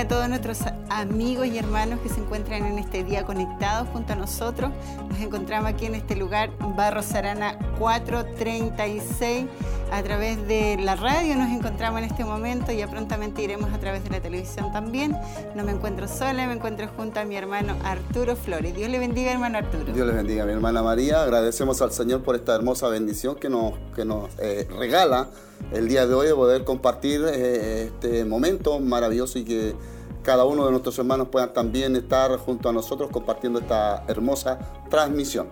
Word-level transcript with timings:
a 0.00 0.08
todos 0.08 0.30
nuestros 0.30 0.60
amigos 0.88 1.46
y 1.46 1.58
hermanos 1.58 2.00
que 2.00 2.08
se 2.08 2.20
encuentran 2.20 2.64
en 2.64 2.78
este 2.78 3.04
día 3.04 3.24
conectados 3.24 3.86
junto 3.92 4.14
a 4.14 4.16
nosotros. 4.16 4.70
Nos 5.10 5.20
encontramos 5.20 5.68
aquí 5.68 5.84
en 5.84 5.94
este 5.94 6.16
lugar, 6.16 6.50
Barro 6.74 7.02
Sarana 7.02 7.58
436. 7.78 9.44
A 9.92 10.02
través 10.02 10.48
de 10.48 10.78
la 10.80 10.96
radio 10.96 11.36
nos 11.36 11.50
encontramos 11.50 11.98
en 11.98 12.06
este 12.06 12.24
momento, 12.24 12.72
ya 12.72 12.88
prontamente 12.88 13.42
iremos 13.42 13.70
a 13.74 13.78
través 13.78 14.02
de 14.02 14.08
la 14.08 14.20
televisión 14.20 14.72
también. 14.72 15.18
No 15.54 15.64
me 15.64 15.72
encuentro 15.72 16.08
sola, 16.08 16.46
me 16.46 16.54
encuentro 16.54 16.88
junto 16.96 17.20
a 17.20 17.24
mi 17.24 17.36
hermano 17.36 17.76
Arturo 17.84 18.36
Flores. 18.36 18.74
Dios 18.74 18.88
le 18.88 18.98
bendiga, 18.98 19.32
hermano 19.32 19.58
Arturo. 19.58 19.92
Dios 19.92 20.06
le 20.06 20.14
bendiga, 20.14 20.46
mi 20.46 20.52
hermana 20.52 20.82
María. 20.82 21.22
Agradecemos 21.22 21.82
al 21.82 21.92
Señor 21.92 22.22
por 22.22 22.36
esta 22.36 22.54
hermosa 22.54 22.88
bendición 22.88 23.36
que 23.36 23.50
nos, 23.50 23.74
que 23.94 24.06
nos 24.06 24.30
eh, 24.38 24.66
regala 24.78 25.28
el 25.72 25.88
día 25.88 26.06
de 26.06 26.14
hoy 26.14 26.26
de 26.26 26.34
poder 26.34 26.64
compartir 26.64 27.22
eh, 27.26 27.84
este 27.84 28.24
momento 28.24 28.80
maravilloso 28.80 29.38
y 29.38 29.44
que 29.44 29.74
cada 30.22 30.44
uno 30.44 30.64
de 30.66 30.70
nuestros 30.70 30.98
hermanos 30.98 31.28
puedan 31.30 31.52
también 31.52 31.96
estar 31.96 32.36
junto 32.38 32.68
a 32.68 32.72
nosotros 32.72 33.10
compartiendo 33.10 33.60
esta 33.60 34.04
hermosa 34.06 34.58
transmisión. 34.90 35.48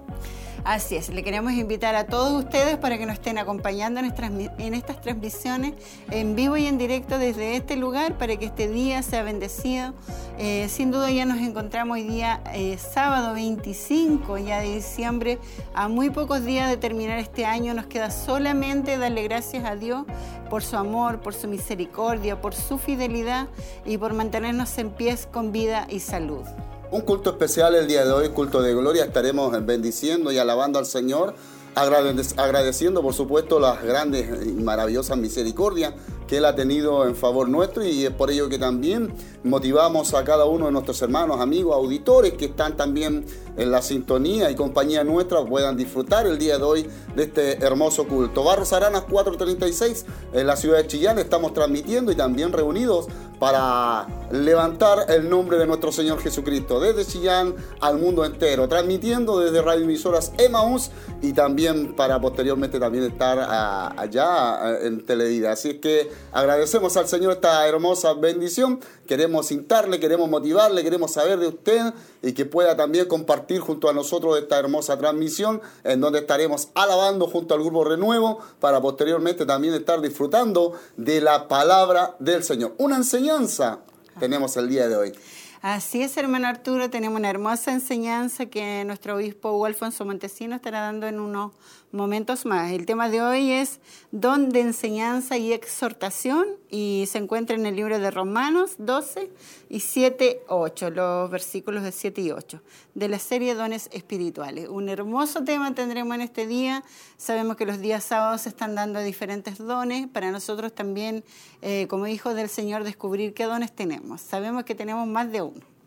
Así 0.69 0.97
es, 0.97 1.09
le 1.09 1.23
queremos 1.23 1.55
invitar 1.55 1.95
a 1.95 2.05
todos 2.05 2.45
ustedes 2.45 2.77
para 2.77 2.99
que 2.99 3.07
nos 3.07 3.15
estén 3.15 3.39
acompañando 3.39 4.01
en 4.01 4.75
estas 4.75 5.01
transmisiones 5.01 5.73
en 6.11 6.37
vivo 6.37 6.59
y 6.59 6.67
en 6.67 6.77
directo 6.77 7.19
desde 7.19 7.57
este 7.57 7.75
lugar 7.75 8.19
para 8.19 8.37
que 8.37 8.45
este 8.45 8.69
día 8.69 9.03
sea 9.03 9.23
bendecido. 9.23 9.95
Eh, 10.37 10.69
sin 10.69 10.91
duda 10.91 11.11
ya 11.11 11.25
nos 11.25 11.39
encontramos 11.39 11.95
hoy 11.95 12.03
día 12.03 12.43
eh, 12.53 12.77
sábado 12.77 13.33
25 13.33 14.37
ya 14.37 14.61
de 14.61 14.75
diciembre, 14.75 15.39
a 15.73 15.89
muy 15.89 16.11
pocos 16.11 16.45
días 16.45 16.69
de 16.69 16.77
terminar 16.77 17.19
este 17.19 17.47
año, 17.47 17.73
nos 17.73 17.87
queda 17.87 18.11
solamente 18.11 18.99
darle 18.99 19.23
gracias 19.23 19.65
a 19.65 19.75
Dios 19.75 20.05
por 20.51 20.63
su 20.63 20.77
amor, 20.77 21.21
por 21.23 21.33
su 21.33 21.49
misericordia, 21.49 22.43
por 22.43 22.55
su 22.55 22.77
fidelidad 22.77 23.49
y 23.87 23.97
por 23.97 24.13
mantenernos 24.13 24.77
en 24.77 24.91
pies 24.91 25.27
con 25.33 25.51
vida 25.51 25.87
y 25.89 26.01
salud. 26.01 26.45
Un 26.91 27.03
culto 27.03 27.29
especial 27.29 27.75
el 27.75 27.87
día 27.87 28.03
de 28.03 28.13
hoy, 28.13 28.31
culto 28.31 28.63
de 28.63 28.73
gloria. 28.73 29.05
Estaremos 29.05 29.53
bendiciendo 29.67 30.33
y 30.33 30.39
alabando 30.39 30.79
al 30.79 30.87
Señor, 30.87 31.35
agradeciendo 31.75 33.03
por 33.03 33.13
supuesto 33.13 33.61
las 33.61 33.83
grandes 33.83 34.47
y 34.47 34.53
maravillosas 34.53 35.19
misericordias 35.19 35.93
que 36.27 36.39
Él 36.39 36.47
ha 36.47 36.55
tenido 36.55 37.07
en 37.07 37.15
favor 37.15 37.51
nuestro 37.51 37.85
y 37.85 38.07
es 38.07 38.11
por 38.11 38.31
ello 38.31 38.49
que 38.49 38.59
también 38.59 39.13
motivamos 39.45 40.15
a 40.15 40.25
cada 40.25 40.45
uno 40.45 40.67
de 40.67 40.73
nuestros 40.73 41.01
hermanos, 41.03 41.41
amigos, 41.41 41.75
auditores 41.75 42.35
que 42.35 42.47
están 42.47 42.77
también 42.77 43.25
en 43.57 43.71
la 43.71 43.83
sintonía 43.83 44.51
y 44.51 44.55
compañía 44.55 45.05
nuestra 45.05 45.45
puedan 45.45 45.77
disfrutar 45.77 46.27
el 46.27 46.39
día 46.39 46.59
de 46.59 46.65
hoy 46.65 46.89
de 47.15 47.25
este 47.25 47.65
hermoso 47.65 48.07
culto. 48.07 48.45
Barros 48.45 48.73
Aranas 48.73 49.03
436 49.03 50.07
en 50.33 50.47
la 50.47 50.57
ciudad 50.57 50.79
de 50.79 50.87
Chillán 50.87 51.19
estamos 51.19 51.53
transmitiendo 51.55 52.13
y 52.13 52.15
también 52.15 52.53
reunidos 52.53 53.09
para 53.39 54.07
levantar 54.33 55.07
el 55.09 55.31
nombre 55.31 55.59
de 55.59 55.67
nuestro 55.67 55.93
Señor 55.93 56.21
Jesucristo 56.21 56.81
desde 56.81 57.05
Chillán 57.05 57.55
al 57.81 57.99
mundo 57.99 58.25
entero, 58.25 58.69
transmitiendo 58.69 59.39
desde 59.39 59.63
Radio 59.63 59.85
Emisoras 59.85 60.33
Emaús 60.39 60.91
y 61.23 61.33
también 61.33 61.95
para 61.95 62.21
posteriormente 62.21 62.79
también 62.79 63.05
estar 63.05 63.39
ah, 63.41 63.95
allá 63.97 64.79
en 64.83 65.05
Televida. 65.05 65.53
Así 65.53 65.71
es 65.71 65.79
que 65.79 66.11
agradecemos 66.33 66.97
al 66.97 67.09
Señor 67.09 67.33
esta 67.33 67.67
hermosa 67.67 68.13
bendición, 68.15 68.81
queremos 69.07 69.38
intarle, 69.51 70.01
queremos 70.01 70.29
motivarle, 70.29 70.83
queremos 70.83 71.13
saber 71.13 71.39
de 71.39 71.49
usted 71.49 71.95
y 72.23 72.33
que 72.33 72.45
pueda 72.45 72.77
también 72.77 73.07
compartir 73.07 73.61
junto 73.61 73.89
a 73.89 73.93
nosotros 73.93 74.39
esta 74.39 74.59
hermosa 74.59 74.99
transmisión 74.99 75.61
en 75.85 76.01
donde 76.01 76.21
estaremos 76.21 76.69
alabando 76.75 77.27
junto 77.27 77.55
al 77.55 77.61
grupo 77.61 77.85
Renuevo 77.85 78.39
para 78.61 78.81
posteriormente 78.81 79.47
también 79.47 79.75
estar 79.75 80.01
disfrutando 80.01 80.73
de 80.97 81.21
la 81.21 81.49
palabra 81.49 82.17
del 82.19 82.45
Señor. 82.45 82.75
Una 82.79 82.97
enseñanza 82.97 83.81
tenemos 84.19 84.57
el 84.57 84.69
día 84.69 84.89
de 84.89 84.97
hoy. 84.97 85.13
Así 85.61 86.03
es, 86.03 86.17
hermano 86.17 86.47
Arturo, 86.47 86.89
tenemos 86.89 87.19
una 87.19 87.31
hermosa 87.31 87.73
enseñanza 87.73 88.47
que 88.47 88.85
nuestro 88.85 89.17
obispo 89.17 89.51
Hugo 89.51 89.67
Alfonso 89.67 90.05
Montesino 90.05 90.55
estará 90.55 90.83
dando 90.83 91.09
en 91.09 91.19
unos 91.19 91.53
momentos 91.93 92.45
más. 92.45 92.73
El 92.73 92.87
tema 92.87 93.09
de 93.09 93.23
hoy 93.23 93.53
es 93.53 93.81
don 94.11 94.51
de 94.51 94.61
enseñanza 94.61 95.37
y 95.37 95.53
exhortación 95.53 96.47
y 96.71 97.05
se 97.11 97.19
encuentra 97.19 97.57
en 97.57 97.67
el 97.67 97.77
libro 97.77 97.99
de 97.99 98.11
Romanos 98.11 98.77
12 98.79 99.31
y 99.69 99.81
7, 99.81 100.43
8, 100.49 100.91
los 100.91 101.31
versículos 101.31 101.83
de 101.83 101.93
7 101.93 102.21
y 102.21 102.31
8, 102.31 102.63
de 102.95 103.09
la 103.09 103.19
serie 103.19 103.55
Dones 103.55 103.89
Espirituales. 103.93 104.69
Un 104.69 104.89
hermoso 104.89 105.45
tema 105.45 105.75
tendremos 105.75 106.15
en 106.15 106.23
este 106.23 106.47
día. 106.47 106.85
Sabemos 107.17 107.57
que 107.57 107.67
los 107.67 107.81
días 107.81 108.05
sábados 108.05 108.43
se 108.43 108.51
están 108.51 108.75
dando 108.75 109.01
diferentes 109.01 109.59
dones. 109.59 110.09
Para 110.09 110.31
nosotros 110.31 110.75
también, 110.75 111.25
eh, 111.63 111.87
como 111.89 112.07
hijos 112.07 112.35
del 112.35 112.49
Señor, 112.49 112.85
descubrir 112.85 113.35
qué 113.35 113.45
dones 113.45 113.73
tenemos. 113.73 114.21
Sabemos 114.21 114.65
que 114.65 114.75
tenemos 114.75 115.07
más 115.07 115.31
de 115.33 115.43
uno. 115.43 115.78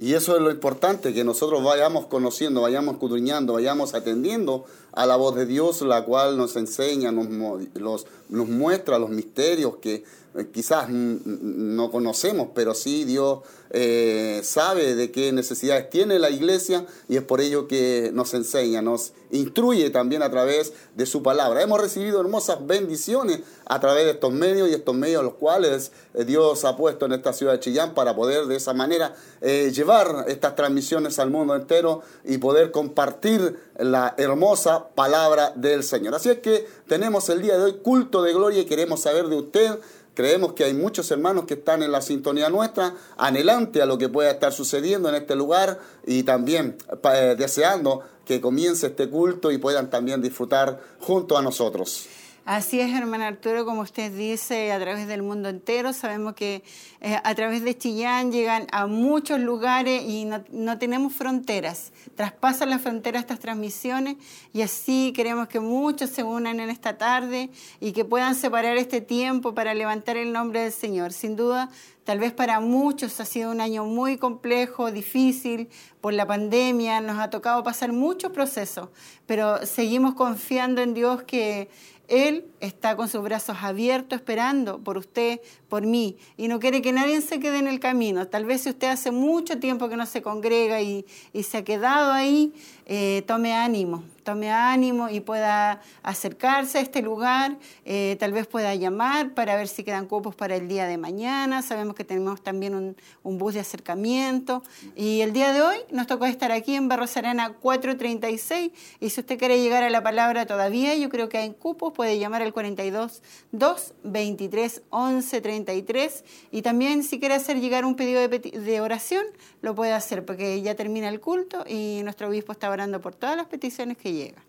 Y 0.00 0.14
eso 0.14 0.36
es 0.36 0.42
lo 0.42 0.50
importante, 0.52 1.12
que 1.12 1.24
nosotros 1.24 1.64
vayamos 1.64 2.06
conociendo, 2.06 2.62
vayamos 2.62 2.94
escudriñando, 2.94 3.54
vayamos 3.54 3.94
atendiendo 3.94 4.64
a 4.92 5.06
la 5.06 5.16
voz 5.16 5.34
de 5.34 5.44
Dios, 5.44 5.82
la 5.82 6.04
cual 6.04 6.36
nos 6.36 6.54
enseña, 6.54 7.10
nos, 7.10 7.28
nos 7.28 8.48
muestra 8.48 9.00
los 9.00 9.10
misterios 9.10 9.76
que 9.80 10.04
quizás 10.46 10.88
no 10.90 11.90
conocemos, 11.90 12.48
pero 12.54 12.74
sí 12.74 13.04
Dios 13.04 13.40
eh, 13.70 14.40
sabe 14.44 14.94
de 14.94 15.10
qué 15.10 15.32
necesidades 15.32 15.90
tiene 15.90 16.18
la 16.18 16.30
iglesia 16.30 16.86
y 17.08 17.16
es 17.16 17.22
por 17.22 17.40
ello 17.40 17.68
que 17.68 18.10
nos 18.14 18.32
enseña, 18.34 18.80
nos 18.80 19.12
instruye 19.30 19.90
también 19.90 20.22
a 20.22 20.30
través 20.30 20.72
de 20.94 21.04
su 21.06 21.22
palabra. 21.22 21.62
Hemos 21.62 21.80
recibido 21.80 22.20
hermosas 22.20 22.66
bendiciones 22.66 23.40
a 23.66 23.78
través 23.80 24.04
de 24.04 24.12
estos 24.12 24.32
medios 24.32 24.70
y 24.70 24.74
estos 24.74 24.94
medios 24.94 25.22
los 25.22 25.34
cuales 25.34 25.92
eh, 26.14 26.24
Dios 26.24 26.64
ha 26.64 26.76
puesto 26.76 27.06
en 27.06 27.12
esta 27.12 27.32
ciudad 27.32 27.52
de 27.52 27.60
Chillán 27.60 27.94
para 27.94 28.16
poder 28.16 28.46
de 28.46 28.56
esa 28.56 28.72
manera 28.72 29.14
llevar 29.40 30.24
estas 30.26 30.56
transmisiones 30.56 31.18
al 31.20 31.30
mundo 31.30 31.54
entero 31.54 32.02
y 32.24 32.38
poder 32.38 32.72
compartir 32.72 33.56
la 33.78 34.14
hermosa 34.16 34.88
palabra 34.88 35.52
del 35.54 35.84
Señor. 35.84 36.14
Así 36.14 36.28
es 36.28 36.38
que 36.38 36.66
tenemos 36.88 37.28
el 37.28 37.42
día 37.42 37.56
de 37.56 37.64
hoy 37.64 37.74
culto 37.82 38.22
de 38.22 38.32
gloria 38.32 38.62
y 38.62 38.64
queremos 38.64 39.00
saber 39.02 39.28
de 39.28 39.36
usted 39.36 39.78
Creemos 40.18 40.54
que 40.54 40.64
hay 40.64 40.74
muchos 40.74 41.08
hermanos 41.12 41.44
que 41.44 41.54
están 41.54 41.80
en 41.84 41.92
la 41.92 42.02
sintonía 42.02 42.48
nuestra, 42.48 42.92
anhelante 43.16 43.82
a 43.82 43.86
lo 43.86 43.98
que 43.98 44.08
pueda 44.08 44.32
estar 44.32 44.52
sucediendo 44.52 45.08
en 45.08 45.14
este 45.14 45.36
lugar 45.36 45.78
y 46.04 46.24
también 46.24 46.76
eh, 47.14 47.36
deseando 47.38 48.02
que 48.24 48.40
comience 48.40 48.88
este 48.88 49.08
culto 49.08 49.52
y 49.52 49.58
puedan 49.58 49.90
también 49.90 50.20
disfrutar 50.20 50.80
junto 50.98 51.38
a 51.38 51.42
nosotros. 51.42 52.08
Así 52.50 52.80
es, 52.80 52.94
hermano 52.94 53.24
Arturo, 53.24 53.66
como 53.66 53.82
usted 53.82 54.10
dice, 54.10 54.72
a 54.72 54.80
través 54.80 55.06
del 55.06 55.22
mundo 55.22 55.50
entero. 55.50 55.92
Sabemos 55.92 56.32
que 56.32 56.62
eh, 57.02 57.18
a 57.22 57.34
través 57.34 57.62
de 57.62 57.76
Chillán 57.76 58.32
llegan 58.32 58.66
a 58.72 58.86
muchos 58.86 59.38
lugares 59.38 60.02
y 60.02 60.24
no, 60.24 60.78
tenemos 60.78 61.12
fronteras. 61.12 61.92
Traspasan 62.14 62.70
las 62.70 62.80
fronteras 62.80 63.20
estas 63.20 63.40
transmisiones 63.40 64.16
y 64.54 64.62
así 64.62 65.12
queremos 65.14 65.48
que 65.48 65.60
muchos 65.60 66.08
se 66.08 66.22
unan 66.22 66.58
en 66.58 66.70
esta 66.70 66.96
tarde 66.96 67.50
y 67.80 67.92
que 67.92 68.06
puedan 68.06 68.34
separar 68.34 68.78
este 68.78 69.02
tiempo 69.02 69.52
para 69.52 69.74
levantar 69.74 70.16
el 70.16 70.32
nombre 70.32 70.62
del 70.62 70.72
Señor. 70.72 71.12
Sin 71.12 71.36
duda, 71.36 71.68
Tal 72.08 72.20
vez 72.20 72.32
para 72.32 72.58
muchos 72.60 73.20
ha 73.20 73.26
sido 73.26 73.50
un 73.50 73.60
año 73.60 73.84
muy 73.84 74.16
complejo, 74.16 74.90
difícil, 74.90 75.68
por 76.00 76.14
la 76.14 76.26
pandemia, 76.26 77.02
nos 77.02 77.18
ha 77.18 77.28
tocado 77.28 77.62
pasar 77.62 77.92
muchos 77.92 78.32
procesos, 78.32 78.88
pero 79.26 79.66
seguimos 79.66 80.14
confiando 80.14 80.80
en 80.80 80.94
Dios 80.94 81.24
que 81.24 81.68
él 82.08 82.46
está 82.60 82.96
con 82.96 83.08
sus 83.08 83.22
brazos 83.22 83.58
abiertos 83.60 84.18
esperando 84.18 84.82
por 84.82 84.96
usted, 84.96 85.40
por 85.68 85.86
mí, 85.86 86.16
y 86.38 86.48
no 86.48 86.58
quiere 86.58 86.80
que 86.80 86.92
nadie 86.92 87.20
se 87.20 87.38
quede 87.38 87.58
en 87.58 87.68
el 87.68 87.80
camino. 87.80 88.26
Tal 88.26 88.46
vez 88.46 88.62
si 88.62 88.70
usted 88.70 88.88
hace 88.88 89.10
mucho 89.10 89.58
tiempo 89.58 89.90
que 89.90 89.96
no 89.96 90.06
se 90.06 90.22
congrega 90.22 90.80
y, 90.80 91.04
se 91.42 91.58
ha 91.58 91.64
quedado 91.64 92.12
ahí, 92.12 92.52
eh, 92.90 93.22
tome 93.26 93.54
ánimo, 93.54 94.02
tome 94.22 94.50
ánimo 94.50 95.10
y 95.10 95.20
pueda 95.20 95.82
acercarse 96.02 96.78
a 96.78 96.80
este 96.80 97.02
lugar, 97.02 97.58
eh, 97.84 98.16
tal 98.18 98.32
vez 98.32 98.46
pueda 98.46 98.74
llamar 98.74 99.34
para 99.34 99.56
ver 99.56 99.68
si 99.68 99.84
quedan 99.84 100.06
cupos 100.06 100.34
para 100.34 100.56
el 100.56 100.68
día 100.68 100.86
de 100.86 100.96
mañana. 100.96 101.60
Sabemos 101.60 101.94
que 101.94 102.04
tenemos 102.04 102.42
también 102.42 102.96
un, 103.22 103.38
bus 103.38 103.54
de 103.54 103.60
acercamiento. 103.60 104.62
Y 104.96 105.20
el 105.20 105.34
día 105.34 105.52
de 105.52 105.60
hoy 105.60 105.76
nos 105.90 106.06
tocó 106.06 106.24
estar 106.24 106.50
aquí 106.50 106.74
en 106.74 106.88
Barros 106.88 107.14
Arana 107.18 107.52
436 107.52 108.72
y 109.00 109.10
si 109.10 109.20
usted 109.20 109.38
quiere 109.38 109.60
llegar 109.60 109.82
a 109.82 109.90
la 109.90 110.02
palabra 110.02 110.46
todavía, 110.46 110.94
yo 110.94 111.10
creo 111.10 111.28
que 111.28 111.36
hay 111.36 111.50
cupos, 111.50 111.92
puede 111.92 112.18
llamar 112.18 112.40
al 112.40 112.54
42 112.54 113.22
2 113.52 113.94
23 114.02 114.82
11 114.88 115.40
33 115.42 116.24
y 116.50 116.62
también 116.62 117.02
si 117.02 117.20
quiere 117.20 117.34
hacer 117.34 117.60
llegar 117.60 117.84
un 117.84 117.96
pedido 117.96 118.26
de, 118.26 118.38
de 118.38 118.80
oración, 118.80 119.24
lo 119.60 119.74
puede 119.74 119.92
hacer 119.92 120.24
porque 120.24 120.62
ya 120.62 120.74
termina 120.74 121.10
el 121.10 121.20
culto 121.20 121.64
y 121.68 122.00
nuestro 122.02 122.28
obispo 122.28 122.52
está 122.52 122.77
por 123.00 123.14
todas 123.14 123.36
las 123.36 123.46
peticiones 123.46 123.96
que 123.96 124.12
llegan. 124.12 124.42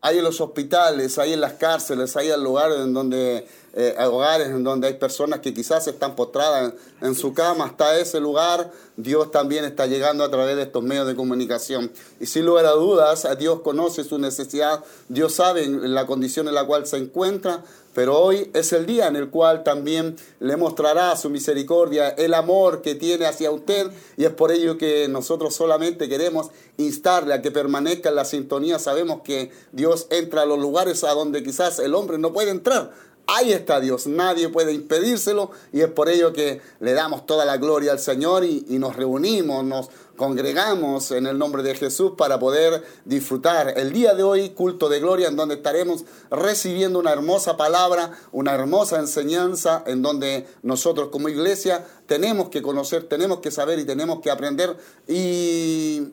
Hay 0.00 0.18
en 0.18 0.24
los 0.24 0.40
hospitales, 0.40 1.18
hay 1.18 1.32
en 1.32 1.40
las 1.40 1.54
cárceles, 1.54 2.16
hay 2.16 2.30
en 2.30 2.42
lugares 2.42 2.78
en 2.78 2.92
donde 2.92 3.46
eh, 3.76 3.96
hogares 4.06 4.48
en 4.48 4.62
donde 4.62 4.86
hay 4.86 4.94
personas 4.94 5.40
que 5.40 5.52
quizás 5.52 5.88
están 5.88 6.14
postradas 6.14 6.74
en, 7.00 7.14
su 7.16 7.34
cama, 7.34 7.64
hasta 7.64 7.98
ese 7.98 8.20
lugar 8.20 8.70
Dios 8.96 9.32
también 9.32 9.64
está 9.64 9.86
llegando 9.86 10.22
a 10.22 10.30
través 10.30 10.54
de 10.54 10.62
estos 10.62 10.84
medios 10.84 11.08
de 11.08 11.16
comunicación. 11.16 11.90
Y 12.20 12.26
sin 12.26 12.46
lugar 12.46 12.66
a 12.66 12.70
dudas, 12.70 13.26
Dios 13.36 13.62
conoce 13.62 14.04
su 14.04 14.18
necesidad, 14.18 14.84
Dios 15.08 15.34
sabe 15.34 15.66
la 15.66 16.06
condición 16.06 16.46
en 16.46 16.54
la 16.54 16.64
cual 16.64 16.86
se 16.86 16.98
encuentra, 16.98 17.64
pero 17.94 18.16
hoy 18.20 18.48
es 18.54 18.72
el 18.72 18.86
día 18.86 19.08
en 19.08 19.16
el 19.16 19.30
cual 19.30 19.64
también 19.64 20.14
le 20.38 20.56
mostrará 20.56 21.16
su 21.16 21.28
misericordia, 21.28 22.10
el 22.10 22.34
amor 22.34 22.80
que 22.80 22.94
tiene 22.94 23.26
hacia 23.26 23.50
usted, 23.50 23.90
y 24.16 24.24
es 24.24 24.30
por 24.30 24.52
ello 24.52 24.78
que 24.78 25.08
nosotros 25.08 25.52
solamente 25.52 26.08
queremos 26.08 26.50
instarle 26.76 27.34
a 27.34 27.42
que 27.42 27.50
permanezca 27.50 28.10
en 28.10 28.14
la 28.14 28.24
sintonía. 28.24 28.78
Sabemos 28.78 29.22
que 29.22 29.50
Dios 29.72 30.06
entra 30.10 30.42
a 30.42 30.46
los 30.46 30.60
lugares 30.60 31.02
a 31.02 31.10
donde 31.10 31.42
quizás 31.42 31.80
el 31.80 31.94
hombre 31.94 32.18
no 32.18 32.32
puede 32.32 32.50
entrar 32.50 32.92
Ahí 33.26 33.52
está 33.52 33.80
Dios, 33.80 34.06
nadie 34.06 34.50
puede 34.50 34.74
impedírselo 34.74 35.50
y 35.72 35.80
es 35.80 35.88
por 35.88 36.10
ello 36.10 36.34
que 36.34 36.60
le 36.80 36.92
damos 36.92 37.24
toda 37.24 37.46
la 37.46 37.56
gloria 37.56 37.92
al 37.92 37.98
Señor 37.98 38.44
y, 38.44 38.64
nos 38.78 38.96
reunimos, 38.96 39.64
nos 39.64 39.88
congregamos 40.16 41.10
en 41.10 41.26
el 41.26 41.38
nombre 41.38 41.62
de 41.62 41.74
Jesús 41.74 42.12
para 42.18 42.38
poder 42.38 42.84
disfrutar 43.06 43.78
el 43.78 43.92
día 43.94 44.14
de 44.14 44.22
hoy, 44.22 44.50
culto 44.50 44.90
de 44.90 45.00
gloria, 45.00 45.28
en 45.28 45.36
donde 45.36 45.54
estaremos 45.54 46.04
recibiendo 46.30 46.98
una 46.98 47.12
hermosa 47.12 47.56
palabra, 47.56 48.12
una 48.30 48.52
hermosa 48.52 48.98
enseñanza, 48.98 49.82
en 49.86 50.02
donde 50.02 50.46
nosotros 50.62 51.08
como 51.08 51.30
iglesia 51.30 51.82
tenemos 52.06 52.50
que 52.50 52.60
conocer, 52.60 53.04
tenemos 53.04 53.40
que 53.40 53.50
saber 53.50 53.78
y 53.78 53.86
tenemos 53.86 54.20
que 54.20 54.30
aprender. 54.30 54.76
Y 55.08 56.08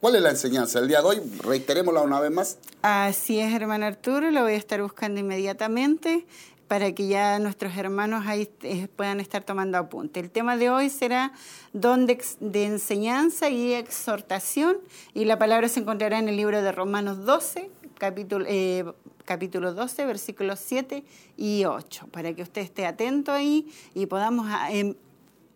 ¿Cuál 0.00 0.14
es 0.14 0.22
la 0.22 0.30
enseñanza? 0.30 0.78
El 0.78 0.86
día 0.86 1.00
de 1.02 1.08
hoy, 1.08 1.20
reiterémosla 1.42 2.02
una 2.02 2.20
vez 2.20 2.30
más. 2.30 2.58
Así 2.82 3.40
es, 3.40 3.52
hermano 3.52 3.84
Arturo, 3.84 4.30
lo 4.30 4.42
voy 4.42 4.52
a 4.52 4.56
estar 4.56 4.80
buscando 4.80 5.18
inmediatamente 5.18 6.24
para 6.68 6.92
que 6.92 7.08
ya 7.08 7.40
nuestros 7.40 7.76
hermanos 7.76 8.24
ahí 8.28 8.48
eh, 8.62 8.86
puedan 8.94 9.18
estar 9.18 9.42
tomando 9.42 9.76
apunte. 9.76 10.20
El 10.20 10.30
tema 10.30 10.56
de 10.56 10.70
hoy 10.70 10.88
será 10.88 11.32
don 11.72 12.06
de, 12.06 12.20
enseñanza 12.64 13.48
y 13.48 13.72
exhortación 13.72 14.78
y 15.14 15.24
la 15.24 15.36
palabra 15.36 15.68
se 15.68 15.80
encontrará 15.80 16.20
en 16.20 16.28
el 16.28 16.36
libro 16.36 16.62
de 16.62 16.70
Romanos 16.70 17.24
12, 17.24 17.68
capítulo, 17.98 18.44
eh, 18.48 18.84
capítulo 19.24 19.74
12, 19.74 20.06
versículos 20.06 20.60
7 20.60 21.02
y 21.36 21.64
8, 21.64 22.06
para 22.12 22.32
que 22.34 22.42
usted 22.42 22.62
esté 22.62 22.86
atento 22.86 23.32
ahí 23.32 23.68
y 23.94 24.06
podamos 24.06 24.46
ah, 24.48 24.68
em, 24.70 24.94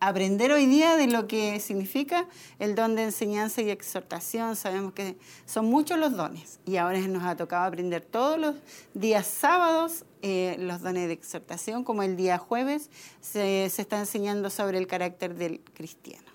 aprender 0.02 0.50
hoy 0.50 0.66
día 0.66 0.96
de 0.96 1.06
lo 1.06 1.28
que 1.28 1.60
significa 1.60 2.26
el 2.58 2.75
don 2.75 2.96
de 2.96 3.04
enseñanza 3.04 3.62
y 3.62 3.70
exhortación. 3.70 4.56
Sabemos 4.56 4.94
que 4.94 5.16
son 5.46 5.66
muchos 5.66 5.96
los 5.96 6.16
dones 6.16 6.58
y 6.66 6.76
ahora 6.76 6.99
nos 7.06 7.22
ha 7.22 7.37
tocado 7.37 7.66
aprender 7.66 8.02
todos 8.02 8.37
los 8.37 8.56
días 8.94 9.28
sábados 9.28 10.04
eh, 10.22 10.56
los 10.58 10.82
dones 10.82 11.06
de 11.06 11.14
exhortación, 11.14 11.84
como 11.84 12.02
el 12.02 12.16
día 12.16 12.37
jueves 12.38 12.90
se, 13.20 13.64
está 13.66 14.00
enseñando 14.00 14.50
sobre 14.50 14.78
el 14.78 14.88
carácter 14.88 15.37
del 15.37 15.60
cristiano. 15.72 16.26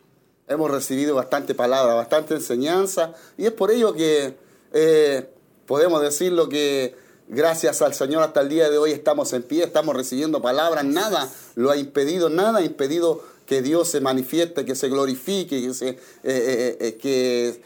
Hemos 0.48 0.72
recibido 0.72 1.16
bastante 1.16 1.54
palabra, 1.54 1.94
bastante 1.94 2.36
enseñanza 2.36 3.14
y 3.38 3.48
es 3.48 3.52
por 3.52 3.70
ello 3.72 3.94
que 3.94 4.38
eh, 4.72 5.30
podemos 5.66 6.02
decir 6.02 6.32
lo 6.32 6.48
que 6.48 6.96
gracias 7.28 7.82
al 7.82 7.94
Señor 7.94 8.24
hasta 8.24 8.40
el 8.40 8.48
día 8.48 8.70
de 8.70 8.78
hoy 8.78 8.94
estamos 8.94 9.34
en 9.34 9.44
pie, 9.44 9.66
estamos 9.66 9.94
recibiendo 9.94 10.42
palabras, 10.42 10.86
nada 10.86 11.30
lo 11.56 11.70
ha 11.70 11.76
impedido, 11.76 12.30
nada 12.30 12.60
ha 12.60 12.64
impedido 12.64 13.36
que 13.48 13.62
Dios 13.62 13.90
se 13.90 14.02
manifieste, 14.02 14.66
que 14.66 14.76
se 14.76 14.90
glorifique, 14.90 15.62
que 15.62 15.74
se, 15.74 15.90
eh, 15.90 15.98
eh, 16.24 16.78
eh, 16.80 16.98
que 17.02 17.62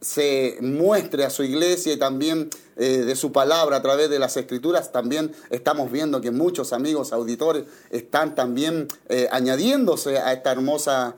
se 0.00 0.58
muestre 0.60 1.24
a 1.24 1.30
su 1.30 1.42
iglesia 1.42 1.92
y 1.92 1.96
también 1.96 2.50
de 2.74 3.14
su 3.14 3.30
palabra 3.30 3.76
a 3.76 3.82
través 3.82 4.10
de 4.10 4.18
las 4.18 4.36
escrituras, 4.36 4.90
también 4.90 5.32
estamos 5.50 5.92
viendo 5.92 6.20
que 6.20 6.32
muchos 6.32 6.72
amigos 6.72 7.12
auditores 7.12 7.64
están 7.90 8.34
también 8.34 8.88
añadiéndose 9.30 10.18
a 10.18 10.32
esta 10.32 10.50
hermosa 10.50 11.14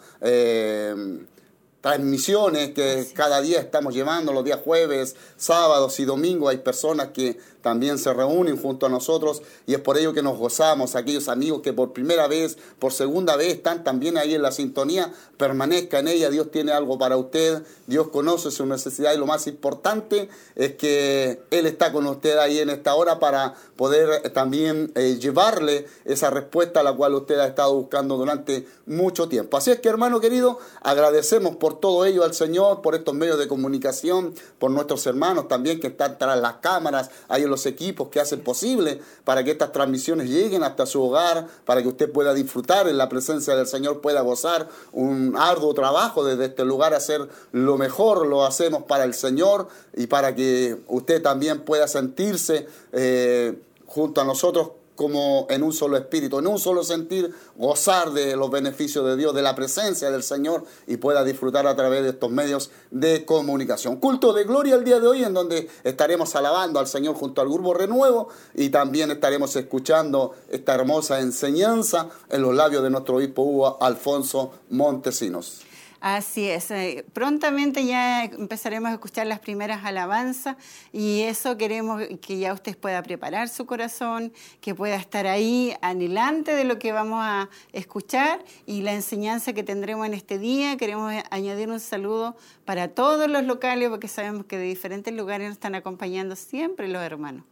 transmisiones 1.80 2.70
que 2.70 3.06
cada 3.14 3.40
día 3.40 3.60
estamos 3.60 3.94
llevando, 3.94 4.32
los 4.32 4.42
días 4.42 4.60
jueves, 4.64 5.16
sábados 5.36 6.00
y 6.00 6.06
domingos. 6.06 6.50
Hay 6.50 6.58
personas 6.58 7.08
que 7.08 7.38
también 7.64 7.96
se 7.96 8.12
reúnen 8.12 8.58
junto 8.58 8.84
a 8.84 8.88
nosotros 8.90 9.40
y 9.66 9.72
es 9.72 9.80
por 9.80 9.96
ello 9.96 10.12
que 10.12 10.22
nos 10.22 10.36
gozamos, 10.36 10.94
aquellos 10.94 11.30
amigos 11.30 11.62
que 11.62 11.72
por 11.72 11.94
primera 11.94 12.28
vez, 12.28 12.58
por 12.78 12.92
segunda 12.92 13.36
vez 13.36 13.54
están 13.54 13.82
también 13.82 14.18
ahí 14.18 14.34
en 14.34 14.42
la 14.42 14.52
sintonía, 14.52 15.10
permanezca 15.38 16.00
en 16.00 16.08
ella, 16.08 16.28
Dios 16.28 16.50
tiene 16.50 16.72
algo 16.72 16.98
para 16.98 17.16
usted, 17.16 17.62
Dios 17.86 18.08
conoce 18.08 18.50
su 18.50 18.66
necesidad 18.66 19.14
y 19.14 19.16
lo 19.16 19.24
más 19.24 19.46
importante 19.46 20.28
es 20.56 20.74
que 20.74 21.40
Él 21.50 21.64
está 21.64 21.90
con 21.90 22.06
usted 22.06 22.36
ahí 22.36 22.58
en 22.58 22.68
esta 22.68 22.94
hora 22.96 23.18
para 23.18 23.54
poder 23.76 24.30
también 24.34 24.92
eh, 24.94 25.16
llevarle 25.18 25.86
esa 26.04 26.28
respuesta 26.28 26.80
a 26.80 26.82
la 26.82 26.92
cual 26.92 27.14
usted 27.14 27.38
ha 27.38 27.46
estado 27.46 27.74
buscando 27.74 28.18
durante 28.18 28.68
mucho 28.84 29.26
tiempo. 29.26 29.56
Así 29.56 29.70
es 29.70 29.80
que 29.80 29.88
hermano 29.88 30.20
querido, 30.20 30.58
agradecemos 30.82 31.56
por 31.56 31.80
todo 31.80 32.04
ello 32.04 32.24
al 32.24 32.34
Señor, 32.34 32.82
por 32.82 32.94
estos 32.94 33.14
medios 33.14 33.38
de 33.38 33.48
comunicación, 33.48 34.34
por 34.58 34.70
nuestros 34.70 35.06
hermanos 35.06 35.48
también 35.48 35.80
que 35.80 35.86
están 35.86 36.18
tras 36.18 36.38
las 36.38 36.56
cámaras, 36.56 37.10
ahí 37.28 37.44
en 37.44 37.53
los 37.54 37.66
equipos 37.66 38.08
que 38.08 38.20
hacen 38.20 38.40
posible 38.40 39.00
para 39.24 39.44
que 39.44 39.52
estas 39.52 39.72
transmisiones 39.72 40.28
lleguen 40.28 40.64
hasta 40.64 40.86
su 40.86 41.02
hogar, 41.02 41.46
para 41.64 41.82
que 41.82 41.88
usted 41.88 42.10
pueda 42.10 42.34
disfrutar 42.34 42.88
en 42.88 42.98
la 42.98 43.08
presencia 43.08 43.54
del 43.54 43.66
Señor, 43.66 44.00
pueda 44.00 44.20
gozar 44.22 44.68
un 44.92 45.36
arduo 45.38 45.72
trabajo 45.72 46.24
desde 46.24 46.46
este 46.46 46.64
lugar, 46.64 46.94
hacer 46.94 47.28
lo 47.52 47.78
mejor, 47.78 48.26
lo 48.26 48.44
hacemos 48.44 48.82
para 48.82 49.04
el 49.04 49.14
Señor 49.14 49.68
y 49.96 50.08
para 50.08 50.34
que 50.34 50.76
usted 50.88 51.22
también 51.22 51.60
pueda 51.60 51.86
sentirse 51.86 52.66
eh, 52.92 53.56
junto 53.86 54.20
a 54.20 54.24
nosotros 54.24 54.70
como 54.94 55.46
en 55.50 55.62
un 55.62 55.72
solo 55.72 55.96
espíritu, 55.96 56.38
en 56.38 56.46
un 56.46 56.58
solo 56.58 56.84
sentir, 56.84 57.34
gozar 57.56 58.12
de 58.12 58.36
los 58.36 58.50
beneficios 58.50 59.04
de 59.04 59.16
Dios, 59.16 59.34
de 59.34 59.42
la 59.42 59.54
presencia 59.54 60.10
del 60.10 60.22
Señor 60.22 60.64
y 60.86 60.96
pueda 60.96 61.24
disfrutar 61.24 61.66
a 61.66 61.74
través 61.74 62.02
de 62.02 62.10
estos 62.10 62.30
medios 62.30 62.70
de 62.90 63.24
comunicación. 63.24 63.96
Culto 63.96 64.32
de 64.32 64.44
gloria 64.44 64.74
el 64.74 64.84
día 64.84 65.00
de 65.00 65.06
hoy 65.06 65.24
en 65.24 65.34
donde 65.34 65.68
estaremos 65.82 66.34
alabando 66.36 66.78
al 66.78 66.86
Señor 66.86 67.16
junto 67.16 67.40
al 67.40 67.48
grupo 67.48 67.74
Renuevo 67.74 68.28
y 68.54 68.70
también 68.70 69.10
estaremos 69.10 69.54
escuchando 69.56 70.34
esta 70.50 70.74
hermosa 70.74 71.20
enseñanza 71.20 72.08
en 72.30 72.42
los 72.42 72.54
labios 72.54 72.82
de 72.82 72.90
nuestro 72.90 73.16
obispo 73.16 73.42
Hugo 73.42 73.78
Alfonso 73.80 74.52
Montesinos. 74.70 75.62
Así 76.06 76.50
es. 76.50 76.70
Eh, 76.70 77.02
prontamente 77.14 77.86
ya 77.86 78.24
empezaremos 78.24 78.90
a 78.90 78.92
escuchar 78.92 79.26
las 79.26 79.38
primeras 79.38 79.86
alabanzas 79.86 80.58
y 80.92 81.22
eso 81.22 81.56
queremos 81.56 82.02
que 82.20 82.36
ya 82.36 82.52
usted 82.52 82.76
pueda 82.76 83.02
preparar 83.02 83.48
su 83.48 83.64
corazón, 83.64 84.30
que 84.60 84.74
pueda 84.74 84.96
estar 84.96 85.26
ahí 85.26 85.74
anhelante 85.80 86.52
de 86.52 86.64
lo 86.64 86.78
que 86.78 86.92
vamos 86.92 87.20
a 87.22 87.48
escuchar 87.72 88.44
y 88.66 88.82
la 88.82 88.92
enseñanza 88.92 89.54
que 89.54 89.62
tendremos 89.62 90.06
en 90.06 90.12
este 90.12 90.38
día. 90.38 90.76
Queremos 90.76 91.10
añadir 91.30 91.70
un 91.70 91.80
saludo 91.80 92.36
para 92.66 92.88
todos 92.88 93.26
los 93.30 93.42
locales 93.44 93.88
porque 93.88 94.06
sabemos 94.06 94.44
que 94.44 94.58
de 94.58 94.64
diferentes 94.64 95.14
lugares 95.14 95.48
nos 95.48 95.56
están 95.56 95.74
acompañando 95.74 96.36
siempre 96.36 96.86
los 96.86 97.00
hermanos. 97.00 97.46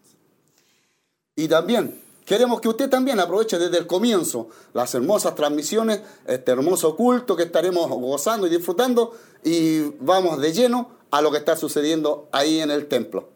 Y 1.37 1.49
también 1.49 1.99
Queremos 2.25 2.61
que 2.61 2.69
usted 2.69 2.89
también 2.89 3.19
aproveche 3.19 3.59
desde 3.59 3.79
el 3.79 3.87
comienzo 3.87 4.49
las 4.73 4.95
hermosas 4.95 5.35
transmisiones, 5.35 6.03
este 6.25 6.53
hermoso 6.53 6.95
culto 6.97 7.35
que 7.35 7.43
estaremos 7.45 7.89
gozando 7.89 8.47
y 8.47 8.51
disfrutando 8.51 9.13
y 9.43 9.81
vamos 10.01 10.41
de 10.41 10.53
lleno 10.53 10.91
a 11.11 11.21
lo 11.21 11.33
que 11.33 11.39
está 11.39 11.57
sucediendo 11.57 12.29
ahí 12.31 12.61
en 12.61 12.71
el 12.71 12.87
templo. 12.87 13.29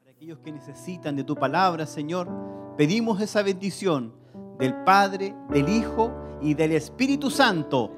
Para 0.00 0.12
aquellos 0.12 0.38
que 0.38 0.52
necesitan 0.52 1.16
de 1.16 1.24
tu 1.24 1.34
palabra, 1.34 1.86
Señor, 1.86 2.28
pedimos 2.76 3.20
esa 3.20 3.42
bendición 3.42 4.14
del 4.58 4.74
Padre, 4.84 5.34
del 5.50 5.68
Hijo 5.68 6.12
y 6.40 6.54
del 6.54 6.72
Espíritu 6.72 7.30
Santo. 7.30 7.90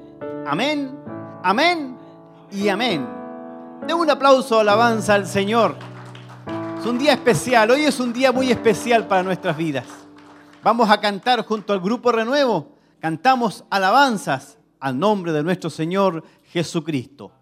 Amén, 0.47 0.99
amén 1.43 1.97
y 2.51 2.69
amén. 2.69 3.07
De 3.87 3.93
un 3.93 4.11
aplauso, 4.11 4.61
alabanza 4.61 5.15
al 5.15 5.27
Señor. 5.27 5.90
Es 6.81 6.87
un 6.87 6.97
día 6.97 7.13
especial, 7.13 7.71
hoy 7.71 7.83
es 7.83 8.01
un 8.01 8.11
día 8.11 8.33
muy 8.33 8.51
especial 8.51 9.07
para 9.07 9.23
nuestras 9.23 9.55
vidas. 9.55 9.85
Vamos 10.63 10.89
a 10.89 10.99
cantar 10.99 11.45
junto 11.45 11.75
al 11.75 11.81
grupo 11.81 12.11
Renuevo, 12.11 12.75
cantamos 13.01 13.67
alabanzas 13.69 14.57
al 14.81 14.99
nombre 14.99 15.31
de 15.31 15.43
nuestro 15.43 15.69
Señor 15.69 16.25
Jesucristo. 16.45 17.33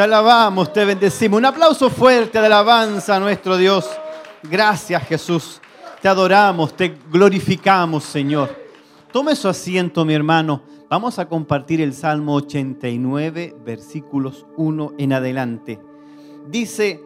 Te 0.00 0.04
alabamos, 0.04 0.72
te 0.72 0.82
bendecimos. 0.86 1.36
Un 1.36 1.44
aplauso 1.44 1.90
fuerte 1.90 2.40
de 2.40 2.46
alabanza 2.46 3.16
a 3.16 3.20
nuestro 3.20 3.58
Dios. 3.58 3.86
Gracias 4.42 5.06
Jesús, 5.06 5.60
te 6.00 6.08
adoramos, 6.08 6.74
te 6.74 6.96
glorificamos 7.12 8.04
Señor. 8.04 8.48
Tome 9.12 9.36
su 9.36 9.46
asiento 9.46 10.06
mi 10.06 10.14
hermano. 10.14 10.62
Vamos 10.88 11.18
a 11.18 11.28
compartir 11.28 11.82
el 11.82 11.92
Salmo 11.92 12.36
89, 12.36 13.56
versículos 13.62 14.46
1 14.56 14.94
en 14.96 15.12
adelante. 15.12 15.78
Dice, 16.48 17.04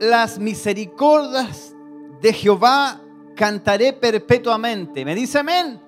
las 0.00 0.40
misericordias 0.40 1.76
de 2.20 2.32
Jehová 2.32 3.00
cantaré 3.36 3.92
perpetuamente. 3.92 5.04
¿Me 5.04 5.14
dice 5.14 5.38
amén? 5.38 5.80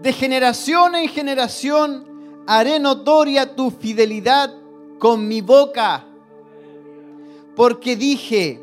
De 0.00 0.12
generación 0.12 0.94
en 0.94 1.08
generación 1.08 2.06
haré 2.46 2.78
notoria 2.78 3.56
tu 3.56 3.72
fidelidad 3.72 4.57
con 4.98 5.26
mi 5.26 5.40
boca. 5.40 6.04
Porque 7.54 7.96
dije, 7.96 8.60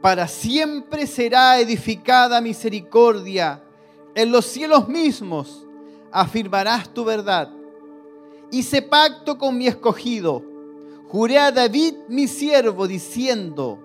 para 0.00 0.28
siempre 0.28 1.06
será 1.06 1.58
edificada 1.58 2.40
misericordia. 2.40 3.62
En 4.14 4.32
los 4.32 4.46
cielos 4.46 4.88
mismos 4.88 5.66
afirmarás 6.10 6.88
tu 6.88 7.04
verdad. 7.04 7.50
Hice 8.50 8.80
pacto 8.82 9.36
con 9.36 9.56
mi 9.58 9.66
escogido. 9.66 10.42
Juré 11.08 11.38
a 11.38 11.52
David 11.52 11.94
mi 12.08 12.28
siervo 12.28 12.86
diciendo, 12.86 13.78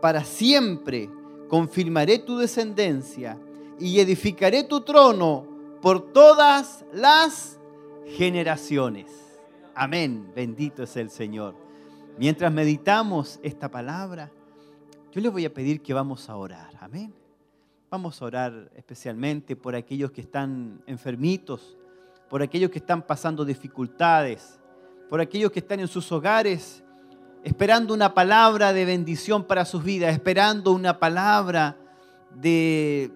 para 0.00 0.24
siempre 0.24 1.08
confirmaré 1.48 2.18
tu 2.18 2.38
descendencia 2.38 3.38
y 3.78 4.00
edificaré 4.00 4.64
tu 4.64 4.80
trono 4.80 5.46
por 5.80 6.12
todas 6.12 6.84
las 6.92 7.58
generaciones. 8.16 9.27
Amén. 9.80 10.32
Bendito 10.34 10.82
es 10.82 10.96
el 10.96 11.08
Señor. 11.08 11.54
Mientras 12.18 12.52
meditamos 12.52 13.38
esta 13.42 13.70
palabra, 13.70 14.30
yo 15.12 15.20
les 15.20 15.30
voy 15.30 15.44
a 15.44 15.54
pedir 15.54 15.80
que 15.80 15.94
vamos 15.94 16.28
a 16.28 16.36
orar. 16.36 16.70
Amén. 16.80 17.14
Vamos 17.90 18.20
a 18.20 18.24
orar 18.24 18.70
especialmente 18.74 19.56
por 19.56 19.76
aquellos 19.76 20.10
que 20.10 20.20
están 20.20 20.82
enfermitos, 20.86 21.78
por 22.28 22.42
aquellos 22.42 22.70
que 22.70 22.78
están 22.78 23.02
pasando 23.02 23.44
dificultades, 23.44 24.58
por 25.08 25.20
aquellos 25.20 25.52
que 25.52 25.60
están 25.60 25.80
en 25.80 25.88
sus 25.88 26.10
hogares 26.12 26.82
esperando 27.44 27.94
una 27.94 28.12
palabra 28.12 28.72
de 28.72 28.84
bendición 28.84 29.44
para 29.44 29.64
sus 29.64 29.84
vidas, 29.84 30.12
esperando 30.12 30.72
una 30.72 30.98
palabra 30.98 31.76
de 32.34 33.12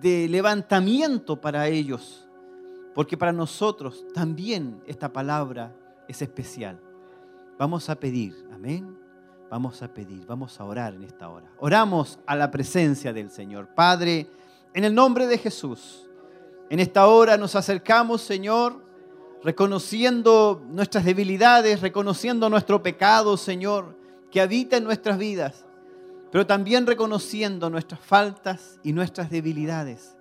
de 0.00 0.28
levantamiento 0.28 1.40
para 1.40 1.68
ellos, 1.68 2.28
porque 2.94 3.16
para 3.16 3.32
nosotros 3.32 4.04
también 4.14 4.82
esta 4.86 5.12
palabra 5.12 5.74
es 6.08 6.22
especial. 6.22 6.80
Vamos 7.58 7.88
a 7.88 7.94
pedir, 7.94 8.34
amén. 8.52 8.98
Vamos 9.50 9.82
a 9.82 9.92
pedir, 9.92 10.26
vamos 10.26 10.60
a 10.60 10.64
orar 10.64 10.94
en 10.94 11.04
esta 11.04 11.28
hora. 11.28 11.50
Oramos 11.58 12.18
a 12.26 12.34
la 12.34 12.50
presencia 12.50 13.12
del 13.12 13.30
Señor. 13.30 13.68
Padre, 13.74 14.28
en 14.74 14.84
el 14.84 14.94
nombre 14.94 15.26
de 15.26 15.38
Jesús, 15.38 16.08
en 16.68 16.80
esta 16.80 17.06
hora 17.06 17.36
nos 17.36 17.54
acercamos, 17.54 18.22
Señor, 18.22 18.84
reconociendo 19.42 20.62
nuestras 20.68 21.04
debilidades, 21.04 21.80
reconociendo 21.80 22.50
nuestro 22.50 22.82
pecado, 22.82 23.36
Señor, 23.36 23.96
que 24.30 24.40
habita 24.40 24.76
en 24.76 24.84
nuestras 24.84 25.16
vidas 25.16 25.66
pero 26.36 26.46
también 26.46 26.86
reconociendo 26.86 27.70
nuestras 27.70 28.00
faltas 28.00 28.78
y 28.82 28.92
nuestras 28.92 29.30
debilidades. 29.30 30.16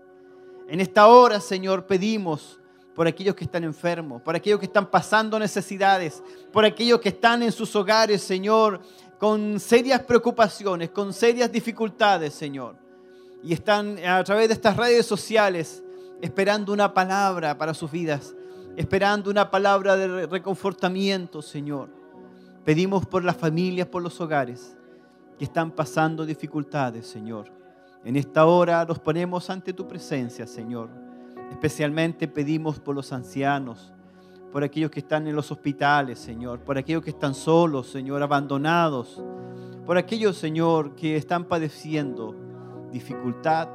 En 0.69 0.79
esta 0.79 1.07
hora, 1.07 1.39
Señor, 1.41 1.87
pedimos 1.87 2.61
por 2.95 3.07
aquellos 3.07 3.35
que 3.35 3.43
están 3.43 3.65
enfermos, 3.65 4.21
por 4.21 4.35
aquellos 4.35 4.59
que 4.59 4.65
están 4.65 4.89
pasando 4.89 5.37
necesidades, 5.37 6.23
por 6.51 6.63
aquellos 6.63 7.01
que 7.01 7.09
están 7.09 7.43
en 7.43 7.51
sus 7.51 7.75
hogares, 7.75 8.21
Señor, 8.21 8.79
con 9.19 9.59
serias 9.59 10.01
preocupaciones, 10.01 10.89
con 10.91 11.13
serias 11.13 11.51
dificultades, 11.51 12.33
Señor. 12.33 12.77
Y 13.43 13.53
están 13.53 13.99
a 14.03 14.23
través 14.23 14.47
de 14.47 14.53
estas 14.53 14.77
redes 14.77 15.05
sociales 15.05 15.83
esperando 16.21 16.71
una 16.71 16.93
palabra 16.93 17.57
para 17.57 17.73
sus 17.73 17.91
vidas, 17.91 18.33
esperando 18.77 19.29
una 19.29 19.51
palabra 19.51 19.97
de 19.97 20.25
reconfortamiento, 20.25 21.41
Señor. 21.41 21.89
Pedimos 22.63 23.05
por 23.05 23.23
las 23.23 23.35
familias, 23.35 23.87
por 23.87 24.01
los 24.01 24.19
hogares 24.21 24.75
que 25.37 25.43
están 25.43 25.71
pasando 25.71 26.25
dificultades, 26.25 27.05
Señor. 27.05 27.51
En 28.05 28.15
esta 28.15 28.45
hora 28.45 28.85
nos 28.85 28.99
ponemos 28.99 29.49
ante 29.49 29.73
tu 29.73 29.85
presencia, 29.87 30.47
Señor. 30.47 30.89
Especialmente 31.51 32.27
pedimos 32.27 32.79
por 32.79 32.95
los 32.95 33.13
ancianos, 33.13 33.93
por 34.51 34.63
aquellos 34.63 34.91
que 34.91 34.99
están 34.99 35.27
en 35.27 35.35
los 35.35 35.51
hospitales, 35.51 36.19
Señor, 36.19 36.59
por 36.59 36.77
aquellos 36.77 37.03
que 37.03 37.09
están 37.09 37.33
solos, 37.35 37.87
Señor, 37.89 38.23
abandonados, 38.23 39.21
por 39.85 39.97
aquellos, 39.97 40.37
Señor, 40.37 40.95
que 40.95 41.15
están 41.15 41.45
padeciendo 41.45 42.35
dificultad. 42.91 43.67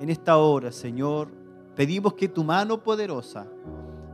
En 0.00 0.10
esta 0.10 0.36
hora, 0.36 0.72
Señor, 0.72 1.30
pedimos 1.74 2.14
que 2.14 2.28
tu 2.28 2.44
mano 2.44 2.82
poderosa 2.82 3.46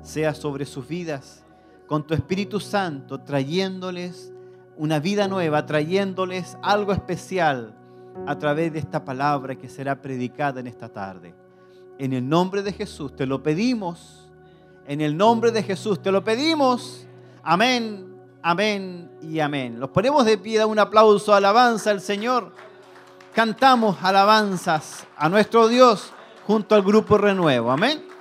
sea 0.03 0.35
sobre 0.35 0.67
sus 0.67 0.87
vidas, 0.87 1.45
con 1.87 2.07
tu 2.07 2.15
Espíritu 2.15 2.61
Santo, 2.61 3.21
trayéndoles 3.21 4.33
una 4.77 4.99
vida 4.99 5.29
nueva, 5.29 5.67
trayéndoles 5.67 6.57
algo 6.63 6.93
especial 6.93 7.75
a 8.27 8.39
través 8.39 8.73
de 8.73 8.79
esta 8.79 9.05
palabra 9.05 9.57
que 9.57 9.69
será 9.69 10.01
predicada 10.01 10.61
en 10.61 10.67
esta 10.67 10.89
tarde. 10.89 11.35
En 11.99 12.13
el 12.13 12.29
nombre 12.29 12.63
de 12.63 12.73
Jesús 12.73 13.15
te 13.15 13.27
lo 13.27 13.43
pedimos. 13.43 14.29
En 14.87 15.01
el 15.01 15.17
nombre 15.17 15.51
de 15.51 15.63
Jesús 15.63 16.03
te 16.03 16.13
lo 16.13 16.23
pedimos. 16.25 17.07
Amén, 17.43 18.17
amén 18.43 19.11
y 19.23 19.41
amén. 19.41 19.79
Los 19.79 19.91
ponemos 19.91 20.25
de 20.25 20.39
pie, 20.39 20.65
un 20.65 20.79
aplauso, 20.79 21.35
alabanza 21.35 21.91
al 21.91 22.01
Señor. 22.01 22.53
Cantamos 23.35 23.97
alabanzas 24.03 25.07
a 25.17 25.29
nuestro 25.29 25.69
Dios 25.69 26.13
junto 26.47 26.75
al 26.75 26.83
grupo 26.83 27.19
Renuevo. 27.19 27.71
Amén. 27.71 28.14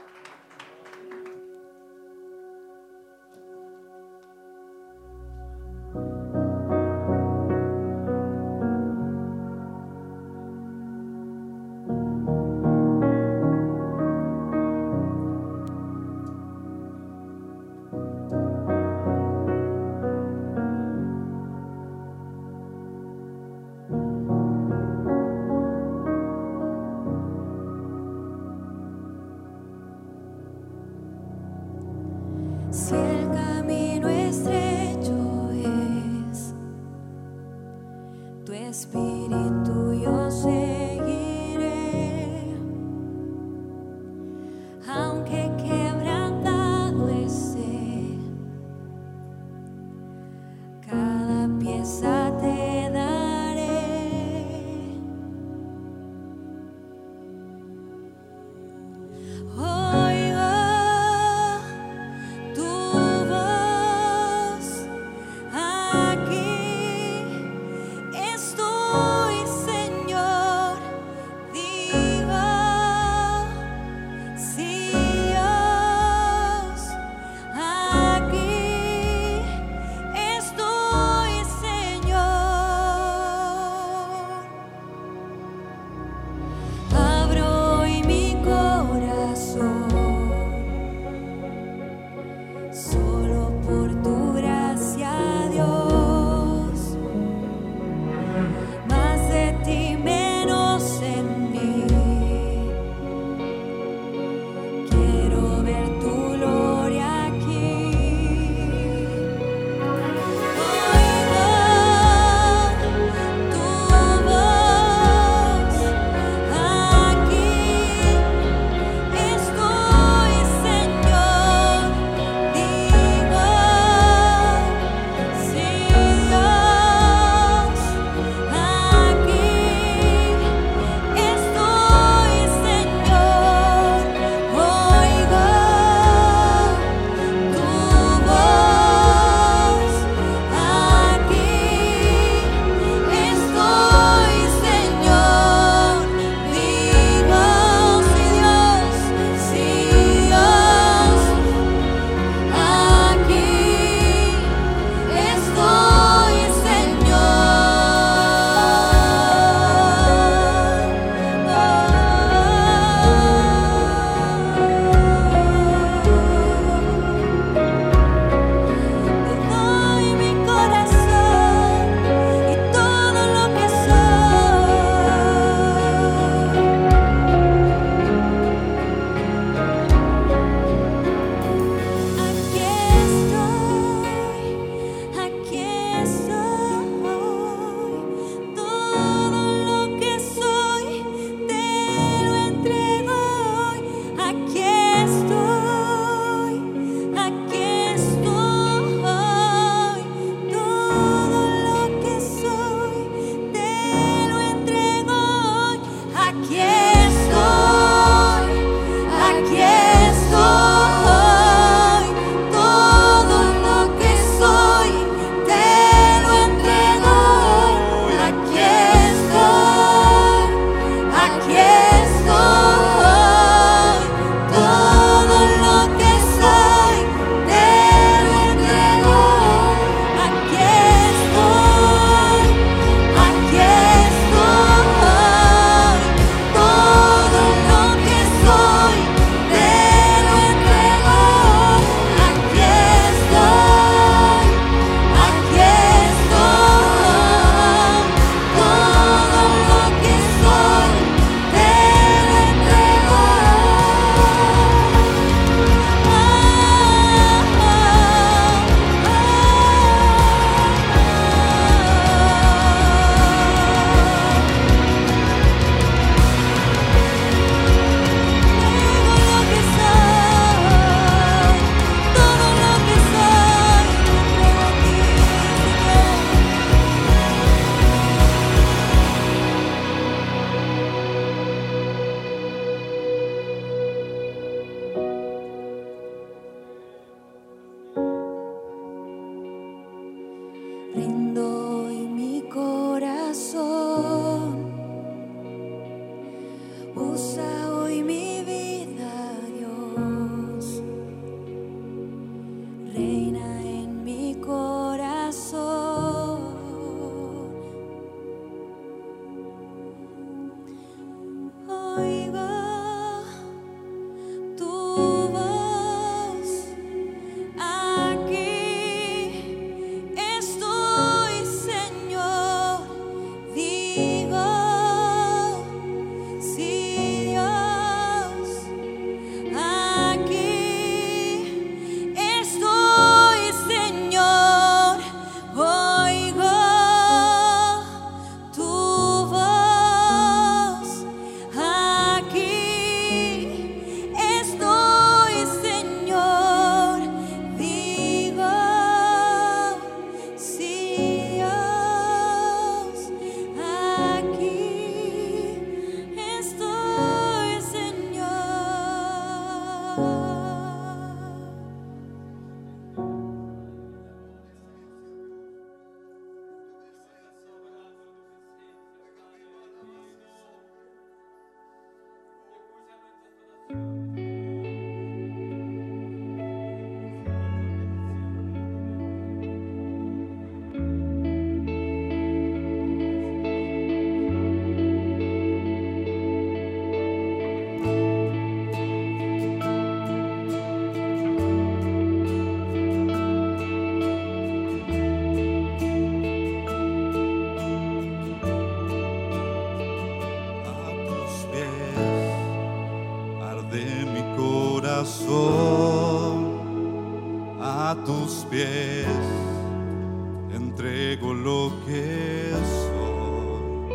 entrego 411.14 411.34
lo 411.34 411.72
que 411.86 412.52
soy. 412.82 413.94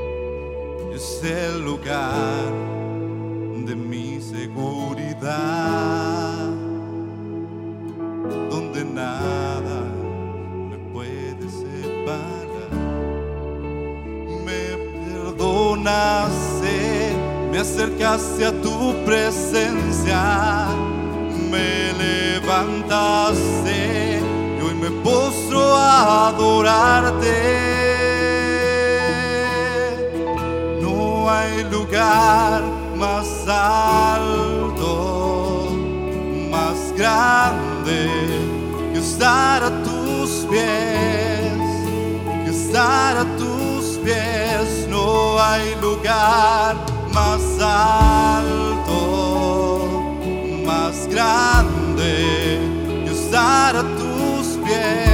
Es 0.94 1.20
el 1.24 1.64
lugar 1.64 2.52
de 3.66 3.74
mi 3.74 4.20
seguridad, 4.20 5.26
donde 8.50 8.84
nada 8.84 9.82
me 10.70 10.76
puede 10.92 11.50
separar. 11.50 12.70
Me 14.44 14.76
perdonaste, 15.02 16.76
me 17.50 17.58
acercaste 17.58 18.46
a 18.46 18.52
tu 18.62 18.94
presencia, 19.04 20.68
me 21.50 21.92
levantaste 21.94 23.97
me 24.88 25.02
postro 25.02 25.60
a 25.60 26.28
adorarte. 26.28 27.36
No 30.80 31.30
hay 31.30 31.64
lugar 31.70 32.62
más 32.96 33.26
alto, 33.46 34.86
más 36.50 36.92
grande 36.96 38.08
que 38.92 38.98
estar 38.98 39.64
a 39.64 39.70
tus 39.82 40.46
pies, 40.50 41.52
que 42.44 42.50
estar 42.50 43.16
a 43.18 43.24
tus 43.36 43.98
pies. 44.04 44.86
No 44.88 45.38
hay 45.40 45.74
lugar 45.82 46.76
más 47.12 47.42
alto, 47.60 48.88
más 50.64 51.06
grande 51.08 52.58
que 53.04 53.10
estar 53.10 53.76
a 53.76 53.87
bien. 54.68 55.07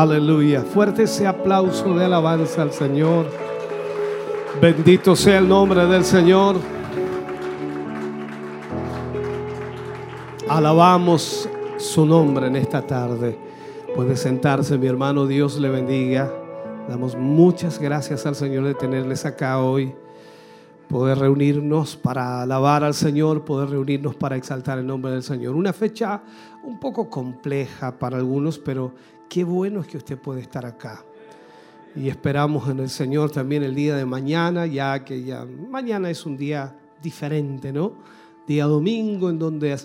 Aleluya. 0.00 0.62
Fuerte 0.62 1.02
ese 1.02 1.26
aplauso 1.26 1.94
de 1.94 2.06
alabanza 2.06 2.62
al 2.62 2.72
Señor. 2.72 3.26
Bendito 4.58 5.14
sea 5.14 5.36
el 5.36 5.46
nombre 5.46 5.84
del 5.84 6.06
Señor. 6.06 6.56
Alabamos 10.48 11.46
su 11.76 12.06
nombre 12.06 12.46
en 12.46 12.56
esta 12.56 12.80
tarde. 12.80 13.38
Puede 13.94 14.16
sentarse, 14.16 14.78
mi 14.78 14.86
hermano. 14.86 15.26
Dios 15.26 15.60
le 15.60 15.68
bendiga. 15.68 16.32
Damos 16.88 17.14
muchas 17.14 17.78
gracias 17.78 18.24
al 18.24 18.36
Señor 18.36 18.64
de 18.64 18.72
tenerles 18.72 19.26
acá 19.26 19.58
hoy. 19.58 19.94
Poder 20.88 21.18
reunirnos 21.18 21.96
para 21.96 22.40
alabar 22.40 22.84
al 22.84 22.94
Señor, 22.94 23.44
poder 23.44 23.68
reunirnos 23.68 24.14
para 24.14 24.36
exaltar 24.36 24.78
el 24.78 24.86
nombre 24.86 25.12
del 25.12 25.22
Señor. 25.22 25.54
Una 25.54 25.74
fecha 25.74 26.22
poco 26.80 27.08
compleja 27.08 27.98
para 27.98 28.16
algunos, 28.16 28.58
pero 28.58 28.92
qué 29.28 29.44
bueno 29.44 29.80
es 29.80 29.86
que 29.86 29.98
usted 29.98 30.18
puede 30.18 30.40
estar 30.40 30.66
acá. 30.66 31.04
Y 31.94 32.08
esperamos 32.08 32.68
en 32.68 32.80
el 32.80 32.88
Señor 32.88 33.30
también 33.30 33.62
el 33.62 33.74
día 33.74 33.96
de 33.96 34.06
mañana, 34.06 34.66
ya 34.66 35.04
que 35.04 35.22
ya 35.22 35.44
mañana 35.44 36.10
es 36.10 36.24
un 36.24 36.36
día 36.36 36.76
diferente, 37.02 37.72
¿no? 37.72 37.92
Día 38.46 38.64
domingo 38.64 39.28
en 39.28 39.38
donde 39.38 39.76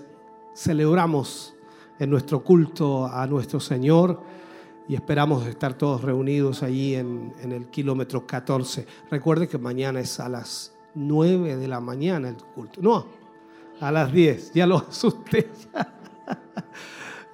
celebramos 0.55 1.53
en 1.99 2.09
nuestro 2.09 2.43
culto 2.43 3.05
a 3.05 3.25
nuestro 3.27 3.59
Señor 3.59 4.21
y 4.87 4.95
esperamos 4.95 5.45
estar 5.47 5.73
todos 5.73 6.01
reunidos 6.01 6.63
allí 6.63 6.95
en, 6.95 7.33
en 7.41 7.51
el 7.51 7.67
kilómetro 7.67 8.25
14. 8.25 8.85
Recuerde 9.09 9.47
que 9.47 9.57
mañana 9.57 9.99
es 9.99 10.19
a 10.19 10.29
las 10.29 10.73
9 10.93 11.57
de 11.57 11.67
la 11.67 11.79
mañana 11.79 12.29
el 12.29 12.37
culto. 12.37 12.81
No, 12.81 13.07
a 13.79 13.91
las 13.91 14.11
10, 14.11 14.53
ya 14.53 14.67
lo 14.67 14.77
asusté. 14.89 15.49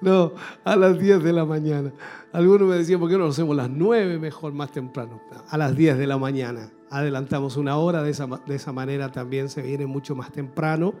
No, 0.02 0.32
a 0.64 0.74
las 0.74 0.98
10 0.98 1.22
de 1.22 1.32
la 1.32 1.44
mañana. 1.44 1.92
Algunos 2.32 2.68
me 2.68 2.74
decían, 2.76 2.98
¿por 2.98 3.08
qué 3.08 3.16
no 3.16 3.24
lo 3.24 3.30
hacemos 3.30 3.54
las 3.54 3.70
9 3.70 4.18
mejor, 4.18 4.52
más 4.52 4.72
temprano? 4.72 5.20
A 5.48 5.56
las 5.56 5.76
10 5.76 5.96
de 5.96 6.08
la 6.08 6.18
mañana. 6.18 6.70
Adelantamos 6.90 7.56
una 7.56 7.76
hora, 7.76 8.02
de 8.02 8.10
esa, 8.10 8.26
de 8.26 8.54
esa 8.56 8.72
manera 8.72 9.12
también 9.12 9.48
se 9.48 9.62
viene 9.62 9.86
mucho 9.86 10.16
más 10.16 10.32
temprano 10.32 10.94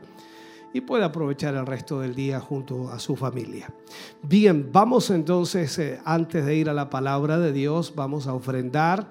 y 0.72 0.82
puede 0.82 1.04
aprovechar 1.04 1.54
el 1.56 1.66
resto 1.66 2.00
del 2.00 2.14
día 2.14 2.38
junto 2.38 2.90
a 2.90 3.00
su 3.00 3.16
familia. 3.16 3.74
Bien, 4.22 4.70
vamos 4.72 5.10
entonces, 5.10 5.76
eh, 5.80 6.00
antes 6.04 6.46
de 6.46 6.54
ir 6.54 6.70
a 6.70 6.72
la 6.72 6.88
palabra 6.88 7.40
de 7.40 7.52
Dios, 7.52 7.94
vamos 7.96 8.28
a 8.28 8.34
ofrendar 8.34 9.08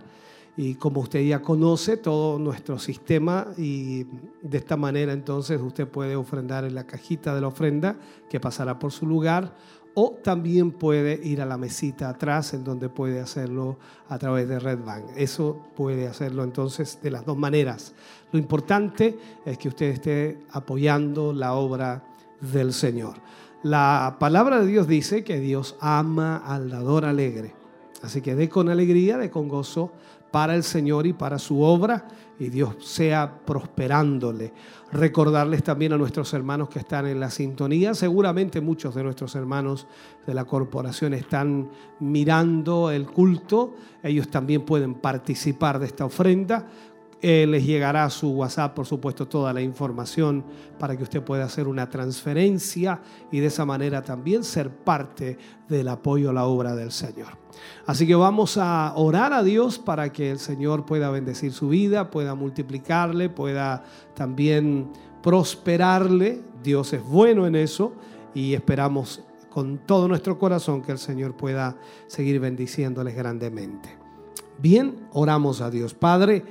y 0.57 0.75
como 0.75 1.01
usted 1.01 1.21
ya 1.21 1.41
conoce 1.41 1.97
todo 1.97 2.37
nuestro 2.37 2.77
sistema 2.77 3.47
y 3.57 4.03
de 4.41 4.57
esta 4.57 4.75
manera 4.75 5.13
entonces 5.13 5.61
usted 5.61 5.87
puede 5.87 6.15
ofrendar 6.15 6.65
en 6.65 6.75
la 6.75 6.85
cajita 6.85 7.33
de 7.33 7.41
la 7.41 7.47
ofrenda 7.47 7.95
que 8.29 8.39
pasará 8.39 8.77
por 8.77 8.91
su 8.91 9.05
lugar 9.05 9.55
o 9.93 10.17
también 10.23 10.71
puede 10.71 11.19
ir 11.23 11.41
a 11.41 11.45
la 11.45 11.57
mesita 11.57 12.09
atrás 12.09 12.53
en 12.53 12.63
donde 12.63 12.89
puede 12.89 13.19
hacerlo 13.19 13.77
a 14.09 14.17
través 14.17 14.47
de 14.47 14.59
Red 14.59 14.79
Bank. 14.85 15.05
Eso 15.15 15.61
puede 15.75 16.07
hacerlo 16.07 16.43
entonces 16.43 16.99
de 17.01 17.11
las 17.11 17.25
dos 17.25 17.37
maneras. 17.37 17.93
Lo 18.31 18.39
importante 18.39 19.17
es 19.45 19.57
que 19.57 19.67
usted 19.67 19.87
esté 19.87 20.39
apoyando 20.51 21.33
la 21.33 21.53
obra 21.53 22.03
del 22.39 22.73
Señor. 22.73 23.15
La 23.63 24.17
palabra 24.19 24.59
de 24.59 24.67
Dios 24.67 24.87
dice 24.87 25.23
que 25.23 25.39
Dios 25.39 25.75
ama 25.79 26.37
al 26.37 26.69
dador 26.69 27.05
alegre. 27.05 27.60
Así 28.03 28.21
que 28.21 28.35
dé 28.35 28.49
con 28.49 28.69
alegría, 28.69 29.17
dé 29.17 29.29
con 29.29 29.47
gozo 29.47 29.91
para 30.31 30.55
el 30.55 30.63
Señor 30.63 31.05
y 31.05 31.13
para 31.13 31.37
su 31.37 31.61
obra 31.61 32.07
y 32.39 32.49
Dios 32.49 32.75
sea 32.79 33.39
prosperándole. 33.45 34.53
Recordarles 34.91 35.61
también 35.61 35.93
a 35.93 35.97
nuestros 35.97 36.33
hermanos 36.33 36.69
que 36.69 36.79
están 36.79 37.05
en 37.05 37.19
la 37.19 37.29
sintonía. 37.29 37.93
Seguramente 37.93 38.61
muchos 38.61 38.95
de 38.95 39.03
nuestros 39.03 39.35
hermanos 39.35 39.85
de 40.25 40.33
la 40.33 40.45
corporación 40.45 41.13
están 41.13 41.69
mirando 41.99 42.89
el 42.89 43.05
culto. 43.05 43.75
Ellos 44.01 44.29
también 44.29 44.63
pueden 44.65 44.95
participar 44.95 45.77
de 45.77 45.85
esta 45.85 46.05
ofrenda. 46.05 46.65
Eh, 47.21 47.45
les 47.47 47.63
llegará 47.63 48.09
su 48.09 48.31
WhatsApp, 48.31 48.73
por 48.73 48.87
supuesto, 48.87 49.27
toda 49.27 49.53
la 49.53 49.61
información 49.61 50.43
para 50.79 50.97
que 50.97 51.03
usted 51.03 51.21
pueda 51.21 51.43
hacer 51.43 51.67
una 51.67 51.87
transferencia 51.87 52.99
y 53.31 53.39
de 53.39 53.47
esa 53.47 53.63
manera 53.63 54.01
también 54.01 54.43
ser 54.43 54.71
parte 54.71 55.37
del 55.69 55.89
apoyo 55.89 56.31
a 56.31 56.33
la 56.33 56.45
obra 56.45 56.73
del 56.73 56.91
Señor. 56.91 57.40
Así 57.85 58.07
que 58.07 58.15
vamos 58.15 58.57
a 58.57 58.93
orar 58.95 59.33
a 59.33 59.43
Dios 59.43 59.79
para 59.79 60.11
que 60.11 60.31
el 60.31 60.39
Señor 60.39 60.85
pueda 60.85 61.09
bendecir 61.09 61.51
su 61.51 61.69
vida, 61.69 62.09
pueda 62.09 62.35
multiplicarle, 62.35 63.29
pueda 63.29 63.83
también 64.13 64.91
prosperarle. 65.21 66.41
Dios 66.63 66.93
es 66.93 67.03
bueno 67.03 67.47
en 67.47 67.55
eso 67.55 67.93
y 68.33 68.53
esperamos 68.53 69.23
con 69.49 69.79
todo 69.79 70.07
nuestro 70.07 70.39
corazón 70.39 70.81
que 70.81 70.93
el 70.93 70.97
Señor 70.97 71.35
pueda 71.35 71.75
seguir 72.07 72.39
bendiciéndoles 72.39 73.15
grandemente. 73.15 73.89
Bien, 74.57 75.07
oramos 75.11 75.59
a 75.61 75.69
Dios. 75.69 75.93
Padre, 75.93 76.43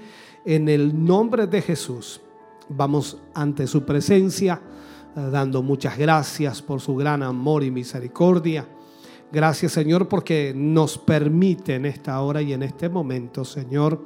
en 0.45 0.69
el 0.69 1.05
nombre 1.05 1.47
de 1.47 1.63
Jesús, 1.63 2.21
vamos 2.69 3.19
ante 3.35 3.67
su 3.67 3.85
presencia, 3.85 4.61
eh, 5.17 5.29
dando 5.31 5.63
muchas 5.63 5.97
gracias 5.97 6.61
por 6.61 6.81
su 6.81 6.97
gran 6.97 7.23
amor 7.23 7.63
y 7.63 7.71
misericordia. 7.71 8.67
Gracias 9.33 9.73
Señor 9.73 10.09
porque 10.09 10.53
nos 10.57 10.99
permite 10.99 11.77
en 11.77 11.87
esta 11.87 12.21
hora 12.21 12.43
y 12.43 12.53
en 12.53 12.65
este 12.65 12.89
momento, 12.89 13.45
Señor, 13.45 14.05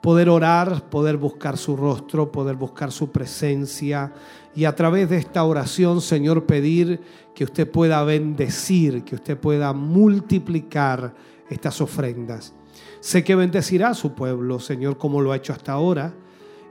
poder 0.00 0.28
orar, 0.28 0.90
poder 0.90 1.16
buscar 1.16 1.56
su 1.56 1.76
rostro, 1.76 2.32
poder 2.32 2.56
buscar 2.56 2.90
su 2.90 3.10
presencia 3.10 4.12
y 4.56 4.64
a 4.64 4.74
través 4.74 5.08
de 5.08 5.18
esta 5.18 5.44
oración, 5.44 6.00
Señor, 6.00 6.46
pedir 6.46 7.00
que 7.34 7.44
usted 7.44 7.70
pueda 7.70 8.02
bendecir, 8.02 9.04
que 9.04 9.14
usted 9.14 9.38
pueda 9.38 9.72
multiplicar 9.72 11.14
estas 11.48 11.80
ofrendas. 11.80 12.52
Sé 13.00 13.22
que 13.22 13.36
bendecirá 13.36 13.90
a 13.90 13.94
su 13.94 14.14
pueblo, 14.14 14.58
Señor, 14.58 14.98
como 14.98 15.20
lo 15.20 15.32
ha 15.32 15.36
hecho 15.36 15.52
hasta 15.52 15.72
ahora 15.72 16.12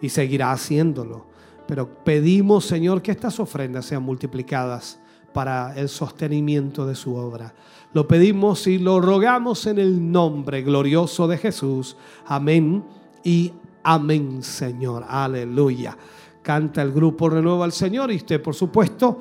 y 0.01 0.09
seguirá 0.09 0.51
haciéndolo. 0.51 1.27
Pero 1.65 2.03
pedimos, 2.03 2.65
Señor, 2.65 3.01
que 3.01 3.11
estas 3.11 3.39
ofrendas 3.39 3.85
sean 3.85 4.03
multiplicadas 4.03 4.99
para 5.33 5.75
el 5.75 5.89
sostenimiento 5.89 6.85
de 6.85 6.95
su 6.95 7.15
obra. 7.15 7.53
Lo 7.93 8.07
pedimos 8.07 8.67
y 8.67 8.77
lo 8.77 9.01
rogamos 9.01 9.65
en 9.65 9.79
el 9.79 10.11
nombre 10.11 10.61
glorioso 10.61 11.27
de 11.27 11.37
Jesús. 11.37 11.97
Amén 12.25 12.83
y 13.23 13.53
amén, 13.83 14.43
Señor. 14.43 15.05
Aleluya. 15.07 15.97
Canta 16.41 16.81
el 16.81 16.91
grupo 16.91 17.29
Renueva 17.29 17.65
al 17.65 17.71
Señor 17.71 18.11
y 18.11 18.17
usted, 18.17 18.41
por 18.41 18.55
supuesto, 18.55 19.19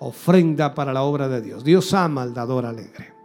ofrenda 0.00 0.74
para 0.74 0.92
la 0.92 1.02
obra 1.02 1.28
de 1.28 1.40
Dios. 1.40 1.64
Dios 1.64 1.92
ama 1.94 2.22
al 2.22 2.34
dador 2.34 2.66
alegre. 2.66 3.19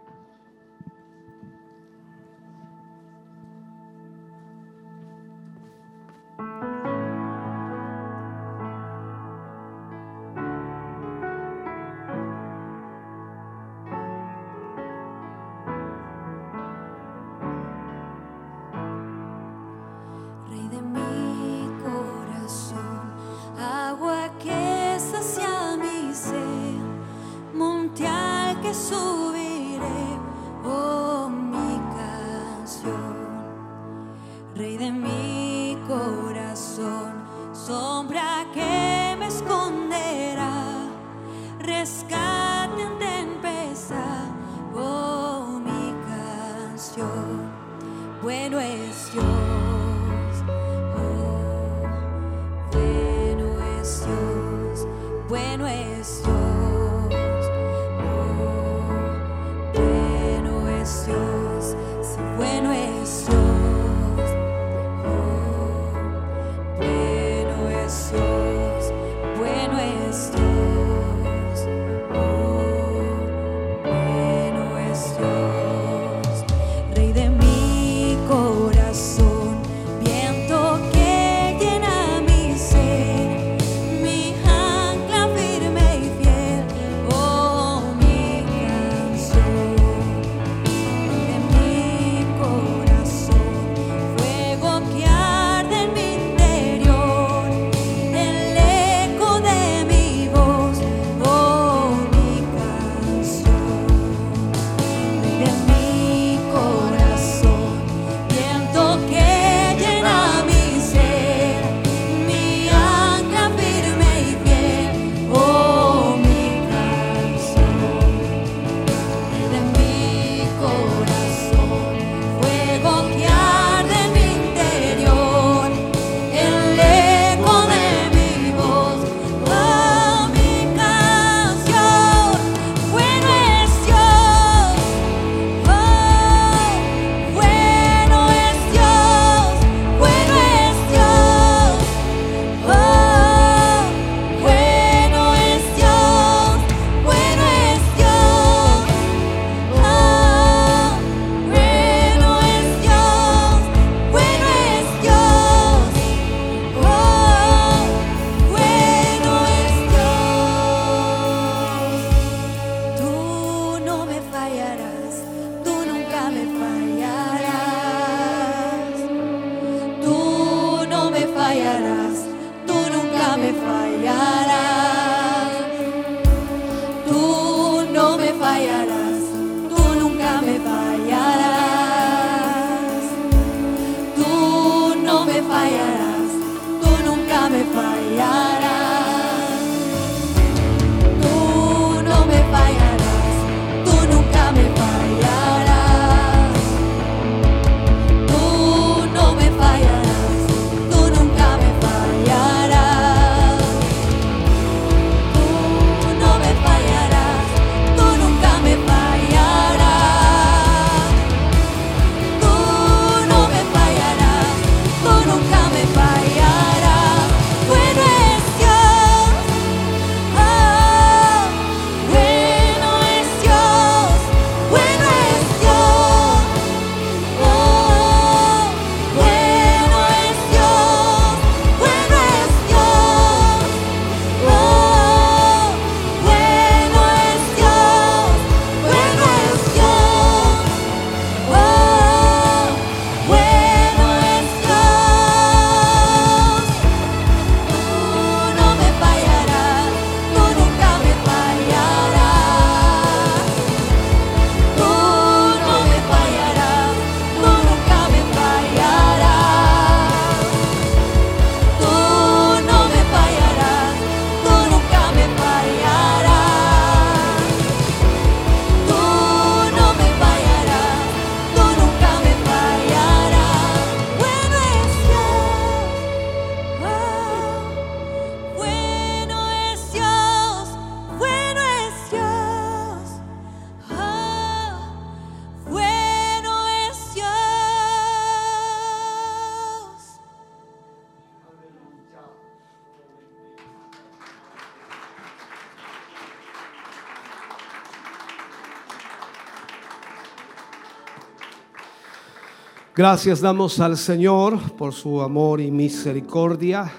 Gracias 302.96 303.42
damos 303.42 303.78
al 303.78 303.98
Señor 303.98 304.72
por 304.72 304.94
su 304.94 305.20
amor 305.20 305.60
y 305.60 305.70
misericordia. 305.70 306.90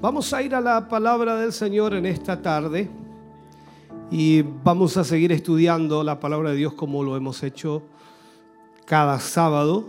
Vamos 0.00 0.32
a 0.32 0.44
ir 0.44 0.54
a 0.54 0.60
la 0.60 0.88
palabra 0.88 1.34
del 1.34 1.52
Señor 1.52 1.94
en 1.94 2.06
esta 2.06 2.40
tarde 2.40 2.88
y 4.12 4.42
vamos 4.42 4.96
a 4.96 5.02
seguir 5.02 5.32
estudiando 5.32 6.04
la 6.04 6.20
palabra 6.20 6.50
de 6.50 6.56
Dios 6.58 6.74
como 6.74 7.02
lo 7.02 7.16
hemos 7.16 7.42
hecho 7.42 7.82
cada 8.84 9.18
sábado 9.18 9.86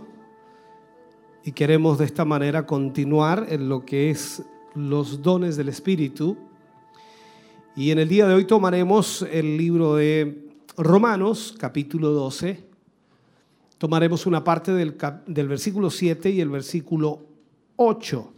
y 1.44 1.52
queremos 1.52 1.98
de 1.98 2.06
esta 2.06 2.24
manera 2.24 2.66
continuar 2.66 3.46
en 3.50 3.68
lo 3.68 3.84
que 3.86 4.10
es 4.10 4.42
los 4.74 5.22
dones 5.22 5.56
del 5.56 5.68
Espíritu. 5.68 6.36
Y 7.76 7.92
en 7.92 8.00
el 8.00 8.08
día 8.08 8.26
de 8.26 8.34
hoy 8.34 8.46
tomaremos 8.46 9.24
el 9.30 9.56
libro 9.56 9.94
de 9.94 10.50
Romanos, 10.76 11.54
capítulo 11.56 12.10
12 12.10 12.69
tomaremos 13.80 14.26
una 14.26 14.44
parte 14.44 14.72
del, 14.72 14.94
del, 15.26 15.48
versículo 15.48 15.88
7 15.88 16.28
y 16.28 16.42
el 16.42 16.50
versículo 16.50 17.24
8. 17.76 18.32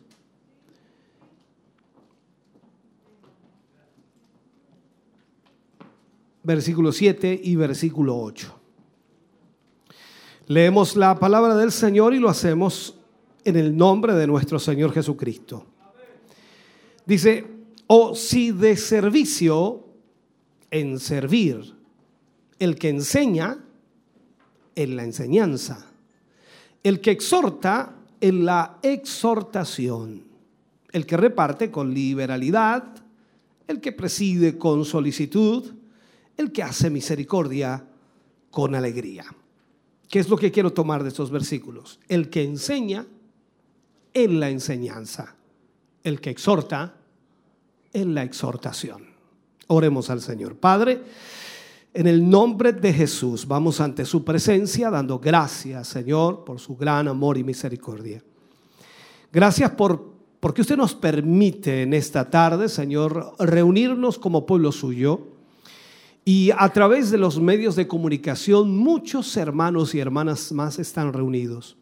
Versículo 6.44 6.92
7 6.92 7.40
y 7.42 7.56
versículo 7.56 8.16
8. 8.20 8.54
Leemos 10.46 10.94
la 10.94 11.18
palabra 11.18 11.56
del 11.56 11.72
Señor 11.72 12.14
y 12.14 12.20
lo 12.20 12.28
hacemos 12.28 12.96
en 13.44 13.56
el 13.56 13.76
nombre 13.76 14.14
de 14.14 14.28
nuestro 14.28 14.60
Señor 14.60 14.92
Jesucristo. 14.92 15.66
Dice, 17.04 17.44
o 17.88 18.14
si 18.14 18.52
de 18.52 18.76
servicio 18.76 19.88
en 20.70 21.00
servir, 21.00 21.74
el 22.60 22.76
que 22.76 22.90
enseña, 22.90 23.58
en 24.74 24.96
la 24.96 25.04
enseñanza, 25.04 25.86
el 26.82 27.00
que 27.00 27.10
exhorta 27.10 27.96
en 28.20 28.44
la 28.44 28.78
exhortación, 28.82 30.24
el 30.92 31.06
que 31.06 31.16
reparte 31.16 31.70
con 31.70 31.92
liberalidad, 31.92 32.84
el 33.66 33.80
que 33.80 33.92
preside 33.92 34.58
con 34.58 34.84
solicitud, 34.84 35.74
el 36.36 36.52
que 36.52 36.62
hace 36.62 36.90
misericordia 36.90 37.84
con 38.50 38.74
alegría. 38.74 39.24
¿Qué 40.08 40.18
es 40.18 40.28
lo 40.28 40.36
que 40.36 40.52
quiero 40.52 40.72
tomar 40.72 41.02
de 41.02 41.08
estos 41.08 41.30
versículos? 41.30 41.98
El 42.08 42.28
que 42.28 42.44
enseña 42.44 43.06
en 44.14 44.40
la 44.40 44.50
enseñanza, 44.50 45.34
el 46.04 46.20
que 46.20 46.30
exhorta 46.30 46.94
en 47.92 48.14
la 48.14 48.22
exhortación. 48.22 49.06
Oremos 49.68 50.10
al 50.10 50.20
Señor. 50.20 50.56
Padre, 50.56 51.02
en 51.94 52.06
el 52.06 52.28
nombre 52.28 52.72
de 52.72 52.92
Jesús 52.92 53.46
vamos 53.46 53.80
ante 53.80 54.04
su 54.04 54.24
presencia 54.24 54.90
dando 54.90 55.18
gracias, 55.18 55.88
Señor, 55.88 56.44
por 56.44 56.58
su 56.58 56.76
gran 56.76 57.08
amor 57.08 57.36
y 57.38 57.44
misericordia. 57.44 58.22
Gracias 59.32 59.70
por 59.72 60.12
porque 60.42 60.62
usted 60.62 60.76
nos 60.76 60.96
permite 60.96 61.82
en 61.82 61.94
esta 61.94 62.28
tarde, 62.28 62.68
Señor, 62.68 63.34
reunirnos 63.38 64.18
como 64.18 64.44
pueblo 64.44 64.72
suyo 64.72 65.28
y 66.24 66.50
a 66.58 66.68
través 66.70 67.12
de 67.12 67.18
los 67.18 67.40
medios 67.40 67.76
de 67.76 67.86
comunicación 67.86 68.76
muchos 68.76 69.36
hermanos 69.36 69.94
y 69.94 70.00
hermanas 70.00 70.50
más 70.50 70.80
están 70.80 71.12
reunidos. 71.12 71.76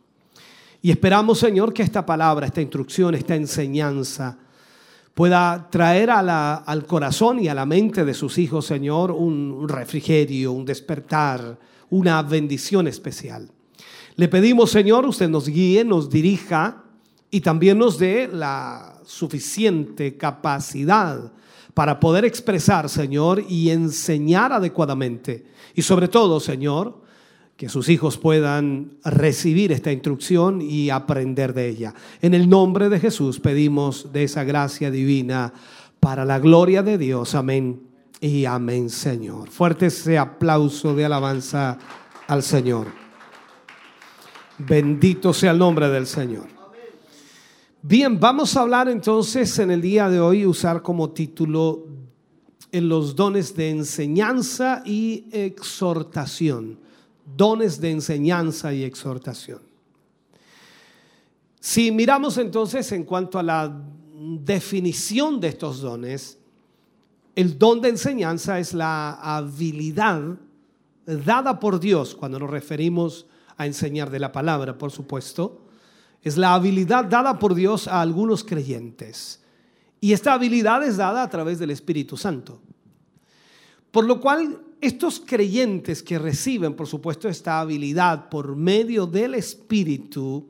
Y 0.82 0.90
esperamos, 0.90 1.38
Señor, 1.38 1.72
que 1.72 1.82
esta 1.82 2.04
palabra, 2.04 2.46
esta 2.46 2.60
instrucción, 2.60 3.14
esta 3.14 3.34
enseñanza, 3.34 4.36
pueda 5.20 5.68
traer 5.70 6.08
al 6.08 6.86
corazón 6.86 7.40
y 7.40 7.48
a 7.48 7.54
la 7.54 7.66
mente 7.66 8.06
de 8.06 8.14
sus 8.14 8.38
hijos, 8.38 8.64
Señor, 8.64 9.10
un 9.10 9.68
refrigerio, 9.68 10.50
un 10.52 10.64
despertar, 10.64 11.58
una 11.90 12.22
bendición 12.22 12.88
especial. 12.88 13.50
Le 14.16 14.28
pedimos, 14.28 14.70
Señor, 14.70 15.04
usted 15.04 15.28
nos 15.28 15.46
guíe, 15.46 15.84
nos 15.84 16.08
dirija 16.08 16.84
y 17.30 17.42
también 17.42 17.76
nos 17.76 17.98
dé 17.98 18.30
la 18.32 18.98
suficiente 19.04 20.16
capacidad 20.16 21.30
para 21.74 22.00
poder 22.00 22.24
expresar, 22.24 22.88
Señor, 22.88 23.44
y 23.46 23.68
enseñar 23.68 24.54
adecuadamente. 24.54 25.44
Y 25.74 25.82
sobre 25.82 26.08
todo, 26.08 26.40
Señor, 26.40 27.02
que 27.60 27.68
sus 27.68 27.90
hijos 27.90 28.16
puedan 28.16 28.92
recibir 29.04 29.70
esta 29.70 29.92
instrucción 29.92 30.62
y 30.62 30.88
aprender 30.88 31.52
de 31.52 31.68
ella. 31.68 31.92
En 32.22 32.32
el 32.32 32.48
nombre 32.48 32.88
de 32.88 32.98
Jesús 32.98 33.38
pedimos 33.38 34.14
de 34.14 34.24
esa 34.24 34.44
gracia 34.44 34.90
divina 34.90 35.52
para 36.00 36.24
la 36.24 36.38
gloria 36.38 36.82
de 36.82 36.96
Dios. 36.96 37.34
Amén 37.34 37.82
y 38.18 38.46
amén, 38.46 38.88
Señor. 38.88 39.50
Fuerte 39.50 39.88
ese 39.88 40.16
aplauso 40.16 40.94
de 40.94 41.04
alabanza 41.04 41.76
al 42.28 42.42
Señor. 42.42 42.86
Bendito 44.56 45.34
sea 45.34 45.50
el 45.50 45.58
nombre 45.58 45.90
del 45.90 46.06
Señor. 46.06 46.46
Bien, 47.82 48.18
vamos 48.18 48.56
a 48.56 48.62
hablar 48.62 48.88
entonces 48.88 49.58
en 49.58 49.70
el 49.70 49.82
día 49.82 50.08
de 50.08 50.18
hoy, 50.18 50.46
usar 50.46 50.80
como 50.80 51.10
título 51.10 51.88
en 52.72 52.88
los 52.88 53.14
dones 53.14 53.54
de 53.54 53.68
enseñanza 53.68 54.82
y 54.86 55.26
exhortación 55.30 56.88
dones 57.36 57.80
de 57.80 57.90
enseñanza 57.90 58.72
y 58.72 58.84
exhortación. 58.84 59.60
Si 61.60 61.92
miramos 61.92 62.38
entonces 62.38 62.90
en 62.92 63.04
cuanto 63.04 63.38
a 63.38 63.42
la 63.42 63.82
definición 64.14 65.40
de 65.40 65.48
estos 65.48 65.80
dones, 65.80 66.38
el 67.36 67.58
don 67.58 67.80
de 67.80 67.90
enseñanza 67.90 68.58
es 68.58 68.74
la 68.74 69.12
habilidad 69.12 70.38
dada 71.06 71.58
por 71.60 71.80
Dios, 71.80 72.14
cuando 72.14 72.38
nos 72.38 72.50
referimos 72.50 73.26
a 73.56 73.66
enseñar 73.66 74.10
de 74.10 74.18
la 74.18 74.32
palabra, 74.32 74.78
por 74.78 74.90
supuesto, 74.90 75.66
es 76.22 76.36
la 76.36 76.54
habilidad 76.54 77.04
dada 77.04 77.38
por 77.38 77.54
Dios 77.54 77.88
a 77.88 78.00
algunos 78.00 78.44
creyentes. 78.44 79.42
Y 80.00 80.12
esta 80.12 80.32
habilidad 80.32 80.82
es 80.82 80.96
dada 80.96 81.22
a 81.22 81.30
través 81.30 81.58
del 81.58 81.70
Espíritu 81.70 82.16
Santo. 82.16 82.60
Por 83.90 84.04
lo 84.04 84.20
cual 84.20 84.60
estos 84.80 85.20
creyentes 85.20 86.02
que 86.02 86.18
reciben, 86.18 86.74
por 86.74 86.86
supuesto, 86.86 87.28
esta 87.28 87.60
habilidad 87.60 88.28
por 88.28 88.56
medio 88.56 89.06
del 89.06 89.34
Espíritu, 89.34 90.46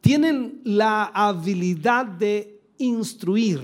tienen 0.00 0.60
la 0.64 1.04
habilidad 1.06 2.06
de 2.06 2.60
instruir, 2.78 3.60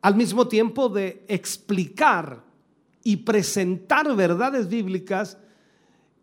al 0.00 0.14
mismo 0.16 0.48
tiempo 0.48 0.88
de 0.88 1.24
explicar 1.28 2.42
y 3.04 3.16
presentar 3.18 4.14
verdades 4.16 4.68
bíblicas 4.68 5.36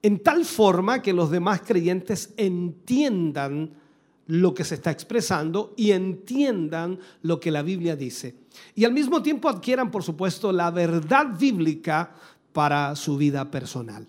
en 0.01 0.19
tal 0.19 0.45
forma 0.45 1.01
que 1.01 1.13
los 1.13 1.29
demás 1.29 1.61
creyentes 1.65 2.33
entiendan 2.37 3.71
lo 4.27 4.53
que 4.53 4.63
se 4.63 4.75
está 4.75 4.91
expresando 4.91 5.73
y 5.75 5.91
entiendan 5.91 6.99
lo 7.21 7.39
que 7.39 7.51
la 7.51 7.61
Biblia 7.61 7.95
dice. 7.95 8.35
Y 8.75 8.85
al 8.85 8.93
mismo 8.93 9.21
tiempo 9.21 9.49
adquieran, 9.49 9.91
por 9.91 10.03
supuesto, 10.03 10.51
la 10.51 10.71
verdad 10.71 11.27
bíblica 11.37 12.11
para 12.53 12.95
su 12.95 13.17
vida 13.17 13.49
personal. 13.49 14.07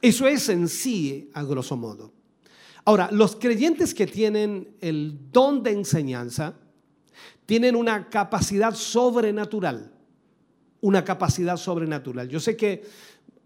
Eso 0.00 0.26
es 0.26 0.48
en 0.48 0.68
sí, 0.68 1.30
a 1.32 1.42
grosso 1.42 1.76
modo. 1.76 2.12
Ahora, 2.84 3.08
los 3.10 3.36
creyentes 3.36 3.94
que 3.94 4.06
tienen 4.06 4.76
el 4.80 5.30
don 5.32 5.62
de 5.62 5.72
enseñanza 5.72 6.54
tienen 7.46 7.76
una 7.76 8.10
capacidad 8.10 8.74
sobrenatural, 8.74 9.92
una 10.80 11.04
capacidad 11.04 11.56
sobrenatural. 11.56 12.28
Yo 12.28 12.40
sé 12.40 12.56
que 12.56 12.84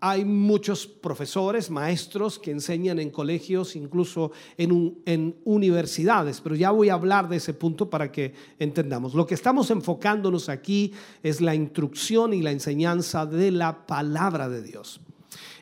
hay 0.00 0.24
muchos 0.24 0.86
profesores, 0.86 1.70
maestros 1.70 2.38
que 2.38 2.52
enseñan 2.52 3.00
en 3.00 3.10
colegios, 3.10 3.74
incluso 3.74 4.30
en, 4.56 5.36
universidades, 5.44 6.40
pero 6.40 6.54
ya 6.54 6.70
voy 6.70 6.88
a 6.88 6.94
hablar 6.94 7.28
de 7.28 7.36
ese 7.36 7.52
punto 7.52 7.90
para 7.90 8.12
que 8.12 8.32
entendamos. 8.58 9.14
Lo 9.14 9.26
que 9.26 9.34
estamos 9.34 9.70
enfocándonos 9.70 10.48
aquí 10.48 10.92
es 11.22 11.40
la 11.40 11.54
instrucción 11.54 12.32
y 12.32 12.42
la 12.42 12.52
enseñanza 12.52 13.26
de 13.26 13.50
la 13.50 13.86
palabra 13.86 14.48
de 14.48 14.62
Dios. 14.62 15.00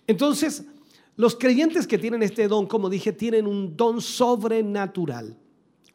Entonces, 0.06 0.64
los 1.16 1.36
creyentes 1.36 1.86
que 1.86 1.98
tienen 1.98 2.22
este 2.22 2.46
don, 2.46 2.66
como 2.66 2.90
dije, 2.90 3.12
tienen 3.12 3.46
un 3.46 3.74
don 3.74 4.02
sobrenatural, 4.02 5.34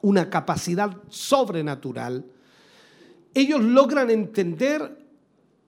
una 0.02 0.32
capacidad 0.32 0.98
sobrenatural. 1.10 2.26
Ellos 3.36 3.62
logran 3.62 4.10
entender 4.10 4.98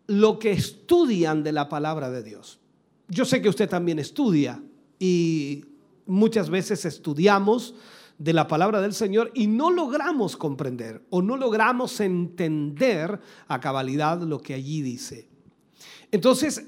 lo 0.08 0.40
que 0.40 0.52
estudian 0.52 1.44
de 1.44 1.52
la 1.52 1.70
palabra 1.70 2.10
de 2.10 2.24
Dios 2.24 2.60
yo 3.08 3.26
sé 3.26 3.42
que 3.42 3.50
usted 3.50 3.70
también 3.70 4.00
estudia 4.00 4.62
y 5.00 5.66
muchas 6.06 6.50
veces 6.50 6.86
estudiamos 6.86 7.76
de 8.18 8.34
la 8.34 8.48
palabra 8.48 8.82
del 8.82 8.94
Señor 8.94 9.32
y 9.34 9.48
no 9.48 9.72
logramos 9.72 10.38
comprender 10.38 11.04
o 11.10 11.22
no 11.22 11.38
logramos 11.38 12.00
entender 12.00 13.20
a 13.48 13.60
cabalidad 13.60 14.22
lo 14.22 14.40
que 14.40 14.54
allí 14.54 14.82
dice. 14.82 15.28
Entonces, 16.12 16.68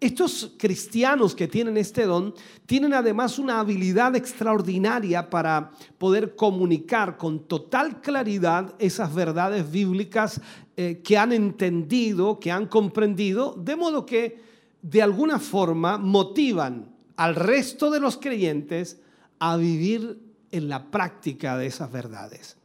estos 0.00 0.54
cristianos 0.58 1.36
que 1.36 1.46
tienen 1.46 1.76
este 1.76 2.04
don 2.06 2.34
tienen 2.66 2.92
además 2.92 3.38
una 3.38 3.60
habilidad 3.60 4.16
extraordinaria 4.16 5.30
para 5.30 5.70
poder 5.96 6.34
comunicar 6.34 7.16
con 7.16 7.46
total 7.46 8.00
claridad 8.00 8.74
esas 8.80 9.14
verdades 9.14 9.70
bíblicas 9.70 10.40
eh, 10.76 11.00
que 11.04 11.16
han 11.16 11.32
entendido, 11.32 12.40
que 12.40 12.50
han 12.50 12.66
comprendido, 12.66 13.54
de 13.56 13.76
modo 13.76 14.04
que 14.04 14.51
de 14.82 15.00
alguna 15.00 15.38
forma 15.38 15.96
motivan 15.96 16.94
al 17.16 17.36
resto 17.36 17.90
de 17.90 18.00
los 18.00 18.18
creyentes 18.18 19.00
a 19.38 19.56
vivir 19.56 20.20
en 20.50 20.68
la 20.68 20.90
práctica 20.90 21.56
de 21.56 21.66
esas 21.66 21.90
verdades. 21.90 22.56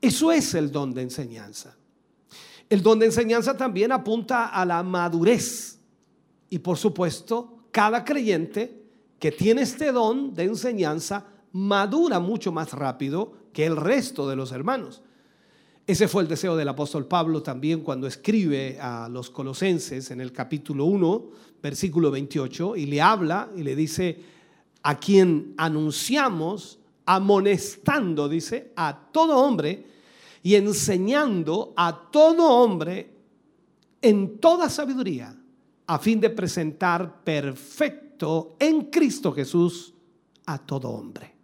Eso 0.00 0.32
es 0.32 0.54
el 0.54 0.72
don 0.72 0.94
de 0.94 1.02
enseñanza. 1.02 1.76
El 2.68 2.82
don 2.82 3.00
de 3.00 3.06
enseñanza 3.06 3.56
también 3.56 3.92
apunta 3.92 4.46
a 4.46 4.64
la 4.64 4.82
madurez. 4.82 5.78
Y 6.48 6.60
por 6.60 6.78
supuesto, 6.78 7.64
cada 7.70 8.04
creyente 8.04 8.82
que 9.18 9.32
tiene 9.32 9.62
este 9.62 9.92
don 9.92 10.34
de 10.34 10.44
enseñanza 10.44 11.26
madura 11.52 12.20
mucho 12.20 12.52
más 12.52 12.72
rápido 12.72 13.32
que 13.52 13.66
el 13.66 13.76
resto 13.76 14.28
de 14.28 14.36
los 14.36 14.52
hermanos. 14.52 15.02
Ese 15.90 16.06
fue 16.06 16.22
el 16.22 16.28
deseo 16.28 16.54
del 16.54 16.68
apóstol 16.68 17.06
Pablo 17.06 17.42
también 17.42 17.80
cuando 17.80 18.06
escribe 18.06 18.78
a 18.80 19.08
los 19.08 19.28
colosenses 19.28 20.12
en 20.12 20.20
el 20.20 20.30
capítulo 20.30 20.84
1, 20.84 21.30
versículo 21.60 22.12
28, 22.12 22.76
y 22.76 22.86
le 22.86 23.02
habla 23.02 23.50
y 23.56 23.64
le 23.64 23.74
dice, 23.74 24.16
a 24.84 25.00
quien 25.00 25.52
anunciamos, 25.56 26.78
amonestando, 27.06 28.28
dice, 28.28 28.70
a 28.76 29.08
todo 29.10 29.36
hombre 29.38 29.84
y 30.44 30.54
enseñando 30.54 31.74
a 31.76 32.08
todo 32.12 32.48
hombre 32.48 33.10
en 34.00 34.38
toda 34.38 34.68
sabiduría, 34.70 35.36
a 35.88 35.98
fin 35.98 36.20
de 36.20 36.30
presentar 36.30 37.24
perfecto 37.24 38.54
en 38.60 38.82
Cristo 38.92 39.32
Jesús 39.32 39.92
a 40.46 40.56
todo 40.56 40.90
hombre. 40.90 41.34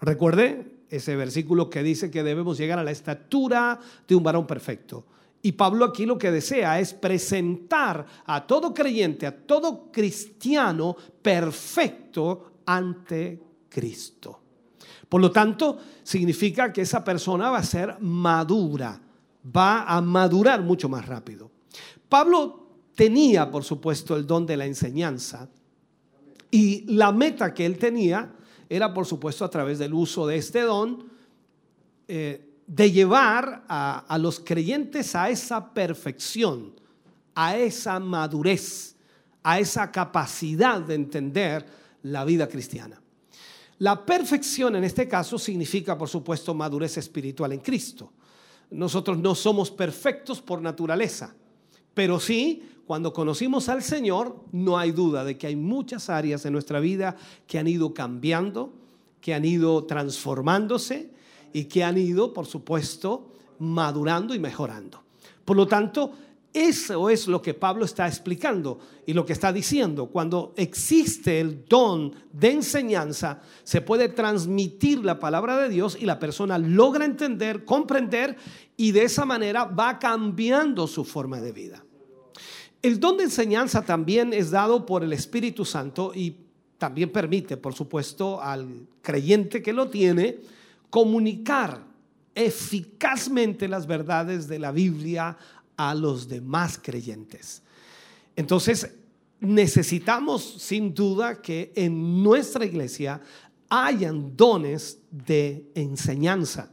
Recuerde 0.00 0.73
ese 0.96 1.16
versículo 1.16 1.70
que 1.70 1.82
dice 1.82 2.10
que 2.10 2.22
debemos 2.22 2.58
llegar 2.58 2.78
a 2.78 2.84
la 2.84 2.90
estatura 2.90 3.78
de 4.06 4.14
un 4.14 4.22
varón 4.22 4.46
perfecto. 4.46 5.04
Y 5.42 5.52
Pablo 5.52 5.84
aquí 5.84 6.06
lo 6.06 6.16
que 6.16 6.30
desea 6.30 6.80
es 6.80 6.94
presentar 6.94 8.06
a 8.24 8.46
todo 8.46 8.72
creyente, 8.72 9.26
a 9.26 9.36
todo 9.36 9.92
cristiano 9.92 10.96
perfecto 11.20 12.52
ante 12.64 13.42
Cristo. 13.68 14.40
Por 15.08 15.20
lo 15.20 15.30
tanto, 15.30 15.78
significa 16.02 16.72
que 16.72 16.80
esa 16.80 17.04
persona 17.04 17.50
va 17.50 17.58
a 17.58 17.62
ser 17.62 17.96
madura, 18.00 18.98
va 19.54 19.82
a 19.82 20.00
madurar 20.00 20.62
mucho 20.62 20.88
más 20.88 21.06
rápido. 21.06 21.50
Pablo 22.08 22.68
tenía, 22.94 23.50
por 23.50 23.64
supuesto, 23.64 24.16
el 24.16 24.26
don 24.26 24.46
de 24.46 24.56
la 24.56 24.66
enseñanza 24.66 25.48
y 26.50 26.84
la 26.92 27.12
meta 27.12 27.52
que 27.52 27.66
él 27.66 27.78
tenía 27.78 28.32
era, 28.74 28.92
por 28.92 29.06
supuesto, 29.06 29.44
a 29.44 29.50
través 29.50 29.78
del 29.78 29.94
uso 29.94 30.26
de 30.26 30.36
este 30.36 30.62
don, 30.62 31.08
eh, 32.08 32.50
de 32.66 32.90
llevar 32.90 33.64
a, 33.68 34.04
a 34.08 34.18
los 34.18 34.40
creyentes 34.40 35.14
a 35.14 35.30
esa 35.30 35.72
perfección, 35.72 36.74
a 37.34 37.56
esa 37.56 38.00
madurez, 38.00 38.96
a 39.42 39.58
esa 39.58 39.90
capacidad 39.92 40.80
de 40.80 40.94
entender 40.94 41.66
la 42.02 42.24
vida 42.24 42.48
cristiana. 42.48 43.00
La 43.78 44.04
perfección 44.06 44.76
en 44.76 44.84
este 44.84 45.08
caso 45.08 45.38
significa, 45.38 45.98
por 45.98 46.08
supuesto, 46.08 46.54
madurez 46.54 46.96
espiritual 46.96 47.52
en 47.52 47.60
Cristo. 47.60 48.12
Nosotros 48.70 49.18
no 49.18 49.34
somos 49.34 49.70
perfectos 49.70 50.40
por 50.40 50.62
naturaleza, 50.62 51.34
pero 51.92 52.18
sí, 52.18 52.62
cuando 52.86 53.12
conocimos 53.12 53.68
al 53.68 53.82
Señor, 53.82 54.36
no 54.52 54.78
hay 54.78 54.92
duda 54.92 55.24
de 55.24 55.38
que 55.38 55.46
hay 55.46 55.56
muchas 55.56 56.10
áreas 56.10 56.44
en 56.44 56.52
nuestra 56.52 56.80
vida 56.80 57.16
que 57.46 57.58
han 57.58 57.66
ido 57.66 57.94
cambiando, 57.94 58.72
que 59.20 59.34
han 59.34 59.44
ido 59.44 59.84
transformándose 59.84 61.10
y 61.52 61.64
que 61.64 61.82
han 61.82 61.96
ido, 61.96 62.32
por 62.34 62.46
supuesto, 62.46 63.32
madurando 63.58 64.34
y 64.34 64.38
mejorando. 64.38 65.02
Por 65.44 65.56
lo 65.56 65.66
tanto, 65.66 66.12
eso 66.52 67.10
es 67.10 67.26
lo 67.26 67.42
que 67.42 67.52
Pablo 67.52 67.84
está 67.84 68.06
explicando 68.06 68.78
y 69.06 69.12
lo 69.12 69.26
que 69.26 69.32
está 69.32 69.52
diciendo. 69.52 70.06
Cuando 70.06 70.52
existe 70.56 71.40
el 71.40 71.64
don 71.66 72.14
de 72.32 72.52
enseñanza, 72.52 73.40
se 73.64 73.80
puede 73.80 74.08
transmitir 74.08 75.04
la 75.04 75.18
palabra 75.18 75.56
de 75.58 75.68
Dios 75.68 75.96
y 76.00 76.06
la 76.06 76.18
persona 76.18 76.58
logra 76.58 77.04
entender, 77.04 77.64
comprender 77.64 78.36
y 78.76 78.92
de 78.92 79.02
esa 79.02 79.24
manera 79.24 79.64
va 79.64 79.98
cambiando 79.98 80.86
su 80.86 81.04
forma 81.04 81.40
de 81.40 81.52
vida. 81.52 81.83
El 82.84 83.00
don 83.00 83.16
de 83.16 83.24
enseñanza 83.24 83.82
también 83.82 84.34
es 84.34 84.50
dado 84.50 84.84
por 84.84 85.02
el 85.02 85.14
Espíritu 85.14 85.64
Santo 85.64 86.12
y 86.14 86.36
también 86.76 87.10
permite, 87.10 87.56
por 87.56 87.72
supuesto, 87.72 88.42
al 88.42 88.86
creyente 89.00 89.62
que 89.62 89.72
lo 89.72 89.88
tiene 89.88 90.40
comunicar 90.90 91.82
eficazmente 92.34 93.68
las 93.68 93.86
verdades 93.86 94.48
de 94.48 94.58
la 94.58 94.70
Biblia 94.70 95.34
a 95.78 95.94
los 95.94 96.28
demás 96.28 96.78
creyentes. 96.78 97.62
Entonces, 98.36 98.94
necesitamos 99.40 100.44
sin 100.58 100.92
duda 100.92 101.40
que 101.40 101.72
en 101.74 102.22
nuestra 102.22 102.66
iglesia 102.66 103.18
hayan 103.70 104.36
dones 104.36 104.98
de 105.10 105.70
enseñanza, 105.74 106.70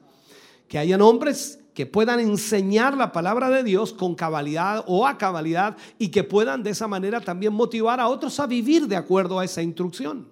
que 0.68 0.78
hayan 0.78 0.99
hombres 0.99 1.61
que 1.74 1.86
puedan 1.86 2.19
enseñar 2.19 2.97
la 2.97 3.11
palabra 3.11 3.49
de 3.49 3.63
Dios 3.63 3.93
con 3.93 4.15
cabalidad 4.15 4.84
o 4.88 5.07
a 5.07 5.17
cabalidad 5.17 5.78
y 5.97 6.09
que 6.09 6.24
puedan 6.24 6.63
de 6.63 6.72
esa 6.72 6.88
manera 6.88 7.22
también 7.22 7.53
motivar 7.53 7.99
a 7.99 8.07
otros 8.07 8.39
a 8.39 8.47
vivir 8.47 8.88
de 8.88 8.97
acuerdo 8.97 9.39
a 9.39 9.45
esa 9.45 9.61
instrucción. 9.61 10.28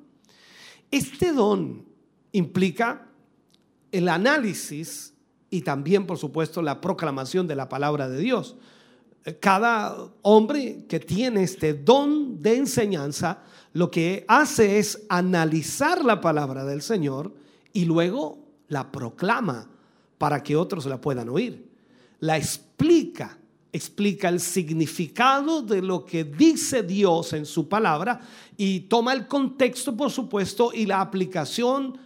Este 0.92 1.32
don 1.32 1.86
implica 2.32 3.08
el 3.92 4.10
análisis 4.10 5.14
y 5.50 5.62
también, 5.62 6.06
por 6.06 6.18
supuesto, 6.18 6.62
la 6.62 6.82
proclamación 6.82 7.48
de 7.48 7.56
la 7.56 7.70
palabra 7.70 8.10
de 8.10 8.20
Dios. 8.20 8.56
Cada 9.40 9.96
hombre 10.22 10.86
que 10.88 11.00
tiene 11.00 11.44
este 11.44 11.74
don 11.74 12.42
de 12.42 12.58
enseñanza, 12.58 13.44
lo 13.74 13.90
que 13.92 14.26
hace 14.28 14.80
es 14.80 15.06
analizar 15.10 16.04
la 16.04 16.22
palabra 16.22 16.66
del 16.66 16.82
Señor 16.82 17.34
y 17.74 17.86
luego 17.86 18.40
la 18.68 18.92
proclama 18.92 19.70
para 20.20 20.44
que 20.44 20.56
otros 20.56 20.86
la 20.86 21.02
puedan 21.02 21.30
oír. 21.30 21.68
La 22.20 22.38
explica, 22.38 23.40
explica 23.72 24.30
el 24.30 24.40
significado 24.40 25.64
de 25.64 25.82
lo 25.82 26.06
que 26.06 26.26
dice 26.26 26.84
Dios 26.84 27.34
en 27.34 27.48
su 27.48 27.68
palabra 27.68 28.20
y 28.56 28.82
toma 28.82 29.14
el 29.14 29.26
contexto, 29.26 29.98
por 29.98 30.12
supuesto, 30.12 30.72
y 30.74 30.86
la 30.86 31.02
aplicación 31.02 31.98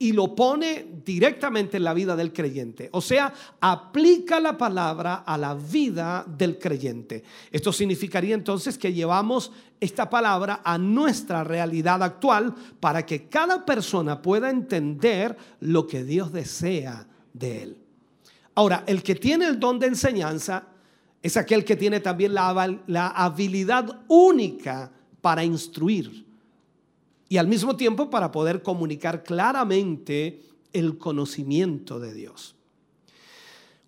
y 0.00 0.10
lo 0.12 0.34
pone 0.34 0.84
directamente 1.04 1.76
en 1.76 1.84
la 1.84 1.94
vida 1.94 2.16
del 2.16 2.32
creyente. 2.32 2.88
O 2.90 3.00
sea, 3.00 3.32
aplica 3.60 4.40
la 4.40 4.58
palabra 4.58 5.22
a 5.24 5.38
la 5.38 5.54
vida 5.54 6.24
del 6.26 6.58
creyente. 6.58 7.22
Esto 7.52 7.72
significaría 7.72 8.34
entonces 8.34 8.76
que 8.76 8.92
llevamos 8.92 9.52
esta 9.78 10.10
palabra 10.10 10.60
a 10.64 10.76
nuestra 10.76 11.44
realidad 11.44 12.02
actual 12.02 12.52
para 12.80 13.06
que 13.06 13.28
cada 13.28 13.64
persona 13.64 14.20
pueda 14.20 14.50
entender 14.50 15.36
lo 15.60 15.86
que 15.86 16.02
Dios 16.02 16.32
desea 16.32 17.06
de 17.32 17.62
él. 17.62 17.76
Ahora, 18.54 18.84
el 18.86 19.02
que 19.02 19.14
tiene 19.14 19.46
el 19.46 19.58
don 19.58 19.78
de 19.78 19.86
enseñanza 19.86 20.68
es 21.22 21.36
aquel 21.36 21.64
que 21.64 21.76
tiene 21.76 22.00
también 22.00 22.34
la, 22.34 22.78
la 22.86 23.08
habilidad 23.08 24.02
única 24.08 24.90
para 25.20 25.44
instruir 25.44 26.26
y 27.28 27.38
al 27.38 27.48
mismo 27.48 27.76
tiempo 27.76 28.10
para 28.10 28.30
poder 28.30 28.62
comunicar 28.62 29.22
claramente 29.22 30.42
el 30.72 30.98
conocimiento 30.98 31.98
de 31.98 32.12
Dios. 32.12 32.56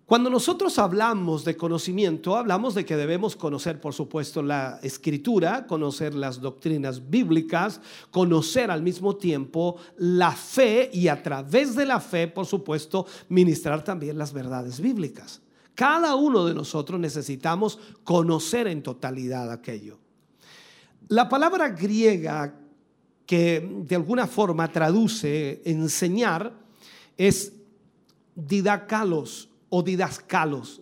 Cuando 0.05 0.29
nosotros 0.29 0.77
hablamos 0.77 1.43
de 1.45 1.57
conocimiento, 1.57 2.37
hablamos 2.37 2.75
de 2.75 2.85
que 2.85 2.95
debemos 2.95 3.35
conocer, 3.35 3.81
por 3.81 3.95
supuesto, 3.95 4.43
la 4.43 4.79
escritura, 4.83 5.65
conocer 5.65 6.13
las 6.13 6.39
doctrinas 6.39 7.09
bíblicas, 7.09 7.81
conocer 8.11 8.69
al 8.69 8.83
mismo 8.83 9.15
tiempo 9.15 9.77
la 9.97 10.31
fe 10.31 10.91
y 10.93 11.07
a 11.07 11.23
través 11.23 11.75
de 11.75 11.87
la 11.87 11.99
fe, 11.99 12.27
por 12.27 12.45
supuesto, 12.45 13.07
ministrar 13.29 13.83
también 13.83 14.19
las 14.19 14.31
verdades 14.31 14.79
bíblicas. 14.79 15.41
Cada 15.73 16.13
uno 16.13 16.45
de 16.45 16.53
nosotros 16.53 16.99
necesitamos 16.99 17.79
conocer 18.03 18.67
en 18.67 18.83
totalidad 18.83 19.51
aquello. 19.51 19.97
La 21.07 21.27
palabra 21.27 21.69
griega 21.69 22.53
que 23.25 23.67
de 23.87 23.95
alguna 23.95 24.27
forma 24.27 24.71
traduce 24.71 25.63
enseñar 25.65 26.53
es 27.17 27.53
didacalos 28.35 29.49
o 29.69 29.83
didascalos. 29.83 30.81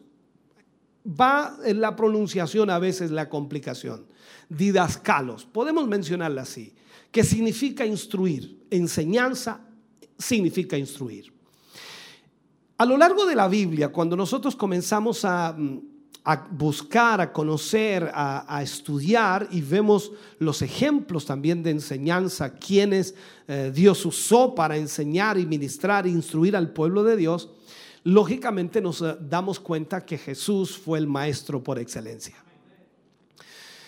Va 1.08 1.58
en 1.66 1.82
la 1.82 1.96
pronunciación 1.96 2.70
a 2.70 2.80
veces 2.80 3.12
la 3.12 3.30
complicación. 3.30 4.06
Didascalos, 4.50 5.46
podemos 5.46 5.88
mencionarla 5.88 6.44
así, 6.44 6.74
que 7.12 7.24
significa 7.24 7.86
instruir. 7.86 8.66
Enseñanza 8.70 9.62
significa 10.18 10.78
instruir. 10.78 11.34
A 12.78 12.86
lo 12.86 12.98
largo 12.98 13.26
de 13.26 13.36
la 13.36 13.48
Biblia, 13.48 13.90
cuando 13.90 14.16
nosotros 14.16 14.56
comenzamos 14.56 15.24
a 15.26 15.54
mm, 15.54 15.80
buscar, 16.52 17.22
a 17.22 17.32
conocer, 17.32 18.10
a, 18.14 18.62
estudiar 18.64 19.48
y 19.52 19.62
vemos 19.62 20.12
los 20.40 20.62
ejemplos 20.62 21.26
también 21.26 21.62
de 21.64 21.72
enseñanza, 21.72 22.56
quienes 22.56 23.14
eh, 23.48 23.72
Dios 23.74 24.06
usó 24.06 24.56
para 24.56 24.78
enseñar 24.78 25.38
y 25.38 25.46
ministrar 25.46 26.08
e 26.08 26.10
instruir 26.10 26.56
al 26.56 26.72
pueblo 26.72 27.04
de 27.04 27.18
Dios, 27.18 27.50
lógicamente 28.04 28.82
nos 28.82 29.02
eh, 29.02 29.16
damos 29.20 29.60
cuenta 29.60 30.06
que 30.06 30.18
Jesús 30.18 30.78
fue 30.78 31.00
el 31.00 31.08
maestro 31.08 31.64
por 31.64 31.80
excelencia. 31.80 32.36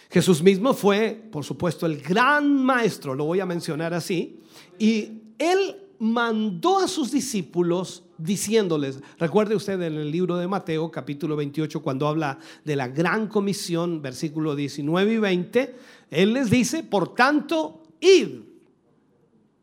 Jesús 0.09 0.41
mismo 0.41 0.73
fue, 0.73 1.27
por 1.31 1.43
supuesto, 1.43 1.85
el 1.85 2.01
gran 2.01 2.63
maestro, 2.63 3.15
lo 3.15 3.25
voy 3.25 3.41
a 3.41 3.45
mencionar 3.45 3.93
así, 3.93 4.39
y 4.79 5.21
él 5.37 5.75
mandó 5.99 6.79
a 6.79 6.87
sus 6.87 7.11
discípulos 7.11 8.03
diciéndoles, 8.17 9.01
recuerde 9.17 9.55
usted 9.55 9.73
en 9.81 9.93
el 9.93 10.11
libro 10.11 10.37
de 10.37 10.47
Mateo 10.47 10.89
capítulo 10.89 11.35
28 11.35 11.81
cuando 11.81 12.07
habla 12.07 12.39
de 12.63 12.75
la 12.75 12.87
gran 12.87 13.27
comisión, 13.27 14.01
versículo 14.01 14.55
19 14.55 15.13
y 15.13 15.17
20, 15.17 15.75
él 16.11 16.33
les 16.33 16.49
dice, 16.49 16.83
por 16.83 17.13
tanto, 17.13 17.83
id 17.99 18.44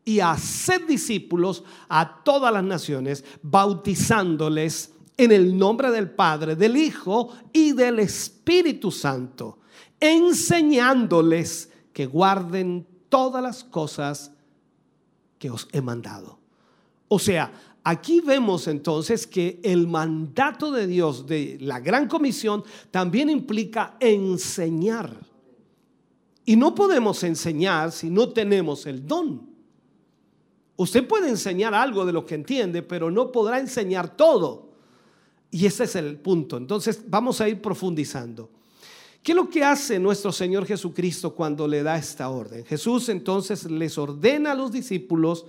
y 0.05 0.19
haced 0.19 0.87
discípulos 0.87 1.63
a 1.87 2.23
todas 2.23 2.53
las 2.53 2.63
naciones, 2.63 3.23
bautizándoles 3.41 4.91
en 5.17 5.31
el 5.31 5.57
nombre 5.57 5.91
del 5.91 6.09
Padre, 6.09 6.55
del 6.55 6.75
Hijo 6.75 7.29
y 7.51 7.71
del 7.73 7.99
Espíritu 7.99 8.91
Santo, 8.91 9.59
enseñándoles 9.99 11.69
que 11.93 12.05
guarden 12.05 12.85
todas 13.09 13.41
las 13.41 13.63
cosas 13.63 14.31
que 15.37 15.49
os 15.49 15.67
he 15.71 15.81
mandado. 15.81 16.39
O 17.07 17.19
sea, 17.19 17.51
aquí 17.83 18.21
vemos 18.21 18.67
entonces 18.67 19.27
que 19.27 19.59
el 19.63 19.87
mandato 19.87 20.71
de 20.71 20.87
Dios 20.87 21.27
de 21.27 21.57
la 21.61 21.79
gran 21.79 22.07
comisión 22.07 22.63
también 22.89 23.29
implica 23.29 23.95
enseñar. 23.99 25.15
Y 26.45 26.55
no 26.55 26.75
podemos 26.75 27.23
enseñar 27.23 27.91
si 27.91 28.09
no 28.09 28.29
tenemos 28.29 28.85
el 28.85 29.05
don. 29.05 29.52
Usted 30.75 31.07
puede 31.07 31.29
enseñar 31.29 31.73
algo 31.73 32.05
de 32.05 32.13
lo 32.13 32.25
que 32.25 32.35
entiende, 32.35 32.81
pero 32.81 33.11
no 33.11 33.31
podrá 33.31 33.59
enseñar 33.59 34.15
todo. 34.15 34.69
Y 35.51 35.65
ese 35.65 35.83
es 35.83 35.95
el 35.95 36.17
punto. 36.17 36.57
Entonces 36.57 37.03
vamos 37.07 37.39
a 37.41 37.47
ir 37.47 37.61
profundizando. 37.61 38.49
¿Qué 39.21 39.31
es 39.31 39.35
lo 39.35 39.49
que 39.49 39.63
hace 39.63 39.99
nuestro 39.99 40.31
Señor 40.31 40.65
Jesucristo 40.65 41.33
cuando 41.33 41.67
le 41.67 41.83
da 41.83 41.95
esta 41.95 42.29
orden? 42.29 42.65
Jesús 42.65 43.07
entonces 43.09 43.69
les 43.69 43.97
ordena 43.97 44.51
a 44.51 44.55
los 44.55 44.71
discípulos 44.71 45.45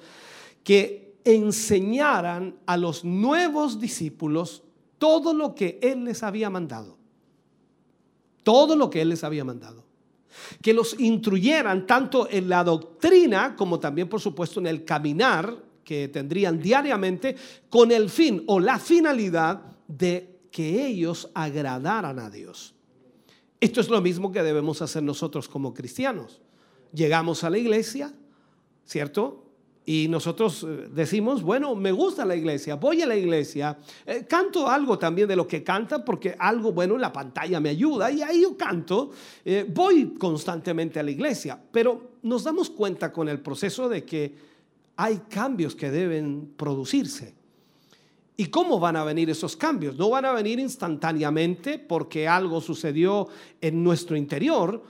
que 0.62 1.16
enseñaran 1.24 2.56
a 2.66 2.76
los 2.76 3.04
nuevos 3.04 3.80
discípulos 3.80 4.62
todo 4.98 5.34
lo 5.34 5.54
que 5.54 5.78
Él 5.82 6.04
les 6.04 6.22
había 6.22 6.50
mandado. 6.50 6.96
Todo 8.42 8.76
lo 8.76 8.90
que 8.90 9.00
Él 9.00 9.08
les 9.08 9.24
había 9.24 9.44
mandado. 9.44 9.84
Que 10.62 10.72
los 10.72 10.98
instruyeran 10.98 11.86
tanto 11.86 12.28
en 12.30 12.48
la 12.48 12.64
doctrina 12.64 13.54
como 13.56 13.78
también, 13.78 14.08
por 14.08 14.20
supuesto, 14.20 14.60
en 14.60 14.66
el 14.66 14.84
caminar 14.84 15.56
que 15.84 16.08
tendrían 16.08 16.58
diariamente 16.58 17.36
con 17.68 17.92
el 17.92 18.08
fin 18.08 18.42
o 18.46 18.58
la 18.58 18.78
finalidad 18.78 19.62
de 19.86 20.40
que 20.50 20.86
ellos 20.86 21.30
agradaran 21.34 22.18
a 22.18 22.30
Dios. 22.30 22.74
Esto 23.60 23.80
es 23.80 23.88
lo 23.88 24.00
mismo 24.00 24.32
que 24.32 24.42
debemos 24.42 24.82
hacer 24.82 25.02
nosotros 25.02 25.48
como 25.48 25.74
cristianos. 25.74 26.40
Llegamos 26.92 27.44
a 27.44 27.50
la 27.50 27.58
iglesia, 27.58 28.12
¿cierto? 28.84 29.43
Y 29.86 30.08
nosotros 30.08 30.64
eh, 30.66 30.88
decimos, 30.94 31.42
bueno, 31.42 31.74
me 31.74 31.92
gusta 31.92 32.24
la 32.24 32.34
iglesia, 32.34 32.76
voy 32.76 33.02
a 33.02 33.06
la 33.06 33.16
iglesia, 33.16 33.76
eh, 34.06 34.24
canto 34.26 34.66
algo 34.66 34.98
también 34.98 35.28
de 35.28 35.36
lo 35.36 35.46
que 35.46 35.62
canta, 35.62 36.02
porque 36.02 36.34
algo 36.38 36.72
bueno 36.72 36.94
en 36.94 37.02
la 37.02 37.12
pantalla 37.12 37.60
me 37.60 37.68
ayuda 37.68 38.10
y 38.10 38.22
ahí 38.22 38.42
yo 38.42 38.56
canto, 38.56 39.10
eh, 39.44 39.66
voy 39.68 40.14
constantemente 40.14 41.00
a 41.00 41.02
la 41.02 41.10
iglesia, 41.10 41.60
pero 41.70 42.12
nos 42.22 42.44
damos 42.44 42.70
cuenta 42.70 43.12
con 43.12 43.28
el 43.28 43.40
proceso 43.40 43.88
de 43.90 44.04
que 44.04 44.34
hay 44.96 45.20
cambios 45.28 45.74
que 45.74 45.90
deben 45.90 46.54
producirse. 46.56 47.34
¿Y 48.38 48.46
cómo 48.46 48.80
van 48.80 48.96
a 48.96 49.04
venir 49.04 49.28
esos 49.28 49.54
cambios? 49.54 49.98
No 49.98 50.08
van 50.08 50.24
a 50.24 50.32
venir 50.32 50.58
instantáneamente 50.58 51.78
porque 51.78 52.26
algo 52.26 52.60
sucedió 52.60 53.28
en 53.60 53.84
nuestro 53.84 54.16
interior 54.16 54.82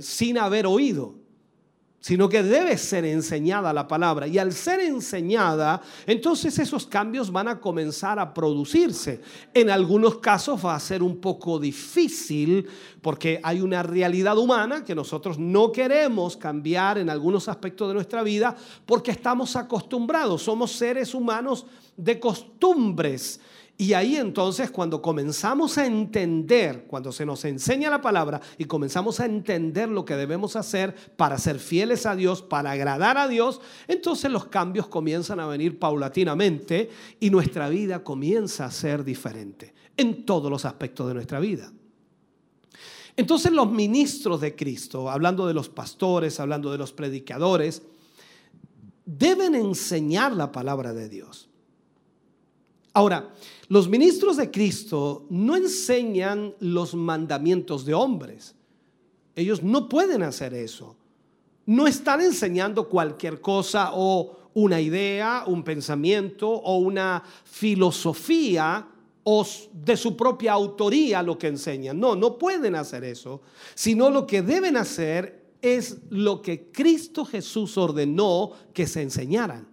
sin 0.00 0.36
haber 0.36 0.66
oído 0.66 1.14
sino 2.04 2.28
que 2.28 2.42
debe 2.42 2.76
ser 2.76 3.06
enseñada 3.06 3.72
la 3.72 3.88
palabra. 3.88 4.26
Y 4.26 4.36
al 4.36 4.52
ser 4.52 4.80
enseñada, 4.80 5.80
entonces 6.06 6.58
esos 6.58 6.86
cambios 6.86 7.32
van 7.32 7.48
a 7.48 7.58
comenzar 7.58 8.18
a 8.18 8.34
producirse. 8.34 9.22
En 9.54 9.70
algunos 9.70 10.16
casos 10.16 10.62
va 10.62 10.74
a 10.74 10.80
ser 10.80 11.02
un 11.02 11.16
poco 11.16 11.58
difícil 11.58 12.68
porque 13.00 13.40
hay 13.42 13.62
una 13.62 13.82
realidad 13.82 14.36
humana 14.36 14.84
que 14.84 14.94
nosotros 14.94 15.38
no 15.38 15.72
queremos 15.72 16.36
cambiar 16.36 16.98
en 16.98 17.08
algunos 17.08 17.48
aspectos 17.48 17.88
de 17.88 17.94
nuestra 17.94 18.22
vida 18.22 18.54
porque 18.84 19.10
estamos 19.10 19.56
acostumbrados, 19.56 20.42
somos 20.42 20.72
seres 20.72 21.14
humanos 21.14 21.64
de 21.96 22.20
costumbres. 22.20 23.40
Y 23.76 23.92
ahí 23.92 24.14
entonces 24.16 24.70
cuando 24.70 25.02
comenzamos 25.02 25.78
a 25.78 25.86
entender, 25.86 26.84
cuando 26.86 27.10
se 27.10 27.26
nos 27.26 27.44
enseña 27.44 27.90
la 27.90 28.00
palabra 28.00 28.40
y 28.56 28.66
comenzamos 28.66 29.18
a 29.18 29.26
entender 29.26 29.88
lo 29.88 30.04
que 30.04 30.14
debemos 30.14 30.54
hacer 30.54 30.94
para 31.16 31.38
ser 31.38 31.58
fieles 31.58 32.06
a 32.06 32.14
Dios, 32.14 32.40
para 32.40 32.70
agradar 32.70 33.18
a 33.18 33.26
Dios, 33.26 33.60
entonces 33.88 34.30
los 34.30 34.46
cambios 34.46 34.86
comienzan 34.86 35.40
a 35.40 35.46
venir 35.46 35.80
paulatinamente 35.80 36.88
y 37.18 37.30
nuestra 37.30 37.68
vida 37.68 38.04
comienza 38.04 38.66
a 38.66 38.70
ser 38.70 39.02
diferente 39.02 39.74
en 39.96 40.24
todos 40.24 40.50
los 40.50 40.64
aspectos 40.64 41.08
de 41.08 41.14
nuestra 41.14 41.40
vida. 41.40 41.72
Entonces 43.16 43.50
los 43.50 43.70
ministros 43.70 44.40
de 44.40 44.54
Cristo, 44.54 45.10
hablando 45.10 45.48
de 45.48 45.54
los 45.54 45.68
pastores, 45.68 46.38
hablando 46.38 46.70
de 46.70 46.78
los 46.78 46.92
predicadores, 46.92 47.82
deben 49.04 49.56
enseñar 49.56 50.32
la 50.32 50.52
palabra 50.52 50.92
de 50.92 51.08
Dios. 51.08 51.48
Ahora, 52.94 53.34
los 53.68 53.88
ministros 53.88 54.36
de 54.36 54.50
Cristo 54.50 55.26
no 55.28 55.56
enseñan 55.56 56.54
los 56.60 56.94
mandamientos 56.94 57.84
de 57.84 57.92
hombres. 57.92 58.54
Ellos 59.34 59.62
no 59.62 59.88
pueden 59.88 60.22
hacer 60.22 60.54
eso. 60.54 60.96
No 61.66 61.88
están 61.88 62.20
enseñando 62.20 62.88
cualquier 62.88 63.40
cosa 63.40 63.90
o 63.94 64.38
una 64.54 64.80
idea, 64.80 65.42
un 65.46 65.64
pensamiento 65.64 66.48
o 66.48 66.78
una 66.78 67.24
filosofía 67.44 68.86
o 69.24 69.46
de 69.72 69.96
su 69.96 70.16
propia 70.16 70.52
autoría 70.52 71.22
lo 71.22 71.36
que 71.36 71.48
enseñan. 71.48 71.98
No, 71.98 72.14
no 72.14 72.38
pueden 72.38 72.76
hacer 72.76 73.02
eso, 73.02 73.40
sino 73.74 74.08
lo 74.08 74.24
que 74.24 74.42
deben 74.42 74.76
hacer 74.76 75.42
es 75.60 75.98
lo 76.10 76.42
que 76.42 76.70
Cristo 76.70 77.24
Jesús 77.24 77.76
ordenó 77.76 78.52
que 78.72 78.86
se 78.86 79.02
enseñaran. 79.02 79.66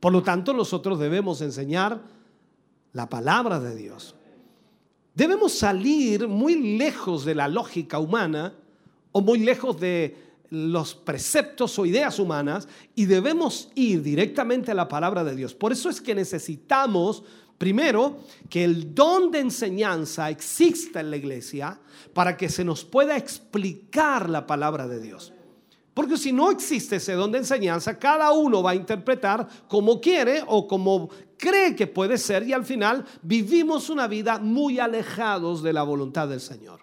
Por 0.00 0.12
lo 0.12 0.22
tanto, 0.22 0.54
nosotros 0.54 0.98
debemos 0.98 1.40
enseñar 1.40 2.13
la 2.94 3.08
palabra 3.08 3.60
de 3.60 3.76
Dios. 3.76 4.14
Debemos 5.14 5.52
salir 5.52 6.26
muy 6.26 6.78
lejos 6.78 7.26
de 7.26 7.34
la 7.34 7.46
lógica 7.46 7.98
humana 7.98 8.54
o 9.12 9.20
muy 9.20 9.40
lejos 9.40 9.78
de 9.78 10.16
los 10.48 10.94
preceptos 10.94 11.78
o 11.78 11.84
ideas 11.86 12.18
humanas 12.18 12.66
y 12.94 13.04
debemos 13.04 13.70
ir 13.74 14.02
directamente 14.02 14.70
a 14.70 14.74
la 14.74 14.88
palabra 14.88 15.22
de 15.22 15.36
Dios. 15.36 15.54
Por 15.54 15.72
eso 15.72 15.90
es 15.90 16.00
que 16.00 16.14
necesitamos 16.14 17.22
Primero, 17.58 18.18
que 18.50 18.64
el 18.64 18.94
don 18.94 19.30
de 19.30 19.38
enseñanza 19.38 20.28
exista 20.28 21.00
en 21.00 21.10
la 21.10 21.16
iglesia 21.16 21.78
para 22.12 22.36
que 22.36 22.48
se 22.48 22.64
nos 22.64 22.84
pueda 22.84 23.16
explicar 23.16 24.28
la 24.28 24.46
palabra 24.46 24.88
de 24.88 25.00
Dios. 25.00 25.32
Porque 25.94 26.16
si 26.16 26.32
no 26.32 26.50
existe 26.50 26.96
ese 26.96 27.12
don 27.12 27.30
de 27.30 27.38
enseñanza, 27.38 27.96
cada 27.96 28.32
uno 28.32 28.62
va 28.62 28.72
a 28.72 28.74
interpretar 28.74 29.48
como 29.68 30.00
quiere 30.00 30.42
o 30.48 30.66
como 30.66 31.08
cree 31.38 31.74
que 31.74 31.86
puede 31.86 32.18
ser 32.18 32.46
y 32.46 32.52
al 32.52 32.64
final 32.64 33.04
vivimos 33.22 33.90
una 33.90 34.06
vida 34.06 34.38
muy 34.38 34.78
alejados 34.78 35.62
de 35.62 35.72
la 35.72 35.82
voluntad 35.82 36.28
del 36.28 36.40
Señor. 36.40 36.80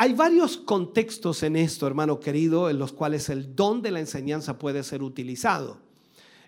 Hay 0.00 0.12
varios 0.12 0.56
contextos 0.56 1.42
en 1.42 1.56
esto, 1.56 1.86
hermano 1.86 2.20
querido, 2.20 2.70
en 2.70 2.78
los 2.78 2.92
cuales 2.92 3.28
el 3.28 3.56
don 3.56 3.82
de 3.82 3.90
la 3.90 3.98
enseñanza 3.98 4.58
puede 4.58 4.84
ser 4.84 5.02
utilizado. 5.02 5.78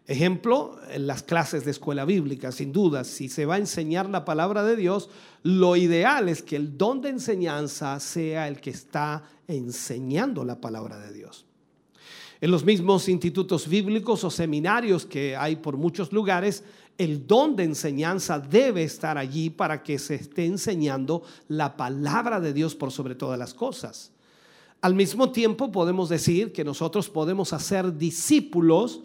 Ejemplo, 0.07 0.78
en 0.91 1.07
las 1.07 1.22
clases 1.22 1.64
de 1.64 1.72
escuela 1.72 2.05
bíblica, 2.05 2.53
sin 2.53 2.72
duda, 2.72 3.05
si 3.05 3.28
se 3.28 3.47
va 3.47 3.57
a 3.57 3.59
enseñar 3.59 4.09
la 4.09 4.24
palabra 4.24 4.62
de 4.62 4.76
Dios, 4.76 5.11
lo 5.43 5.76
ideal 5.76 6.28
es 6.28 6.43
que 6.43 6.57
el 6.57 6.78
don 6.78 7.01
de 7.01 7.11
enseñanza 7.11 7.99
sea 8.01 8.49
el 8.49 8.61
que 8.61 8.70
está 8.70 9.24
enseñando 9.47 10.45
la 10.45 10.61
palabra 10.61 10.99
de 10.99 11.12
Dios. 11.12 11.47
En 12.41 12.51
los 12.51 12.64
mismos 12.64 13.09
institutos 13.09 13.68
bíblicos 13.68 14.24
o 14.24 14.30
seminarios 14.30 15.05
que 15.05 15.36
hay 15.36 15.57
por 15.57 15.76
muchos 15.76 16.11
lugares, 16.11 16.64
el 16.97 17.26
don 17.26 17.55
de 17.55 17.64
enseñanza 17.64 18.38
debe 18.38 18.82
estar 18.82 19.18
allí 19.18 19.51
para 19.51 19.82
que 19.82 19.99
se 19.99 20.14
esté 20.14 20.47
enseñando 20.47 21.22
la 21.49 21.76
palabra 21.76 22.41
de 22.41 22.55
Dios 22.55 22.74
por 22.74 22.93
sobre 22.93 23.14
todas 23.14 23.38
las 23.38 23.53
cosas. 23.53 24.12
Al 24.80 24.95
mismo 24.95 25.30
tiempo 25.30 25.70
podemos 25.70 26.09
decir 26.09 26.53
que 26.53 26.64
nosotros 26.64 27.11
podemos 27.11 27.53
hacer 27.53 27.99
discípulos 27.99 29.03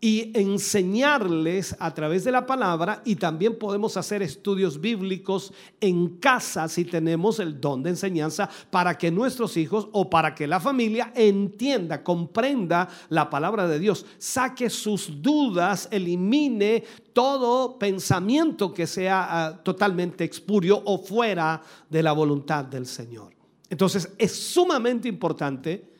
y 0.00 0.30
enseñarles 0.34 1.76
a 1.78 1.92
través 1.92 2.24
de 2.24 2.32
la 2.32 2.46
palabra 2.46 3.02
y 3.04 3.16
también 3.16 3.58
podemos 3.58 3.98
hacer 3.98 4.22
estudios 4.22 4.80
bíblicos 4.80 5.52
en 5.78 6.16
casa 6.16 6.68
si 6.68 6.86
tenemos 6.86 7.38
el 7.38 7.60
don 7.60 7.82
de 7.82 7.90
enseñanza 7.90 8.48
para 8.70 8.96
que 8.96 9.10
nuestros 9.10 9.58
hijos 9.58 9.88
o 9.92 10.08
para 10.08 10.34
que 10.34 10.46
la 10.46 10.58
familia 10.58 11.12
entienda, 11.14 12.02
comprenda 12.02 12.88
la 13.10 13.28
palabra 13.28 13.68
de 13.68 13.78
Dios, 13.78 14.06
saque 14.16 14.70
sus 14.70 15.20
dudas, 15.20 15.88
elimine 15.90 16.82
todo 17.12 17.78
pensamiento 17.78 18.72
que 18.72 18.86
sea 18.86 19.26
ah, 19.28 19.62
totalmente 19.62 20.24
expurio 20.24 20.80
o 20.86 20.98
fuera 20.98 21.60
de 21.90 22.02
la 22.02 22.12
voluntad 22.12 22.64
del 22.64 22.86
Señor. 22.86 23.34
Entonces 23.68 24.10
es 24.16 24.32
sumamente 24.34 25.08
importante 25.08 25.90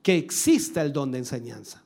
que 0.00 0.16
exista 0.16 0.80
el 0.80 0.92
don 0.92 1.12
de 1.12 1.18
enseñanza. 1.18 1.81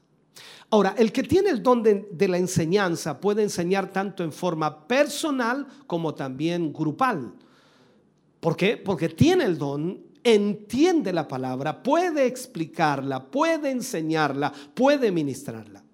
Ahora, 0.71 0.95
el 0.99 1.13
que 1.13 1.23
tiene 1.23 1.51
el 1.51 1.63
don 1.63 1.83
de, 1.83 2.29
la 2.29 2.39
enseñanza 2.39 3.21
puede 3.21 3.43
enseñar 3.43 3.93
tanto 3.93 4.25
en 4.25 4.33
forma 4.33 4.87
personal 4.87 5.67
como 5.87 6.15
también 6.15 6.73
grupal. 6.73 7.33
¿Por 8.41 8.57
qué? 8.57 8.77
Porque 8.77 9.09
tiene 9.09 9.45
el 9.45 9.59
don, 9.59 10.01
entiende 10.25 11.13
la 11.13 11.29
palabra, 11.29 11.83
puede 11.83 12.27
explicarla, 12.27 13.25
puede 13.31 13.71
enseñarla, 13.71 14.53
puede 14.75 15.13
ministrarla. 15.13 15.85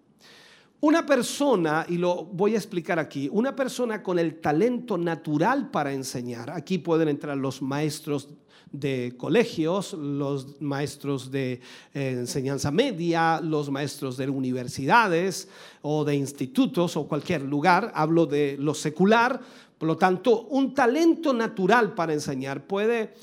Una 0.81 1.07
persona, 1.07 1.87
y 1.89 1.97
lo 1.97 2.25
voy 2.25 2.55
a 2.55 2.57
explicar 2.57 2.99
aquí, 2.99 3.29
una 3.31 3.55
persona 3.55 4.03
con 4.03 4.19
el 4.19 4.41
talento 4.41 4.99
natural 4.99 5.71
para 5.71 5.93
enseñar, 5.93 6.51
aquí 6.51 6.79
pueden 6.79 7.09
entrar 7.09 7.37
los 7.37 7.63
maestros 7.63 8.31
de 8.73 9.15
colegios, 9.17 9.93
los 9.93 10.61
maestros 10.61 11.31
de 11.31 11.61
eh, 11.95 12.11
enseñanza 12.11 12.71
media, 12.71 13.41
los 13.41 13.71
maestros 13.71 14.17
de 14.17 14.29
universidades 14.29 15.49
o 15.83 16.05
de 16.05 16.17
institutos 16.17 16.97
o 16.97 17.07
cualquier 17.07 17.43
lugar, 17.43 17.93
hablo 17.95 18.27
de 18.27 18.57
lo 18.59 18.75
secular, 18.75 19.41
por 19.79 19.89
lo 19.89 19.97
tanto, 19.97 20.43
un 20.43 20.75
talento 20.75 21.33
natural 21.33 21.95
para 21.95 22.13
enseñar 22.13 22.67
puede, 22.67 23.15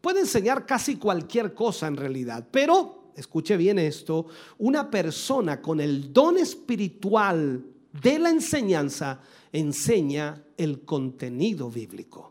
puede 0.00 0.20
enseñar 0.20 0.64
casi 0.64 0.96
cualquier 0.96 1.52
cosa 1.52 1.86
en 1.86 1.96
realidad, 1.96 2.46
pero 2.50 3.12
escuche 3.14 3.56
bien 3.56 3.78
esto, 3.78 4.26
una 4.58 4.90
persona 4.90 5.60
con 5.60 5.80
el 5.80 6.12
don 6.12 6.38
espiritual 6.38 7.62
de 8.02 8.18
la 8.18 8.30
enseñanza 8.30 9.20
enseña 9.52 10.42
el 10.56 10.80
contenido 10.84 11.70
bíblico. 11.70 12.29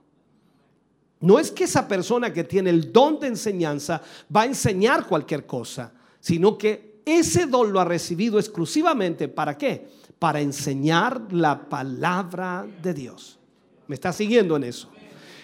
No 1.21 1.37
es 1.37 1.51
que 1.51 1.65
esa 1.65 1.87
persona 1.87 2.31
que 2.31 2.43
tiene 2.43 2.69
el 2.69 2.93
don 2.93 3.19
de 3.19 3.27
enseñanza 3.27 4.01
va 4.33 4.43
a 4.43 4.45
enseñar 4.45 5.05
cualquier 5.05 5.45
cosa, 5.45 5.91
sino 6.19 6.57
que 6.57 7.01
ese 7.05 7.45
don 7.45 7.73
lo 7.73 7.79
ha 7.79 7.85
recibido 7.85 8.39
exclusivamente 8.39 9.27
para 9.27 9.57
qué? 9.57 9.87
Para 10.17 10.39
enseñar 10.39 11.33
la 11.33 11.67
palabra 11.67 12.65
de 12.81 12.93
Dios. 12.93 13.37
¿Me 13.87 13.95
está 13.95 14.13
siguiendo 14.13 14.55
en 14.55 14.65
eso? 14.65 14.89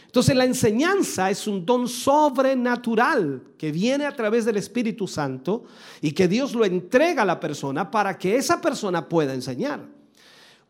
Entonces 0.06 0.36
la 0.36 0.46
enseñanza 0.46 1.30
es 1.30 1.46
un 1.46 1.66
don 1.66 1.90
sobrenatural 1.90 3.44
que 3.58 3.70
viene 3.70 4.06
a 4.06 4.16
través 4.16 4.46
del 4.46 4.56
Espíritu 4.56 5.10
Santo 5.10 5.66
y 6.00 6.14
que 6.14 6.30
Dios 6.30 6.54
lo 6.54 6.64
entrega 6.64 7.24
a 7.24 7.26
la 7.26 7.38
persona 7.38 7.92
para 7.92 8.18
que 8.18 8.38
esa 8.38 8.62
persona 8.62 9.10
pueda 9.10 9.34
enseñar. 9.34 9.82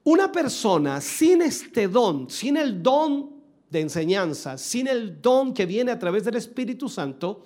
Una 0.03 0.31
persona 0.31 0.99
sin 0.99 1.43
este 1.43 1.87
don, 1.87 2.27
sin 2.27 2.57
el 2.57 2.81
don 2.81 3.34
de 3.69 3.81
enseñanza, 3.81 4.57
sin 4.57 4.87
el 4.87 5.21
don 5.21 5.53
que 5.53 5.65
viene 5.65 5.91
a 5.91 5.99
través 5.99 6.23
del 6.23 6.35
Espíritu 6.35 6.87
Santo, 6.87 7.45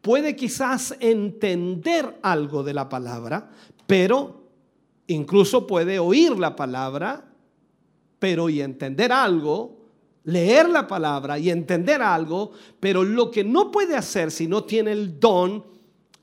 puede 0.00 0.34
quizás 0.36 0.94
entender 1.00 2.18
algo 2.22 2.62
de 2.62 2.74
la 2.74 2.88
palabra, 2.88 3.50
pero 3.86 4.48
incluso 5.06 5.66
puede 5.66 5.98
oír 5.98 6.38
la 6.38 6.56
palabra, 6.56 7.32
pero 8.18 8.48
y 8.48 8.60
entender 8.60 9.12
algo, 9.12 9.78
leer 10.24 10.68
la 10.68 10.86
palabra 10.86 11.38
y 11.38 11.50
entender 11.50 12.02
algo, 12.02 12.52
pero 12.80 13.04
lo 13.04 13.30
que 13.30 13.44
no 13.44 13.70
puede 13.70 13.96
hacer 13.96 14.30
si 14.30 14.46
no 14.46 14.64
tiene 14.64 14.92
el 14.92 15.18
don, 15.18 15.64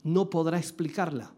no 0.04 0.30
podrá 0.30 0.58
explicarla. 0.58 1.32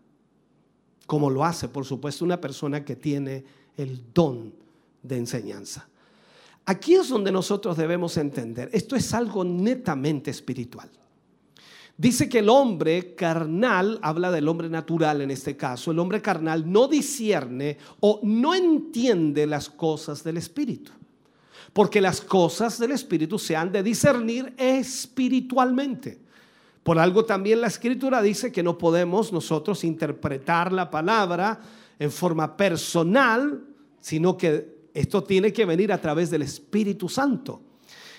Como 1.07 1.31
lo 1.31 1.45
hace, 1.45 1.69
por 1.69 1.87
supuesto, 1.87 2.25
una 2.25 2.41
persona 2.41 2.85
que 2.85 2.97
tiene 2.97 3.45
el 3.77 4.13
don 4.13 4.53
de 5.03 5.17
enseñanza. 5.17 5.88
Aquí 6.69 6.95
es 6.95 7.09
donde 7.09 7.33
nosotros 7.33 7.79
debemos 7.79 8.19
entender, 8.19 8.69
esto 8.73 8.95
es 8.95 9.15
algo 9.15 9.43
netamente 9.43 10.31
espiritual. 10.31 10.91
Dice 11.97 12.29
que 12.29 12.41
el 12.41 12.51
hombre 12.51 13.15
carnal, 13.15 13.99
habla 14.03 14.31
del 14.31 14.47
hombre 14.49 14.69
natural 14.69 15.23
en 15.23 15.31
este 15.31 15.57
caso, 15.57 15.91
el 15.91 15.99
hombre 15.99 16.21
carnal 16.21 16.71
no 16.71 16.87
discierne 16.87 17.79
o 18.01 18.21
no 18.23 18.55
entiende 18.55 19.47
las 19.47 19.71
cosas 19.71 20.23
del 20.23 20.37
espíritu 20.37 20.93
porque 21.73 22.01
las 22.01 22.21
cosas 22.21 22.79
del 22.79 22.93
Espíritu 22.93 23.39
se 23.39 23.55
han 23.55 23.71
de 23.71 23.83
discernir 23.83 24.55
espiritualmente. 24.57 26.19
Por 26.83 26.99
algo 26.99 27.25
también 27.25 27.61
la 27.61 27.67
escritura 27.67 28.23
dice 28.23 28.51
que 28.51 28.63
no 28.63 28.79
podemos 28.79 29.33
nosotros 29.33 29.85
interpretar 29.85 30.73
la 30.73 30.91
palabra 30.91 31.61
en 31.99 32.11
forma 32.11 32.57
personal, 32.57 33.63
sino 34.01 34.37
que 34.37 34.78
esto 34.99 35.23
tiene 35.23 35.53
que 35.53 35.65
venir 35.65 35.93
a 35.93 36.01
través 36.01 36.31
del 36.31 36.43
Espíritu 36.43 37.09
Santo. 37.09 37.63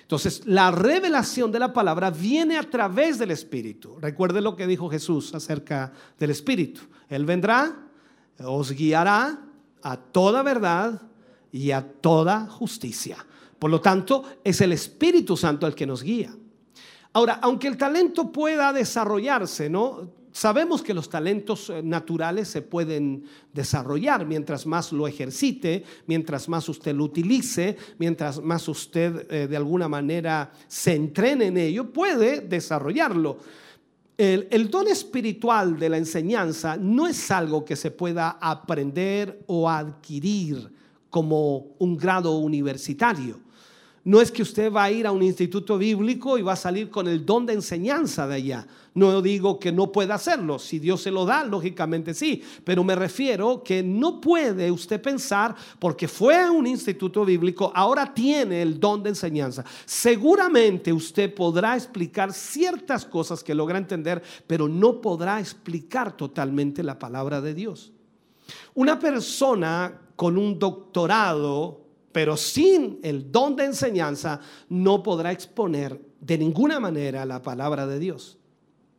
Entonces, 0.02 0.44
la 0.46 0.72
revelación 0.72 1.52
de 1.52 1.60
la 1.60 1.74
palabra 1.74 2.10
viene 2.10 2.58
a 2.58 2.64
través 2.64 3.20
del 3.20 3.32
Espíritu. 3.32 3.98
Recuerde 4.00 4.42
lo 4.42 4.56
que 4.56 4.66
dijo 4.66 4.90
Jesús 4.90 5.36
acerca 5.36 5.92
del 6.18 6.32
Espíritu. 6.32 6.82
Él 7.10 7.26
vendrá, 7.26 7.76
os 8.44 8.72
guiará 8.72 9.40
a 9.84 9.98
toda 9.98 10.42
verdad 10.42 11.02
y 11.52 11.72
a 11.72 11.86
toda 11.86 12.48
justicia. 12.48 13.18
Por 13.60 13.70
lo 13.70 13.82
tanto, 13.82 14.24
es 14.44 14.62
el 14.62 14.72
Espíritu 14.72 15.36
Santo 15.36 15.68
el 15.68 15.76
que 15.76 15.86
nos 15.86 16.02
guía. 16.02 16.34
Ahora, 17.12 17.40
aunque 17.42 17.68
el 17.68 17.78
talento 17.78 18.32
pueda 18.32 18.72
desarrollarse, 18.72 19.70
¿no? 19.70 20.10
Sabemos 20.40 20.82
que 20.82 20.94
los 20.94 21.10
talentos 21.10 21.70
eh, 21.70 21.84
naturales 21.84 22.48
se 22.48 22.62
pueden 22.62 23.26
desarrollar 23.52 24.26
mientras 24.26 24.66
más 24.66 24.94
lo 24.94 25.06
ejercite, 25.06 25.84
mientras 26.08 26.48
más 26.48 26.70
usted 26.70 26.96
lo 26.96 27.04
utilice, 27.04 27.76
mientras 27.98 28.42
más 28.42 28.66
usted 28.70 29.30
eh, 29.30 29.48
de 29.50 29.58
alguna 29.58 29.90
manera 29.90 30.54
se 30.66 30.96
entrene 30.96 31.48
en 31.48 31.58
ello, 31.58 31.92
puede 31.92 32.40
desarrollarlo. 32.40 33.40
El, 34.18 34.48
el, 34.50 34.70
don 34.70 34.88
espiritual 34.88 35.78
de 35.78 35.90
la 35.90 35.98
enseñanza 35.98 36.78
no 36.78 37.06
es 37.06 37.30
algo 37.32 37.66
que 37.66 37.76
se 37.76 37.92
pueda 37.92 38.38
aprender 38.40 39.44
o 39.48 39.70
adquirir 39.70 40.74
como 41.10 41.76
un 41.80 41.98
grado 41.98 42.38
universitario. 42.38 43.42
No 44.04 44.22
es 44.22 44.32
que 44.32 44.42
usted 44.42 44.72
va 44.72 44.86
a 44.86 44.92
ir 44.92 45.06
a 45.06 45.12
un 45.12 45.22
instituto 45.22 45.78
bíblico 45.78 46.38
y 46.38 46.42
va 46.42 46.54
a 46.54 46.58
salir 46.58 46.90
con 46.90 47.08
el 47.08 47.26
don 47.26 47.46
de 47.46 47.54
enseñanza 47.54 48.28
de 48.28 48.36
allá. 48.36 48.68
No 48.94 49.22
digo 49.22 49.60
que 49.60 49.72
no 49.72 49.92
pueda 49.92 50.16
hacerlo. 50.16 50.58
Si 50.58 50.80
Dios 50.80 51.02
se 51.02 51.12
lo 51.12 51.26
da, 51.26 51.44
lógicamente 51.44 52.14
sí. 52.14 52.42
Pero 52.64 52.84
me 52.84 52.96
refiero 52.96 53.62
que 53.64 53.84
no 53.84 54.20
puede 54.20 54.72
usted 54.72 55.02
pensar, 55.02 55.56
porque 55.80 56.08
fue 56.08 56.36
a 56.36 56.52
un 56.52 56.66
instituto 56.66 57.26
bíblico, 57.26 57.72
ahora 57.76 58.14
tiene 58.14 58.62
el 58.62 58.80
don 58.80 59.04
de 59.04 59.10
enseñanza. 59.10 59.64
Seguramente 59.86 60.92
usted 60.94 61.34
podrá 61.34 61.76
explicar 61.76 62.34
ciertas 62.34 63.06
cosas 63.06 63.44
que 63.44 63.56
logra 63.56 63.78
entender, 63.78 64.22
pero 64.48 64.68
no 64.68 65.02
podrá 65.02 65.40
explicar 65.40 66.16
totalmente 66.16 66.84
la 66.84 66.98
palabra 66.98 67.42
de 67.42 67.54
Dios. 67.54 67.92
Una 68.74 68.98
persona 68.98 70.02
con 70.16 70.38
un 70.38 70.58
doctorado 70.58 71.89
pero 72.12 72.38
sin 72.38 73.00
el 73.04 73.32
don 73.32 73.56
de 73.56 73.66
enseñanza 73.66 74.40
no 74.70 75.04
podrá 75.04 75.32
exponer 75.32 76.00
de 76.20 76.38
ninguna 76.38 76.80
manera 76.80 77.26
la 77.26 77.42
palabra 77.42 77.88
de 77.88 78.00
Dios. 78.00 78.38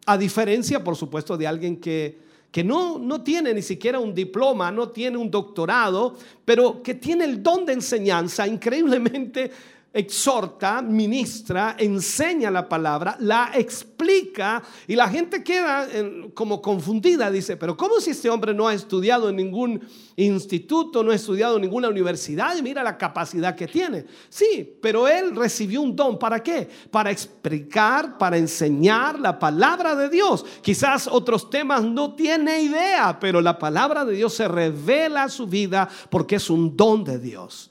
A 0.06 0.16
diferencia, 0.16 0.82
por 0.82 0.96
supuesto, 0.96 1.36
de 1.36 1.46
alguien 1.46 1.76
que, 1.80 2.18
que 2.50 2.64
no, 2.64 2.98
no 2.98 3.22
tiene 3.22 3.52
ni 3.52 3.62
siquiera 3.62 3.98
un 3.98 4.14
diploma, 4.14 4.70
no 4.72 4.88
tiene 4.88 5.16
un 5.16 5.30
doctorado, 5.30 6.16
pero 6.44 6.82
que 6.82 6.94
tiene 6.94 7.24
el 7.24 7.42
don 7.42 7.66
de 7.66 7.74
enseñanza 7.74 8.46
increíblemente 8.46 9.50
exhorta, 9.92 10.82
ministra, 10.82 11.74
enseña 11.76 12.50
la 12.50 12.68
palabra, 12.68 13.16
la 13.18 13.50
explica 13.54 14.62
y 14.86 14.94
la 14.94 15.08
gente 15.08 15.42
queda 15.42 15.88
como 16.32 16.62
confundida. 16.62 17.30
Dice, 17.30 17.56
pero 17.56 17.76
¿cómo 17.76 18.00
si 18.00 18.10
este 18.10 18.30
hombre 18.30 18.54
no 18.54 18.68
ha 18.68 18.74
estudiado 18.74 19.28
en 19.28 19.36
ningún 19.36 19.80
instituto, 20.16 21.02
no 21.02 21.10
ha 21.10 21.14
estudiado 21.16 21.56
en 21.56 21.62
ninguna 21.62 21.88
universidad 21.88 22.56
y 22.56 22.62
mira 22.62 22.84
la 22.84 22.96
capacidad 22.96 23.56
que 23.56 23.66
tiene? 23.66 24.06
Sí, 24.28 24.78
pero 24.80 25.08
él 25.08 25.34
recibió 25.34 25.80
un 25.80 25.96
don. 25.96 26.18
¿Para 26.18 26.40
qué? 26.40 26.68
Para 26.90 27.10
explicar, 27.10 28.16
para 28.16 28.36
enseñar 28.36 29.18
la 29.18 29.38
palabra 29.38 29.96
de 29.96 30.08
Dios. 30.08 30.44
Quizás 30.62 31.08
otros 31.08 31.50
temas 31.50 31.82
no 31.82 32.14
tiene 32.14 32.62
idea, 32.62 33.18
pero 33.18 33.40
la 33.40 33.58
palabra 33.58 34.04
de 34.04 34.14
Dios 34.14 34.34
se 34.34 34.46
revela 34.46 35.24
a 35.24 35.28
su 35.28 35.48
vida 35.48 35.88
porque 36.10 36.36
es 36.36 36.48
un 36.48 36.76
don 36.76 37.02
de 37.02 37.18
Dios. 37.18 37.69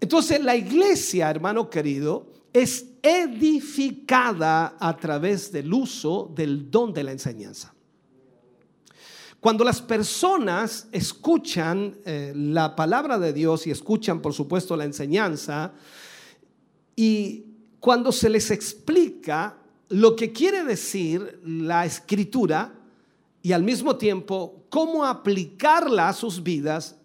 Entonces 0.00 0.42
la 0.42 0.56
iglesia, 0.56 1.30
hermano 1.30 1.68
querido, 1.68 2.32
es 2.52 2.86
edificada 3.02 4.76
a 4.80 4.96
través 4.96 5.52
del 5.52 5.72
uso 5.72 6.32
del 6.34 6.70
don 6.70 6.92
de 6.92 7.04
la 7.04 7.12
enseñanza. 7.12 7.74
Cuando 9.40 9.64
las 9.64 9.80
personas 9.80 10.88
escuchan 10.92 11.96
eh, 12.04 12.32
la 12.36 12.76
palabra 12.76 13.18
de 13.18 13.32
Dios 13.32 13.66
y 13.66 13.70
escuchan, 13.70 14.20
por 14.20 14.34
supuesto, 14.34 14.76
la 14.76 14.84
enseñanza, 14.84 15.72
y 16.94 17.46
cuando 17.78 18.12
se 18.12 18.28
les 18.28 18.50
explica 18.50 19.56
lo 19.88 20.14
que 20.14 20.32
quiere 20.32 20.62
decir 20.64 21.40
la 21.42 21.86
escritura 21.86 22.74
y 23.40 23.52
al 23.52 23.62
mismo 23.62 23.96
tiempo 23.96 24.66
cómo 24.68 25.06
aplicarla 25.06 26.10
a 26.10 26.12
sus 26.12 26.42
vidas, 26.42 26.96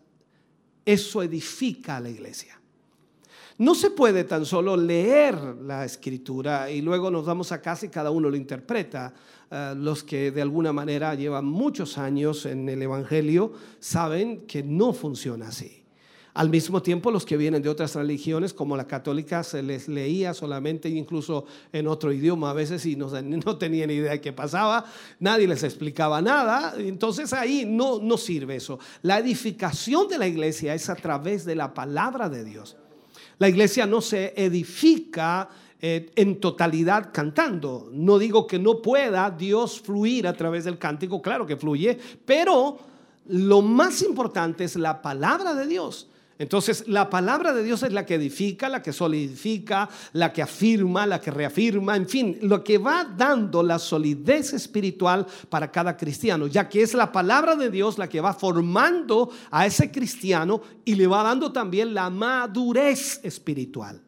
eso 0.83 1.23
edifica 1.23 1.97
a 1.97 2.01
la 2.01 2.09
iglesia. 2.09 2.54
No 3.57 3.73
se 3.73 3.89
puede 3.89 4.25
tan 4.25 4.45
solo 4.45 4.75
leer 4.75 5.35
la 5.61 5.85
escritura 5.85 6.69
y 6.69 6.81
luego 6.81 7.09
nos 7.09 7.25
vamos 7.25 7.53
a 7.53 7.61
casa 7.61 7.89
cada 7.89 8.11
uno 8.11 8.29
lo 8.29 8.35
interpreta. 8.35 9.13
Eh, 9.49 9.73
los 9.77 10.03
que 10.03 10.31
de 10.31 10.41
alguna 10.41 10.73
manera 10.73 11.15
llevan 11.15 11.45
muchos 11.45 11.97
años 11.97 12.45
en 12.45 12.67
el 12.67 12.81
Evangelio 12.81 13.53
saben 13.79 14.45
que 14.45 14.61
no 14.61 14.91
funciona 14.91 15.47
así. 15.47 15.83
Al 16.33 16.49
mismo 16.49 16.81
tiempo, 16.81 17.11
los 17.11 17.25
que 17.25 17.37
vienen 17.37 17.61
de 17.61 17.69
otras 17.69 17.95
religiones, 17.95 18.53
como 18.53 18.75
la 18.75 18.87
católica, 18.87 19.41
se 19.41 19.63
les 19.63 19.87
leía 19.87 20.33
solamente, 20.33 20.89
incluso 20.89 21.45
en 21.71 21.87
otro 21.87 22.11
idioma 22.11 22.49
a 22.49 22.53
veces, 22.53 22.85
y 22.85 22.97
no, 22.97 23.09
no 23.21 23.57
tenían 23.57 23.89
idea 23.89 24.11
de 24.11 24.19
qué 24.19 24.33
pasaba, 24.33 24.83
nadie 25.21 25.47
les 25.47 25.63
explicaba 25.63 26.21
nada, 26.21 26.73
entonces 26.77 27.31
ahí 27.31 27.63
no, 27.65 27.99
no 27.99 28.17
sirve 28.17 28.57
eso. 28.57 28.79
La 29.01 29.19
edificación 29.19 30.09
de 30.09 30.17
la 30.17 30.27
iglesia 30.27 30.73
es 30.73 30.89
a 30.89 30.95
través 30.95 31.45
de 31.45 31.55
la 31.55 31.73
palabra 31.73 32.27
de 32.27 32.43
Dios. 32.43 32.75
La 33.37 33.49
iglesia 33.49 33.85
no 33.85 34.01
se 34.01 34.33
edifica 34.35 35.49
eh, 35.81 36.11
en 36.15 36.39
totalidad 36.39 37.11
cantando. 37.13 37.89
No 37.91 38.17
digo 38.17 38.47
que 38.47 38.57
no 38.57 38.81
pueda 38.81 39.29
Dios 39.29 39.79
fluir 39.79 40.27
a 40.27 40.33
través 40.33 40.63
del 40.63 40.77
cántico, 40.77 41.21
claro 41.21 41.45
que 41.45 41.57
fluye, 41.57 41.97
pero 42.25 42.77
lo 43.27 43.61
más 43.61 44.01
importante 44.01 44.63
es 44.63 44.75
la 44.75 45.01
palabra 45.01 45.53
de 45.53 45.67
Dios. 45.67 46.07
Entonces, 46.37 46.85
la 46.87 47.09
palabra 47.09 47.53
de 47.53 47.63
Dios 47.63 47.81
es 47.83 47.93
la 47.93 48.05
que 48.05 48.15
edifica, 48.15 48.67
la 48.67 48.83
que 48.83 48.91
solidifica, 48.91 49.89
la 50.11 50.33
que 50.33 50.41
afirma, 50.41 51.07
la 51.07 51.21
que 51.21 51.31
reafirma, 51.31 51.95
en 51.95 52.09
fin, 52.09 52.37
lo 52.41 52.61
que 52.61 52.77
va 52.77 53.05
dando 53.05 53.63
la 53.63 53.79
solidez 53.79 54.51
espiritual 54.51 55.25
para 55.49 55.71
cada 55.71 55.95
cristiano, 55.95 56.47
ya 56.47 56.67
que 56.67 56.81
es 56.81 56.93
la 56.93 57.09
palabra 57.09 57.55
de 57.55 57.69
Dios 57.69 57.97
la 57.97 58.09
que 58.09 58.19
va 58.19 58.33
formando 58.33 59.31
a 59.49 59.65
ese 59.65 59.91
cristiano 59.91 60.61
y 60.83 60.95
le 60.95 61.07
va 61.07 61.23
dando 61.23 61.53
también 61.53 61.93
la 61.93 62.09
madurez 62.09 63.21
espiritual. 63.23 64.01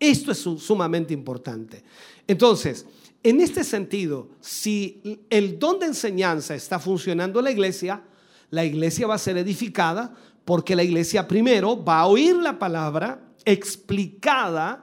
Esto 0.00 0.32
es 0.32 0.38
sumamente 0.38 1.12
importante. 1.12 1.82
Entonces, 2.26 2.86
en 3.22 3.42
este 3.42 3.62
sentido, 3.62 4.30
si 4.40 5.20
el 5.28 5.58
don 5.58 5.78
de 5.80 5.86
enseñanza 5.86 6.54
está 6.54 6.78
funcionando 6.78 7.40
en 7.40 7.44
la 7.44 7.50
iglesia, 7.50 8.02
la 8.50 8.64
iglesia 8.64 9.06
va 9.06 9.16
a 9.16 9.18
ser 9.18 9.36
edificada 9.36 10.14
porque 10.48 10.74
la 10.74 10.82
iglesia 10.82 11.28
primero 11.28 11.84
va 11.84 12.00
a 12.00 12.06
oír 12.06 12.34
la 12.34 12.58
palabra 12.58 13.34
explicada, 13.44 14.82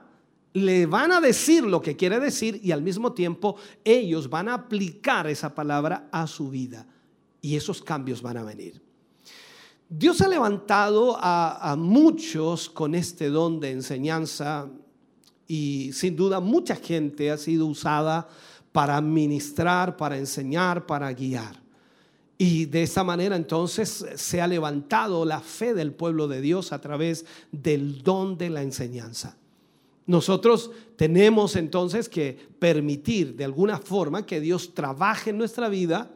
le 0.52 0.86
van 0.86 1.10
a 1.10 1.20
decir 1.20 1.64
lo 1.64 1.82
que 1.82 1.96
quiere 1.96 2.20
decir 2.20 2.60
y 2.62 2.70
al 2.70 2.82
mismo 2.82 3.14
tiempo 3.14 3.56
ellos 3.82 4.30
van 4.30 4.48
a 4.48 4.54
aplicar 4.54 5.26
esa 5.26 5.56
palabra 5.56 6.08
a 6.12 6.28
su 6.28 6.50
vida. 6.50 6.86
Y 7.40 7.56
esos 7.56 7.82
cambios 7.82 8.22
van 8.22 8.36
a 8.36 8.44
venir. 8.44 8.80
Dios 9.88 10.20
ha 10.20 10.28
levantado 10.28 11.16
a, 11.18 11.74
muchos 11.76 12.70
con 12.70 12.94
este 12.94 13.28
don 13.28 13.58
de 13.58 13.72
enseñanza 13.72 14.68
y 15.48 15.90
sin 15.92 16.14
duda 16.14 16.38
mucha 16.38 16.76
gente 16.76 17.32
ha 17.32 17.38
sido 17.38 17.66
usada 17.66 18.28
para 18.70 19.00
ministrar, 19.00 19.96
para 19.96 20.16
enseñar, 20.16 20.86
para 20.86 21.12
guiar. 21.12 21.65
Y 22.38 22.66
de 22.66 22.82
esa 22.82 23.02
manera 23.02 23.36
entonces 23.36 24.04
se 24.14 24.40
ha 24.40 24.46
levantado 24.46 25.24
la 25.24 25.40
fe 25.40 25.72
del 25.72 25.92
pueblo 25.92 26.28
de 26.28 26.40
Dios 26.40 26.72
a 26.72 26.80
través 26.80 27.24
del 27.50 28.02
don 28.02 28.36
de 28.36 28.50
la 28.50 28.62
enseñanza. 28.62 29.36
Nosotros 30.06 30.70
tenemos 30.96 31.56
entonces 31.56 32.08
que 32.08 32.38
permitir 32.58 33.34
de 33.34 33.44
alguna 33.44 33.78
forma 33.78 34.26
que 34.26 34.40
Dios 34.40 34.74
trabaje 34.74 35.30
en 35.30 35.38
nuestra 35.38 35.68
vida 35.68 36.10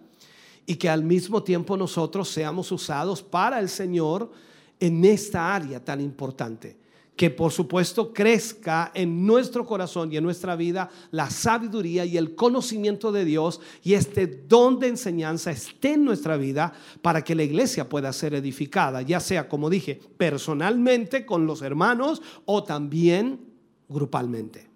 y 0.67 0.77
que 0.77 0.89
al 0.89 1.03
mismo 1.03 1.43
tiempo 1.43 1.77
nosotros 1.77 2.29
seamos 2.29 2.71
usados 2.71 3.23
para 3.23 3.59
el 3.59 3.69
Señor 3.69 4.31
en 4.79 5.05
esta 5.05 5.55
área 5.55 5.83
tan 5.85 6.01
importante 6.01 6.77
que 7.21 7.29
por 7.29 7.53
supuesto 7.53 8.15
crezca 8.15 8.93
en 8.95 9.27
nuestro 9.27 9.67
corazón 9.67 10.11
y 10.11 10.17
en 10.17 10.25
nuestra 10.25 10.57
vida 10.57 10.89
la 11.11 11.29
sabiduría 11.29 12.07
y 12.07 12.17
el 12.17 12.35
conocimiento 12.35 13.13
de 13.13 13.27
Dios 13.27 13.61
y 13.83 13.93
este 13.93 14.27
don 14.27 14.79
de 14.79 14.89
enseñanza 14.89 15.51
esté 15.51 15.93
en 15.93 16.07
nuestra 16.07 16.39
vida 16.39 16.73
para 17.03 17.23
que 17.23 17.35
la 17.35 17.43
iglesia 17.43 17.91
pueda 17.91 18.11
ser 18.15 18.33
edificada, 18.33 19.03
ya 19.03 19.21
sea, 19.21 19.51
como 19.51 19.69
dije, 19.69 20.01
personalmente 20.17 21.27
con 21.27 21.45
los 21.45 21.61
hermanos 21.61 22.23
o 22.47 22.65
también 22.65 23.41
grupalmente. 23.87 24.67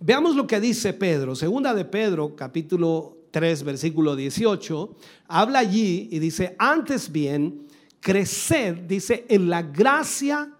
Veamos 0.00 0.36
lo 0.36 0.46
que 0.46 0.60
dice 0.60 0.92
Pedro, 0.92 1.34
segunda 1.34 1.72
de 1.72 1.86
Pedro, 1.86 2.36
capítulo 2.36 3.16
3, 3.30 3.62
versículo 3.62 4.14
18, 4.14 4.94
habla 5.28 5.60
allí 5.60 6.06
y 6.12 6.18
dice, 6.18 6.54
antes 6.58 7.10
bien, 7.10 7.66
creced, 8.00 8.74
dice, 8.80 9.24
en 9.30 9.48
la 9.48 9.62
gracia 9.62 10.53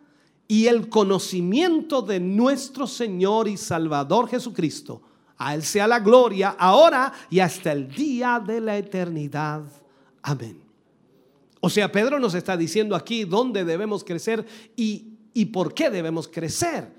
y 0.47 0.66
el 0.66 0.89
conocimiento 0.89 2.03
de 2.03 2.21
nuestro 2.21 2.87
Señor 2.87 3.49
y 3.49 3.57
Salvador 3.57 4.29
Jesucristo. 4.29 5.03
A 5.37 5.55
Él 5.55 5.62
sea 5.62 5.87
la 5.87 6.01
gloria 6.01 6.51
ahora 6.59 7.12
y 7.31 7.41
hasta 7.41 7.73
el 7.73 7.89
día 7.89 8.43
de 8.45 8.61
la 8.61 8.77
eternidad. 8.77 9.65
Amén. 10.23 10.61
O 11.61 11.71
sea, 11.71 11.91
Pedro 11.91 12.19
nos 12.19 12.35
está 12.35 12.57
diciendo 12.57 12.95
aquí 12.95 13.25
dónde 13.25 13.65
debemos 13.65 14.05
crecer 14.05 14.45
y, 14.77 15.15
y 15.33 15.47
por 15.47 15.73
qué 15.73 15.91
debemos 15.91 16.29
crecer. 16.29 16.93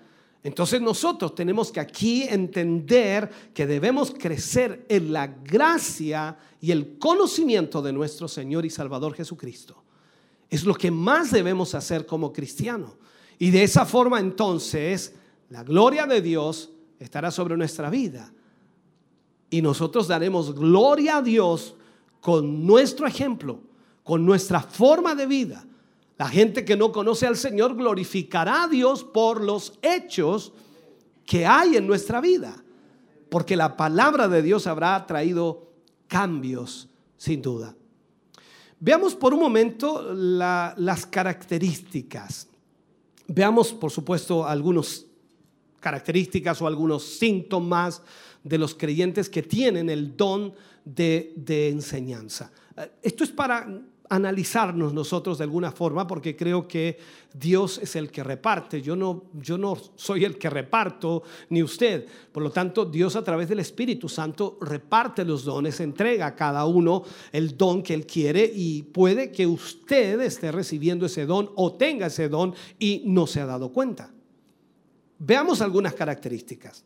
Entonces 0.44 0.80
nosotros 0.82 1.34
tenemos 1.34 1.72
que 1.72 1.80
aquí 1.80 2.24
entender 2.24 3.30
que 3.54 3.66
debemos 3.66 4.12
crecer 4.12 4.86
en 4.90 5.12
la 5.12 5.28
gracia 5.28 6.38
y 6.62 6.72
el 6.72 7.00
conocimiento 7.00 7.82
de 7.82 7.94
nuestro 7.94 8.28
Señor 8.28 8.66
y 8.66 8.70
Salvador 8.70 9.16
Jesucristo. 9.16 9.84
Es 10.50 10.64
lo 10.64 10.76
que 10.76 10.92
más 10.92 11.32
debemos 11.32 11.74
hacer 11.74 12.06
como 12.06 12.32
cristianos. 12.32 12.92
Y 13.38 13.52
de 13.52 13.64
esa 13.64 13.86
forma 13.86 14.20
entonces 14.20 15.14
la 15.50 15.64
gloria 15.64 16.06
de 16.06 16.22
Dios 16.22 16.72
estará 17.00 17.32
sobre 17.32 17.58
nuestra 17.58 17.90
vida. 17.90 18.32
Y 19.50 19.62
nosotros 19.62 20.08
daremos 20.08 20.56
gloria 20.56 21.18
a 21.18 21.22
Dios 21.22 21.76
con 22.22 22.66
nuestro 22.66 23.08
ejemplo, 23.08 23.60
con 24.04 24.26
nuestra 24.26 24.62
forma 24.62 25.16
de 25.16 25.28
vida. 25.28 25.66
La 26.18 26.28
gente 26.28 26.66
que 26.66 26.78
no 26.78 26.92
conoce 26.92 27.28
al 27.28 27.36
Señor 27.36 27.76
glorificará 27.76 28.64
a 28.64 28.68
Dios 28.68 29.04
por 29.04 29.44
los 29.44 29.78
hechos 29.82 30.54
que 31.26 31.46
hay 31.46 31.76
en 31.76 31.88
nuestra 31.88 32.22
vida. 32.22 32.64
Porque 33.30 33.56
la 33.56 33.76
palabra 33.76 34.28
de 34.28 34.42
Dios 34.42 34.66
habrá 34.68 35.06
traído 35.06 35.70
cambios, 36.08 36.88
sin 37.18 37.42
duda. 37.42 37.76
Veamos 38.80 39.16
por 39.16 39.34
un 39.34 39.40
momento 39.40 40.14
las 40.14 41.06
características 41.06 42.48
Veamos, 43.28 43.74
por 43.74 43.92
supuesto, 43.92 44.46
algunas 44.46 45.06
características 45.80 46.62
o 46.62 46.68
algunos 46.68 47.04
síntomas 47.04 48.02
de 48.44 48.58
los 48.58 48.76
creyentes 48.76 49.30
que 49.30 49.44
tienen 49.44 49.90
el 49.90 50.16
don 50.16 50.54
de, 50.84 51.70
enseñanza. 51.70 52.52
Eh, 52.78 52.92
esto 53.02 53.24
es 53.24 53.32
para 53.32 53.68
analizarnos 54.10 54.94
nosotros 54.94 55.38
de 55.38 55.44
alguna 55.44 55.72
forma, 55.72 56.08
porque 56.08 56.36
creo 56.36 56.68
que 56.68 56.98
Dios 57.34 57.80
es 57.82 57.96
el 57.96 58.12
que 58.12 58.24
reparte. 58.24 58.82
Yo 58.82 58.96
no, 58.96 59.26
yo 59.34 59.58
no 59.58 59.78
soy 59.96 60.26
el 60.26 60.38
que 60.38 60.50
reparto, 60.50 61.24
ni 61.50 61.64
usted. 61.64 62.06
Por 62.32 62.44
lo 62.44 62.52
tanto, 62.52 62.86
Dios 62.86 63.16
a 63.16 63.24
través 63.24 63.50
del 63.50 63.60
Espíritu 63.60 64.08
Santo 64.08 64.58
reparte 64.62 65.26
los 65.26 65.44
dones, 65.44 65.80
entrega 65.80 66.28
a 66.28 66.36
cada 66.36 66.66
uno 66.66 67.04
el 67.32 67.58
don 67.58 67.82
que 67.84 67.94
Él 67.94 68.06
quiere 68.06 68.50
y 68.54 68.84
puede 68.84 69.32
que 69.32 69.48
usted 69.48 70.20
esté 70.22 70.52
recibiendo 70.52 71.06
ese 71.06 71.26
don 71.26 71.52
o 71.56 71.74
tenga 71.74 72.08
ese 72.08 72.30
don 72.30 72.54
y 72.80 73.04
no 73.06 73.28
se 73.28 73.42
ha 73.42 73.46
dado 73.46 73.72
cuenta. 73.72 74.12
Veamos 75.18 75.62
algunas 75.62 75.94
características. 75.94 76.84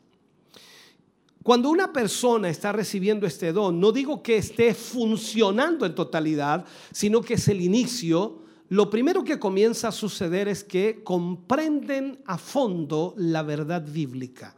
Cuando 1.44 1.70
una 1.70 1.94
persona 1.94 2.50
está 2.50 2.74
recibiendo 2.74 3.26
este 3.26 3.54
don, 3.54 3.80
no 3.80 3.92
digo 3.92 4.22
que 4.22 4.38
esté 4.38 4.74
funcionando 4.74 5.86
en 5.86 5.96
totalidad, 5.96 6.66
sino 6.92 7.22
que 7.22 7.36
es 7.36 7.48
el 7.48 7.62
inicio, 7.62 8.40
lo 8.68 8.90
primero 8.90 9.24
que 9.24 9.40
comienza 9.40 9.88
a 9.88 9.94
suceder 9.94 10.50
es 10.50 10.64
que 10.64 11.02
comprenden 11.04 12.22
a 12.26 12.38
fondo 12.38 13.14
la 13.18 13.42
verdad 13.42 13.82
bíblica. 13.82 14.54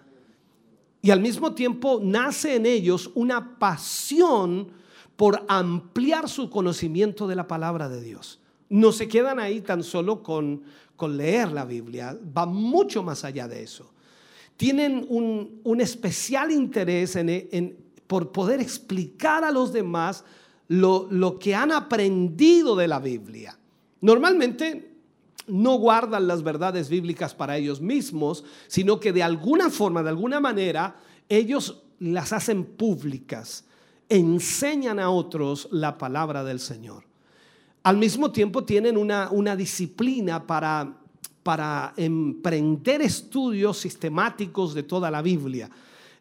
Y 1.03 1.11
al 1.11 1.19
mismo 1.19 1.53
tiempo 1.53 1.99
nace 2.01 2.55
en 2.55 2.65
ellos 2.65 3.11
una 3.13 3.59
pasión 3.59 4.69
por 5.15 5.45
ampliar 5.47 6.27
su 6.27 6.49
conocimiento 6.49 7.27
de 7.27 7.35
la 7.35 7.47
palabra 7.47 7.89
de 7.89 8.01
Dios. 8.01 8.39
No 8.69 8.91
se 8.91 9.07
quedan 9.07 9.39
ahí 9.39 9.61
tan 9.61 9.83
solo 9.83 10.23
con, 10.23 10.63
con 10.95 11.15
leer 11.15 11.51
la 11.51 11.65
Biblia, 11.65 12.17
va 12.35 12.47
mucho 12.47 13.03
más 13.03 13.23
allá 13.23 13.47
de 13.47 13.63
eso 13.63 13.90
tienen 14.61 15.07
un, 15.09 15.81
especial 15.81 16.51
interés 16.51 17.15
en, 17.15 17.77
por 18.05 18.31
poder 18.31 18.61
explicar 18.61 19.43
a 19.43 19.49
los 19.49 19.73
demás 19.73 20.23
lo, 20.67 21.07
lo 21.09 21.39
que 21.39 21.55
han 21.55 21.71
aprendido 21.71 22.75
de 22.75 22.87
la 22.87 22.99
Biblia. 22.99 23.57
Normalmente 24.01 24.93
no 25.47 25.79
guardan 25.79 26.27
las 26.27 26.43
verdades 26.43 26.89
bíblicas 26.89 27.33
para 27.33 27.57
ellos 27.57 27.81
mismos, 27.81 28.43
sino 28.67 28.99
que 28.99 29.11
de 29.11 29.23
alguna 29.23 29.71
forma, 29.71 30.03
de 30.03 30.09
alguna 30.09 30.39
manera, 30.39 30.95
ellos 31.27 31.81
las 31.97 32.31
hacen 32.31 32.63
públicas, 32.63 33.65
enseñan 34.09 34.99
a 34.99 35.09
otros 35.09 35.69
la 35.71 35.97
palabra 35.97 36.43
del 36.43 36.59
Señor. 36.59 37.05
Al 37.81 37.97
mismo 37.97 38.31
tiempo 38.31 38.63
tienen 38.63 38.95
una, 38.95 39.29
una 39.31 39.55
disciplina 39.55 40.45
para 40.45 41.00
para 41.43 41.93
emprender 41.97 43.01
estudios 43.01 43.77
sistemáticos 43.77 44.73
de 44.73 44.83
toda 44.83 45.09
la 45.09 45.21
Biblia. 45.21 45.69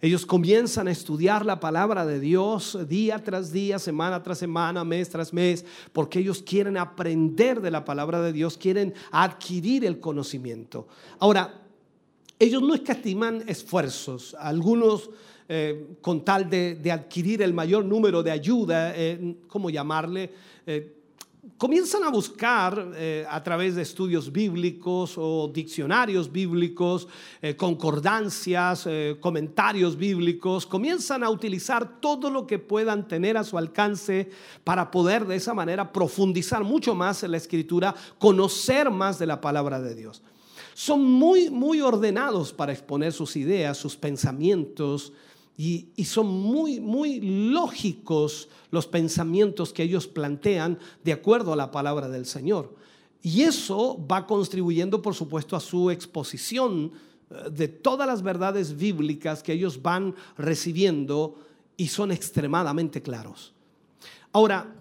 Ellos 0.03 0.25
comienzan 0.25 0.89
a 0.89 0.93
estudiar 0.93 1.45
la 1.45 1.61
palabra 1.61 2.07
de 2.07 2.21
Dios 2.21 2.79
día 2.89 3.23
tras 3.23 3.53
día, 3.53 3.79
semana 3.79 4.23
tras 4.23 4.39
semana, 4.39 4.83
mes 4.83 5.11
tras 5.11 5.35
mes, 5.35 5.65
porque 5.93 6.21
ellos 6.21 6.43
quieren 6.43 6.79
aprender 6.79 7.61
de 7.61 7.71
la 7.71 7.85
palabra 7.85 8.23
de 8.23 8.33
Dios, 8.33 8.57
quieren 8.57 8.95
adquirir 9.11 9.85
el 9.85 10.01
conocimiento. 10.01 10.89
Ahora, 11.19 11.61
ellos 12.39 12.63
no 12.63 12.75
escatiman 12.75 13.45
esfuerzos. 13.47 14.35
Algunos, 14.41 15.11
eh, 15.47 15.99
con 16.01 16.25
tal 16.25 16.49
de, 16.49 16.91
adquirir 16.91 17.43
el 17.43 17.53
mayor 17.53 17.85
número 17.85 18.23
de 18.23 18.31
ayuda, 18.31 18.95
eh, 18.97 19.37
¿cómo 19.49 19.69
llamarle? 19.69 20.33
Eh, 20.67 21.00
comienzan 21.57 22.05
a 22.05 22.11
buscar 22.11 22.93
eh, 22.95 23.27
a 23.29 23.43
través 23.43 23.75
de 23.75 23.83
estudios 23.83 24.31
bíblicos 24.33 25.15
o 25.17 25.51
diccionarios 25.53 26.31
bíblicos, 26.31 27.09
eh, 27.41 27.57
concordancias, 27.57 28.85
eh, 28.87 29.17
comentarios 29.21 29.97
bíblicos, 29.97 30.67
comienzan 30.67 31.23
a 31.23 31.31
utilizar 31.31 32.01
todo 32.01 32.31
lo 32.31 32.47
que 32.47 32.59
puedan 32.59 33.09
tener 33.09 33.37
a 33.37 33.45
su 33.45 33.57
alcance 33.57 34.31
para 34.65 34.91
poder 34.91 35.27
de 35.27 35.37
esa 35.37 35.55
manera 35.55 35.93
profundizar 35.93 36.65
mucho 36.65 36.95
más 36.95 37.23
en 37.23 37.33
la 37.33 37.37
escritura, 37.39 37.95
conocer 38.19 38.91
más 38.91 39.19
de 39.19 39.27
la 39.27 39.41
palabra 39.41 39.81
de 39.81 39.95
Dios. 39.95 40.23
Son 40.75 41.03
muy, 41.05 41.51
muy 41.51 41.81
ordenados 41.81 42.53
para 42.53 42.73
exponer 42.73 43.13
sus 43.13 43.37
ideas, 43.37 43.77
sus 43.77 43.97
pensamientos, 43.97 45.13
y, 45.57 46.05
son 46.05 46.27
muy, 46.27 46.81
muy 46.81 47.21
lógicos 47.21 48.49
los 48.71 48.87
pensamientos 48.87 49.73
que 49.73 49.83
ellos 49.83 50.07
plantean 50.07 50.79
de 51.05 51.13
acuerdo 51.13 51.53
a 51.53 51.57
la 51.57 51.71
palabra 51.71 52.09
del 52.09 52.25
Señor. 52.25 52.75
Y 53.23 53.43
eso 53.43 54.03
va 54.11 54.27
contribuyendo, 54.27 55.03
por 55.03 55.15
supuesto, 55.15 55.57
a 55.57 55.61
su 55.61 55.91
exposición 55.91 56.93
eh, 57.31 57.51
de 57.51 57.69
todas 57.69 58.07
las 58.07 58.23
verdades 58.23 58.77
bíblicas 58.77 59.43
que 59.43 59.53
ellos 59.53 59.83
van 59.83 60.15
recibiendo 60.39 61.39
y 61.77 61.89
son 61.89 62.11
extremadamente 62.11 63.03
claros. 63.03 63.53
Ahora, 64.33 64.75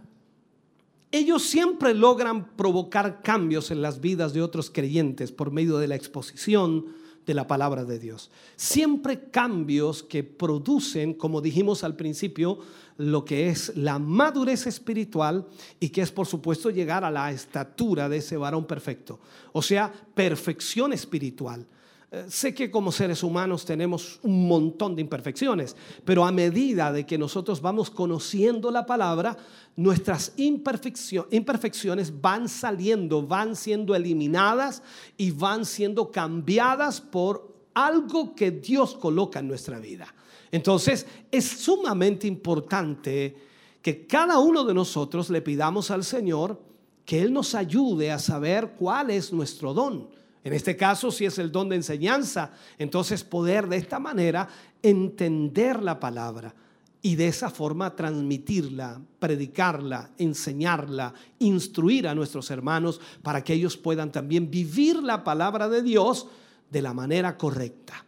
ellos 1.12 1.44
siempre 1.44 1.94
logran 1.94 2.56
provocar 2.56 3.22
cambios 3.22 3.72
en 3.72 3.82
las 3.82 4.00
vidas 4.00 4.32
de 4.32 4.42
otros 4.42 4.70
creyentes 4.70 5.32
por 5.32 5.52
medio 5.52 5.78
de 5.78 5.88
la 5.88 5.96
exposición, 5.96 6.86
de 7.30 7.36
la 7.36 7.46
palabra 7.46 7.86
de 7.86 8.00
Dios. 8.00 8.32
Siempre 8.56 9.30
cambios 9.30 10.02
que 10.02 10.24
producen, 10.24 11.14
como 11.14 11.42
dijimos 11.42 11.84
al 11.84 11.96
principio, 11.96 12.58
lo 12.98 13.24
que 13.24 13.50
es 13.50 13.78
la 13.78 14.00
madurez 14.00 14.66
espiritual 14.66 15.46
y 15.80 15.90
que 15.90 16.02
es 16.02 16.12
por 16.12 16.26
supuesto 16.26 16.72
llegar 16.72 17.04
a 17.04 17.12
la 17.12 17.32
estatura 17.32 18.10
de 18.10 18.18
ese 18.18 18.36
varón 18.36 18.66
perfecto. 18.66 19.20
O 19.52 19.62
sea, 19.62 19.94
perfección 20.16 20.92
espiritual. 20.92 21.68
Eh, 22.12 22.26
sé 22.28 22.56
que 22.56 22.72
como 22.72 22.92
seres 22.92 23.22
humanos 23.22 23.66
tenemos 23.66 24.20
un 24.24 24.48
montón 24.48 24.96
de 24.96 25.02
imperfecciones, 25.02 25.76
pero 26.04 26.26
a 26.26 26.32
medida 26.32 26.92
de 26.92 27.06
que 27.06 27.20
nosotros 27.20 27.62
vamos 27.62 27.92
conociendo 27.92 28.72
la 28.72 28.86
palabra, 28.88 29.38
nuestras 29.76 30.34
imperfecciones 30.38 32.20
van 32.20 32.50
saliendo, 32.50 33.22
van 33.22 33.56
siendo 33.56 33.96
eliminadas 33.96 34.82
y 35.18 35.30
van 35.30 35.66
siendo 35.66 36.12
cambiadas 36.12 37.00
por 37.00 37.54
algo 37.76 38.34
que 38.34 38.52
Dios 38.52 38.96
coloca 38.96 39.40
en 39.40 39.48
nuestra 39.48 39.78
vida. 39.80 40.14
Entonces, 40.52 41.06
es 41.32 41.46
sumamente 41.46 42.26
importante 42.26 43.36
que 43.84 44.08
cada 44.08 44.40
uno 44.40 44.64
de 44.64 44.74
nosotros 44.74 45.30
le 45.30 45.44
pidamos 45.44 45.92
al 45.92 46.04
Señor 46.04 46.60
que 47.06 47.22
Él 47.22 47.32
nos 47.32 47.54
ayude 47.54 48.12
a 48.12 48.20
saber 48.20 48.72
cuál 48.78 49.12
es 49.12 49.32
nuestro 49.32 49.76
don. 49.76 50.19
En 50.44 50.54
este 50.54 50.78
caso, 50.78 51.12
si 51.12 51.26
es 51.26 51.38
el 51.38 51.52
don 51.52 51.70
de 51.70 51.76
enseñanza, 51.76 52.52
entonces 52.78 53.24
poder 53.24 53.68
de 53.68 53.78
esta 53.78 54.00
manera 54.00 54.48
entender 54.82 55.84
la 55.84 56.00
palabra 56.00 56.56
y 57.02 57.16
de 57.16 57.28
esa 57.28 57.50
forma 57.50 57.96
transmitirla, 57.96 59.02
predicarla, 59.20 60.12
enseñarla, 60.18 61.14
instruir 61.40 62.08
a 62.08 62.16
nuestros 62.16 62.52
hermanos 62.52 63.00
para 63.22 63.44
que 63.44 63.54
ellos 63.54 63.78
puedan 63.78 64.12
también 64.12 64.50
vivir 64.50 65.02
la 65.02 65.24
palabra 65.24 65.70
de 65.70 65.82
Dios 65.82 66.28
de 66.70 66.82
la 66.82 66.94
manera 66.94 67.38
correcta. 67.38 68.06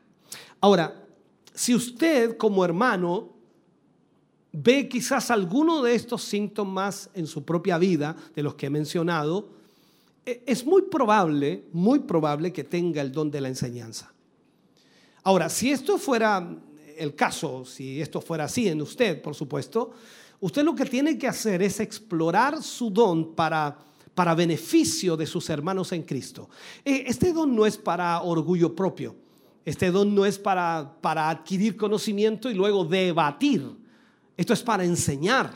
Ahora, 0.60 1.06
si 1.54 1.74
usted 1.74 2.38
como 2.38 2.64
hermano 2.66 3.30
ve 4.52 4.90
quizás 4.90 5.32
alguno 5.32 5.82
de 5.82 5.96
estos 5.96 6.24
síntomas 6.24 7.10
en 7.14 7.28
su 7.28 7.44
propia 7.46 7.78
vida, 7.78 8.16
de 8.36 8.44
los 8.44 8.56
que 8.56 8.68
he 8.68 8.70
mencionado, 8.70 9.61
es 10.26 10.66
muy 10.66 10.84
probable, 10.84 11.66
muy 11.72 12.00
probable 12.00 12.54
que 12.54 12.64
tenga 12.64 13.02
el 13.02 13.12
don 13.12 13.32
de 13.32 13.42
la 13.42 13.48
enseñanza. 13.48 14.14
Ahora, 15.24 15.50
si 15.50 15.72
esto 15.72 15.98
fuera 15.98 16.58
el 16.98 17.16
caso, 17.16 17.66
si 17.66 18.02
esto 18.02 18.22
fuera 18.22 18.46
así 18.46 18.68
en 18.68 18.82
usted, 18.82 19.22
por 19.22 19.36
supuesto, 19.36 19.92
usted 20.40 20.64
lo 20.64 20.76
que 20.76 20.86
tiene 20.86 21.18
que 21.18 21.28
hacer 21.28 21.62
es 21.62 21.80
explorar 21.80 22.62
su 22.62 22.90
don 22.90 23.34
para, 23.34 23.78
para 24.14 24.36
beneficio 24.36 25.18
de 25.18 25.26
sus 25.26 25.50
hermanos 25.50 25.92
en 25.92 26.04
Cristo. 26.04 26.50
Eh, 26.86 27.06
este 27.08 27.34
don 27.34 27.56
no 27.56 27.66
es 27.66 27.78
para 27.78 28.22
orgullo 28.22 28.76
propio, 28.76 29.16
este 29.66 29.92
don 29.92 30.14
no 30.14 30.26
es 30.26 30.38
para, 30.38 30.98
para 31.02 31.30
adquirir 31.30 31.78
conocimiento 31.78 32.50
y 32.50 32.54
luego 32.54 32.86
debatir, 32.86 33.64
esto 34.38 34.54
es 34.54 34.62
para 34.62 34.84
enseñar. 34.84 35.52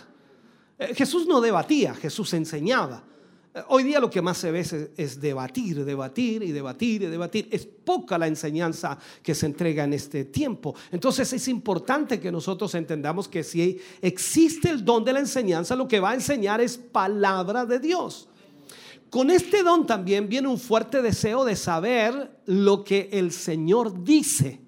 Eh, 0.77 0.93
Jesús 0.95 1.27
no 1.27 1.41
debatía, 1.41 1.93
Jesús 1.95 2.33
enseñaba. 2.33 3.03
Hoy 3.69 3.83
día 3.83 4.01
lo 4.01 4.09
que 4.09 4.21
más 4.21 4.37
se 4.37 4.51
ve 4.51 4.65
es, 4.97 5.21
debatir, 5.21 5.85
debatir 5.85 6.43
y 6.43 6.51
debatir 6.51 7.03
y 7.03 7.05
debatir. 7.05 7.47
Es 7.49 7.65
poca 7.65 8.17
la 8.17 8.27
enseñanza 8.27 8.97
que 9.23 9.33
se 9.33 9.45
entrega 9.45 9.85
en 9.85 9.93
este 9.93 10.25
tiempo. 10.25 10.75
Entonces 10.91 11.31
es 11.31 11.47
importante 11.47 12.19
que 12.19 12.33
nosotros 12.33 12.75
entendamos 12.75 13.29
que 13.29 13.45
si 13.45 13.79
existe 14.01 14.69
el 14.69 14.83
don 14.83 15.05
de 15.05 15.13
la 15.13 15.19
enseñanza, 15.19 15.73
lo 15.77 15.87
que 15.87 16.01
va 16.01 16.11
a 16.11 16.15
enseñar 16.15 16.59
es 16.59 16.77
palabra 16.77 17.65
de 17.65 17.79
Dios. 17.79 18.27
Con 19.09 19.29
este 19.29 19.63
don 19.63 19.87
también 19.87 20.27
viene 20.27 20.49
un 20.49 20.59
fuerte 20.59 21.01
deseo 21.01 21.45
de 21.45 21.55
saber 21.55 22.41
lo 22.47 22.83
que 22.83 23.07
el 23.13 23.31
Señor 23.31 24.03
dice. 24.03 24.59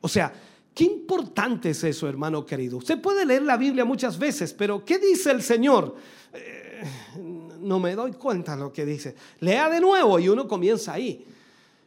O 0.00 0.08
sea, 0.08 0.32
qué 0.72 0.84
importante 0.84 1.70
es 1.70 1.84
eso, 1.84 2.08
hermano 2.08 2.46
querido. 2.46 2.78
Usted 2.78 2.98
puede 3.02 3.26
leer 3.26 3.42
la 3.42 3.58
Biblia 3.58 3.84
muchas 3.84 4.18
veces, 4.18 4.54
pero 4.54 4.82
¿qué 4.82 4.98
dice 4.98 5.30
el 5.30 5.42
Señor? 5.42 5.94
Eh, 6.32 7.47
no 7.60 7.78
me 7.78 7.94
doy 7.94 8.12
cuenta 8.12 8.56
lo 8.56 8.72
que 8.72 8.84
dice. 8.84 9.14
Lea 9.40 9.68
de 9.68 9.80
nuevo 9.80 10.18
y 10.18 10.28
uno 10.28 10.46
comienza 10.46 10.92
ahí. 10.92 11.24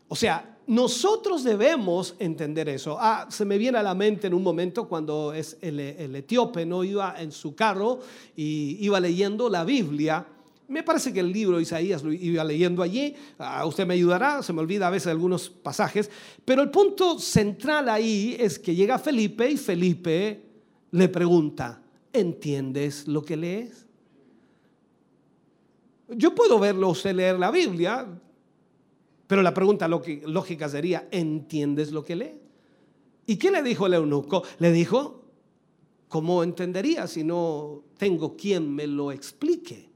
O 0.08 0.16
sea, 0.16 0.58
nosotros 0.68 1.44
debemos 1.44 2.16
entender 2.20 2.70
eso. 2.70 2.98
Ah, 3.00 3.28
se 3.30 3.46
me 3.46 3.58
viene 3.58 3.78
a 3.78 3.84
la 3.84 3.96
mente 3.96 4.28
en 4.28 4.34
un 4.34 4.44
momento 4.44 4.88
cuando 4.88 5.34
es 5.34 5.58
el, 5.62 5.80
etíope 5.80 6.66
no 6.66 6.84
iba 6.84 7.16
en 7.20 7.32
su 7.32 7.56
carro 7.56 8.00
y 8.36 8.78
iba 8.80 9.00
leyendo 9.00 9.50
la 9.50 9.64
Biblia. 9.64 10.26
Me 10.68 10.84
parece 10.84 11.12
que 11.12 11.20
el 11.20 11.32
libro 11.32 11.58
de 11.58 11.64
Isaías 11.64 12.04
lo 12.04 12.14
iba 12.14 12.44
leyendo 12.44 12.82
allí. 12.82 13.14
Ah, 13.38 13.66
usted 13.66 13.86
me 13.86 13.96
ayudará, 13.96 14.42
se 14.44 14.54
me 14.54 14.62
olvida 14.62 14.88
a 14.88 14.92
veces 14.92 15.08
algunos 15.08 15.50
pasajes. 15.50 16.10
Pero 16.46 16.62
el 16.62 16.70
punto 16.70 17.20
central 17.20 17.90
ahí 17.90 18.38
es 18.40 18.58
que 18.58 18.74
llega 18.74 18.98
Felipe 19.00 19.50
y 19.50 19.58
Felipe 19.58 20.42
le 20.92 21.10
pregunta, 21.10 21.82
¿entiendes 22.14 23.08
lo 23.08 23.24
que 23.24 23.36
lees? 23.36 23.86
Yo 26.16 26.36
puedo 26.36 26.60
verlo 26.60 26.90
usted 26.90 27.16
leer 27.16 27.40
la 27.40 27.52
Biblia, 27.52 28.08
pero 29.28 29.42
la 29.42 29.54
pregunta 29.54 29.88
lógica 29.88 30.68
sería, 30.68 31.08
¿entiendes 31.10 31.92
lo 31.92 32.04
que 32.04 32.16
lee? 32.16 32.34
¿Y 33.28 33.38
qué 33.38 33.50
le 33.50 33.64
dijo 33.64 33.86
el 33.86 33.94
eunuco? 33.94 34.44
Le 34.60 34.72
dijo, 34.72 35.24
¿cómo 36.10 36.44
entendería 36.44 37.08
si 37.08 37.24
no 37.24 37.84
tengo 37.98 38.36
quien 38.36 38.74
me 38.74 38.88
lo 38.88 39.12
explique? 39.12 39.90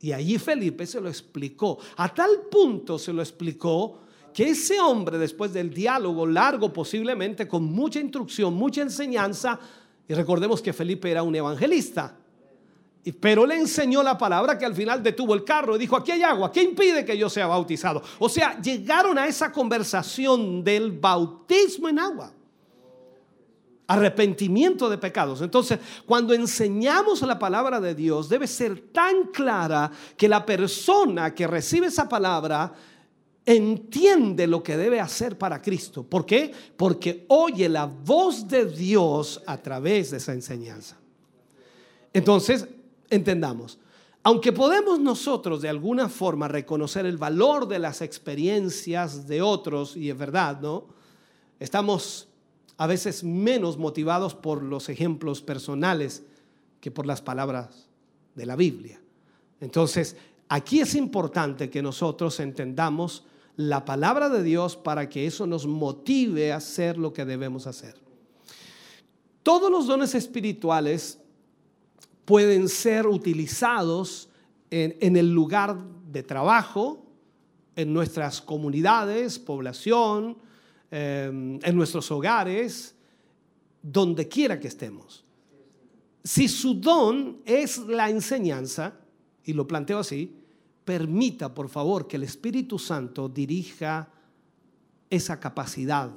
Y 0.00 0.10
allí 0.10 0.36
Felipe 0.38 0.84
se 0.84 1.00
lo 1.00 1.08
explicó. 1.08 1.78
A 1.96 2.12
tal 2.12 2.42
punto 2.50 2.98
se 2.98 3.12
lo 3.12 3.22
explicó 3.22 4.00
que 4.34 4.48
ese 4.48 4.80
hombre, 4.80 5.16
después 5.16 5.52
del 5.52 5.72
diálogo 5.72 6.26
largo, 6.26 6.72
posiblemente 6.72 7.46
con 7.46 7.64
mucha 7.64 8.00
instrucción, 8.00 8.54
mucha 8.54 8.82
enseñanza, 8.82 9.60
y 10.08 10.14
recordemos 10.14 10.60
que 10.60 10.72
Felipe 10.72 11.08
era 11.08 11.22
un 11.22 11.36
evangelista, 11.36 12.18
pero 13.10 13.44
le 13.44 13.56
enseñó 13.56 14.00
la 14.02 14.16
palabra 14.16 14.56
que 14.56 14.64
al 14.64 14.76
final 14.76 15.02
detuvo 15.02 15.34
el 15.34 15.42
carro 15.42 15.74
y 15.74 15.80
dijo, 15.80 15.96
aquí 15.96 16.12
hay 16.12 16.22
agua, 16.22 16.52
¿qué 16.52 16.62
impide 16.62 17.04
que 17.04 17.18
yo 17.18 17.28
sea 17.28 17.48
bautizado? 17.48 18.00
O 18.20 18.28
sea, 18.28 18.60
llegaron 18.60 19.18
a 19.18 19.26
esa 19.26 19.50
conversación 19.50 20.62
del 20.62 20.92
bautismo 20.92 21.88
en 21.88 21.98
agua. 21.98 22.32
Arrepentimiento 23.88 24.88
de 24.88 24.98
pecados. 24.98 25.42
Entonces, 25.42 25.80
cuando 26.06 26.32
enseñamos 26.32 27.20
la 27.22 27.40
palabra 27.40 27.80
de 27.80 27.96
Dios, 27.96 28.28
debe 28.28 28.46
ser 28.46 28.92
tan 28.92 29.24
clara 29.32 29.90
que 30.16 30.28
la 30.28 30.46
persona 30.46 31.34
que 31.34 31.48
recibe 31.48 31.88
esa 31.88 32.08
palabra 32.08 32.72
entiende 33.44 34.46
lo 34.46 34.62
que 34.62 34.76
debe 34.76 35.00
hacer 35.00 35.36
para 35.36 35.60
Cristo. 35.60 36.04
¿Por 36.04 36.24
qué? 36.24 36.52
Porque 36.76 37.24
oye 37.28 37.68
la 37.68 37.86
voz 37.86 38.46
de 38.46 38.66
Dios 38.66 39.42
a 39.44 39.58
través 39.58 40.12
de 40.12 40.18
esa 40.18 40.32
enseñanza. 40.32 40.96
Entonces, 42.12 42.68
entendamos. 43.12 43.78
Aunque 44.24 44.52
podemos 44.52 45.00
nosotros 45.00 45.62
de 45.62 45.68
alguna 45.68 46.08
forma 46.08 46.46
reconocer 46.48 47.06
el 47.06 47.18
valor 47.18 47.66
de 47.66 47.78
las 47.78 48.02
experiencias 48.02 49.26
de 49.26 49.42
otros, 49.42 49.96
y 49.96 50.10
es 50.10 50.16
verdad, 50.16 50.60
¿no? 50.60 50.86
Estamos 51.58 52.28
a 52.76 52.86
veces 52.86 53.24
menos 53.24 53.78
motivados 53.78 54.34
por 54.34 54.62
los 54.62 54.88
ejemplos 54.88 55.42
personales 55.42 56.22
que 56.80 56.90
por 56.90 57.06
las 57.06 57.20
palabras 57.20 57.88
de 58.34 58.46
la 58.46 58.56
Biblia. 58.56 59.00
Entonces, 59.60 60.16
aquí 60.48 60.80
es 60.80 60.94
importante 60.94 61.68
que 61.70 61.82
nosotros 61.82 62.40
entendamos 62.40 63.24
la 63.56 63.84
palabra 63.84 64.28
de 64.28 64.42
Dios 64.42 64.76
para 64.76 65.08
que 65.08 65.26
eso 65.26 65.46
nos 65.46 65.66
motive 65.66 66.52
a 66.52 66.56
hacer 66.56 66.96
lo 66.96 67.12
que 67.12 67.24
debemos 67.24 67.66
hacer. 67.66 67.96
Todos 69.42 69.70
los 69.70 69.86
dones 69.86 70.14
espirituales 70.14 71.18
pueden 72.24 72.68
ser 72.68 73.06
utilizados 73.06 74.28
en, 74.70 75.16
el 75.16 75.30
lugar 75.32 75.76
de 76.10 76.22
trabajo, 76.22 77.04
en 77.76 77.92
nuestras 77.92 78.40
comunidades, 78.40 79.38
población, 79.38 80.38
em, 80.90 81.58
en 81.62 81.76
nuestros 81.76 82.10
hogares, 82.10 82.94
donde 83.82 84.28
quiera 84.28 84.58
que 84.58 84.68
estemos. 84.68 85.24
Si 86.24 86.48
su 86.48 86.74
don 86.74 87.42
es 87.44 87.78
la 87.78 88.08
enseñanza, 88.08 88.94
y 89.44 89.52
lo 89.52 89.66
planteo 89.66 89.98
así, 89.98 90.36
permita 90.84 91.54
por 91.54 91.68
favor 91.68 92.06
que 92.06 92.16
el 92.16 92.22
Espíritu 92.22 92.78
Santo 92.78 93.28
dirija 93.28 94.08
esa 95.10 95.38
capacidad 95.38 96.12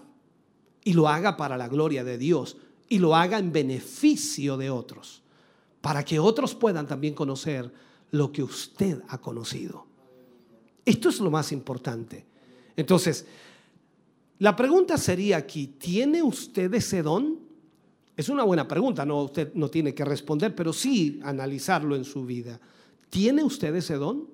y 0.84 0.94
lo 0.94 1.08
haga 1.08 1.36
para 1.36 1.58
la 1.58 1.68
gloria 1.68 2.04
de 2.04 2.18
Dios 2.18 2.58
y 2.88 3.00
lo 3.00 3.16
haga 3.16 3.40
en 3.40 3.52
beneficio 3.52 4.58
de 4.58 4.70
otros, 4.70 5.24
para 5.86 6.04
que 6.04 6.18
otros 6.18 6.56
puedan 6.56 6.88
también 6.88 7.14
conocer 7.14 7.72
lo 8.10 8.32
que 8.32 8.42
usted 8.42 9.04
ha 9.08 9.20
conocido. 9.20 9.86
Esto 10.84 11.10
es 11.10 11.20
lo 11.20 11.30
más 11.30 11.52
importante. 11.52 12.26
Entonces, 12.76 13.28
la 14.40 14.56
pregunta 14.56 14.98
sería 14.98 15.38
aquí, 15.38 15.68
¿tiene 15.78 16.24
usted 16.24 16.74
ese 16.74 17.04
don? 17.04 17.38
Es 18.18 18.30
una 18.30 18.44
buena 18.44 18.68
pregunta, 18.68 19.06
no 19.06 19.26
usted 19.26 19.54
no 19.54 19.70
tiene 19.70 19.94
que 19.94 20.04
responder, 20.04 20.56
pero 20.56 20.74
sí 20.74 21.20
analizarlo 21.24 21.96
en 21.96 22.04
su 22.04 22.26
vida. 22.26 22.60
¿Tiene 23.12 23.44
usted 23.44 23.76
ese 23.76 23.94
don? 23.94 24.28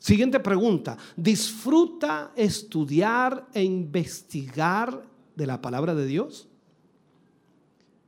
Siguiente 0.00 0.40
pregunta, 0.40 0.98
¿disfruta 1.14 2.32
estudiar 2.34 3.46
e 3.54 3.62
investigar 3.62 5.00
de 5.36 5.46
la 5.46 5.62
palabra 5.62 5.94
de 5.94 6.06
Dios? 6.06 6.48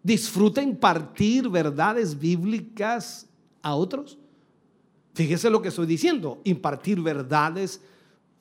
¿Disfruta 0.05 0.63
impartir 0.63 1.49
verdades 1.49 2.17
bíblicas 2.19 3.27
a 3.63 3.75
otros? 3.75 4.19
Fíjese 5.15 5.49
lo 5.49 5.63
que 5.63 5.69
estoy 5.69 5.87
diciendo, 5.87 6.43
impartir 6.45 7.01
verdades 7.01 7.81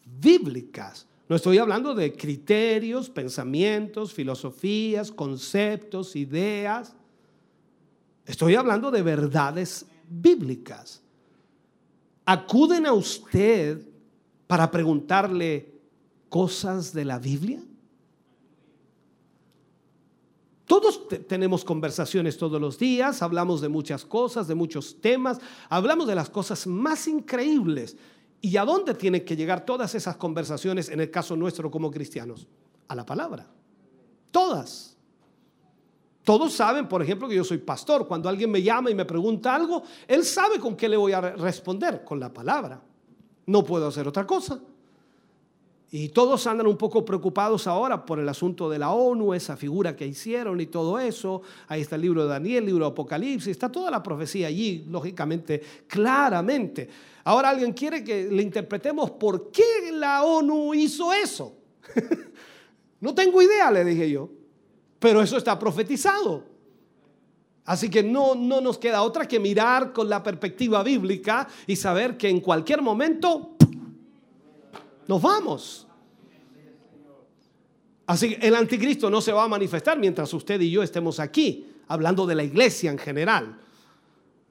bíblicas. 0.06 1.08
No 1.30 1.38
estoy 1.38 1.60
hablando 1.60 1.96
de 1.96 2.12
criterios, 2.12 3.10
pensamientos, 3.10 4.12
filosofías, 4.12 5.10
conceptos, 5.10 6.18
ideas. 6.18 6.94
Estoy 8.26 8.56
hablando 8.56 8.92
de 8.92 9.02
verdades 9.02 9.86
bíblicas. 10.10 11.02
¿Acuden 12.26 12.86
a 12.86 12.92
usted 12.92 13.88
para 14.48 14.70
preguntarle 14.70 15.72
cosas 16.28 16.92
de 16.92 17.06
la 17.06 17.20
Biblia? 17.20 17.62
Todos 20.66 21.08
tenemos 21.28 21.66
conversaciones 21.66 22.38
todos 22.38 22.60
los 22.60 22.80
días, 22.80 23.22
hablamos 23.22 23.60
de 23.60 23.68
muchas 23.68 24.06
cosas, 24.06 24.48
de 24.48 24.56
muchos 24.56 25.02
temas, 25.02 25.40
hablamos 25.70 26.08
de 26.08 26.16
las 26.16 26.30
cosas 26.30 26.66
más 26.68 27.08
increíbles. 27.08 27.98
¿Y 28.40 28.58
a 28.58 28.66
dónde 28.66 28.94
tienen 28.94 29.26
que 29.26 29.36
llegar 29.36 29.66
todas 29.66 29.96
esas 29.96 30.16
conversaciones 30.18 30.90
en 30.90 31.00
el 31.02 31.12
caso 31.12 31.36
nuestro 31.36 31.70
como 31.70 31.92
cristianos? 31.92 32.48
A 32.88 32.96
la 32.96 33.06
palabra. 33.06 33.48
Todas. 34.32 34.98
Todos 36.24 36.54
saben, 36.54 36.88
por 36.88 37.02
ejemplo, 37.02 37.28
que 37.28 37.36
yo 37.36 37.44
soy 37.44 37.58
pastor. 37.58 38.08
Cuando 38.08 38.30
alguien 38.30 38.50
me 38.50 38.62
llama 38.62 38.90
y 38.90 38.96
me 38.96 39.06
pregunta 39.06 39.54
algo, 39.54 39.84
él 40.08 40.24
sabe 40.24 40.60
con 40.60 40.76
qué 40.76 40.88
le 40.88 40.96
voy 40.96 41.12
a 41.12 41.20
responder, 41.20 42.04
con 42.06 42.20
la 42.20 42.34
palabra. 42.34 42.82
No 43.46 43.64
puedo 43.64 43.88
hacer 43.88 44.08
otra 44.08 44.26
cosa. 44.26 44.60
Y 45.96 46.10
todos 46.10 46.48
andan 46.48 46.66
un 46.66 46.76
poco 46.76 47.06
preocupados 47.06 47.68
ahora 47.68 48.04
por 48.04 48.18
el 48.18 48.28
asunto 48.28 48.68
de 48.68 48.80
la 48.80 48.94
ONU, 48.94 49.36
esa 49.36 49.56
figura 49.56 49.96
que 49.96 50.08
hicieron 50.08 50.60
y 50.60 50.66
todo 50.66 50.98
eso. 50.98 51.44
Ahí 51.68 51.82
está 51.82 51.98
el 51.98 52.02
libro 52.02 52.24
de 52.24 52.30
Daniel, 52.30 52.64
el 52.64 52.66
libro 52.66 52.86
de 52.86 52.92
Apocalipsis, 52.94 53.50
está 53.50 53.72
toda 53.72 53.92
la 53.92 54.02
profecía 54.02 54.48
allí, 54.48 54.88
lógicamente, 54.90 55.62
claramente. 55.86 56.90
Ahora 57.26 57.52
alguien 57.52 57.74
quiere 57.74 58.04
que 58.04 58.24
le 58.24 58.42
interpretemos 58.42 59.12
por 59.12 59.52
qué 59.52 59.92
la 59.92 60.24
ONU 60.24 60.74
hizo 60.74 61.14
eso. 61.14 61.58
no 63.00 63.14
tengo 63.14 63.40
idea, 63.40 63.70
le 63.70 63.86
dije 63.86 64.10
yo, 64.10 64.32
pero 64.98 65.22
eso 65.22 65.38
está 65.38 65.60
profetizado. 65.60 66.44
Así 67.66 67.90
que 67.92 68.02
no, 68.04 68.34
no 68.34 68.60
nos 68.62 68.78
queda 68.78 69.04
otra 69.04 69.28
que 69.28 69.40
mirar 69.40 69.94
con 69.94 70.10
la 70.10 70.22
perspectiva 70.24 70.82
bíblica 70.82 71.48
y 71.66 71.76
saber 71.76 72.18
que 72.18 72.30
en 72.30 72.42
cualquier 72.42 72.82
momento 72.82 73.53
nos 75.08 75.22
vamos. 75.22 75.88
Así 78.06 78.36
que 78.36 78.48
el 78.48 78.56
anticristo 78.56 79.10
no 79.10 79.22
se 79.22 79.32
va 79.32 79.44
a 79.44 79.48
manifestar 79.48 79.98
mientras 79.98 80.34
usted 80.34 80.60
y 80.62 80.72
yo 80.72 80.84
estemos 80.84 81.20
aquí, 81.20 81.68
hablando 81.88 82.26
de 82.26 82.36
la 82.36 82.44
iglesia 82.44 82.92
en 82.92 82.98
general. 82.98 83.60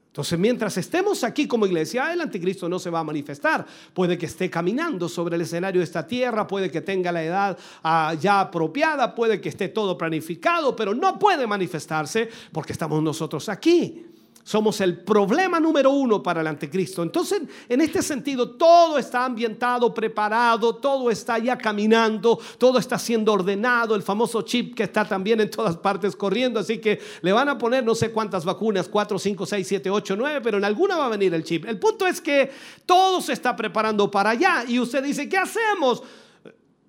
Entonces, 0.06 0.38
mientras 0.38 0.76
estemos 0.76 1.24
aquí 1.24 1.46
como 1.46 1.64
iglesia, 1.64 2.12
el 2.12 2.20
anticristo 2.20 2.68
no 2.68 2.78
se 2.78 2.90
va 2.90 3.00
a 3.00 3.04
manifestar. 3.04 3.64
Puede 3.94 4.18
que 4.18 4.26
esté 4.26 4.50
caminando 4.50 5.08
sobre 5.08 5.36
el 5.36 5.40
escenario 5.40 5.80
de 5.80 5.84
esta 5.84 6.06
tierra, 6.06 6.46
puede 6.46 6.70
que 6.70 6.82
tenga 6.82 7.10
la 7.10 7.24
edad 7.24 7.58
ah, 7.82 8.14
ya 8.20 8.40
apropiada, 8.40 9.14
puede 9.14 9.40
que 9.40 9.48
esté 9.48 9.68
todo 9.68 9.96
planificado, 9.96 10.76
pero 10.76 10.92
no 10.94 11.18
puede 11.18 11.46
manifestarse 11.46 12.28
porque 12.52 12.74
estamos 12.74 13.02
nosotros 13.02 13.48
aquí. 13.48 14.11
Somos 14.44 14.80
el 14.80 14.98
problema 15.04 15.60
número 15.60 15.90
uno 15.90 16.20
para 16.20 16.40
el 16.40 16.48
anticristo. 16.48 17.04
Entonces, 17.04 17.42
en 17.68 17.80
este 17.80 18.02
sentido, 18.02 18.50
todo 18.50 18.98
está 18.98 19.24
ambientado, 19.24 19.94
preparado, 19.94 20.74
todo 20.76 21.12
está 21.12 21.38
ya 21.38 21.56
caminando, 21.56 22.40
todo 22.58 22.78
está 22.78 22.98
siendo 22.98 23.32
ordenado, 23.32 23.94
el 23.94 24.02
famoso 24.02 24.42
chip 24.42 24.74
que 24.74 24.82
está 24.82 25.04
también 25.04 25.40
en 25.40 25.48
todas 25.48 25.76
partes 25.76 26.16
corriendo, 26.16 26.58
así 26.58 26.78
que 26.78 27.00
le 27.20 27.30
van 27.30 27.48
a 27.50 27.56
poner 27.56 27.84
no 27.84 27.94
sé 27.94 28.10
cuántas 28.10 28.44
vacunas, 28.44 28.88
4, 28.88 29.16
5, 29.16 29.46
6, 29.46 29.68
7, 29.68 29.90
8, 29.90 30.16
9, 30.16 30.40
pero 30.42 30.58
en 30.58 30.64
alguna 30.64 30.96
va 30.96 31.06
a 31.06 31.10
venir 31.10 31.32
el 31.34 31.44
chip. 31.44 31.64
El 31.64 31.78
punto 31.78 32.04
es 32.08 32.20
que 32.20 32.50
todo 32.84 33.20
se 33.20 33.34
está 33.34 33.54
preparando 33.54 34.10
para 34.10 34.30
allá 34.30 34.64
y 34.66 34.80
usted 34.80 35.04
dice, 35.04 35.28
¿qué 35.28 35.38
hacemos? 35.38 36.02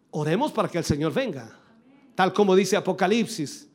Oremos 0.09 0.51
para 0.51 0.69
que 0.69 0.79
el 0.79 0.83
Señor 0.83 1.13
venga, 1.13 1.55
tal 2.15 2.33
como 2.33 2.55
dice 2.55 2.75
Apocalipsis. 2.75 3.69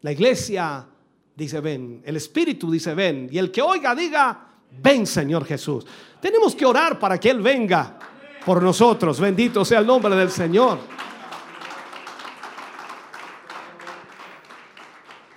La 0.00 0.10
iglesia 0.10 0.88
dice 1.36 1.60
ven. 1.60 2.02
El 2.04 2.16
Espíritu 2.16 2.70
dice 2.70 2.94
ven. 2.94 3.28
Y 3.30 3.38
el 3.38 3.52
que 3.52 3.62
oiga 3.62 3.94
diga, 3.94 4.48
ven 4.82 5.06
Señor 5.06 5.44
Jesús. 5.44 5.86
Tenemos 6.20 6.56
que 6.56 6.64
orar 6.64 6.98
para 6.98 7.20
que 7.20 7.30
Él 7.30 7.40
venga 7.40 7.98
por 8.44 8.62
nosotros. 8.62 9.20
Bendito 9.20 9.64
sea 9.64 9.80
el 9.80 9.86
nombre 9.86 10.16
del 10.16 10.30
Señor. 10.30 10.78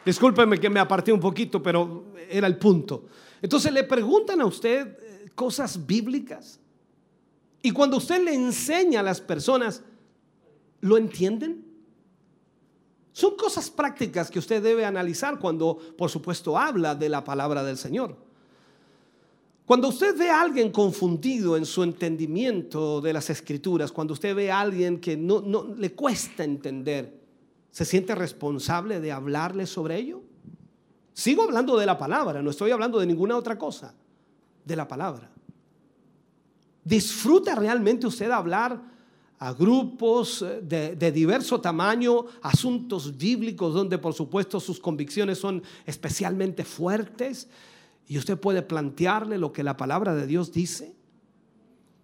Discúlpeme 0.06 0.58
que 0.58 0.70
me 0.70 0.80
aparté 0.80 1.12
un 1.12 1.20
poquito, 1.20 1.62
pero 1.62 2.06
era 2.30 2.48
el 2.48 2.58
punto. 2.58 3.06
Entonces 3.42 3.72
le 3.72 3.84
preguntan 3.84 4.42
a 4.42 4.46
usted 4.46 4.88
eh, 4.88 5.30
cosas 5.36 5.86
bíblicas. 5.86 6.60
Y 7.62 7.72
cuando 7.72 7.98
usted 7.98 8.24
le 8.24 8.34
enseña 8.34 9.02
a 9.02 9.04
las 9.04 9.20
personas, 9.20 9.84
¿lo 10.82 10.98
entienden? 10.98 11.69
Son 13.12 13.36
cosas 13.36 13.70
prácticas 13.70 14.30
que 14.30 14.40
usted 14.40 14.62
debe 14.62 14.86
analizar 14.86 15.40
cuando, 15.40 15.78
por 15.98 16.10
supuesto, 16.10 16.58
habla 16.58 16.96
de 16.96 17.10
la 17.10 17.24
palabra 17.24 17.64
del 17.64 17.78
Señor. 17.78 18.16
Cuando 19.66 19.90
usted 19.90 20.18
ve 20.18 20.32
a 20.32 20.42
alguien 20.42 20.72
confundido 20.72 21.56
en 21.56 21.64
su 21.64 21.84
entendimiento 21.84 23.02
de 23.02 23.14
las 23.14 23.30
escrituras, 23.30 23.92
cuando 23.92 24.14
usted 24.14 24.36
ve 24.36 24.52
a 24.52 24.60
alguien 24.60 25.00
que 25.00 25.16
no, 25.16 25.44
le 25.78 25.94
cuesta 25.94 26.44
entender, 26.44 27.20
¿se 27.70 27.86
siente 27.86 28.16
responsable 28.16 29.00
de 29.00 29.12
hablarle 29.12 29.68
sobre 29.68 29.98
ello? 29.98 30.24
Sigo 31.14 31.44
hablando 31.44 31.78
de 31.78 31.86
la 31.86 32.00
palabra, 32.00 32.42
no 32.42 32.50
estoy 32.50 32.72
hablando 32.72 33.00
de 33.00 33.06
ninguna 33.06 33.38
otra 33.38 33.60
cosa, 33.60 33.94
de 34.66 34.76
la 34.76 34.88
palabra. 34.88 35.30
¿Disfruta 36.84 37.54
realmente 37.54 38.08
usted 38.08 38.32
hablar 38.32 38.82
a 39.40 39.54
grupos 39.54 40.42
eh, 40.42 40.60
de, 40.62 40.96
de, 40.96 41.12
diverso 41.12 41.60
tamaño, 41.62 42.26
asuntos 42.42 43.18
bíblicos 43.18 43.74
donde 43.74 43.98
por 43.98 44.14
supuesto 44.14 44.60
sus 44.60 44.80
convicciones 44.80 45.38
son 45.38 45.64
especialmente 45.86 46.64
fuertes 46.66 47.48
y 48.08 48.18
usted 48.18 48.38
puede 48.38 48.62
plantearle 48.62 49.38
lo 49.38 49.54
que 49.54 49.64
la 49.64 49.78
palabra 49.78 50.14
de 50.14 50.28
Dios 50.28 50.52
dice. 50.52 50.96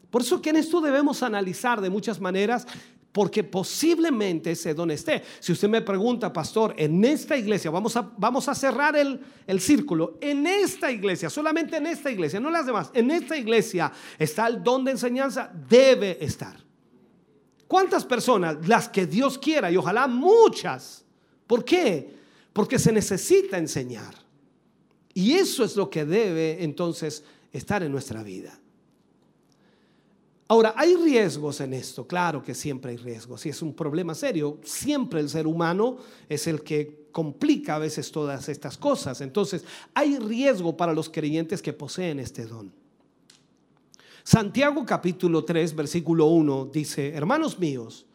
Por 0.10 0.22
eso 0.22 0.42
que 0.42 0.52
en 0.52 0.56
esto 0.56 0.80
debemos 0.80 1.24
analizar 1.24 1.82
de 1.82 1.90
muchas 1.90 2.22
maneras, 2.22 2.66
porque 3.12 3.44
posiblemente 3.44 4.52
ese 4.52 4.74
don 4.74 4.92
esté. 4.92 5.24
Si 5.40 5.52
usted 5.52 5.68
me 5.68 5.82
pregunta, 5.82 6.32
pastor, 6.32 6.74
en 6.78 7.04
esta 7.04 7.38
iglesia, 7.38 7.72
vamos 7.72 7.96
a, 7.96 8.12
vamos 8.18 8.48
a 8.48 8.56
cerrar 8.56 8.96
el, 8.96 9.20
el 9.48 9.60
círculo, 9.62 10.18
en 10.22 10.46
esta 10.46 10.92
iglesia, 10.92 11.30
solamente 11.30 11.78
en 11.78 11.88
esta 11.88 12.12
iglesia, 12.12 12.40
no 12.40 12.50
las 12.50 12.66
demás, 12.66 12.92
en 12.94 13.12
esta 13.12 13.38
iglesia 13.38 13.92
está 14.20 14.48
el 14.48 14.64
don 14.64 14.84
de 14.84 14.92
enseñanza, 14.92 15.52
debe 15.70 16.24
estar. 16.24 16.65
¿Cuántas 17.68 18.06
personas? 18.06 18.68
Las 18.68 18.90
que 18.90 19.08
Dios 19.08 19.38
quiera 19.38 19.72
y 19.72 19.78
ojalá 19.78 20.08
muchas. 20.08 21.04
¿Por 21.48 21.64
qué? 21.66 22.14
Porque 22.54 22.80
se 22.80 22.92
necesita 22.92 23.58
enseñar. 23.58 24.14
Y 25.14 25.34
eso 25.34 25.64
es 25.64 25.76
lo 25.76 25.90
que 25.90 26.06
debe 26.06 26.64
entonces 26.64 27.24
estar 27.52 27.82
en 27.84 27.92
nuestra 27.92 28.22
vida. 28.22 28.60
Ahora, 30.48 30.76
hay 30.78 30.96
riesgos 30.96 31.60
en 31.62 31.74
esto, 31.74 32.06
claro 32.06 32.44
que 32.44 32.54
siempre 32.54 32.92
hay 32.92 32.98
riesgos 32.98 33.46
y 33.48 33.50
es 33.50 33.64
un 33.64 33.74
problema 33.74 34.14
serio. 34.14 34.60
Siempre 34.64 35.20
el 35.20 35.30
ser 35.30 35.48
humano 35.48 35.98
es 36.30 36.46
el 36.46 36.62
que 36.62 37.08
complica 37.12 37.76
a 37.76 37.80
veces 37.80 38.12
todas 38.12 38.48
estas 38.50 38.78
cosas. 38.78 39.22
Entonces, 39.22 39.64
hay 39.96 40.20
riesgo 40.20 40.78
para 40.78 40.94
los 40.94 41.10
creyentes 41.10 41.64
que 41.64 41.74
poseen 41.74 42.20
este 42.20 42.46
don. 42.46 42.72
Santiago 44.26 44.84
capítulo 44.84 45.46
3, 45.46 45.76
versículo 45.76 46.26
1 46.26 46.72
dice, 46.74 47.14
hermanos 47.14 47.60
míos, 47.60 48.08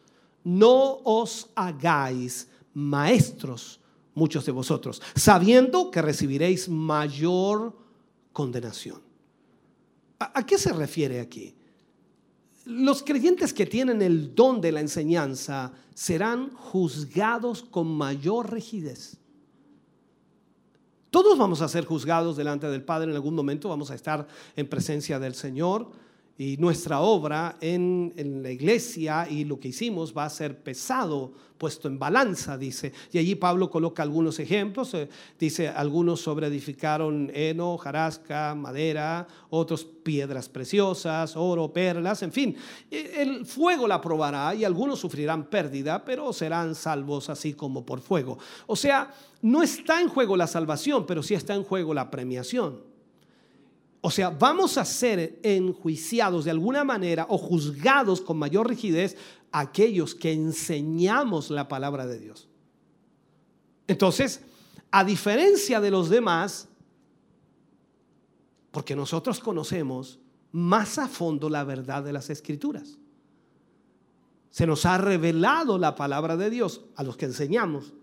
no 0.43 0.99
os 1.05 1.49
hagáis 1.55 2.49
maestros 2.73 3.79
muchos 4.13 4.45
de 4.45 4.51
vosotros, 4.51 5.01
sabiendo 5.15 5.89
que 5.89 6.01
recibiréis 6.01 6.67
mayor 6.67 7.73
condenación. 8.33 9.01
¿A, 10.19 10.39
a 10.39 10.45
qué 10.45 10.57
se 10.57 10.73
refiere 10.73 11.21
aquí? 11.21 11.55
Los 12.65 13.03
creyentes 13.03 13.53
que 13.53 13.65
tienen 13.65 14.01
el 14.01 14.35
don 14.35 14.59
de 14.59 14.73
la 14.73 14.81
enseñanza 14.81 15.71
serán 15.93 16.51
juzgados 16.51 17.63
con 17.63 17.87
mayor 17.87 18.51
rigidez. 18.51 19.20
Todos 21.11 21.37
vamos 21.37 21.61
a 21.61 21.67
ser 21.67 21.83
juzgados 21.83 22.37
delante 22.37 22.67
del 22.67 22.83
Padre 22.83 23.11
en 23.11 23.15
algún 23.15 23.35
momento, 23.35 23.67
vamos 23.67 23.91
a 23.91 23.95
estar 23.95 24.27
en 24.55 24.69
presencia 24.69 25.19
del 25.19 25.35
Señor 25.35 25.91
y 26.41 26.57
nuestra 26.57 27.01
obra 27.01 27.57
en, 27.61 28.13
en, 28.17 28.41
la 28.41 28.49
iglesia 28.49 29.27
y 29.29 29.45
lo 29.45 29.59
que 29.59 29.67
hicimos 29.67 30.11
va 30.17 30.25
a 30.25 30.29
ser 30.31 30.57
pesado, 30.63 31.31
puesto 31.59 31.87
en 31.87 31.99
balanza, 31.99 32.57
dice. 32.57 32.93
Y 33.11 33.19
allí 33.19 33.35
Pablo 33.35 33.69
coloca 33.69 34.01
algunos 34.01 34.39
ejemplos, 34.39 34.91
eh, 34.95 35.07
dice, 35.37 35.67
algunos 35.67 36.19
sobre 36.19 36.47
edificaron 36.47 37.31
heno, 37.35 37.77
jarasca, 37.77 38.55
madera, 38.55 39.27
otros 39.51 39.85
piedras 39.85 40.49
preciosas, 40.49 41.35
oro, 41.37 41.71
perlas, 41.71 42.23
en 42.23 42.31
fin. 42.31 42.55
El 42.89 43.45
fuego 43.45 43.87
la 43.87 44.01
probará 44.01 44.55
y 44.55 44.63
algunos 44.63 44.97
sufrirán 44.97 45.47
pérdida, 45.47 46.03
pero 46.03 46.33
serán 46.33 46.73
salvos 46.73 47.29
así 47.29 47.53
como 47.53 47.85
por 47.85 48.01
fuego. 48.01 48.39
O 48.65 48.75
sea, 48.75 49.13
no 49.43 49.61
está 49.61 50.01
en 50.01 50.09
juego 50.09 50.35
la 50.35 50.47
salvación, 50.47 51.05
pero 51.05 51.21
sí 51.21 51.35
está 51.35 51.53
en 51.53 51.63
juego 51.63 51.93
la 51.93 52.09
premiación. 52.09 52.90
O 54.01 54.09
sea, 54.09 54.31
vamos 54.31 54.77
a 54.77 54.85
ser 54.85 55.39
enjuiciados 55.43 56.45
de 56.45 56.51
alguna 56.51 56.83
manera 56.83 57.27
o 57.29 57.37
juzgados 57.37 58.19
con 58.19 58.37
mayor 58.37 58.67
rigidez 58.67 59.15
aquellos 59.51 60.15
que 60.15 60.33
enseñamos 60.33 61.51
la 61.51 61.67
palabra 61.67 62.07
de 62.07 62.17
Dios. 62.17 62.49
Entonces, 63.87 64.41
a 64.89 65.03
diferencia 65.03 65.79
de 65.79 65.91
los 65.91 66.09
demás, 66.09 66.67
porque 68.71 68.95
nosotros 68.95 69.39
conocemos 69.39 70.19
más 70.51 70.97
a 70.97 71.07
fondo 71.07 71.49
la 71.49 71.63
verdad 71.63 72.03
de 72.03 72.13
las 72.13 72.29
escrituras. 72.29 72.97
Se 74.49 74.65
nos 74.65 74.85
ha 74.85 74.97
revelado 74.97 75.77
la 75.77 75.95
palabra 75.95 76.35
de 76.37 76.49
Dios 76.49 76.81
a 76.95 77.03
los 77.03 77.17
que 77.17 77.25
enseñamos. 77.25 77.93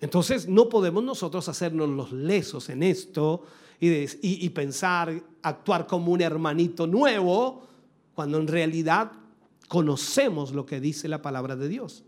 Entonces 0.00 0.48
no 0.48 0.68
podemos 0.68 1.02
nosotros 1.02 1.48
hacernos 1.48 1.88
los 1.88 2.12
lesos 2.12 2.68
en 2.68 2.82
esto 2.82 3.42
y, 3.80 4.48
pensar, 4.50 5.22
actuar 5.42 5.86
como 5.86 6.12
un 6.12 6.20
hermanito 6.20 6.86
nuevo, 6.86 7.62
cuando 8.14 8.38
en 8.38 8.48
realidad 8.48 9.12
conocemos 9.68 10.52
lo 10.52 10.66
que 10.66 10.80
dice 10.80 11.08
la 11.08 11.22
palabra 11.22 11.54
de 11.54 11.68
Dios. 11.68 12.04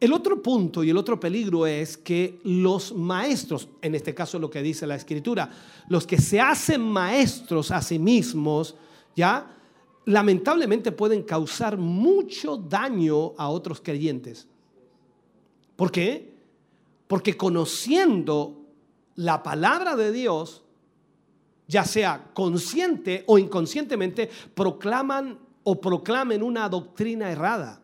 El 0.00 0.12
otro 0.12 0.42
punto 0.42 0.82
y 0.82 0.90
el 0.90 0.96
otro 0.96 1.20
peligro 1.20 1.64
es 1.64 1.96
que 1.96 2.40
los 2.42 2.92
maestros, 2.92 3.68
en 3.82 3.94
este 3.94 4.12
caso 4.12 4.40
lo 4.40 4.50
que 4.50 4.60
dice 4.60 4.84
la 4.84 4.96
escritura, 4.96 5.48
los 5.88 6.08
que 6.08 6.18
se 6.18 6.40
hacen 6.40 6.80
maestros 6.80 7.70
a 7.70 7.80
sí 7.80 8.00
mismos, 8.00 8.74
ya 9.14 9.56
lamentablemente 10.06 10.90
pueden 10.90 11.22
causar 11.22 11.76
mucho 11.76 12.56
daño 12.56 13.34
a 13.38 13.48
otros 13.48 13.80
creyentes. 13.80 14.48
¿Por 15.76 15.92
qué? 15.92 16.34
Porque 17.06 17.36
conociendo 17.36 18.61
la 19.16 19.42
palabra 19.42 19.96
de 19.96 20.12
Dios, 20.12 20.62
ya 21.68 21.84
sea 21.84 22.30
consciente 22.34 23.24
o 23.26 23.38
inconscientemente, 23.38 24.30
proclaman 24.54 25.38
o 25.64 25.80
proclamen 25.80 26.42
una 26.42 26.68
doctrina 26.68 27.30
errada. 27.30 27.80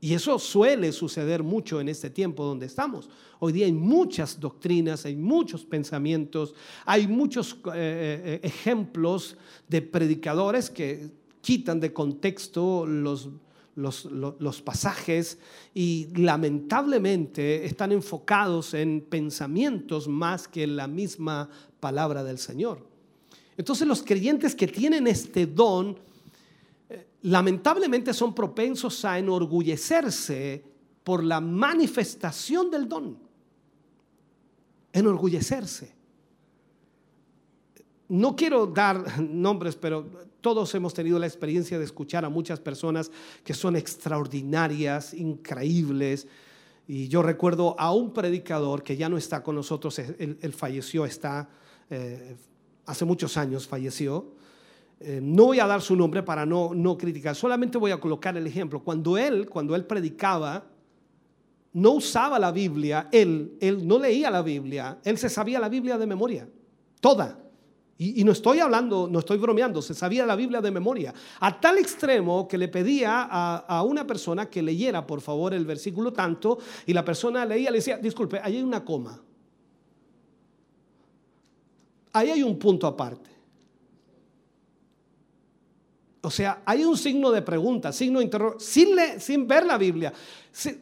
Y 0.00 0.12
eso 0.12 0.38
suele 0.38 0.92
suceder 0.92 1.42
mucho 1.42 1.80
en 1.80 1.88
este 1.88 2.10
tiempo 2.10 2.44
donde 2.44 2.66
estamos. 2.66 3.08
Hoy 3.38 3.52
día 3.52 3.64
hay 3.64 3.72
muchas 3.72 4.38
doctrinas, 4.38 5.06
hay 5.06 5.16
muchos 5.16 5.64
pensamientos, 5.64 6.54
hay 6.84 7.06
muchos 7.06 7.54
eh, 7.74 8.20
eh, 8.24 8.40
ejemplos 8.42 9.36
de 9.66 9.80
predicadores 9.80 10.68
que 10.68 11.10
quitan 11.40 11.80
de 11.80 11.92
contexto 11.92 12.84
los, 12.86 13.30
los, 13.76 14.04
los, 14.04 14.62
pasajes 14.62 15.38
y 15.74 16.08
lamentablemente 16.14 17.64
están 17.64 17.92
enfocados 17.92 18.74
en 18.74 19.00
pensamientos 19.00 20.06
más 20.08 20.46
que 20.46 20.62
en 20.62 20.76
la 20.76 20.86
misma 20.86 21.48
palabra 21.80 22.22
del 22.22 22.38
Señor. 22.38 22.86
Entonces 23.56 23.86
los 23.86 24.02
creyentes 24.02 24.54
que 24.54 24.66
tienen 24.66 25.06
este 25.06 25.46
don, 25.46 25.98
eh, 26.88 27.06
lamentablemente 27.22 28.12
son 28.12 28.34
propensos 28.34 29.04
a 29.04 29.18
enorgullecerse 29.18 30.64
por 31.02 31.22
la 31.22 31.40
manifestación 31.40 32.70
del 32.70 32.88
don. 32.88 33.18
Enorgullecerse. 34.92 35.92
No 38.08 38.36
quiero 38.36 38.66
dar 38.66 39.20
nombres, 39.22 39.76
pero 39.76 40.06
todos 40.40 40.74
hemos 40.74 40.92
tenido 40.92 41.18
la 41.18 41.26
experiencia 41.26 41.78
de 41.78 41.84
escuchar 41.84 42.24
a 42.24 42.28
muchas 42.28 42.60
personas 42.60 43.10
que 43.42 43.54
son 43.54 43.76
extraordinarias, 43.76 45.14
increíbles. 45.14 46.26
Y 46.86 47.08
yo 47.08 47.22
recuerdo 47.22 47.74
a 47.78 47.92
un 47.92 48.12
predicador 48.12 48.82
que 48.82 48.96
ya 48.96 49.08
no 49.08 49.16
está 49.16 49.42
con 49.42 49.54
nosotros, 49.54 49.98
él, 49.98 50.38
él 50.40 50.52
falleció, 50.52 51.06
está, 51.06 51.48
eh, 51.88 52.36
hace 52.84 53.04
muchos 53.04 53.36
años 53.36 53.66
falleció. 53.66 54.34
Eh, 55.00 55.20
no 55.22 55.46
voy 55.46 55.60
a 55.60 55.66
dar 55.66 55.82
su 55.82 55.96
nombre 55.96 56.22
para 56.22 56.46
no, 56.46 56.72
no 56.74 56.96
criticar, 56.96 57.34
solamente 57.34 57.78
voy 57.78 57.90
a 57.90 58.00
colocar 58.00 58.36
el 58.36 58.46
ejemplo. 58.46 58.80
Cuando 58.82 59.18
él, 59.18 59.48
cuando 59.48 59.74
él 59.74 59.84
predicaba, 59.84 60.66
no 61.72 61.92
usaba 61.92 62.38
la 62.38 62.52
Biblia, 62.52 63.08
él, 63.10 63.56
él 63.60 63.86
no 63.86 63.98
leía 63.98 64.30
la 64.30 64.42
Biblia, 64.42 64.98
él 65.04 65.18
se 65.18 65.28
sabía 65.28 65.58
la 65.58 65.68
Biblia 65.68 65.98
de 65.98 66.06
memoria, 66.06 66.48
toda. 67.00 67.43
Y, 67.96 68.24
no 68.24 68.32
estoy 68.32 68.58
hablando, 68.58 69.08
no 69.08 69.20
estoy 69.20 69.38
bromeando, 69.38 69.80
se 69.80 69.94
sabía 69.94 70.26
la 70.26 70.34
Biblia 70.34 70.60
de 70.60 70.70
memoria. 70.72 71.14
A 71.38 71.60
tal 71.60 71.78
extremo 71.78 72.48
que 72.48 72.58
le 72.58 72.66
pedía 72.66 73.28
a, 73.30 73.58
a, 73.58 73.82
una 73.84 74.04
persona 74.04 74.50
que 74.50 74.62
leyera, 74.62 75.06
por 75.06 75.20
favor, 75.20 75.54
el 75.54 75.64
versículo 75.64 76.12
tanto, 76.12 76.58
y 76.86 76.92
la 76.92 77.04
persona 77.04 77.46
leía, 77.46 77.70
le 77.70 77.78
decía, 77.78 77.98
disculpe, 77.98 78.40
ahí 78.42 78.56
hay 78.56 78.62
una 78.62 78.84
coma. 78.84 79.20
Ahí 82.12 82.30
hay 82.30 82.42
un 82.42 82.58
punto 82.58 82.86
aparte. 82.86 83.30
O 86.24 86.30
sea, 86.30 86.62
hay 86.64 86.84
un 86.84 86.96
signo 86.96 87.30
de 87.30 87.42
pregunta, 87.42 87.92
signo 87.92 88.18
de 88.18 88.24
interrogación, 88.24 88.60
sin, 88.60 89.20
sin 89.20 89.46
ver 89.46 89.66
la 89.66 89.76
Biblia. 89.76 90.12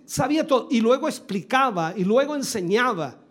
Sabía 0.06 0.47
todo 0.47 0.68
y 0.70 0.80
luego 0.80 1.09
explicaba 1.09 1.93
y 1.97 2.05
luego 2.05 2.36
enseñaba. 2.36 3.22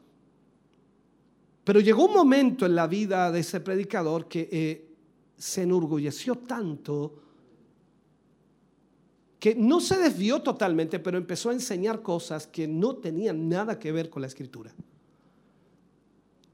Pero 1.63 1.79
llegó 1.79 2.05
un 2.05 2.13
momento 2.13 2.65
en 2.65 2.75
la 2.75 2.87
vida 2.87 3.31
de 3.31 3.39
ese 3.39 3.59
predicador 3.59 4.27
que 4.27 4.49
eh, 4.51 4.95
se 5.37 5.63
enorgulleció 5.63 6.35
tanto 6.35 7.21
que 9.41 9.55
no 9.55 9.81
se 9.81 9.97
desvió 9.97 10.39
totalmente, 10.43 10.99
pero 10.99 11.17
empezó 11.17 11.49
a 11.49 11.53
enseñar 11.53 12.03
cosas 12.03 12.45
que 12.45 12.67
no 12.67 12.97
tenían 12.97 13.49
nada 13.49 13.79
que 13.79 13.91
ver 13.91 14.07
con 14.07 14.21
la 14.21 14.27
escritura. 14.27 14.71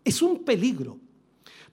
Es 0.05 0.21
un 0.21 0.45
peligro. 0.45 0.97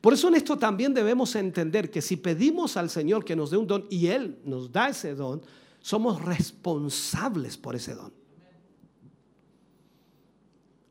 Por 0.00 0.12
eso 0.12 0.26
en 0.26 0.34
esto 0.34 0.58
también 0.58 0.92
debemos 0.92 1.36
entender 1.36 1.88
que 1.88 2.02
si 2.02 2.16
pedimos 2.16 2.76
al 2.76 2.90
Señor 2.90 3.24
que 3.24 3.36
nos 3.36 3.52
dé 3.52 3.56
un 3.56 3.68
don 3.68 3.86
y 3.90 4.08
Él 4.08 4.40
nos 4.44 4.72
da 4.72 4.88
ese 4.88 5.14
don, 5.14 5.40
somos 5.80 6.20
responsables 6.20 7.56
por 7.56 7.76
ese 7.76 7.94
don. 7.94 8.12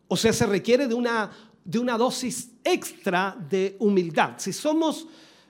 O 0.07 0.15
sea, 0.15 0.31
se 0.31 0.45
requiere 0.45 0.87
de 0.87 0.93
una 0.93 1.31
de 1.65 1.79
una 1.79 1.97
dosis 1.97 2.51
extra 2.63 3.37
de 3.49 3.75
humildad. 3.79 4.33
Si 4.37 4.53
somos, 4.53 5.07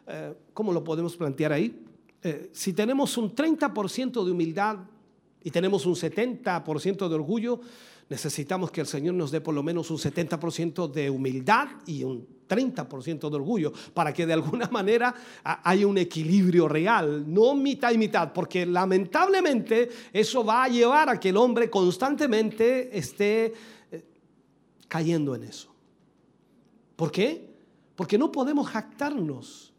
eh, 0.08 0.34
¿cómo 0.54 0.72
lo 0.72 0.84
podemos 0.84 1.16
plantear 1.16 1.54
ahí? 1.54 1.84
eh, 2.24 2.50
si 2.54 2.74
tenemos 2.74 3.18
un 3.18 3.36
30% 3.36 4.24
de 4.24 4.32
humildad 4.32 4.78
y 5.44 5.52
tenemos 5.52 5.86
un 5.86 5.96
70% 5.96 7.10
de 7.10 7.16
orgullo, 7.16 7.60
necesitamos 8.10 8.72
que 8.72 8.82
el 8.82 8.88
Señor 8.88 9.16
nos 9.16 9.30
dé 9.30 9.42
por 9.42 9.54
lo 9.54 9.62
menos 9.62 9.92
un 9.92 9.98
70% 9.98 10.90
de 10.90 11.10
humildad 11.10 11.68
y 11.86 12.04
un 12.04 12.26
30% 12.48 13.30
de 13.30 13.36
orgullo 13.36 13.74
para 13.94 14.14
que 14.14 14.26
de 14.26 14.34
alguna 14.34 14.68
manera 14.72 15.14
haya 15.44 15.86
un 15.86 15.98
equilibrio 15.98 16.70
real, 16.70 17.26
no 17.28 17.56
mitad 17.56 17.92
y 17.92 17.98
mitad, 17.98 18.32
porque 18.32 18.66
lamentablemente 18.66 19.90
eso 20.14 20.46
va 20.46 20.64
a 20.64 20.70
llevar 20.70 21.10
a 21.10 21.20
que 21.20 21.30
el 21.30 21.38
hombre 21.38 21.70
constantemente 21.70 22.98
esté 22.98 23.54
eh, 23.92 24.04
cayendo 24.88 25.36
en 25.36 25.44
eso. 25.44 25.73
¿Por 26.96 27.12
qué? 27.12 27.54
Porque 27.96 28.18
no 28.18 28.32
podemos 28.32 28.68
jactarnos. 28.68 29.74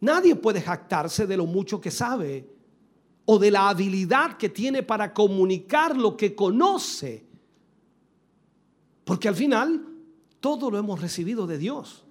Nadie 0.00 0.36
puede 0.36 0.60
jactarse 0.60 1.26
de 1.26 1.36
lo 1.36 1.46
mucho 1.46 1.80
que 1.80 1.90
sabe 1.90 2.48
o 3.24 3.38
de 3.38 3.50
la 3.50 3.68
habilidad 3.68 4.36
que 4.36 4.48
tiene 4.48 4.82
para 4.82 5.12
comunicar 5.12 5.96
lo 5.96 6.16
que 6.16 6.34
conoce. 6.34 7.26
Porque 9.04 9.28
al 9.28 9.34
final 9.34 9.86
todo 10.40 10.70
lo 10.70 10.78
hemos 10.78 11.00
recibido 11.00 11.46
de 11.46 11.58
Dios. 11.58 12.04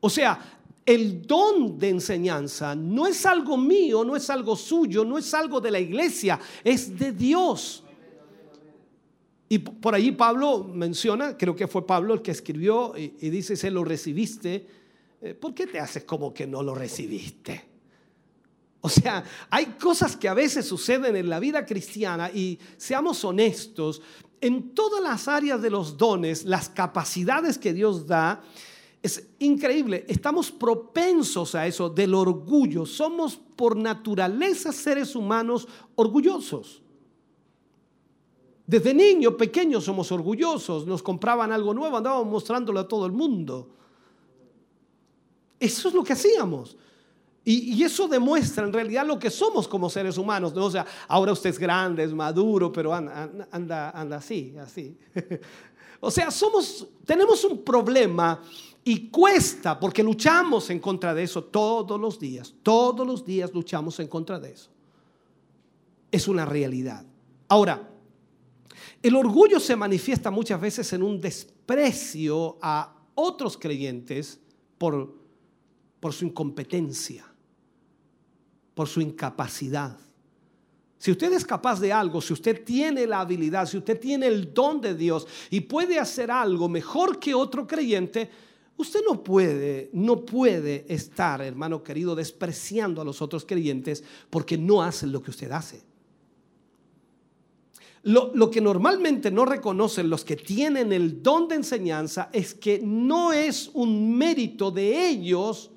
O 0.00 0.10
sea, 0.10 0.38
el 0.84 1.22
don 1.26 1.78
de 1.78 1.90
enseñanza 1.90 2.74
no 2.74 3.06
es 3.06 3.24
algo 3.24 3.56
mío, 3.56 4.04
no 4.04 4.16
es 4.16 4.28
algo 4.30 4.56
suyo, 4.56 5.04
no 5.04 5.18
es 5.18 5.32
algo 5.34 5.60
de 5.60 5.70
la 5.70 5.78
iglesia, 5.78 6.40
es 6.64 6.98
de 6.98 7.12
Dios. 7.12 7.84
Y 9.52 9.58
por 9.58 9.96
allí 9.96 10.12
Pablo 10.12 10.62
menciona, 10.62 11.36
creo 11.36 11.56
que 11.56 11.66
fue 11.66 11.84
Pablo 11.84 12.14
el 12.14 12.22
que 12.22 12.30
escribió 12.30 12.96
y, 12.96 13.16
y 13.20 13.30
dice, 13.30 13.56
se 13.56 13.68
lo 13.68 13.82
recibiste, 13.82 14.64
eh, 15.20 15.34
¿por 15.34 15.52
qué 15.54 15.66
te 15.66 15.80
haces 15.80 16.04
como 16.04 16.32
que 16.32 16.46
no 16.46 16.62
lo 16.62 16.72
recibiste? 16.72 17.64
O 18.80 18.88
sea, 18.88 19.24
hay 19.50 19.66
cosas 19.78 20.16
que 20.16 20.28
a 20.28 20.34
veces 20.34 20.66
suceden 20.66 21.16
en 21.16 21.28
la 21.28 21.40
vida 21.40 21.66
cristiana 21.66 22.30
y 22.30 22.60
seamos 22.76 23.24
honestos, 23.24 24.00
en 24.40 24.72
todas 24.72 25.02
las 25.02 25.26
áreas 25.26 25.60
de 25.60 25.68
los 25.68 25.98
dones, 25.98 26.44
las 26.44 26.68
capacidades 26.68 27.58
que 27.58 27.72
Dios 27.72 28.06
da, 28.06 28.42
es 29.02 29.30
increíble, 29.40 30.04
estamos 30.06 30.52
propensos 30.52 31.56
a 31.56 31.66
eso 31.66 31.90
del 31.90 32.14
orgullo, 32.14 32.86
somos 32.86 33.36
por 33.56 33.76
naturaleza 33.76 34.72
seres 34.72 35.16
humanos 35.16 35.66
orgullosos. 35.96 36.79
Desde 38.70 38.94
niño, 38.94 39.36
pequeños 39.36 39.82
somos 39.82 40.12
orgullosos, 40.12 40.86
nos 40.86 41.02
compraban 41.02 41.50
algo 41.50 41.74
nuevo, 41.74 41.96
andábamos 41.96 42.28
mostrándolo 42.28 42.78
a 42.78 42.86
todo 42.86 43.04
el 43.04 43.10
mundo. 43.10 43.68
Eso 45.58 45.88
es 45.88 45.94
lo 45.94 46.04
que 46.04 46.12
hacíamos. 46.12 46.76
Y, 47.44 47.82
eso 47.82 48.06
demuestra 48.06 48.64
en 48.64 48.72
realidad 48.72 49.04
lo 49.04 49.18
que 49.18 49.28
somos 49.28 49.66
como 49.66 49.90
seres 49.90 50.16
humanos. 50.18 50.54
¿no? 50.54 50.66
O 50.66 50.70
sea, 50.70 50.86
ahora 51.08 51.32
usted 51.32 51.50
es 51.50 51.58
grande, 51.58 52.04
es 52.04 52.12
maduro, 52.12 52.70
pero 52.70 52.94
anda, 52.94 53.48
anda, 53.50 53.90
anda 53.90 54.18
así, 54.18 54.54
así. 54.56 54.96
o 56.00 56.08
sea, 56.12 56.30
somos, 56.30 56.86
tenemos 57.04 57.42
un 57.42 57.64
problema 57.64 58.40
y 58.84 59.08
cuesta 59.08 59.80
porque 59.80 60.04
luchamos 60.04 60.70
en 60.70 60.78
contra 60.78 61.12
de 61.12 61.24
eso 61.24 61.42
todos 61.42 62.00
los 62.00 62.20
días. 62.20 62.54
Todos 62.62 63.04
los 63.04 63.24
días 63.24 63.52
luchamos 63.52 63.98
en 63.98 64.06
contra 64.06 64.38
de 64.38 64.52
eso. 64.52 64.70
Es 66.12 66.28
una 66.28 66.44
realidad. 66.44 67.04
Ahora, 67.48 67.90
el 69.02 69.16
orgullo 69.16 69.58
se 69.58 69.76
manifiesta 69.76 70.30
muchas 70.30 70.60
veces 70.60 70.92
en 70.92 71.02
un 71.02 71.20
desprecio 71.20 72.58
a 72.60 72.94
otros 73.14 73.56
creyentes 73.56 74.38
por, 74.76 75.14
por 76.00 76.12
su 76.12 76.26
incompetencia, 76.26 77.24
por 78.74 78.88
su 78.88 79.00
incapacidad. 79.00 79.98
Si 80.98 81.10
usted 81.10 81.32
es 81.32 81.46
capaz 81.46 81.80
de 81.80 81.94
algo, 81.94 82.20
si 82.20 82.34
usted 82.34 82.62
tiene 82.62 83.06
la 83.06 83.20
habilidad, 83.20 83.66
si 83.66 83.78
usted 83.78 83.98
tiene 83.98 84.26
el 84.26 84.52
don 84.52 84.82
de 84.82 84.94
Dios 84.94 85.26
y 85.48 85.60
puede 85.60 85.98
hacer 85.98 86.30
algo 86.30 86.68
mejor 86.68 87.18
que 87.18 87.32
otro 87.32 87.66
creyente, 87.66 88.30
usted 88.76 89.00
no 89.08 89.24
puede, 89.24 89.88
no 89.94 90.26
puede 90.26 90.84
estar, 90.92 91.40
hermano 91.40 91.82
querido, 91.82 92.14
despreciando 92.14 93.00
a 93.00 93.04
los 93.06 93.22
otros 93.22 93.46
creyentes 93.46 94.04
porque 94.28 94.58
no 94.58 94.82
hacen 94.82 95.10
lo 95.10 95.22
que 95.22 95.30
usted 95.30 95.50
hace. 95.52 95.89
Lo, 98.02 98.50
que 98.50 98.62
normalmente 98.62 99.30
no 99.30 99.44
reconocen 99.44 100.08
los 100.08 100.24
que 100.24 100.36
tienen 100.36 100.90
el 100.92 101.22
don 101.22 101.48
de 101.48 101.56
enseñanza 101.56 102.30
es 102.32 102.54
que 102.54 102.80
no 102.82 103.32
es 103.32 103.70
un 103.74 104.16
mérito 104.16 104.70
de 104.70 105.08
ellos 105.08 105.70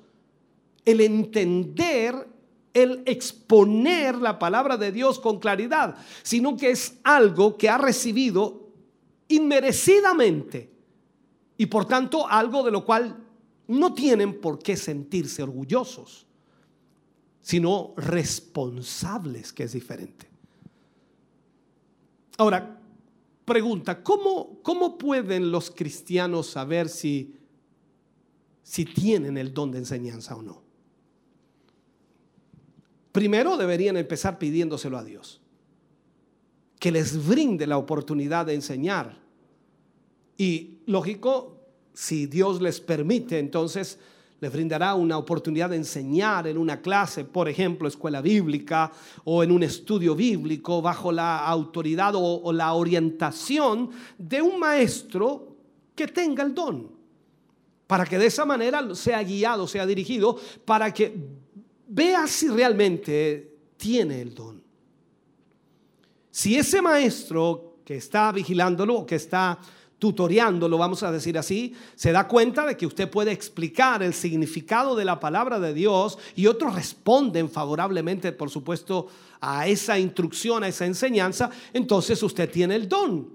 el 0.86 1.02
entender, 1.02 2.26
el 2.72 3.02
exponer 3.04 4.16
la 4.16 4.38
palabra 4.38 4.78
de 4.78 4.90
Dios 4.90 5.18
con 5.18 5.38
claridad, 5.38 5.96
sino 6.22 6.56
que 6.56 6.70
es 6.70 6.98
algo 7.04 7.58
que 7.58 7.68
ha 7.68 7.76
recibido 7.76 8.70
inmerecidamente 9.28 10.70
y 11.58 11.66
por 11.66 11.84
tanto 11.84 12.26
algo 12.26 12.62
de 12.62 12.70
lo 12.70 12.86
cual 12.86 13.18
no 13.66 13.92
tienen 13.92 14.40
por 14.40 14.58
qué 14.58 14.76
sentirse 14.76 15.42
orgullosos, 15.42 16.26
sino 17.42 17.92
responsables, 17.98 19.52
que 19.52 19.64
es 19.64 19.72
diferente. 19.72 20.33
Ahora, 22.36 22.80
pregunta, 23.44 24.02
¿cómo, 24.02 24.58
¿cómo, 24.62 24.98
pueden 24.98 25.52
los 25.52 25.70
cristianos 25.70 26.48
saber 26.48 26.88
si, 26.88 27.34
si 28.62 28.84
tienen 28.84 29.36
el 29.36 29.54
don 29.54 29.70
de 29.70 29.78
enseñanza 29.78 30.34
o 30.36 30.42
no? 30.42 30.62
Primero 33.12 33.56
deberían 33.56 33.96
empezar 33.96 34.38
pidiéndoselo 34.38 34.98
a 34.98 35.04
Dios, 35.04 35.40
que 36.80 36.90
les 36.90 37.26
brinde 37.26 37.66
la 37.66 37.78
oportunidad 37.78 38.46
de 38.46 38.54
enseñar. 38.54 39.16
Y 40.36 40.78
lógico, 40.86 41.60
si 41.92 42.26
Dios 42.26 42.60
les 42.60 42.80
permite, 42.80 43.38
entonces 43.38 44.00
les 44.44 44.52
brindará 44.52 44.94
una 44.94 45.16
oportunidad 45.16 45.70
de 45.70 45.76
enseñar 45.76 46.46
en 46.46 46.58
una 46.58 46.82
clase, 46.82 47.24
por 47.24 47.48
ejemplo, 47.48 47.88
escuela 47.88 48.20
bíblica 48.20 48.92
o 49.24 49.42
en 49.42 49.50
un 49.50 49.62
estudio 49.62 50.14
bíblico 50.14 50.82
bajo 50.82 51.10
la 51.10 51.46
autoridad 51.46 52.14
o, 52.14 52.42
o, 52.42 52.52
la 52.52 52.74
orientación 52.74 53.88
de 54.18 54.42
un 54.42 54.58
maestro 54.58 55.56
que 55.94 56.08
tenga 56.08 56.42
el 56.42 56.54
don, 56.54 56.90
para 57.86 58.04
que 58.04 58.18
de 58.18 58.26
esa 58.26 58.44
manera 58.44 58.94
sea 58.94 59.22
guiado, 59.22 59.66
sea 59.66 59.86
dirigido, 59.86 60.38
para 60.66 60.92
que 60.92 61.16
vea 61.88 62.26
si 62.26 62.48
realmente 62.48 63.50
tiene 63.78 64.20
el 64.20 64.34
don. 64.34 64.62
Si 66.30 66.54
ese 66.58 66.82
maestro 66.82 67.78
que 67.82 67.96
está 67.96 68.30
vigilándolo, 68.30 69.06
que 69.06 69.14
está 69.14 69.58
tutoreándolo, 70.04 70.76
vamos 70.76 71.02
a 71.02 71.10
decir 71.10 71.38
así, 71.38 71.74
se 71.94 72.12
da 72.12 72.28
cuenta 72.28 72.66
de 72.66 72.76
que 72.76 72.84
usted 72.84 73.08
puede 73.08 73.32
explicar 73.32 74.02
el 74.02 74.12
significado 74.12 74.94
de 74.94 75.06
la 75.06 75.18
palabra 75.18 75.58
de 75.58 75.72
Dios 75.72 76.18
y 76.36 76.46
otros 76.46 76.74
responden 76.74 77.48
favorablemente, 77.48 78.30
por 78.32 78.50
supuesto, 78.50 79.06
a 79.40 79.66
esa 79.66 79.98
instrucción, 79.98 80.62
a 80.62 80.68
esa 80.68 80.84
enseñanza, 80.84 81.48
entonces 81.72 82.22
usted 82.22 82.50
tiene 82.50 82.76
el 82.76 82.86
don. 82.86 83.30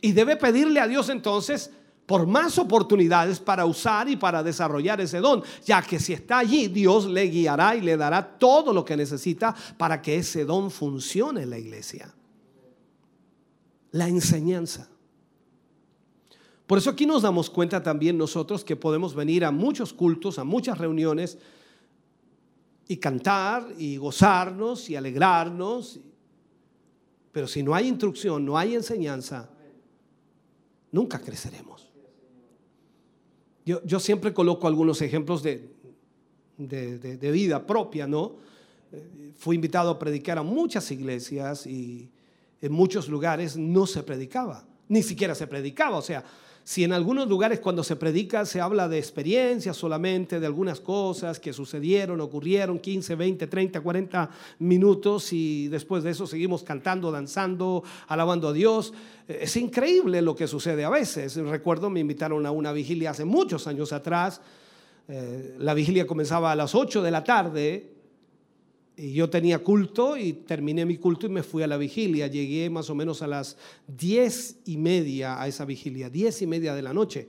Y 0.00 0.12
debe 0.12 0.36
pedirle 0.36 0.80
a 0.80 0.88
Dios 0.88 1.10
entonces 1.10 1.70
por 2.06 2.26
más 2.26 2.56
oportunidades 2.56 3.38
para 3.38 3.66
usar 3.66 4.08
y 4.08 4.16
para 4.16 4.42
desarrollar 4.42 4.98
ese 5.02 5.20
don, 5.20 5.42
ya 5.66 5.82
que 5.82 6.00
si 6.00 6.14
está 6.14 6.38
allí, 6.38 6.68
Dios 6.68 7.04
le 7.04 7.24
guiará 7.24 7.76
y 7.76 7.82
le 7.82 7.98
dará 7.98 8.38
todo 8.38 8.72
lo 8.72 8.86
que 8.86 8.96
necesita 8.96 9.54
para 9.76 10.00
que 10.00 10.16
ese 10.16 10.46
don 10.46 10.70
funcione 10.70 11.42
en 11.42 11.50
la 11.50 11.58
iglesia. 11.58 12.14
La 13.90 14.08
enseñanza. 14.08 14.88
Por 16.66 16.78
eso 16.78 16.90
aquí 16.90 17.06
nos 17.06 17.22
damos 17.22 17.48
cuenta 17.48 17.82
también 17.82 18.18
nosotros 18.18 18.64
que 18.64 18.74
podemos 18.74 19.14
venir 19.14 19.44
a 19.44 19.52
muchos 19.52 19.92
cultos, 19.92 20.38
a 20.38 20.44
muchas 20.44 20.78
reuniones 20.78 21.38
y 22.88 22.96
cantar 22.96 23.68
y 23.78 23.96
gozarnos 23.96 24.90
y 24.90 24.96
alegrarnos. 24.96 26.00
Pero 27.30 27.46
si 27.46 27.62
no 27.62 27.74
hay 27.74 27.86
instrucción, 27.86 28.44
no 28.44 28.58
hay 28.58 28.74
enseñanza, 28.74 29.48
nunca 30.90 31.20
creceremos. 31.20 31.86
Yo, 33.64 33.98
siempre 33.98 34.32
coloco 34.32 34.68
algunos 34.68 35.02
ejemplos 35.02 35.42
de, 35.42 35.68
de, 36.56 36.98
de, 36.98 37.16
de 37.16 37.30
vida 37.32 37.66
propia, 37.66 38.06
¿no? 38.06 38.36
Fui 39.36 39.56
invitado 39.56 39.90
a 39.90 39.98
predicar 39.98 40.38
a 40.38 40.44
muchas 40.44 40.88
iglesias 40.92 41.66
y 41.66 42.08
en 42.60 42.72
muchos 42.72 43.08
lugares 43.08 43.56
no 43.56 43.86
se 43.86 44.04
predicaba, 44.04 44.64
ni 44.88 45.02
siquiera 45.02 45.34
se 45.34 45.48
predicaba, 45.48 45.96
o 45.96 46.02
sea, 46.02 46.24
si 46.66 46.82
en 46.82 46.92
algunos 46.92 47.28
lugares 47.28 47.60
cuando 47.60 47.84
se 47.84 47.94
predica 47.94 48.44
se 48.44 48.60
habla 48.60 48.88
de 48.88 48.98
experiencias 48.98 49.76
solamente, 49.76 50.40
de 50.40 50.46
algunas 50.46 50.80
cosas 50.80 51.38
que 51.38 51.52
sucedieron, 51.52 52.20
ocurrieron 52.20 52.80
15, 52.80 53.14
20, 53.14 53.46
30, 53.46 53.80
40 53.80 54.30
minutos 54.58 55.32
y 55.32 55.68
después 55.68 56.02
de 56.02 56.10
eso 56.10 56.26
seguimos 56.26 56.64
cantando, 56.64 57.12
danzando, 57.12 57.84
alabando 58.08 58.48
a 58.48 58.52
Dios. 58.52 58.92
Es 59.28 59.56
increíble 59.56 60.20
lo 60.22 60.34
que 60.34 60.48
sucede 60.48 60.84
a 60.84 60.90
veces. 60.90 61.36
Recuerdo, 61.36 61.88
me 61.88 62.00
invitaron 62.00 62.44
a 62.46 62.50
una 62.50 62.72
vigilia 62.72 63.10
hace 63.10 63.24
muchos 63.24 63.68
años 63.68 63.92
atrás 63.92 64.40
eh, 65.08 65.54
la 65.60 65.72
vigilia 65.72 66.04
comenzaba 66.04 66.50
a 66.50 66.56
las 66.56 66.74
8 66.74 67.00
de 67.00 67.10
la 67.12 67.22
tarde 67.22 67.95
y 68.96 69.12
yo 69.12 69.28
tenía 69.28 69.58
culto 69.58 70.16
y 70.16 70.32
terminé 70.32 70.86
mi 70.86 70.96
culto 70.96 71.26
y 71.26 71.28
me 71.28 71.42
fui 71.42 71.62
a 71.62 71.66
la 71.66 71.76
vigilia. 71.76 72.28
Llegué 72.28 72.70
más 72.70 72.88
o 72.88 72.94
menos 72.94 73.20
a 73.20 73.26
las 73.26 73.58
10 73.88 74.60
y 74.64 74.78
media 74.78 75.40
a 75.40 75.46
esa 75.46 75.66
vigilia, 75.66 76.08
10 76.08 76.42
y 76.42 76.46
media 76.46 76.74
de 76.74 76.80
la 76.80 76.94
noche. 76.94 77.28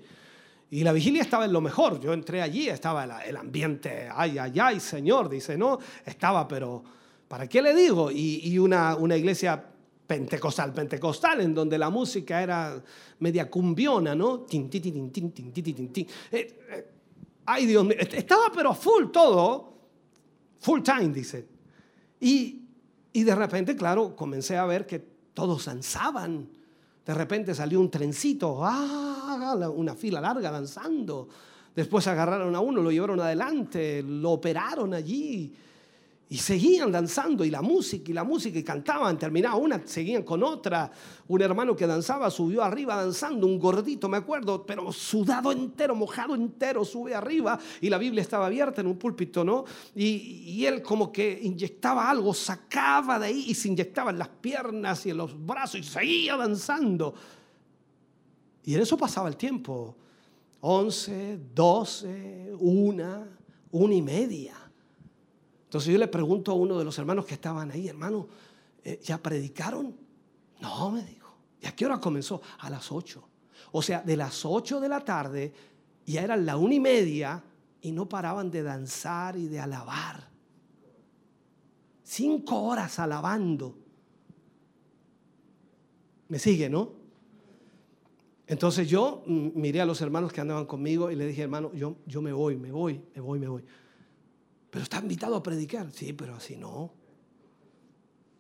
Y 0.70 0.84
la 0.84 0.94
vigilia 0.94 1.22
estaba 1.22 1.44
en 1.44 1.52
lo 1.52 1.60
mejor. 1.60 2.00
Yo 2.00 2.14
entré 2.14 2.42
allí, 2.42 2.70
estaba 2.70 3.04
el, 3.04 3.36
ambiente, 3.36 4.08
ay, 4.14 4.38
ay, 4.38 4.54
ay, 4.62 4.80
Señor, 4.80 5.28
dice, 5.28 5.58
no, 5.58 5.78
estaba, 6.06 6.48
pero 6.48 6.84
¿para 7.28 7.48
qué 7.48 7.62
le 7.62 7.76
digo? 7.76 8.12
Y, 8.12 8.42
y 8.44 8.58
una, 8.60 8.96
una 8.96 9.18
iglesia 9.18 9.62
pentecostal, 10.08 10.74
pentecostal, 10.74 11.42
en 11.42 11.54
donde 11.54 11.78
la 11.78 11.90
música 11.90 12.42
era 12.42 12.82
media 13.20 13.50
cumbiona, 13.50 14.16
¿no? 14.16 14.40
Tin, 14.42 14.70
tin, 14.70 14.82
tin, 14.82 15.12
tin, 15.12 15.32
tin, 15.32 15.52
tin, 15.52 15.92
tin. 15.92 16.08
Eh, 16.32 16.60
eh, 16.70 16.88
ay, 17.46 17.66
Dios 17.66 17.86
mío, 17.86 17.98
estaba 18.00 18.50
pero 18.56 18.74
full 18.74 19.08
todo, 19.12 19.74
full 20.60 20.82
time, 20.82 21.10
dice. 21.10 21.57
Y, 22.20 22.62
y 23.14 23.24
de 23.24 23.36
repente, 23.36 23.76
claro, 23.76 24.16
comencé 24.16 24.58
a 24.58 24.66
ver 24.66 24.86
que 24.86 25.00
todos 25.34 25.66
danzaban. 25.66 26.50
De 27.06 27.14
repente 27.14 27.56
salió 27.56 27.80
un 27.80 27.90
trencito, 27.90 28.60
¡ah! 28.64 29.56
una 29.74 29.96
fila 29.96 30.20
larga 30.20 30.52
danzando. 30.52 31.30
Después 31.76 32.08
agarraron 32.08 32.56
a 32.56 32.60
uno, 32.60 32.82
lo 32.82 32.92
llevaron 32.92 33.20
adelante, 33.20 34.04
lo 34.04 34.32
operaron 34.32 34.94
allí. 34.94 35.54
Y 36.30 36.38
seguían 36.40 36.92
danzando 36.92 37.46
y 37.46 37.50
la 37.50 37.62
música 37.62 38.12
y 38.12 38.14
la 38.14 38.26
música 38.26 38.60
y 38.60 38.64
cantaban, 38.64 39.18
terminaba 39.18 39.56
una, 39.56 39.82
seguían 39.86 40.24
con 40.24 40.44
otra. 40.44 40.92
Un 41.30 41.42
hermano 41.42 41.74
que 41.74 41.88
danzaba 41.88 42.30
subió 42.30 42.64
arriba 42.64 42.98
danzando, 42.98 43.48
un 43.48 43.58
gordito, 43.58 44.10
me 44.10 44.18
acuerdo, 44.18 44.66
pero 44.66 44.92
sudado 44.92 45.54
entero, 45.54 45.96
mojado 45.96 46.36
entero, 46.36 46.84
sube 46.84 47.16
arriba 47.16 47.58
y 47.80 47.90
la 47.90 47.98
Biblia 47.98 48.22
estaba 48.22 48.48
abierta 48.48 48.82
en 48.82 48.88
un 48.88 48.98
púlpito, 48.98 49.46
¿no? 49.46 49.64
Y, 49.96 50.04
y 50.06 50.66
él 50.66 50.82
como 50.82 51.14
que 51.14 51.40
inyectaba 51.42 52.10
algo, 52.10 52.34
sacaba 52.34 53.18
de 53.20 53.28
ahí 53.28 53.46
y 53.48 53.56
se 53.56 53.70
inyectaba 53.70 54.12
en 54.12 54.20
las 54.20 54.28
piernas 54.30 55.06
y 55.06 55.12
en 55.12 55.18
los 55.18 55.46
brazos 55.46 55.80
y 55.80 55.84
seguía 55.84 56.36
danzando. 56.36 57.14
Y 58.66 58.76
en 58.76 58.82
eso 58.82 58.98
pasaba 58.98 59.30
el 59.30 59.38
tiempo. 59.38 59.96
11, 60.60 61.40
12, 61.56 62.52
una, 62.60 63.26
una 63.72 63.94
y 63.94 64.02
media. 64.02 64.67
Entonces 65.68 65.92
yo 65.92 66.00
le 66.00 66.08
pregunto 66.08 66.52
a 66.52 66.56
uno 66.56 66.80
de 66.80 66.86
los 66.86 66.98
hermanos 66.98 67.26
que 67.26 67.34
estaban 67.34 67.70
ahí, 67.72 67.90
hermano, 67.90 68.26
eh, 68.86 69.02
¿ya 69.04 69.18
predicaron? 69.18 69.94
No, 70.62 70.92
me 70.92 71.04
dijo. 71.04 71.36
¿Y 71.62 71.68
a 71.68 71.76
qué 71.76 71.86
hora 71.86 72.00
comenzó? 72.00 72.42
A 72.60 72.70
las 72.70 72.90
8. 72.90 73.22
O 73.74 73.82
sea, 73.82 74.02
de 74.02 74.16
las 74.16 74.46
8 74.46 74.80
de 74.80 74.88
la 74.88 75.04
tarde 75.04 75.54
ya 76.06 76.22
eran 76.22 76.46
la 76.46 76.56
una 76.56 76.76
y 76.76 76.80
media 76.80 77.44
y 77.82 77.92
no 77.92 78.08
paraban 78.08 78.50
de 78.50 78.64
danzar 78.64 79.36
y 79.36 79.48
de 79.48 79.60
alabar. 79.60 80.30
Cinco 82.02 82.62
horas 82.62 82.98
alabando. 83.00 83.78
¿Me 86.30 86.40
sigue, 86.40 86.70
no? 86.70 86.94
Entonces 88.48 88.88
yo 88.88 89.22
mm, 89.26 89.50
miré 89.54 89.82
a 89.82 89.86
los 89.86 90.00
hermanos 90.00 90.32
que 90.32 90.40
andaban 90.40 90.66
conmigo 90.66 91.12
y 91.12 91.18
le 91.18 91.28
dije, 91.28 91.42
hermano, 91.42 91.74
yo, 91.74 91.98
yo 92.06 92.22
me 92.22 92.32
voy, 92.32 92.56
me 92.56 92.72
voy, 92.72 93.02
me 93.14 93.20
voy, 93.20 93.40
me 93.40 93.48
voy. 93.50 93.66
Pero 94.70 94.84
está 94.84 95.00
invitado 95.00 95.36
a 95.36 95.44
predicar. 95.44 95.92
Sí, 95.92 96.14
pero 96.14 96.36
así 96.36 96.56
no. 96.56 96.94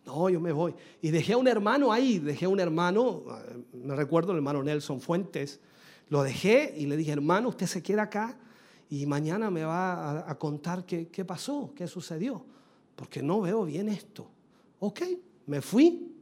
No, 0.05 0.29
yo 0.29 0.39
me 0.39 0.53
voy. 0.53 0.73
Y 1.01 1.11
dejé 1.11 1.33
a 1.33 1.37
un 1.37 1.47
hermano 1.47 1.91
ahí, 1.91 2.19
dejé 2.19 2.45
a 2.45 2.49
un 2.49 2.59
hermano, 2.61 3.23
eh, 3.27 3.63
me 3.73 3.93
recuerdo 3.93 4.31
el 4.31 4.37
hermano 4.37 4.63
Nelson 4.63 5.01
Fuentes, 5.01 5.59
lo 6.07 6.23
dejé 6.23 6.73
y 6.77 6.85
le 6.85 6.95
dije, 6.95 7.11
hermano, 7.11 7.49
usted 7.49 7.65
se 7.65 7.83
queda 7.83 8.03
acá 8.03 8.37
y 8.89 9.05
mañana 9.05 9.51
me 9.51 9.65
va 9.65 10.21
a, 10.21 10.31
a 10.31 10.39
contar 10.39 10.85
qué, 10.85 11.09
qué 11.09 11.25
pasó, 11.25 11.73
qué 11.75 11.87
sucedió, 11.87 12.45
porque 12.95 13.21
no 13.21 13.41
veo 13.41 13.65
bien 13.65 13.89
esto. 13.89 14.29
Ok, 14.79 15.01
me 15.45 15.61
fui. 15.61 16.13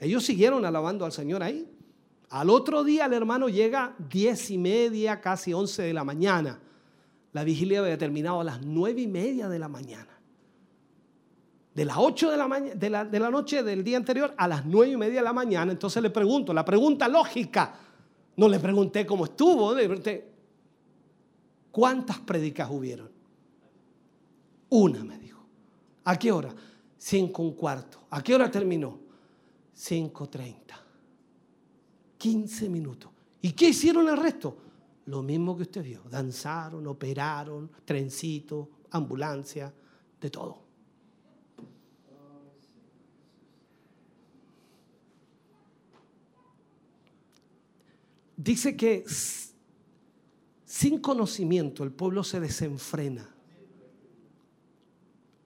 Ellos 0.00 0.24
siguieron 0.24 0.64
alabando 0.64 1.04
al 1.04 1.12
Señor 1.12 1.42
ahí. 1.42 1.68
Al 2.30 2.48
otro 2.48 2.84
día 2.84 3.04
el 3.04 3.12
hermano 3.12 3.50
llega 3.50 3.94
diez 4.10 4.50
y 4.50 4.56
media, 4.56 5.20
casi 5.20 5.52
once 5.52 5.82
de 5.82 5.92
la 5.92 6.04
mañana. 6.04 6.58
La 7.34 7.42
vigilia 7.42 7.80
había 7.80 7.98
terminado 7.98 8.40
a 8.40 8.44
las 8.44 8.62
nueve 8.62 9.02
y 9.02 9.08
media 9.08 9.48
de 9.48 9.58
la 9.58 9.68
mañana. 9.68 10.08
De 11.74 11.84
las 11.84 11.96
8 11.98 12.30
de 12.30 12.36
la, 12.36 12.60
de, 12.76 12.90
la, 12.90 13.04
de 13.04 13.18
la 13.18 13.28
noche 13.28 13.64
del 13.64 13.82
día 13.82 13.96
anterior 13.96 14.32
a 14.36 14.46
las 14.46 14.64
nueve 14.64 14.92
y 14.92 14.96
media 14.96 15.18
de 15.18 15.24
la 15.24 15.32
mañana. 15.32 15.72
Entonces 15.72 16.00
le 16.00 16.10
pregunto, 16.10 16.54
la 16.54 16.64
pregunta 16.64 17.08
lógica. 17.08 17.74
No 18.36 18.48
le 18.48 18.60
pregunté 18.60 19.04
cómo 19.04 19.24
estuvo, 19.24 19.74
le 19.74 19.84
pregunté, 19.84 20.32
¿cuántas 21.72 22.20
predicas 22.20 22.70
hubieron? 22.70 23.10
Una, 24.70 25.02
me 25.02 25.18
dijo. 25.18 25.44
¿A 26.04 26.16
qué 26.16 26.30
hora? 26.30 26.54
Cinco 26.96 27.42
un 27.42 27.54
cuarto. 27.54 28.06
¿A 28.10 28.22
qué 28.22 28.36
hora 28.36 28.48
terminó? 28.48 29.00
Cinco 29.72 30.28
treinta. 30.28 30.80
15 32.16 32.68
minutos. 32.68 33.10
¿Y 33.42 33.50
qué 33.52 33.70
hicieron 33.70 34.08
el 34.08 34.16
resto? 34.16 34.56
Lo 35.06 35.22
mismo 35.22 35.56
que 35.56 35.62
usted 35.62 35.82
vio. 35.82 36.02
Danzaron, 36.10 36.86
operaron, 36.86 37.70
trencito, 37.84 38.70
ambulancia, 38.90 39.72
de 40.20 40.30
todo. 40.30 40.64
Dice 48.36 48.76
que 48.76 49.04
sin 50.64 50.98
conocimiento 51.00 51.84
el 51.84 51.92
pueblo 51.92 52.24
se 52.24 52.40
desenfrena. 52.40 53.28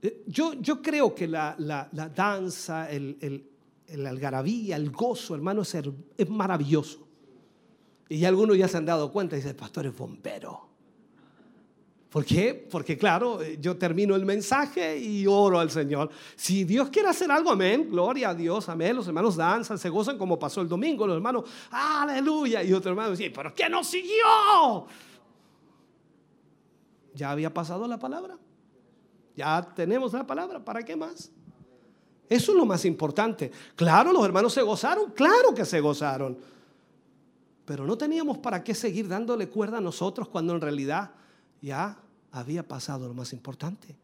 Eh, 0.01 0.23
Yo, 0.27 0.55
yo 0.55 0.81
creo 0.81 1.15
que 1.15 1.27
la, 1.27 1.55
la- 1.59 1.89
la 1.93 2.09
danza, 2.09 2.91
el, 2.91 3.19
el, 3.21 3.51
el 3.87 4.07
algarabía, 4.07 4.77
el 4.77 4.91
gozo, 4.91 5.35
hermano, 5.35 5.63
es, 5.63 5.75
es 6.17 6.31
maravilloso. 6.31 7.08
Y 8.09 8.25
algunos 8.25 8.57
ya 8.57 8.69
se 8.69 8.77
han 8.77 8.87
dado 8.87 9.13
cuenta 9.13 9.37
y 9.37 9.41
dicen, 9.41 9.57
pastor 9.57 9.87
es 9.87 9.97
bombero. 9.97 10.69
¿Por 12.09 12.25
qué? 12.25 12.55
Porque 12.71 12.97
claro, 12.97 13.43
eh, 13.43 13.59
yo 13.61 13.77
termino 13.77 14.17
el 14.17 14.25
mensaje 14.25 14.99
y 14.99 15.27
oro 15.27 15.61
al 15.61 15.71
Señor. 15.71 16.09
Si 16.37 16.65
Dios 16.65 16.89
quiere 16.89 17.09
hacer 17.09 17.31
algo, 17.31 17.51
amén, 17.51 17.89
gloria 17.91 18.31
a 18.31 18.35
Dios, 18.35 18.67
amén. 18.71 18.97
Los 18.97 19.07
hermanos 19.07 19.37
danzan, 19.37 19.79
se 19.79 19.91
gozan 19.91 20.17
como 20.17 20.39
pasó 20.39 20.63
el 20.63 20.69
domingo, 20.69 21.07
los 21.07 21.17
hermanos, 21.17 21.45
aleluya. 21.71 22.63
Y 22.63 22.73
otro 22.73 22.93
hermano 22.93 23.11
dice, 23.11 23.31
pero 23.31 23.55
¿qué 23.55 23.69
no 23.69 23.85
siguió? 23.85 24.87
Ya 27.15 27.31
había 27.31 27.53
pasado 27.53 27.87
la 27.87 27.99
palabra. 27.99 28.39
Ya 29.37 29.63
tenemos 29.77 30.15
la 30.15 30.27
palabra, 30.27 30.65
¿para 30.65 30.83
qué 30.83 30.97
más? 30.97 31.31
Eso 32.27 32.53
es 32.53 32.59
lo 32.59 32.65
más 32.65 32.87
importante. 32.87 33.51
Claro, 33.77 34.13
los 34.13 34.25
hermanos 34.25 34.55
se 34.55 34.63
gozaron, 34.63 35.11
claro 35.13 35.55
que 35.55 35.67
se 35.67 35.81
gozaron. 35.81 36.39
Pero 37.69 37.87
no 37.87 37.99
teníamos 37.99 38.39
para 38.39 38.65
qué 38.65 38.75
seguir 38.75 39.07
dándole 39.09 39.51
cuerda 39.51 39.77
a 39.77 39.83
nosotros 39.83 40.27
cuando 40.29 40.55
en 40.55 40.63
realidad 40.63 41.11
ya 41.61 41.99
había 42.33 42.67
pasado 42.67 43.07
lo 43.07 43.13
más 43.13 43.35
importante. 43.35 43.95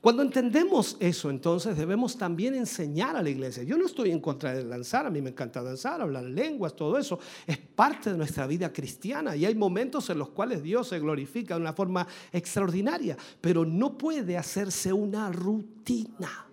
Cuando 0.00 0.22
entendemos 0.22 0.96
eso, 1.00 1.30
entonces 1.30 1.76
debemos 1.76 2.16
también 2.16 2.54
enseñar 2.54 3.16
a 3.16 3.22
la 3.24 3.28
iglesia. 3.28 3.64
Yo 3.64 3.76
no 3.76 3.86
estoy 3.86 4.12
en 4.12 4.20
contra 4.20 4.54
de 4.54 4.62
danzar, 4.62 5.04
a 5.04 5.10
mí 5.10 5.20
me 5.20 5.30
encanta 5.30 5.64
danzar, 5.64 6.00
hablar 6.00 6.22
lenguas, 6.22 6.76
todo 6.76 6.96
eso. 6.96 7.18
Es 7.44 7.58
parte 7.58 8.12
de 8.12 8.16
nuestra 8.16 8.46
vida 8.46 8.72
cristiana 8.72 9.34
y 9.34 9.44
hay 9.46 9.56
momentos 9.56 10.08
en 10.10 10.20
los 10.20 10.28
cuales 10.28 10.62
Dios 10.62 10.86
se 10.86 11.00
glorifica 11.00 11.56
de 11.56 11.60
una 11.60 11.72
forma 11.72 12.06
extraordinaria, 12.30 13.16
pero 13.40 13.64
no 13.64 13.98
puede 13.98 14.38
hacerse 14.38 14.92
una 14.92 15.28
rutina. 15.32 16.46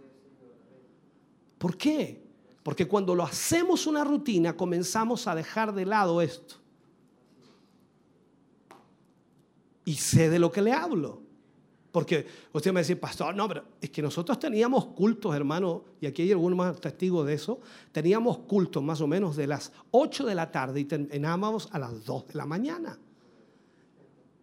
¿Por 1.60 1.78
qué? 1.78 2.20
Porque 2.63 2.88
cuando 2.88 3.15
lo 3.15 3.23
hacemos 3.23 3.88
una 3.88 4.03
rutina 4.03 4.55
comenzamos 4.55 5.27
a 5.27 5.35
dejar 5.35 5.73
de 5.73 5.85
lado 5.85 6.21
esto. 6.21 6.55
Y 9.85 9.95
sé 9.95 10.29
de 10.29 10.39
lo 10.39 10.51
que 10.51 10.61
le 10.61 10.73
hablo. 10.73 11.21
Porque 11.91 12.25
usted 12.53 12.71
me 12.71 12.79
dice, 12.79 12.95
pastor, 12.95 13.35
no, 13.35 13.47
pero 13.47 13.65
es 13.81 13.89
que 13.89 14.01
nosotros 14.01 14.39
teníamos 14.39 14.85
cultos, 14.85 15.35
hermano, 15.35 15.83
y 15.99 16.05
aquí 16.05 16.21
hay 16.21 16.31
algunos 16.31 16.57
más 16.57 16.79
testigos 16.79 17.27
de 17.27 17.33
eso. 17.33 17.59
Teníamos 17.91 18.39
cultos 18.39 18.81
más 18.81 19.01
o 19.01 19.07
menos 19.07 19.35
de 19.35 19.47
las 19.47 19.73
8 19.91 20.25
de 20.25 20.35
la 20.35 20.51
tarde 20.51 20.79
y 20.79 20.85
terminábamos 20.85 21.67
a 21.71 21.79
las 21.79 22.05
2 22.05 22.27
de 22.27 22.33
la 22.35 22.45
mañana. 22.45 22.97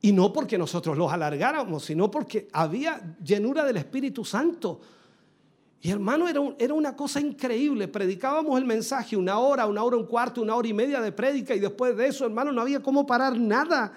Y 0.03 0.13
no 0.13 0.33
porque 0.33 0.59
nosotros 0.59 0.99
los 0.99 1.11
alargáramos, 1.11 1.85
sino 1.85 2.11
porque 2.11 2.49
había 2.53 3.17
llenura 3.25 3.65
del 3.65 3.79
Espíritu 3.79 4.25
Santo. 4.25 4.81
Y 5.81 5.91
hermano, 5.91 6.29
era, 6.29 6.41
era 6.59 6.75
una 6.75 6.97
cosa 6.97 7.21
increíble. 7.21 7.87
Predicábamos 7.87 8.59
el 8.59 8.65
mensaje 8.65 9.17
una 9.17 9.39
hora, 9.39 9.67
una 9.67 9.83
hora, 9.85 9.97
un 9.97 10.07
cuarto, 10.07 10.43
una 10.43 10.57
hora 10.57 10.67
y 10.67 10.75
media 10.75 11.01
de 11.01 11.13
prédica 11.13 11.55
y 11.55 11.61
después 11.61 11.97
de 11.97 12.09
eso, 12.09 12.25
hermano, 12.25 12.51
no 12.51 12.61
había 12.61 12.83
cómo 12.83 13.07
parar 13.07 13.39
nada. 13.39 13.93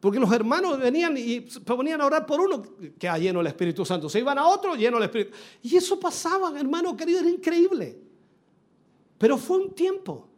Porque 0.00 0.20
los 0.20 0.32
hermanos 0.32 0.78
venían 0.78 1.16
y 1.16 1.50
se 1.50 1.60
ponían 1.60 2.00
a 2.00 2.06
orar 2.06 2.24
por 2.24 2.40
uno, 2.40 2.62
que 2.96 3.08
ha 3.08 3.18
lleno 3.18 3.40
el 3.40 3.48
Espíritu 3.48 3.84
Santo. 3.84 4.08
Se 4.08 4.20
iban 4.20 4.38
a 4.38 4.46
otro, 4.46 4.76
lleno 4.76 4.98
el 4.98 5.04
Espíritu. 5.04 5.32
Y 5.62 5.76
eso 5.76 5.98
pasaba, 5.98 6.58
hermano 6.58 6.96
querido, 6.96 7.18
era 7.18 7.30
increíble. 7.30 7.98
Pero 9.18 9.36
fue 9.36 9.56
un 9.58 9.74
tiempo. 9.74 10.28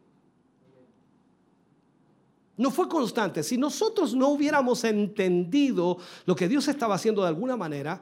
No 2.57 2.70
fue 2.70 2.89
constante. 2.89 3.43
Si 3.43 3.59
nosotros 3.59 4.15
no 4.15 4.28
hubiéramos 4.28 4.85
entendido 4.85 5.98
lo 6.24 6.35
que 6.35 6.48
Dios 6.48 6.66
estaba 6.69 6.94
haciendo 6.94 7.20
de 7.20 7.28
alguna 7.28 7.57
manera, 7.57 8.01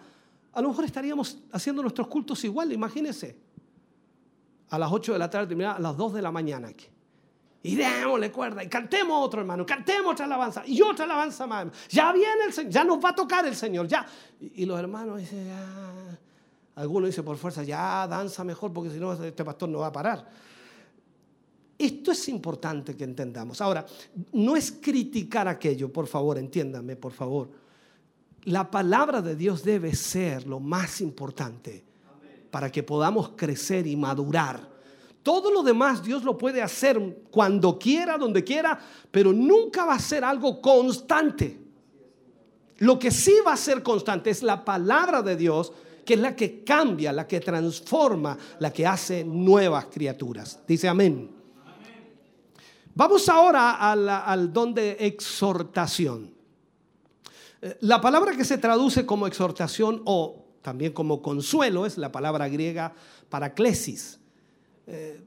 a 0.59 0.61
lo 0.61 0.71
mejor 0.71 0.87
estaríamos 0.87 1.39
haciendo 1.53 1.83
nuestros 1.83 2.09
cultos 2.09 2.43
igual, 2.43 2.73
imagínense. 2.73 3.37
A 4.71 4.77
las 4.77 4.91
8 4.91 5.13
de 5.13 5.19
la 5.21 5.31
tarde, 5.31 5.55
mira, 5.55 5.75
a 5.75 5.79
las 5.79 5.97
2 5.97 6.15
de 6.15 6.21
la 6.21 6.33
mañana 6.33 6.67
aquí. 6.67 6.87
Y 7.63 7.77
démosle 7.77 8.33
cuerda 8.33 8.65
y 8.65 8.69
cantemos 8.69 9.25
otro 9.25 9.41
hermano, 9.41 9.65
cantemos 9.65 10.15
otra 10.15 10.25
alabanza 10.25 10.65
y 10.67 10.83
otra 10.83 11.05
alabanza 11.05 11.47
más. 11.47 11.69
Ya 11.89 12.13
viene 12.13 12.47
el 12.49 12.53
Señor, 12.53 12.73
ya 12.73 12.83
nos 12.83 12.99
va 12.99 13.11
a 13.11 13.15
tocar 13.15 13.47
el 13.47 13.55
Señor, 13.55 13.87
ya. 13.87 14.05
Y, 14.41 14.67
los 14.67 14.81
hermanos 14.81 15.19
dicen, 15.19 15.47
ya. 15.47 16.19
Algunos 16.75 17.11
dicen 17.11 17.25
por 17.25 17.37
fuerza, 17.37 17.63
ya 17.63 18.09
danza 18.09 18.43
mejor 18.43 18.73
porque 18.73 18.91
si 18.91 18.99
no 18.99 19.13
este 19.13 19.45
pastor 19.45 19.69
no 19.69 19.79
va 19.79 19.87
a 19.87 19.93
parar. 19.93 20.29
Esto 21.79 22.11
es 22.11 22.29
importante 22.29 22.97
que 22.97 23.05
entendamos. 23.05 23.61
Ahora, 23.61 23.87
no 24.33 24.57
es 24.57 24.73
criticar 24.73 25.47
aquello, 25.47 25.93
por 25.93 26.09
favor, 26.09 26.37
entiéndame, 26.37 26.97
por 26.97 27.13
favor. 27.13 27.68
La 28.49 28.71
palabra 28.71 29.21
de 29.21 29.37
Dios 29.37 29.63
debe 29.63 29.95
ser 29.95 30.47
lo 30.47 30.59
más 30.59 31.03
importante 31.03 31.85
para 32.51 32.73
que 32.73 32.83
podamos 32.83 33.33
crecer 33.37 33.87
y 33.87 33.95
madurar. 33.95 34.67
Todo 35.23 35.51
lo 35.51 35.63
demás 35.63 36.03
Dios 36.03 36.25
lo 36.25 36.39
puede 36.39 36.63
hacer 36.63 37.25
cuando 37.31 37.79
quiera, 37.79 38.17
donde 38.17 38.43
quiera, 38.43 38.81
pero 39.11 39.35
nunca 39.35 39.85
va 39.85 39.97
a 39.97 39.99
ser 39.99 40.25
algo 40.25 40.63
constante. 40.63 41.61
Lo 42.79 42.99
que 42.99 43.11
sí 43.11 43.35
va 43.47 43.53
a 43.53 43.57
ser 43.59 43.83
constante 43.83 44.31
es 44.31 44.43
la 44.43 44.65
palabra 44.65 45.21
de 45.21 45.37
Dios, 45.37 45.71
que 46.07 46.15
es 46.15 46.21
la 46.21 46.35
que 46.35 46.65
cambia, 46.65 47.13
la 47.13 47.27
que 47.27 47.41
transforma, 47.41 48.39
la 48.61 48.73
que 48.73 48.87
hace 48.87 49.25
nuevas 49.25 49.89
criaturas. 49.93 50.59
Dice 50.67 50.89
amén. 50.89 51.31
Vamos 52.95 53.29
ahora 53.29 53.93
al, 53.93 54.51
don 54.51 54.73
de 54.73 54.97
exhortación. 55.01 56.38
Eh, 57.61 57.77
La 57.81 58.01
palabra 58.01 58.37
que 58.37 58.45
se 58.45 58.59
traduce 58.59 59.05
como 59.07 59.27
exhortación 59.27 60.03
o 60.05 60.45
también 60.63 60.93
como 60.93 61.23
consuelo 61.23 61.87
es 61.87 61.99
la 61.99 62.13
palabra 62.13 62.49
griega 62.49 62.93
paraclesis, 63.29 64.21
eh, 64.87 65.21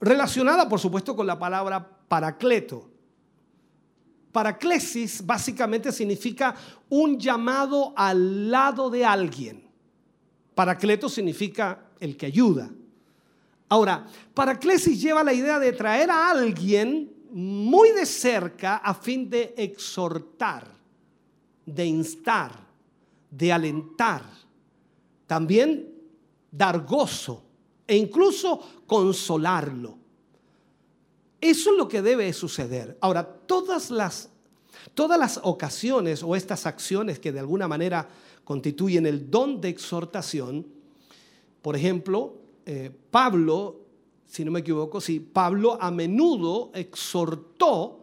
relacionada 0.00 0.68
por 0.68 0.80
supuesto 0.80 1.14
con 1.14 1.26
la 1.26 1.38
palabra 1.38 1.86
paracleto. 2.08 2.90
Paraclesis 4.32 5.24
básicamente 5.24 5.92
significa 5.92 6.54
un 6.88 7.18
llamado 7.18 7.92
al 7.96 8.50
lado 8.50 8.88
de 8.88 9.04
alguien. 9.04 9.68
Paracleto 10.54 11.08
significa 11.08 11.90
el 12.00 12.16
que 12.16 12.26
ayuda. 12.26 12.70
Ahora, 13.68 14.06
paraclesis 14.34 15.00
lleva 15.00 15.22
la 15.22 15.32
idea 15.32 15.58
de 15.58 15.72
traer 15.72 16.10
a 16.10 16.30
alguien 16.30 17.12
muy 17.30 17.90
de 17.92 18.04
cerca 18.04 18.76
a 18.76 18.94
fin 18.94 19.30
de 19.30 19.54
exhortar, 19.56 20.66
de 21.66 21.86
instar, 21.86 22.66
de 23.30 23.52
alentar, 23.52 24.22
también 25.26 25.92
dar 26.50 26.84
gozo 26.84 27.42
e 27.86 27.96
incluso 27.96 28.60
consolarlo. 28.86 29.98
Eso 31.40 31.72
es 31.72 31.76
lo 31.76 31.88
que 31.88 32.02
debe 32.02 32.32
suceder. 32.32 32.96
Ahora, 33.00 33.24
todas 33.24 33.90
las, 33.90 34.28
todas 34.94 35.18
las 35.18 35.40
ocasiones 35.42 36.22
o 36.22 36.36
estas 36.36 36.66
acciones 36.66 37.18
que 37.18 37.32
de 37.32 37.40
alguna 37.40 37.66
manera 37.66 38.08
constituyen 38.44 39.06
el 39.06 39.30
don 39.30 39.60
de 39.60 39.68
exhortación, 39.68 40.66
por 41.60 41.74
ejemplo, 41.76 42.34
eh, 42.66 42.90
Pablo, 43.10 43.80
si 44.26 44.44
no 44.44 44.50
me 44.50 44.60
equivoco, 44.60 45.00
sí, 45.00 45.20
Pablo 45.20 45.76
a 45.80 45.90
menudo 45.90 46.70
exhortó 46.74 48.00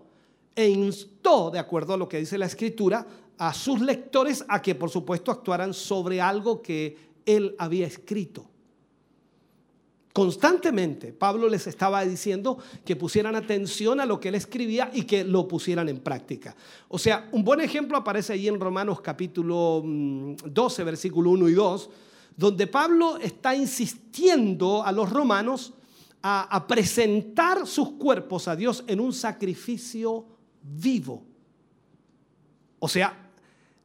e 0.55 0.67
instó, 0.67 1.49
de 1.49 1.59
acuerdo 1.59 1.93
a 1.93 1.97
lo 1.97 2.09
que 2.09 2.19
dice 2.19 2.37
la 2.37 2.45
escritura, 2.45 3.05
a 3.39 3.53
sus 3.53 3.79
lectores 3.79 4.43
a 4.47 4.61
que 4.61 4.75
por 4.75 4.89
supuesto 4.89 5.31
actuaran 5.31 5.73
sobre 5.73 6.19
algo 6.19 6.61
que 6.61 6.97
él 7.25 7.55
había 7.57 7.87
escrito. 7.87 8.45
Constantemente 10.11 11.13
Pablo 11.13 11.47
les 11.47 11.65
estaba 11.65 12.03
diciendo 12.03 12.57
que 12.83 12.97
pusieran 12.97 13.35
atención 13.35 14.01
a 14.01 14.05
lo 14.05 14.19
que 14.19 14.27
él 14.27 14.35
escribía 14.35 14.91
y 14.93 15.03
que 15.03 15.23
lo 15.23 15.47
pusieran 15.47 15.87
en 15.87 15.99
práctica. 15.99 16.53
O 16.89 16.99
sea, 16.99 17.29
un 17.31 17.45
buen 17.45 17.61
ejemplo 17.61 17.97
aparece 17.97 18.33
ahí 18.33 18.49
en 18.49 18.59
Romanos 18.59 18.99
capítulo 18.99 19.83
mm, 19.85 20.35
12, 20.45 20.83
versículo 20.83 21.29
1 21.29 21.47
y 21.47 21.53
2, 21.53 21.89
donde 22.35 22.67
Pablo 22.67 23.17
está 23.17 23.55
insistiendo 23.55 24.83
a 24.83 24.91
los 24.91 25.09
romanos 25.09 25.73
a, 26.21 26.53
a 26.53 26.67
presentar 26.67 27.65
sus 27.65 27.91
cuerpos 27.91 28.49
a 28.49 28.55
Dios 28.57 28.83
en 28.85 28.99
un 28.99 29.13
sacrificio 29.13 30.25
vivo. 30.61 31.23
O 32.79 32.89
sea, 32.89 33.28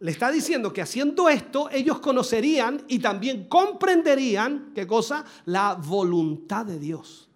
le 0.05 0.11
está 0.11 0.31
diciendo 0.31 0.71
que 0.71 0.83
haciendo 0.83 1.31
esto 1.31 1.71
ellos 1.73 1.99
conocerían 1.99 2.85
y 2.89 2.99
también 2.99 3.49
comprenderían, 3.49 4.71
¿qué 4.75 4.87
cosa? 4.87 5.25
La 5.47 5.77
voluntad 5.77 6.67
de 6.67 6.79
Dios. 6.79 7.31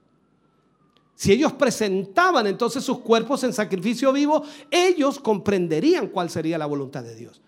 Si 1.14 1.32
ellos 1.32 1.54
presentaban 1.54 2.46
entonces 2.46 2.84
sus 2.84 2.98
cuerpos 2.98 3.42
en 3.44 3.54
sacrificio 3.54 4.12
vivo, 4.12 4.44
ellos 4.70 5.18
comprenderían 5.18 6.08
cuál 6.08 6.28
sería 6.28 6.58
la 6.58 6.66
voluntad 6.66 7.02
de 7.02 7.14
Dios. 7.14 7.40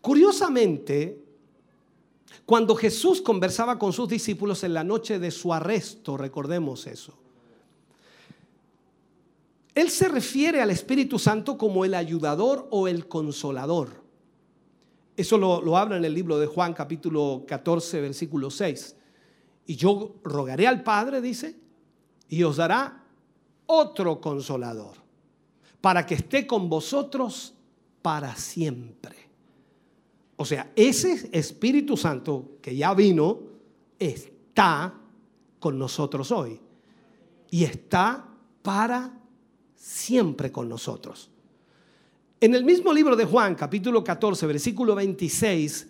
Curiosamente, 0.00 1.24
cuando 2.46 2.76
Jesús 2.76 3.20
conversaba 3.20 3.80
con 3.80 3.92
sus 3.92 4.08
discípulos 4.08 4.62
en 4.62 4.74
la 4.74 4.84
noche 4.84 5.18
de 5.18 5.32
su 5.32 5.52
arresto, 5.52 6.16
recordemos 6.16 6.86
eso, 6.86 7.18
Él 9.74 9.90
se 9.90 10.06
refiere 10.06 10.62
al 10.62 10.70
Espíritu 10.70 11.18
Santo 11.18 11.58
como 11.58 11.84
el 11.84 11.94
ayudador 11.94 12.68
o 12.70 12.86
el 12.86 13.08
consolador. 13.08 14.06
Eso 15.18 15.36
lo, 15.36 15.76
habla 15.76 15.96
en 15.96 16.04
el 16.04 16.14
libro 16.14 16.38
de 16.38 16.46
Juan 16.46 16.72
capítulo 16.72 17.42
14, 17.44 18.00
versículo 18.00 18.52
6. 18.52 18.94
Y 19.66 19.74
yo 19.74 20.14
rogaré 20.22 20.68
al 20.68 20.84
Padre, 20.84 21.20
dice, 21.20 21.56
y 22.28 22.44
os 22.44 22.58
dará 22.58 23.02
otro 23.66 24.20
consolador, 24.20 24.94
para 25.80 26.06
que 26.06 26.14
esté 26.14 26.46
con 26.46 26.68
vosotros 26.68 27.52
para 28.00 28.36
siempre. 28.36 29.16
O 30.36 30.44
sea, 30.44 30.70
ese 30.76 31.28
Espíritu 31.32 31.96
Santo 31.96 32.52
que 32.62 32.76
ya 32.76 32.94
vino, 32.94 33.40
está 33.98 34.94
con 35.58 35.80
nosotros 35.80 36.30
hoy. 36.30 36.60
Y 37.50 37.64
está 37.64 38.24
para 38.62 39.18
siempre 39.74 40.52
con 40.52 40.68
nosotros. 40.68 41.28
En 42.40 42.54
el 42.54 42.64
mismo 42.64 42.92
libro 42.92 43.16
de 43.16 43.24
Juan, 43.24 43.56
capítulo 43.56 44.04
14, 44.04 44.46
versículo 44.46 44.94
26, 44.94 45.88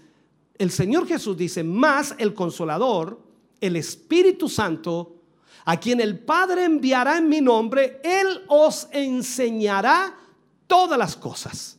el 0.57 0.71
Señor 0.71 1.07
Jesús 1.07 1.37
dice, 1.37 1.63
más 1.63 2.15
el 2.19 2.33
consolador, 2.33 3.21
el 3.61 3.77
Espíritu 3.77 4.49
Santo, 4.49 5.17
a 5.67 5.79
quien 5.79 6.01
el 6.01 6.19
Padre 6.19 6.65
enviará 6.65 7.19
en 7.19 7.29
mi 7.29 7.43
nombre, 7.43 8.01
Él 8.03 8.45
os 8.49 8.89
enseñará 8.93 10.17
todas 10.67 10.99
las 10.99 11.17
cosas 11.17 11.79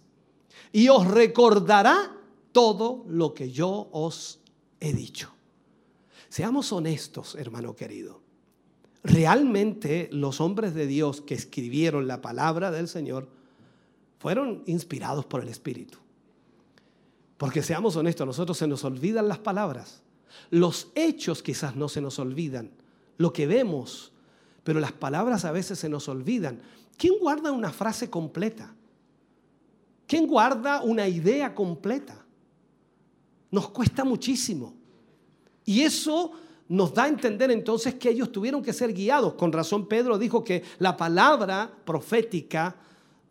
y 0.72 0.88
os 0.90 1.08
recordará 1.08 2.16
todo 2.52 3.06
lo 3.08 3.34
que 3.34 3.52
yo 3.52 3.90
os 3.92 4.40
he 4.80 4.94
dicho. 4.94 5.32
Seamos 6.30 6.72
honestos, 6.72 7.34
hermano 7.34 7.76
querido. 7.76 8.22
Realmente 9.04 10.10
los 10.12 10.40
hombres 10.42 10.76
de 10.76 10.86
Dios 10.86 11.22
que 11.22 11.34
escribieron 11.34 12.06
la 12.06 12.22
palabra 12.22 12.70
del 12.70 12.88
Señor 12.88 13.39
fueron 14.20 14.64
inspirados 14.68 15.26
por 15.26 15.42
el 15.42 15.50
Espíritu. 15.50 15.98
Porque 17.38 17.64
seamos 17.64 17.96
honestos, 17.96 18.24
a 18.24 18.26
nosotros 18.28 18.58
se 18.58 18.68
nos 18.68 18.84
olvidan 18.84 19.28
las 19.28 19.40
palabras. 19.40 20.02
Los 20.52 20.90
hechos 20.94 21.42
quizás 21.42 21.76
no 21.76 21.90
se 21.90 22.02
nos 22.02 22.20
olvidan, 22.20 22.70
lo 23.18 23.34
que 23.34 23.48
vemos, 23.48 24.12
pero 24.64 24.80
las 24.80 24.92
palabras 24.92 25.46
a 25.46 25.52
veces 25.52 25.80
se 25.80 25.90
nos 25.90 26.08
olvidan. 26.10 26.62
¿Quién 26.98 27.14
guarda 27.20 27.52
una 27.52 27.72
frase 27.72 28.10
completa? 28.10 28.76
¿Quién 30.06 30.28
guarda 30.28 30.82
una 30.82 31.08
idea 31.08 31.56
completa? 31.56 32.26
Nos 33.52 33.70
cuesta 33.70 34.04
muchísimo. 34.04 34.74
Y 35.66 35.82
eso 35.82 36.32
nos 36.68 36.94
da 36.94 37.04
a 37.04 37.08
entender 37.08 37.52
entonces 37.52 37.96
que 37.96 38.10
ellos 38.10 38.32
tuvieron 38.32 38.62
que 38.62 38.74
ser 38.74 38.94
guiados. 38.94 39.36
Con 39.36 39.52
razón 39.52 39.88
Pedro 39.88 40.18
dijo 40.18 40.44
que 40.44 40.64
la 40.80 40.98
palabra 40.98 41.72
profética 41.86 42.76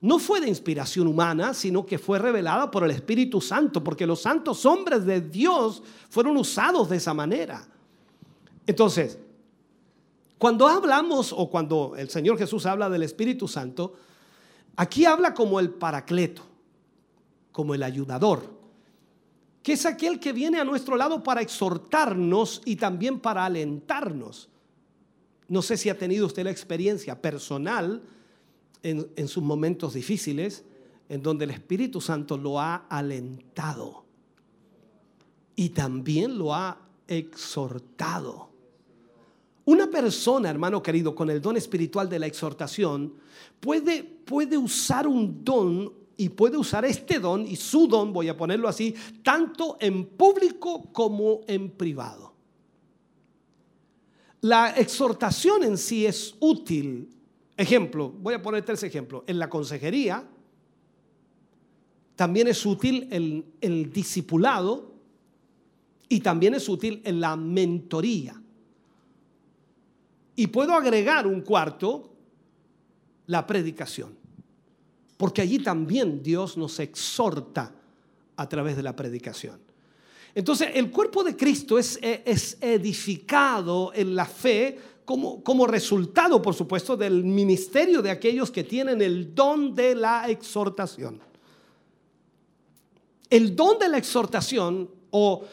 no 0.01 0.19
fue 0.19 0.41
de 0.41 0.49
inspiración 0.49 1.09
humana, 1.09 1.55
sino 1.55 1.85
que 1.85 1.99
fue 1.99 2.19
revelada 2.19 2.70
por 2.70 2.85
el 2.85 2.93
Espíritu 2.93 3.41
Santo, 3.41 3.83
porque 3.83 4.07
los 4.07 4.23
santos 4.23 4.65
hombres 4.65 5.05
de 5.05 5.20
Dios 5.20 5.83
fueron 6.09 6.37
usados 6.37 6.89
de 6.89 6.97
esa 6.97 7.15
manera. 7.15 7.66
Entonces, 8.66 9.19
cuando 10.39 10.69
hablamos 10.69 11.33
o 11.37 11.51
cuando 11.51 11.95
el 11.97 12.11
Señor 12.11 12.39
Jesús 12.39 12.65
habla 12.65 12.89
del 12.89 13.03
Espíritu 13.03 13.49
Santo, 13.49 13.95
aquí 14.77 15.05
habla 15.05 15.35
como 15.35 15.59
el 15.59 15.70
paracleto, 15.70 16.43
como 17.51 17.75
el 17.75 17.83
ayudador, 17.83 18.57
que 19.65 19.73
es 19.73 19.85
aquel 19.85 20.20
que 20.20 20.33
viene 20.33 20.61
a 20.61 20.65
nuestro 20.65 20.97
lado 20.97 21.25
para 21.25 21.43
exhortarnos 21.43 22.62
y 22.65 22.77
también 22.77 23.19
para 23.19 23.45
alentarnos. 23.45 24.49
No 25.49 25.61
sé 25.61 25.77
si 25.77 25.89
ha 25.89 25.99
tenido 25.99 26.27
usted 26.27 26.45
la 26.45 26.53
experiencia 26.53 27.20
personal 27.20 28.01
en, 28.83 29.29
sus 29.29 29.43
momentos 29.43 29.95
difíciles, 29.95 30.65
en 31.09 31.23
donde 31.23 31.45
el 31.45 31.51
Espíritu 31.51 32.01
Santo 32.01 32.37
lo 32.37 32.61
ha 32.61 32.87
alentado 32.89 34.05
y 35.57 35.71
también 35.71 36.39
lo 36.39 36.55
ha 36.55 36.81
exhortado. 37.07 38.49
Una 39.65 39.89
persona, 39.89 40.49
hermano 40.49 40.83
querido, 40.83 41.15
con 41.15 41.29
el 41.31 41.43
don 41.43 41.57
espiritual 41.57 42.09
de 42.09 42.19
la 42.19 42.27
exhortación, 42.27 43.15
puede, 43.61 44.03
puede 44.03 44.57
usar 44.57 45.07
un 45.07 45.45
don 45.45 45.93
y 46.17 46.31
puede 46.31 46.57
usar 46.57 46.85
este 46.85 47.19
don 47.19 47.47
y 47.47 47.57
su 47.57 47.87
don, 47.87 48.13
voy 48.13 48.29
a 48.29 48.37
ponerlo 48.37 48.69
así, 48.69 48.95
tanto 49.23 49.77
en 49.81 50.07
público 50.07 50.91
como 50.93 51.41
en 51.47 51.71
privado. 51.71 52.35
La 54.41 54.71
exhortación 54.71 55.65
en 55.65 55.77
sí 55.77 56.07
es 56.07 56.35
útil. 56.41 57.09
Ejemplo, 57.59 58.09
voy 58.09 58.35
a 58.35 58.41
poner 58.41 58.65
tres 58.65 58.85
ejemplos. 58.85 59.25
En 59.27 59.37
la 59.37 59.51
consejería 59.51 60.25
también 62.15 62.47
es 62.47 62.65
útil 62.65 63.09
el, 63.11 63.45
el 63.61 63.93
discipulado 63.93 64.95
y 66.09 66.21
también 66.21 66.55
es 66.55 66.69
útil 66.69 67.03
en 67.05 67.21
la 67.21 67.35
mentoría. 67.35 68.41
Y 70.37 70.47
puedo 70.47 70.73
agregar 70.75 71.27
un 71.27 71.41
cuarto, 71.41 72.13
la 73.27 73.45
predicación. 73.45 74.17
Porque 75.17 75.43
allí 75.43 75.59
también 75.59 76.23
Dios 76.23 76.57
nos 76.57 76.79
exhorta 76.79 77.75
a 78.37 78.49
través 78.49 78.77
de 78.77 78.85
la 78.85 78.95
predicación. 78.95 79.59
Entonces, 80.33 80.69
el 80.75 80.93
cuerpo 80.93 81.25
de 81.25 81.35
Cristo 81.35 81.77
es, 81.77 81.99
es 82.01 82.57
edificado 82.61 83.93
en 83.93 84.15
la 84.15 84.27
fe 84.27 84.79
como, 85.09 85.43
como, 85.43 85.67
resultado, 85.67 86.43
por 86.43 86.55
supuesto, 86.55 86.95
del 86.95 87.25
ministerio 87.25 88.03
de 88.03 88.11
aquellos 88.11 88.51
que 88.51 88.63
tienen 88.63 89.01
el 89.01 89.35
don 89.35 89.75
de 89.75 89.95
la 89.95 90.29
exhortación. 90.29 91.19
El 93.31 93.57
don 93.57 93.79
de 93.79 93.89
la 93.89 93.97
exhortación 93.97 94.91
o 95.11 95.45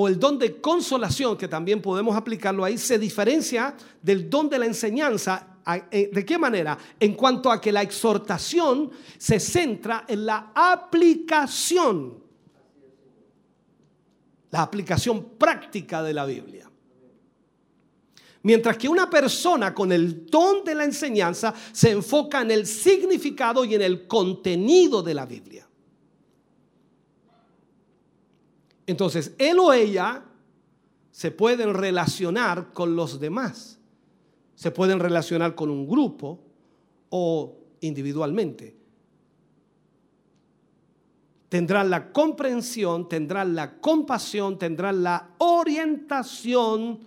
o 0.00 0.06
el 0.06 0.18
don 0.18 0.38
de 0.38 0.60
consolación, 0.60 1.36
que 1.36 1.48
también 1.48 1.80
podemos 1.80 2.16
aplicarlo 2.16 2.64
ahí, 2.64 2.78
se 2.78 2.98
diferencia 2.98 3.74
del 4.00 4.30
don 4.30 4.48
de 4.48 4.58
la 4.58 4.66
enseñanza. 4.66 5.58
Eh, 5.90 6.10
¿De 6.12 6.24
qué 6.24 6.38
manera? 6.38 6.78
En 7.00 7.14
cuanto 7.14 7.50
a 7.50 7.60
que 7.60 7.72
la 7.72 7.82
exhortación 7.82 8.90
se 9.16 9.40
centra 9.40 10.04
en 10.06 10.24
la 10.24 10.52
aplicación, 10.54 12.14
la 14.50 14.62
aplicación 14.62 15.30
práctica 15.36 16.02
de 16.02 16.14
la 16.14 16.26
Biblia. 16.26 16.67
Mientras 18.42 18.76
que 18.76 18.88
una 18.88 19.10
persona 19.10 19.74
con 19.74 19.90
el 19.90 20.26
don 20.26 20.64
de 20.64 20.74
la 20.74 20.84
enseñanza 20.84 21.52
se 21.72 21.90
enfoca 21.90 22.42
en 22.42 22.50
el 22.50 22.66
significado 22.66 23.64
y 23.64 23.74
en 23.74 23.82
el 23.82 24.06
contenido 24.06 25.02
de 25.02 25.14
la 25.14 25.26
Biblia. 25.26 25.68
Entonces, 28.86 29.34
él 29.38 29.58
o 29.58 29.72
ella 29.72 30.24
se 31.10 31.30
pueden 31.30 31.74
relacionar 31.74 32.72
con 32.72 32.94
los 32.94 33.18
demás. 33.18 33.78
Se 34.54 34.70
pueden 34.70 34.98
relacionar 34.98 35.54
con 35.54 35.68
un 35.68 35.86
grupo 35.86 36.40
o 37.10 37.56
individualmente. 37.80 38.76
Tendrán 41.48 41.90
la 41.90 42.12
comprensión, 42.12 43.08
tendrán 43.08 43.54
la 43.54 43.80
compasión, 43.80 44.58
tendrán 44.58 45.02
la 45.02 45.30
orientación 45.38 47.00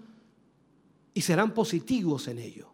y 1.14 1.22
serán 1.22 1.54
positivos 1.54 2.28
en 2.28 2.40
ello. 2.40 2.70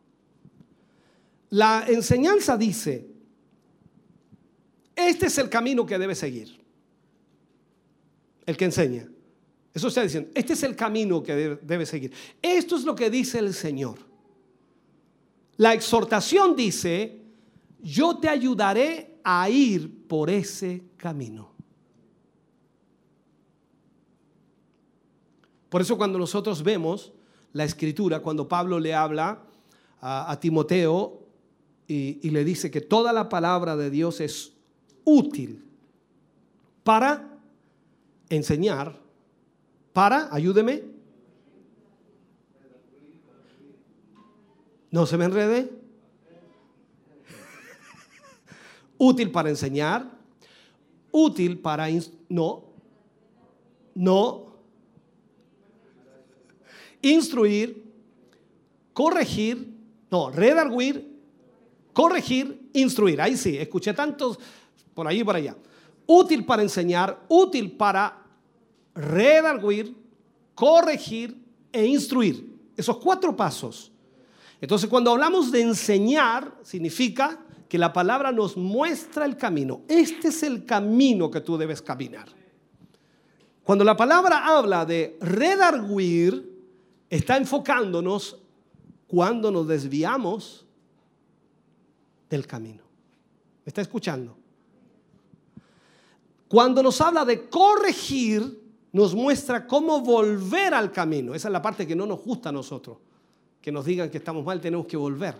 La 1.50 1.86
enseñanza 1.88 2.58
dice, 2.58 3.08
este 4.96 5.28
es 5.28 5.38
el 5.38 5.50
camino 5.50 5.86
que 5.86 5.98
debe 5.98 6.16
seguir 6.16 6.58
el 8.48 8.58
que 8.58 8.66
enseña. 8.66 9.08
Eso 9.74 9.90
está 9.90 10.02
diciendo, 10.02 10.32
este 10.34 10.54
es 10.54 10.64
el 10.64 10.76
camino 10.76 11.22
que 11.22 11.60
debe, 11.62 11.86
seguir. 11.86 12.12
Esto 12.42 12.78
es 12.78 12.84
lo 12.84 12.96
que 12.96 13.12
dice 13.12 13.38
el 13.38 13.54
Señor. 13.54 14.00
La 15.58 15.74
exhortación 15.74 16.56
dice, 16.56 17.22
yo 17.84 18.18
te 18.18 18.30
ayudaré 18.30 19.20
a 19.24 19.48
ir 19.50 20.08
por 20.08 20.32
ese 20.32 20.82
camino. 20.96 21.52
Por 25.70 25.82
eso 25.82 25.98
cuando 25.98 26.18
nosotros 26.18 26.64
vemos 26.64 27.12
la 27.58 27.66
escritura, 27.66 28.22
cuando 28.22 28.48
Pablo 28.48 28.80
le 28.80 28.94
habla 28.94 29.42
a, 30.00 30.38
Timoteo 30.40 31.24
y, 31.88 32.20
y 32.22 32.30
le 32.30 32.46
dice 32.46 32.72
que 32.72 32.82
toda 32.82 33.12
la 33.12 33.28
palabra 33.28 33.76
de 33.76 33.90
Dios 33.90 34.22
es 34.22 34.54
útil 35.04 35.66
para 36.84 37.28
enseñar 38.30 39.08
para, 39.98 40.30
ayúdeme. 40.32 40.84
No 44.92 45.08
se 45.08 45.18
me 45.18 45.26
enrede. 45.26 45.72
útil 49.00 49.32
para 49.32 49.50
enseñar, 49.50 50.12
útil 51.12 51.58
para 51.58 51.88
no, 52.30 52.66
no, 53.96 54.47
instruir, 57.12 57.84
corregir, 58.94 59.74
no, 60.10 60.30
redarguir, 60.30 61.16
corregir, 61.94 62.70
instruir. 62.74 63.22
Ahí 63.22 63.38
sí, 63.38 63.58
escuché 63.58 63.94
tantos 63.94 64.40
por 64.94 65.08
ahí 65.08 65.20
y 65.20 65.24
por 65.24 65.36
allá 65.36 65.56
útil 66.08 66.46
para 66.46 66.64
enseñar, 66.64 67.20
útil 67.28 67.74
para 67.74 68.24
redarguir, 68.96 69.96
corregir 70.56 71.38
e 71.72 71.86
instruir. 71.86 72.58
Esos 72.76 72.98
cuatro 72.98 73.36
pasos. 73.36 73.92
Entonces, 74.60 74.90
cuando 74.90 75.12
hablamos 75.12 75.52
de 75.52 75.62
enseñar, 75.62 76.58
significa 76.64 77.40
que 77.70 77.78
la 77.78 77.92
palabra 77.92 78.32
nos 78.32 78.56
muestra 78.56 79.26
el 79.26 79.36
camino. 79.36 79.82
Este 79.88 80.30
es 80.30 80.42
el 80.42 80.66
camino 80.66 81.30
que 81.30 81.42
tú 81.42 81.58
debes 81.58 81.82
caminar. 81.82 82.30
Cuando 83.64 83.84
la 83.84 83.98
palabra 83.98 84.46
habla 84.46 84.86
de 84.86 85.18
redarguir, 85.20 86.57
está 87.10 87.38
enfocándonos 87.38 88.38
cuando 89.08 89.52
nos 89.52 89.68
desviamos 89.68 90.66
del 92.30 92.46
camino. 92.46 92.84
¿Me 93.66 93.70
está 93.70 93.82
escuchando? 93.82 94.38
Cuando 96.48 96.82
nos 96.82 97.00
habla 97.02 97.26
de 97.26 97.50
corregir, 97.50 98.64
nos 98.92 99.14
muestra 99.14 99.68
cómo 99.68 100.02
volver 100.02 100.74
al 100.74 100.92
camino. 100.92 101.36
Esa 101.36 101.50
es 101.50 101.52
la 101.52 101.62
parte 101.62 101.86
que 101.86 101.96
no 101.96 102.06
nos 102.06 102.24
gusta 102.24 102.50
a 102.50 102.52
nosotros. 102.52 102.98
Que 103.62 103.72
nos 103.72 103.86
digan 103.86 104.10
que 104.10 104.18
estamos 104.18 104.46
mal, 104.46 104.62
tenemos 104.62 104.88
que 104.88 104.98
volver. 104.98 105.36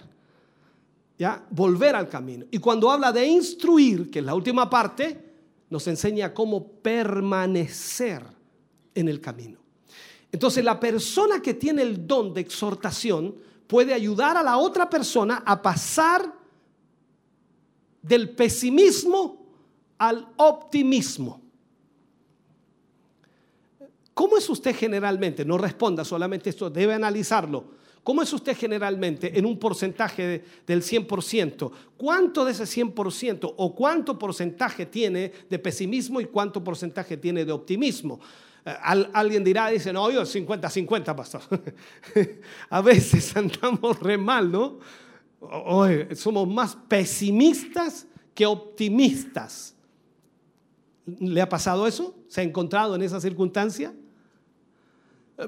¿Ya? 1.18 1.46
Volver 1.50 1.96
al 1.96 2.10
camino. 2.10 2.46
Y 2.52 2.60
cuando 2.60 2.92
habla 2.92 3.12
de 3.12 3.26
instruir, 3.26 4.12
que 4.12 4.20
es 4.20 4.26
la 4.26 4.36
última 4.36 4.70
parte, 4.70 5.28
nos 5.70 5.88
enseña 5.88 6.34
cómo 6.34 6.68
permanecer 6.68 8.24
en 8.94 9.10
el 9.10 9.22
camino. 9.22 9.60
Entonces, 10.32 10.64
la 10.64 10.80
persona 10.80 11.42
que 11.42 11.54
tiene 11.54 11.82
el 11.82 12.06
don 12.06 12.34
de 12.34 12.42
exhortación 12.42 13.36
puede 13.68 13.94
ayudar 13.94 14.38
a 14.38 14.44
la 14.44 14.58
otra 14.58 14.90
persona 14.90 15.44
a 15.46 15.62
pasar 15.62 16.34
del 18.02 18.30
pesimismo 18.30 19.46
al 19.98 20.28
optimismo. 20.38 21.42
¿Cómo 24.14 24.38
es 24.38 24.50
usted 24.50 24.76
generalmente? 24.76 25.46
No 25.46 25.58
responda 25.58 26.04
solamente 26.04 26.50
esto, 26.50 26.70
debe 26.70 26.94
analizarlo. 26.94 27.78
¿Cómo 28.04 28.22
es 28.22 28.32
usted 28.32 28.56
generalmente 28.56 29.38
en 29.38 29.46
un 29.46 29.60
porcentaje 29.60 30.44
del 30.66 30.82
100%? 30.82 31.72
¿Cuánto 31.98 32.46
de 32.46 32.54
ese 32.54 32.64
100% 32.64 33.54
o 33.58 33.76
cuánto 33.76 34.18
porcentaje 34.18 34.86
tiene 34.86 35.32
de 35.50 35.60
pesimismo 35.60 36.22
y 36.22 36.26
cuánto 36.26 36.64
porcentaje 36.64 37.18
tiene 37.18 37.44
de 37.44 37.52
optimismo? 37.52 38.20
Eh, 38.68 38.76
alguien 39.14 39.46
dirá, 39.46 39.70
dice, 39.70 39.94
no, 39.94 40.12
yo 40.12 40.24
50-50, 40.24 41.16
pastor. 41.16 41.42
A 42.70 42.82
veces 42.82 43.36
andamos 43.38 43.98
re 44.02 44.18
mal, 44.18 44.52
¿no? 44.52 44.80
somos 46.16 46.48
más 46.48 46.76
pesimistas 46.88 48.08
que 48.34 48.46
optimistas. 48.46 49.76
¿Le 51.06 51.40
ha 51.40 51.48
pasado 51.48 51.88
eso? 51.88 52.16
¿Se 52.28 52.42
ha 52.42 52.44
encontrado 52.44 52.96
en 52.96 53.04
esa 53.04 53.22
circunstancia? 53.22 53.94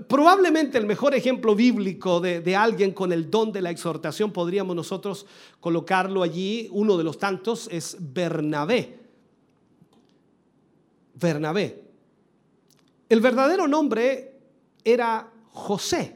Probablemente 0.08 0.78
el 0.78 0.86
mejor 0.86 1.16
ejemplo 1.16 1.56
bíblico 1.56 2.22
de, 2.22 2.56
alguien 2.56 2.92
con 2.92 3.12
el 3.12 3.30
don 3.30 3.52
de 3.52 3.62
la 3.62 3.72
exhortación 3.72 4.32
podríamos 4.32 4.76
nosotros 4.76 5.26
colocarlo 5.60 6.22
allí, 6.22 6.70
uno 6.72 6.96
de 6.96 7.04
los 7.04 7.18
tantos 7.18 7.68
es 7.72 7.98
Bernabé. 8.00 9.00
Bernabé. 11.16 11.89
El 13.10 13.22
verdadero 13.22 13.68
nombre 13.68 14.36
era 14.84 15.32
José, 15.52 16.16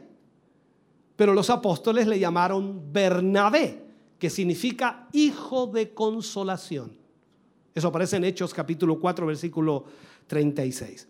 pero 1.16 1.34
los 1.34 1.50
apóstoles 1.50 2.06
le 2.06 2.20
llamaron 2.20 2.92
Bernabé, 2.92 3.82
que 4.18 4.30
significa 4.30 5.08
hijo 5.12 5.66
de 5.66 5.92
consolación. 5.92 6.96
Eso 7.74 7.88
aparece 7.88 8.16
en 8.16 8.24
Hechos 8.24 8.54
capítulo 8.54 9.00
4, 9.00 9.26
versículo 9.26 9.84
36. 10.28 11.08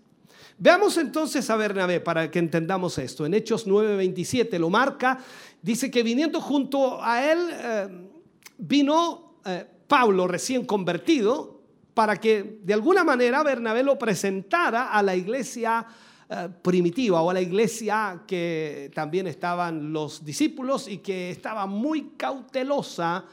Veamos 0.56 0.96
entonces 0.96 1.50
a 1.50 1.56
Bernabé 1.56 2.00
para 2.00 2.30
que 2.30 2.38
entendamos 2.38 2.96
esto. 2.96 3.26
En 3.26 3.34
Hechos 3.34 3.66
9, 3.66 3.96
27 3.96 4.58
lo 4.58 4.70
marca, 4.70 5.18
dice 5.60 5.90
que 5.90 6.02
viniendo 6.02 6.40
junto 6.40 7.02
a 7.02 7.30
él 7.30 7.38
eh, 7.52 8.08
vino 8.56 9.34
eh, 9.44 9.66
Pablo 9.86 10.26
recién 10.26 10.64
convertido 10.64 11.53
para 11.94 12.16
que 12.16 12.58
de 12.62 12.74
alguna 12.74 13.04
manera 13.04 13.42
Bernabé 13.42 13.82
lo 13.82 13.98
presentara 13.98 14.90
a 14.90 15.02
la 15.02 15.14
iglesia 15.14 15.86
eh, 16.28 16.48
primitiva 16.60 17.22
o 17.22 17.30
a 17.30 17.34
la 17.34 17.40
iglesia 17.40 18.22
que 18.26 18.90
también 18.94 19.26
estaban 19.26 19.92
los 19.92 20.24
discípulos 20.24 20.88
y 20.88 20.98
que 20.98 21.30
estaba 21.30 21.66
muy 21.66 22.10
cautelosa 22.16 23.24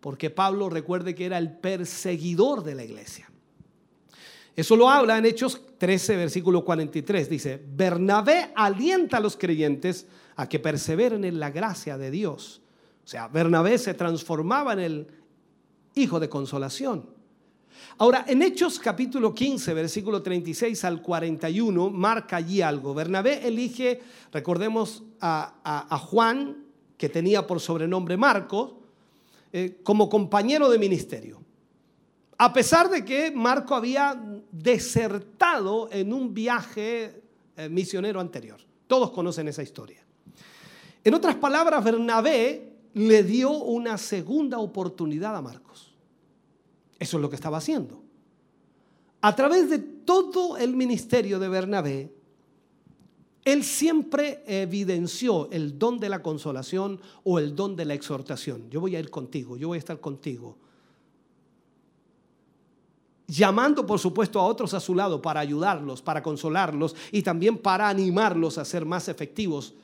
porque 0.00 0.30
Pablo 0.30 0.70
recuerde 0.70 1.14
que 1.14 1.26
era 1.26 1.38
el 1.38 1.50
perseguidor 1.50 2.62
de 2.62 2.74
la 2.74 2.84
iglesia. 2.84 3.28
Eso 4.54 4.76
lo 4.76 4.88
habla 4.88 5.18
en 5.18 5.26
Hechos 5.26 5.60
13, 5.76 6.16
versículo 6.16 6.64
43. 6.64 7.28
Dice, 7.28 7.62
Bernabé 7.74 8.52
alienta 8.54 9.18
a 9.18 9.20
los 9.20 9.36
creyentes 9.36 10.06
a 10.36 10.48
que 10.48 10.58
perseveren 10.58 11.24
en 11.24 11.38
la 11.38 11.50
gracia 11.50 11.98
de 11.98 12.10
Dios. 12.10 12.62
O 13.04 13.08
sea, 13.08 13.28
Bernabé 13.28 13.76
se 13.78 13.94
transformaba 13.94 14.72
en 14.72 14.78
el 14.78 15.06
hijo 15.94 16.20
de 16.20 16.28
consolación. 16.28 17.15
Ahora, 17.98 18.26
en 18.28 18.42
Hechos 18.42 18.78
capítulo 18.78 19.34
15, 19.34 19.72
versículo 19.72 20.20
36 20.20 20.84
al 20.84 21.00
41, 21.00 21.88
marca 21.88 22.36
allí 22.36 22.60
algo. 22.60 22.92
Bernabé 22.92 23.48
elige, 23.48 24.02
recordemos, 24.30 25.02
a, 25.18 25.98
Juan, 26.10 26.66
que 26.98 27.08
tenía 27.08 27.46
por 27.46 27.58
sobrenombre 27.58 28.18
Marcos, 28.18 28.74
eh, 29.50 29.80
como 29.82 30.10
compañero 30.10 30.68
de 30.68 30.78
ministerio. 30.78 31.40
A 32.36 32.52
pesar 32.52 32.90
de 32.90 33.02
que 33.02 33.30
Marco 33.30 33.74
había 33.74 34.22
desertado 34.52 35.88
en 35.90 36.12
un 36.12 36.34
viaje 36.34 37.22
eh, 37.56 37.70
misionero 37.70 38.20
anterior. 38.20 38.60
Todos 38.86 39.10
conocen 39.10 39.48
esa 39.48 39.62
historia. 39.62 40.04
En 41.02 41.14
otras 41.14 41.36
palabras, 41.36 41.82
Bernabé 41.82 42.74
le 42.92 43.22
dio 43.22 43.52
una 43.52 43.96
segunda 43.96 44.58
oportunidad 44.58 45.34
a 45.34 45.40
Marcos. 45.40 45.95
Eso 46.98 47.16
es 47.16 47.20
lo 47.20 47.28
que 47.28 47.36
estaba 47.36 47.58
haciendo. 47.58 48.02
A 49.20 49.34
través 49.34 49.68
de 49.70 49.78
todo 49.78 50.56
el 50.56 50.76
ministerio 50.76 51.38
de 51.38 51.48
Bernabé, 51.48 52.12
él 53.44 53.62
siempre 53.62 54.42
evidenció 54.46 55.48
el 55.52 55.78
don 55.78 55.98
de 55.98 56.08
la 56.08 56.22
consolación 56.22 57.00
o 57.22 57.38
el 57.38 57.54
don 57.54 57.76
de 57.76 57.84
la 57.84 57.94
exhortación. 57.94 58.68
Yo 58.70 58.80
voy 58.80 58.96
a 58.96 59.00
ir 59.00 59.10
contigo, 59.10 59.56
yo 59.56 59.68
voy 59.68 59.76
a 59.76 59.78
estar 59.78 60.00
contigo. 60.00 60.56
Llamando, 63.28 63.86
por 63.86 63.98
supuesto, 63.98 64.38
a 64.40 64.44
otros 64.44 64.74
a 64.74 64.80
su 64.80 64.94
lado 64.94 65.20
para 65.20 65.40
ayudarlos, 65.40 66.02
para 66.02 66.22
consolarlos 66.22 66.94
y 67.10 67.22
también 67.22 67.58
para 67.58 67.88
animarlos 67.88 68.58
a 68.58 68.64
ser 68.64 68.84
más 68.84 69.08
efectivos 69.08 69.74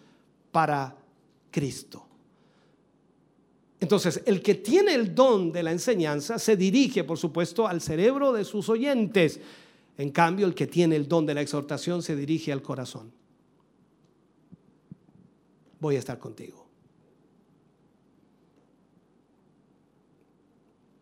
para 0.52 0.96
Cristo. 1.50 2.06
Entonces, 3.82 4.22
el 4.26 4.40
que 4.42 4.54
tiene 4.54 4.94
el 4.94 5.12
don 5.12 5.50
de 5.50 5.60
la 5.64 5.72
enseñanza 5.72 6.38
se 6.38 6.56
dirige, 6.56 7.02
por 7.02 7.18
supuesto, 7.18 7.66
al 7.66 7.80
cerebro 7.80 8.32
de 8.32 8.44
sus 8.44 8.68
oyentes. 8.68 9.40
En 9.98 10.10
cambio, 10.10 10.46
el 10.46 10.54
que 10.54 10.68
tiene 10.68 10.94
el 10.94 11.08
don 11.08 11.26
de 11.26 11.34
la 11.34 11.40
exhortación 11.40 12.00
se 12.00 12.14
dirige 12.14 12.52
al 12.52 12.62
corazón. 12.62 13.12
Voy 15.80 15.96
a 15.96 15.98
estar 15.98 16.16
contigo. 16.20 16.64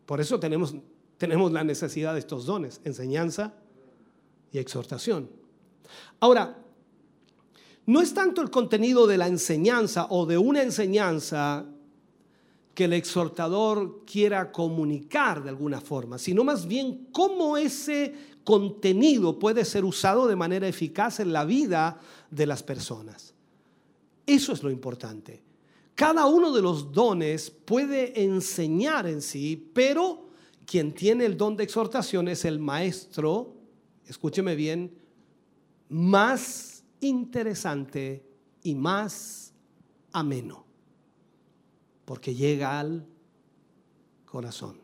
Por 0.07 0.23
eso 0.23 0.41
tenemos, 0.41 0.75
tenemos 1.19 1.53
la 1.53 1.63
necesidad 1.63 2.15
de 2.15 2.21
estos 2.21 2.47
dones, 2.47 2.81
enseñanza 2.85 3.53
y 4.53 4.59
exhortación. 4.59 5.29
Ahora, 6.19 6.57
no 7.85 8.01
es 8.01 8.15
tanto 8.15 8.41
el 8.41 8.49
contenido 8.49 9.07
de 9.07 9.19
la 9.19 9.27
enseñanza 9.27 10.07
o 10.09 10.25
de 10.25 10.39
una 10.39 10.63
enseñanza 10.63 11.67
que 12.81 12.87
el 12.87 12.95
exhortador 12.95 14.07
quiera 14.07 14.51
comunicar 14.51 15.43
de 15.43 15.51
alguna 15.51 15.83
forma, 15.83 16.17
sino 16.17 16.45
más 16.45 16.67
bien 16.67 17.09
cómo 17.13 17.59
ese 17.59 18.15
contenido 18.43 19.39
puede 19.39 19.67
ser 19.67 19.85
usado 19.85 20.27
de 20.27 20.35
manera 20.35 20.67
eficaz 20.67 21.21
en 21.21 21.31
la 21.31 21.45
vida 21.45 22.01
de 22.31 22.47
las 22.47 22.63
personas. 22.63 23.35
Eso 24.25 24.55
es 24.55 24.63
lo 24.63 24.71
importante. 24.71 25.43
Cada 25.95 26.25
uno 26.25 26.55
de 26.55 26.63
los 26.63 26.91
dones 26.91 27.51
puede 27.51 28.25
enseñar 28.25 29.07
en 29.07 29.21
sí, 29.21 29.63
pero 29.75 30.31
quien 30.65 30.95
tiene 30.95 31.27
el 31.27 31.37
don 31.37 31.59
de 31.59 31.65
exhortación 31.65 32.29
es 32.29 32.47
el 32.47 32.59
maestro, 32.59 33.57
escúcheme 34.07 34.55
bien, 34.55 34.91
más 35.91 36.83
interesante 37.03 38.25
y 38.63 38.75
más 38.75 39.53
ameno 40.13 40.70
porque 42.11 42.35
llega 42.35 42.81
al 42.81 43.07
corazón. 44.25 44.81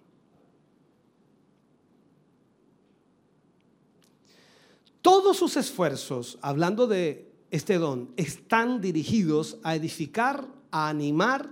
Todos 5.03 5.37
sus 5.37 5.57
esfuerzos, 5.57 6.39
hablando 6.41 6.87
de 6.87 7.29
este 7.51 7.79
don, 7.79 8.13
están 8.17 8.81
dirigidos 8.81 9.59
a 9.65 9.75
edificar, 9.75 10.47
a 10.71 10.89
animar 10.89 11.51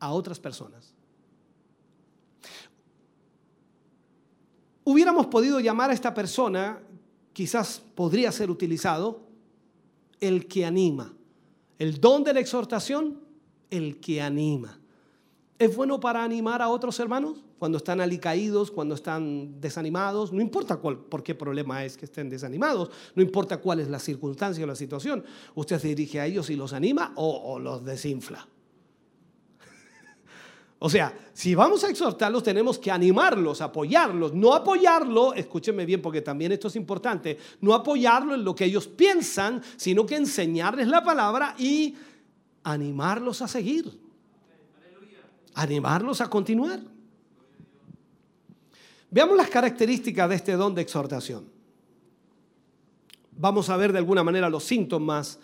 a 0.00 0.10
otras 0.10 0.40
personas. 0.40 0.94
Hubiéramos 4.84 5.26
podido 5.26 5.60
llamar 5.60 5.90
a 5.90 5.92
esta 5.92 6.14
persona, 6.14 6.80
quizás 7.34 7.82
podría 7.94 8.32
ser 8.32 8.50
utilizado, 8.50 9.20
el 10.18 10.48
que 10.48 10.64
anima. 10.64 11.12
El 11.78 12.00
don 12.00 12.24
de 12.24 12.32
la 12.32 12.40
exhortación, 12.40 13.20
el 13.68 14.00
que 14.00 14.22
anima. 14.22 14.80
¿Es 15.64 15.74
bueno 15.74 15.98
para 15.98 16.22
animar 16.22 16.60
a 16.60 16.68
otros 16.68 17.00
hermanos 17.00 17.42
cuando 17.58 17.78
están 17.78 17.98
alicaídos, 17.98 18.70
cuando 18.70 18.94
están 18.94 19.62
desanimados? 19.62 20.30
No 20.30 20.42
importa 20.42 20.76
cuál, 20.76 20.98
por 20.98 21.22
qué 21.22 21.34
problema 21.34 21.86
es 21.86 21.96
que 21.96 22.04
estén 22.04 22.28
desanimados, 22.28 22.90
no 23.14 23.22
importa 23.22 23.56
cuál 23.56 23.80
es 23.80 23.88
la 23.88 23.98
circunstancia 23.98 24.62
o 24.62 24.66
la 24.66 24.76
situación. 24.76 25.24
Usted 25.54 25.78
se 25.78 25.88
dirige 25.88 26.20
a 26.20 26.26
ellos 26.26 26.50
y 26.50 26.56
los 26.56 26.74
anima 26.74 27.14
o, 27.16 27.54
o 27.54 27.58
los 27.58 27.82
desinfla. 27.82 28.46
O 30.80 30.90
sea, 30.90 31.16
si 31.32 31.54
vamos 31.54 31.82
a 31.82 31.88
exhortarlos, 31.88 32.42
tenemos 32.42 32.78
que 32.78 32.90
animarlos, 32.90 33.62
apoyarlos, 33.62 34.34
no 34.34 34.52
apoyarlo, 34.52 35.32
escúchenme 35.32 35.86
bien 35.86 36.02
porque 36.02 36.20
también 36.20 36.52
esto 36.52 36.68
es 36.68 36.76
importante, 36.76 37.38
no 37.62 37.72
apoyarlo 37.72 38.34
en 38.34 38.44
lo 38.44 38.54
que 38.54 38.66
ellos 38.66 38.86
piensan, 38.86 39.62
sino 39.76 40.04
que 40.04 40.16
enseñarles 40.16 40.88
la 40.88 41.02
palabra 41.02 41.54
y 41.58 41.94
animarlos 42.64 43.40
a 43.40 43.48
seguir 43.48 44.03
animarlos 45.54 46.20
a 46.20 46.28
continuar. 46.28 46.80
Veamos 49.10 49.36
las 49.36 49.48
características 49.48 50.28
de 50.28 50.34
este 50.34 50.52
don 50.52 50.74
de 50.74 50.82
exhortación. 50.82 51.48
Vamos 53.36 53.68
a 53.68 53.76
ver 53.76 53.92
de 53.92 53.98
alguna 53.98 54.24
manera 54.24 54.48
los 54.48 54.64
síntomas 54.64 55.38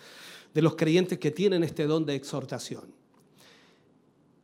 de 0.53 0.63
los 0.63 0.75
creyentes 0.75 1.19
que 1.19 1.31
tienen 1.31 1.63
este 1.63 1.87
don 1.87 2.05
de 2.05 2.15
exhortación. 2.15 2.93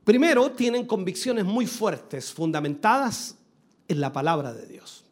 Primero, 0.05 0.53
tienen 0.53 0.87
convicciones 0.87 1.45
muy 1.45 1.67
fuertes, 1.67 2.33
fundamentadas 2.33 3.37
en 3.89 4.01
la 4.01 4.13
palabra 4.13 4.55
de 4.55 4.67
Dios. 4.67 5.05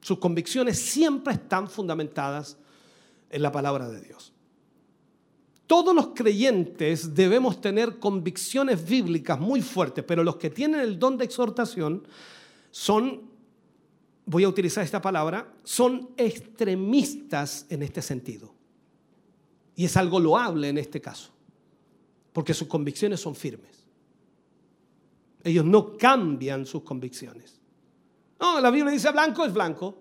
Sus 0.00 0.18
convicciones 0.18 0.78
siempre 0.78 1.34
están 1.34 1.68
fundamentadas 1.68 2.56
en 3.28 3.42
la 3.42 3.50
palabra 3.50 3.88
de 3.88 4.00
Dios. 4.00 4.32
Todos 5.70 5.94
los 5.94 6.08
creyentes 6.08 7.14
debemos 7.14 7.60
tener 7.60 8.00
convicciones 8.00 8.84
bíblicas 8.84 9.38
muy 9.38 9.62
fuertes, 9.62 10.02
pero 10.04 10.24
los 10.24 10.34
que 10.34 10.50
tienen 10.50 10.80
el 10.80 10.98
don 10.98 11.16
de 11.16 11.24
exhortación 11.24 12.02
son, 12.72 13.30
voy 14.26 14.42
a 14.42 14.48
utilizar 14.48 14.82
esta 14.82 15.00
palabra, 15.00 15.54
son 15.62 16.10
extremistas 16.16 17.66
en 17.68 17.84
este 17.84 18.02
sentido. 18.02 18.52
Y 19.76 19.84
es 19.84 19.96
algo 19.96 20.18
loable 20.18 20.70
en 20.70 20.78
este 20.78 21.00
caso, 21.00 21.30
porque 22.32 22.52
sus 22.52 22.66
convicciones 22.66 23.20
son 23.20 23.36
firmes. 23.36 23.86
Ellos 25.44 25.64
no 25.64 25.96
cambian 25.96 26.66
sus 26.66 26.82
convicciones. 26.82 27.60
No, 28.40 28.60
la 28.60 28.72
Biblia 28.72 28.90
dice 28.90 29.12
blanco 29.12 29.44
es 29.44 29.54
blanco. 29.54 29.94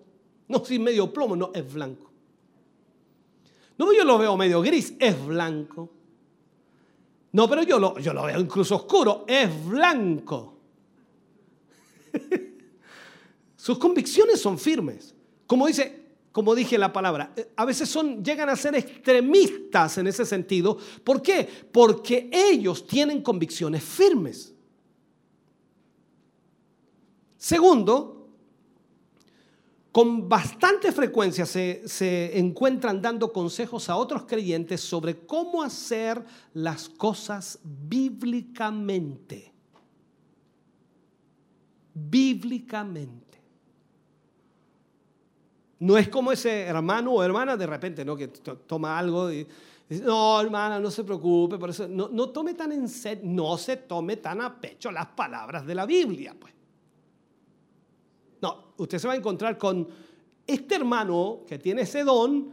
No, 0.47 0.65
si 0.65 0.79
medio 0.79 1.13
plomo, 1.13 1.35
no, 1.35 1.51
es 1.53 1.71
blanco. 1.71 2.08
No, 3.79 3.93
yo 3.93 4.03
lo 4.03 4.17
veo 4.17 4.35
medio 4.35 4.61
gris, 4.61 4.93
es 4.99 5.25
blanco. 5.25 5.89
No, 7.31 7.49
pero 7.49 7.63
yo 7.63 7.79
lo, 7.79 7.97
yo 7.97 8.13
lo 8.13 8.23
veo 8.25 8.37
incluso 8.41 8.75
oscuro, 8.75 9.23
es 9.25 9.65
blanco. 9.65 10.57
Sus 13.55 13.77
convicciones 13.77 14.41
son 14.41 14.59
firmes. 14.59 15.15
Como 15.47 15.65
dice, 15.65 16.07
como 16.33 16.55
dije 16.55 16.77
la 16.77 16.91
palabra, 16.91 17.31
eh, 17.37 17.53
a 17.55 17.63
veces 17.63 17.87
son, 17.87 18.21
llegan 18.21 18.49
a 18.49 18.57
ser 18.57 18.75
extremistas 18.75 19.97
en 19.97 20.07
ese 20.07 20.25
sentido. 20.25 20.77
¿Por 21.05 21.21
qué? 21.21 21.47
Porque 21.71 22.29
ellos 22.33 22.85
tienen 22.85 23.21
convicciones 23.21 23.81
firmes. 23.81 24.53
Segundo, 27.37 28.18
con 29.91 30.29
bastante 30.29 30.91
frecuencia 30.91 31.45
se, 31.45 31.81
se 31.87 32.37
encuentran 32.37 33.01
dando 33.01 33.33
consejos 33.33 33.89
a 33.89 33.95
otros 33.95 34.23
creyentes 34.25 34.81
sobre 34.81 35.25
cómo 35.25 35.63
hacer 35.63 36.23
las 36.53 36.87
cosas 36.89 37.59
bíblicamente. 37.63 39.51
Bíblicamente. 41.93 43.41
No 45.79 45.97
es 45.97 46.07
como 46.09 46.31
ese 46.31 46.61
hermano 46.63 47.13
o 47.13 47.23
hermana 47.23 47.57
de 47.57 47.65
repente, 47.65 48.05
¿no? 48.05 48.15
Que 48.15 48.27
to- 48.27 48.57
toma 48.57 48.99
algo 48.99 49.31
y 49.31 49.47
dice, 49.89 50.03
no, 50.03 50.39
hermana, 50.39 50.79
no 50.79 50.91
se 50.91 51.03
preocupe, 51.03 51.57
por 51.57 51.69
eso 51.71 51.87
no, 51.87 52.09
no 52.09 52.29
tome 52.29 52.53
tan 52.53 52.71
en 52.73 52.85
no 53.23 53.57
se 53.57 53.77
tome 53.77 54.17
tan 54.17 54.41
a 54.41 54.59
pecho 54.59 54.91
las 54.91 55.07
palabras 55.07 55.65
de 55.65 55.73
la 55.73 55.85
Biblia, 55.85 56.35
pues. 56.39 56.58
No, 58.41 58.73
usted 58.77 58.97
se 58.97 59.07
va 59.07 59.13
a 59.13 59.17
encontrar 59.17 59.57
con 59.57 59.87
este 60.45 60.75
hermano 60.75 61.41
que 61.47 61.59
tiene 61.59 61.81
ese 61.83 62.03
don 62.03 62.51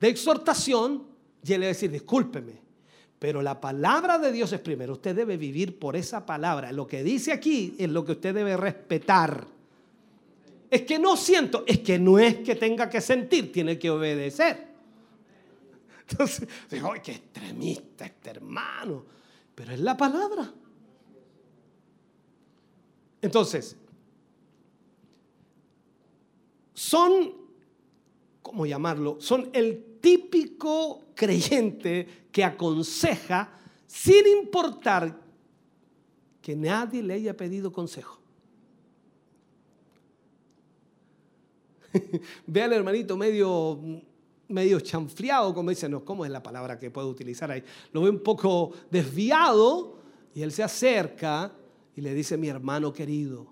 de 0.00 0.08
exhortación 0.08 1.04
y 1.44 1.52
él 1.52 1.60
le 1.60 1.66
va 1.66 1.70
a 1.70 1.74
decir, 1.74 1.90
discúlpeme, 1.90 2.60
pero 3.18 3.42
la 3.42 3.60
palabra 3.60 4.18
de 4.18 4.32
Dios 4.32 4.52
es 4.52 4.60
primero. 4.60 4.94
Usted 4.94 5.14
debe 5.14 5.36
vivir 5.36 5.78
por 5.78 5.96
esa 5.96 6.24
palabra. 6.24 6.72
Lo 6.72 6.86
que 6.86 7.02
dice 7.02 7.32
aquí 7.32 7.74
es 7.78 7.88
lo 7.90 8.04
que 8.04 8.12
usted 8.12 8.34
debe 8.34 8.56
respetar. 8.56 9.46
Es 10.70 10.82
que 10.82 10.98
no 10.98 11.16
siento, 11.16 11.64
es 11.66 11.80
que 11.80 11.98
no 11.98 12.18
es 12.18 12.36
que 12.36 12.54
tenga 12.54 12.88
que 12.88 13.00
sentir, 13.00 13.52
tiene 13.52 13.78
que 13.78 13.90
obedecer. 13.90 14.72
Entonces, 16.08 16.48
digo, 16.70 16.92
¡ay, 16.92 17.00
qué 17.02 17.12
extremista 17.12 18.06
este 18.06 18.30
hermano! 18.30 19.04
Pero 19.54 19.72
es 19.72 19.80
la 19.80 19.96
palabra. 19.96 20.52
Entonces, 23.20 23.76
son, 26.74 27.32
¿cómo 28.42 28.66
llamarlo? 28.66 29.18
Son 29.20 29.50
el 29.52 29.98
típico 30.00 31.02
creyente 31.14 32.26
que 32.30 32.44
aconseja 32.44 33.58
sin 33.86 34.26
importar 34.26 35.20
que 36.40 36.56
nadie 36.56 37.02
le 37.02 37.14
haya 37.14 37.36
pedido 37.36 37.72
consejo. 37.72 38.18
Ve 42.46 42.62
al 42.62 42.72
hermanito 42.72 43.16
medio, 43.16 43.78
medio 44.48 44.80
chanfleado, 44.80 45.54
como 45.54 45.70
dicen, 45.70 45.92
no, 45.92 46.04
¿cómo 46.04 46.24
es 46.24 46.30
la 46.30 46.42
palabra 46.42 46.78
que 46.78 46.90
puedo 46.90 47.08
utilizar 47.08 47.50
ahí? 47.50 47.62
Lo 47.92 48.02
ve 48.02 48.10
un 48.10 48.20
poco 48.20 48.72
desviado 48.90 49.98
y 50.34 50.42
él 50.42 50.52
se 50.52 50.62
acerca 50.62 51.52
y 51.94 52.00
le 52.00 52.14
dice, 52.14 52.36
mi 52.36 52.48
hermano 52.48 52.92
querido, 52.92 53.51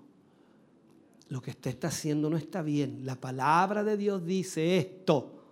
lo 1.31 1.41
que 1.41 1.51
usted 1.51 1.69
está 1.71 1.87
haciendo 1.87 2.29
no 2.29 2.35
está 2.35 2.61
bien. 2.61 3.05
La 3.05 3.15
palabra 3.15 3.85
de 3.85 3.95
Dios 3.95 4.25
dice 4.25 4.77
esto. 4.77 5.45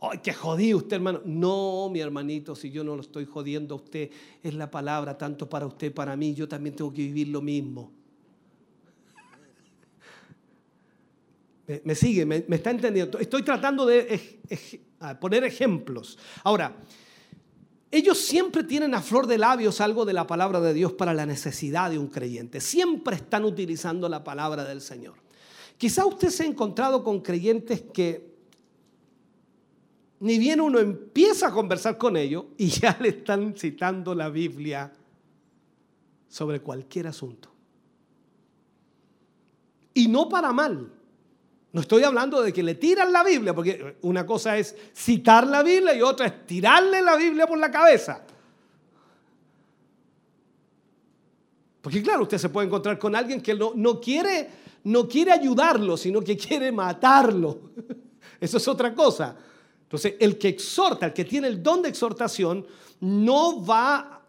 ¡Ay, 0.00 0.20
qué 0.22 0.32
jodido 0.32 0.78
usted, 0.78 0.94
hermano! 0.94 1.20
No, 1.24 1.90
mi 1.90 1.98
hermanito, 1.98 2.54
si 2.54 2.70
yo 2.70 2.84
no 2.84 2.94
lo 2.94 3.00
estoy 3.00 3.24
jodiendo 3.24 3.74
a 3.74 3.78
usted, 3.78 4.12
es 4.44 4.54
la 4.54 4.70
palabra 4.70 5.18
tanto 5.18 5.48
para 5.48 5.66
usted, 5.66 5.92
para 5.92 6.14
mí. 6.14 6.34
Yo 6.34 6.46
también 6.46 6.76
tengo 6.76 6.92
que 6.92 7.02
vivir 7.02 7.26
lo 7.28 7.42
mismo. 7.42 7.90
Me, 11.82 11.96
sigue, 11.96 12.24
me, 12.24 12.44
está 12.48 12.70
entendiendo. 12.70 13.18
Estoy 13.18 13.42
tratando 13.42 13.86
de 13.86 14.38
poner 15.18 15.42
ejemplos. 15.42 16.16
Ahora, 16.44 16.76
ellos 17.90 18.18
siempre 18.18 18.62
tienen 18.62 18.94
a 18.94 19.02
flor 19.02 19.26
de 19.26 19.38
labios 19.38 19.80
algo 19.80 20.04
de 20.04 20.12
la 20.12 20.26
palabra 20.26 20.60
de 20.60 20.72
Dios 20.72 20.92
para 20.92 21.12
la 21.12 21.26
necesidad 21.26 21.90
de 21.90 21.98
un 21.98 22.06
creyente. 22.06 22.60
Siempre 22.60 23.16
están 23.16 23.44
utilizando 23.44 24.08
la 24.08 24.22
palabra 24.22 24.64
del 24.64 24.80
Señor. 24.80 25.14
Quizá 25.76 26.06
usted 26.06 26.28
se 26.28 26.44
ha 26.44 26.46
encontrado 26.46 27.02
con 27.02 27.20
creyentes 27.20 27.82
que 27.92 28.30
ni 30.20 30.38
bien 30.38 30.60
uno 30.60 30.78
empieza 30.78 31.48
a 31.48 31.50
conversar 31.50 31.98
con 31.98 32.16
ellos 32.16 32.44
y 32.58 32.66
ya 32.68 32.96
le 33.00 33.08
están 33.08 33.54
citando 33.56 34.14
la 34.14 34.28
Biblia 34.28 34.92
sobre 36.28 36.60
cualquier 36.60 37.08
asunto. 37.08 37.50
Y 39.94 40.06
no 40.06 40.28
para 40.28 40.52
mal. 40.52 40.92
No 41.72 41.80
estoy 41.82 42.02
hablando 42.02 42.42
de 42.42 42.52
que 42.52 42.62
le 42.62 42.74
tiran 42.74 43.12
la 43.12 43.22
Biblia, 43.22 43.54
porque 43.54 43.96
una 44.02 44.26
cosa 44.26 44.58
es 44.58 44.74
citar 44.94 45.46
la 45.46 45.62
Biblia 45.62 45.94
y 45.94 46.02
otra 46.02 46.26
es 46.26 46.46
tirarle 46.46 47.00
la 47.00 47.16
Biblia 47.16 47.46
por 47.46 47.58
la 47.58 47.70
cabeza. 47.70 48.24
Porque 51.80 52.02
claro, 52.02 52.22
usted 52.22 52.38
se 52.38 52.48
puede 52.48 52.66
encontrar 52.66 52.98
con 52.98 53.14
alguien 53.14 53.40
que 53.40 53.54
no, 53.54 53.72
no 53.74 54.00
quiere, 54.00 54.50
no 54.84 55.08
quiere 55.08 55.32
ayudarlo, 55.32 55.96
sino 55.96 56.20
que 56.20 56.36
quiere 56.36 56.72
matarlo. 56.72 57.60
Eso 58.40 58.56
es 58.56 58.68
otra 58.68 58.92
cosa. 58.94 59.36
Entonces, 59.84 60.14
el 60.18 60.38
que 60.38 60.48
exhorta, 60.48 61.06
el 61.06 61.12
que 61.12 61.24
tiene 61.24 61.46
el 61.48 61.62
don 61.62 61.82
de 61.82 61.88
exhortación, 61.88 62.66
no 63.00 63.64
va 63.64 64.22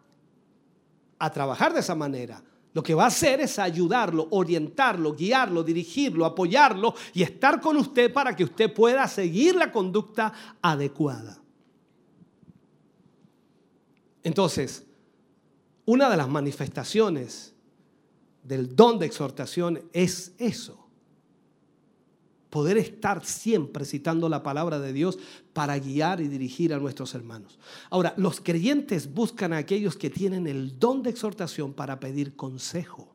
a 1.18 1.30
trabajar 1.30 1.72
de 1.72 1.80
esa 1.80 1.94
manera. 1.94 2.42
Lo 2.74 2.82
que 2.82 2.94
va 2.94 3.04
a 3.04 3.08
hacer 3.08 3.40
es 3.40 3.58
ayudarlo, 3.58 4.28
orientarlo, 4.30 5.14
guiarlo, 5.14 5.62
dirigirlo, 5.62 6.24
apoyarlo 6.24 6.94
y 7.12 7.22
estar 7.22 7.60
con 7.60 7.76
usted 7.76 8.12
para 8.12 8.34
que 8.34 8.44
usted 8.44 8.72
pueda 8.72 9.06
seguir 9.08 9.54
la 9.54 9.70
conducta 9.70 10.32
adecuada. 10.62 11.38
Entonces, 14.22 14.86
una 15.84 16.08
de 16.08 16.16
las 16.16 16.28
manifestaciones 16.28 17.54
del 18.42 18.74
don 18.74 18.98
de 18.98 19.06
exhortación 19.06 19.82
es 19.92 20.32
eso. 20.38 20.81
Poder 22.52 22.76
estar 22.76 23.24
siempre 23.24 23.86
citando 23.86 24.28
la 24.28 24.42
palabra 24.42 24.78
de 24.78 24.92
Dios 24.92 25.18
para 25.54 25.78
guiar 25.78 26.20
y 26.20 26.28
dirigir 26.28 26.74
a 26.74 26.78
nuestros 26.78 27.14
hermanos. 27.14 27.58
Ahora, 27.88 28.12
los 28.18 28.42
creyentes 28.42 29.10
buscan 29.10 29.54
a 29.54 29.56
aquellos 29.56 29.96
que 29.96 30.10
tienen 30.10 30.46
el 30.46 30.78
don 30.78 31.02
de 31.02 31.08
exhortación 31.08 31.72
para 31.72 31.98
pedir 31.98 32.36
consejo. 32.36 33.08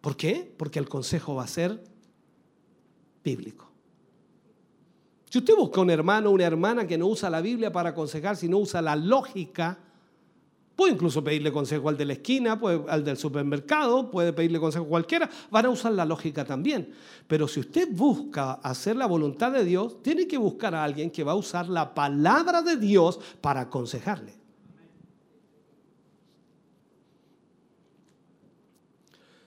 ¿Por 0.00 0.16
qué? 0.16 0.54
Porque 0.56 0.78
el 0.78 0.88
consejo 0.88 1.34
va 1.34 1.42
a 1.42 1.48
ser 1.48 1.82
bíblico. 3.24 3.68
Si 5.30 5.38
usted 5.38 5.56
busca 5.56 5.80
un 5.80 5.90
hermano 5.90 6.30
o 6.30 6.32
una 6.34 6.44
hermana 6.44 6.86
que 6.86 6.96
no 6.96 7.08
usa 7.08 7.28
la 7.28 7.40
Biblia 7.40 7.72
para 7.72 7.88
aconsejar, 7.88 8.36
sino 8.36 8.58
usa 8.58 8.80
la 8.80 8.94
lógica, 8.94 9.80
puede 10.82 10.94
incluso 10.94 11.22
pedirle 11.22 11.52
consejo 11.52 11.88
al 11.88 11.96
de 11.96 12.04
la 12.04 12.14
esquina, 12.14 12.58
puede, 12.58 12.82
al 12.88 13.04
del 13.04 13.16
supermercado, 13.16 14.10
puede 14.10 14.32
pedirle 14.32 14.58
consejo 14.58 14.84
a 14.84 14.88
cualquiera, 14.88 15.30
van 15.48 15.66
a 15.66 15.70
usar 15.70 15.92
la 15.92 16.04
lógica 16.04 16.44
también. 16.44 16.92
Pero 17.28 17.46
si 17.46 17.60
usted 17.60 17.86
busca 17.92 18.54
hacer 18.54 18.96
la 18.96 19.06
voluntad 19.06 19.52
de 19.52 19.64
Dios, 19.64 20.02
tiene 20.02 20.26
que 20.26 20.36
buscar 20.36 20.74
a 20.74 20.82
alguien 20.82 21.12
que 21.12 21.22
va 21.22 21.32
a 21.32 21.36
usar 21.36 21.68
la 21.68 21.94
palabra 21.94 22.62
de 22.62 22.76
Dios 22.78 23.20
para 23.40 23.60
aconsejarle. 23.60 24.34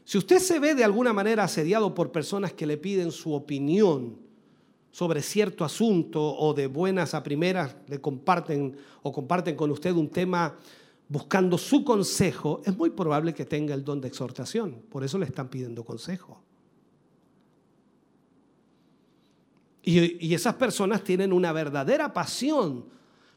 Si 0.05 0.17
usted 0.17 0.39
se 0.39 0.57
ve 0.59 0.73
de 0.73 0.85
alguna 0.85 1.11
manera 1.11 1.43
asediado 1.43 1.93
por 1.93 2.13
personas 2.13 2.53
que 2.53 2.65
le 2.65 2.77
piden 2.77 3.11
su 3.11 3.33
opinión 3.33 4.19
sobre 4.89 5.21
cierto 5.21 5.65
asunto 5.65 6.23
o 6.23 6.53
de 6.53 6.67
buenas 6.67 7.13
a 7.13 7.23
primeras 7.23 7.75
le 7.87 7.99
comparten 7.99 8.77
o 9.03 9.11
comparten 9.11 9.57
con 9.57 9.69
usted 9.71 9.91
un 9.91 10.07
tema 10.07 10.55
buscando 11.07 11.57
su 11.57 11.83
consejo, 11.83 12.61
es 12.65 12.75
muy 12.75 12.89
probable 12.89 13.33
que 13.33 13.45
tenga 13.45 13.73
el 13.73 13.83
don 13.83 14.01
de 14.01 14.07
exhortación. 14.07 14.83
Por 14.89 15.03
eso 15.03 15.17
le 15.17 15.25
están 15.25 15.49
pidiendo 15.49 15.83
consejo. 15.83 16.41
Y, 19.83 20.33
esas 20.33 20.55
personas 20.55 21.03
tienen 21.03 21.31
una 21.31 21.51
verdadera 21.51 22.11
pasión 22.11 22.85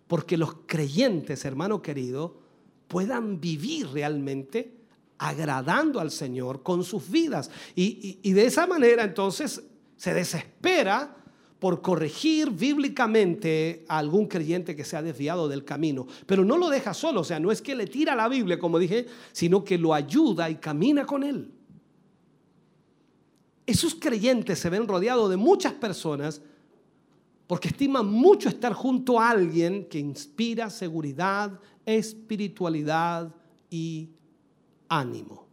porque 0.06 0.38
los 0.38 0.54
creyentes, 0.66 1.44
hermano 1.44 1.82
querido, 1.82 2.40
puedan 2.88 3.38
vivir 3.38 3.88
realmente 3.88 4.74
agradando 5.18 6.00
al 6.00 6.10
Señor 6.10 6.62
con 6.62 6.84
sus 6.84 7.10
vidas. 7.10 7.50
Y 7.74 8.32
de 8.32 8.46
esa 8.46 8.66
manera 8.66 9.04
entonces 9.04 9.62
se 9.96 10.14
desespera 10.14 11.18
por 11.58 11.82
corregir 11.82 12.50
bíblicamente 12.50 13.84
a 13.88 13.98
algún 13.98 14.26
creyente 14.26 14.76
que 14.76 14.84
se 14.84 14.96
ha 14.96 15.02
desviado 15.02 15.48
del 15.48 15.64
camino. 15.64 16.06
Pero 16.26 16.44
no 16.44 16.56
lo 16.56 16.68
deja 16.68 16.94
solo, 16.94 17.22
o 17.22 17.24
sea, 17.24 17.40
no 17.40 17.50
es 17.50 17.60
que 17.60 17.74
le 17.74 17.86
tira 17.86 18.14
la 18.14 18.28
Biblia, 18.28 18.58
como 18.58 18.78
dije, 18.78 19.06
sino 19.32 19.64
que 19.64 19.76
lo 19.76 19.92
ayuda 19.92 20.48
y 20.48 20.56
camina 20.56 21.04
con 21.04 21.24
él. 21.24 21.50
Esos 23.66 23.94
creyentes 23.96 24.58
se 24.58 24.70
ven 24.70 24.86
rodeados 24.86 25.28
de 25.28 25.36
muchas 25.36 25.74
personas 25.74 26.40
porque 27.48 27.68
estiman 27.68 28.06
mucho 28.06 28.48
estar 28.48 28.72
junto 28.74 29.18
a 29.18 29.30
alguien 29.30 29.86
que 29.86 29.98
inspira 29.98 30.70
seguridad, 30.70 31.58
espiritualidad 31.84 33.34
y 33.70 34.10
ánimo. 34.88 35.47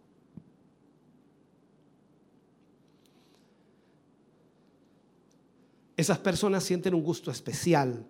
Esas 5.97 6.19
personas 6.19 6.63
sienten 6.63 6.93
un 6.93 7.03
gusto 7.03 7.31
especial 7.31 8.05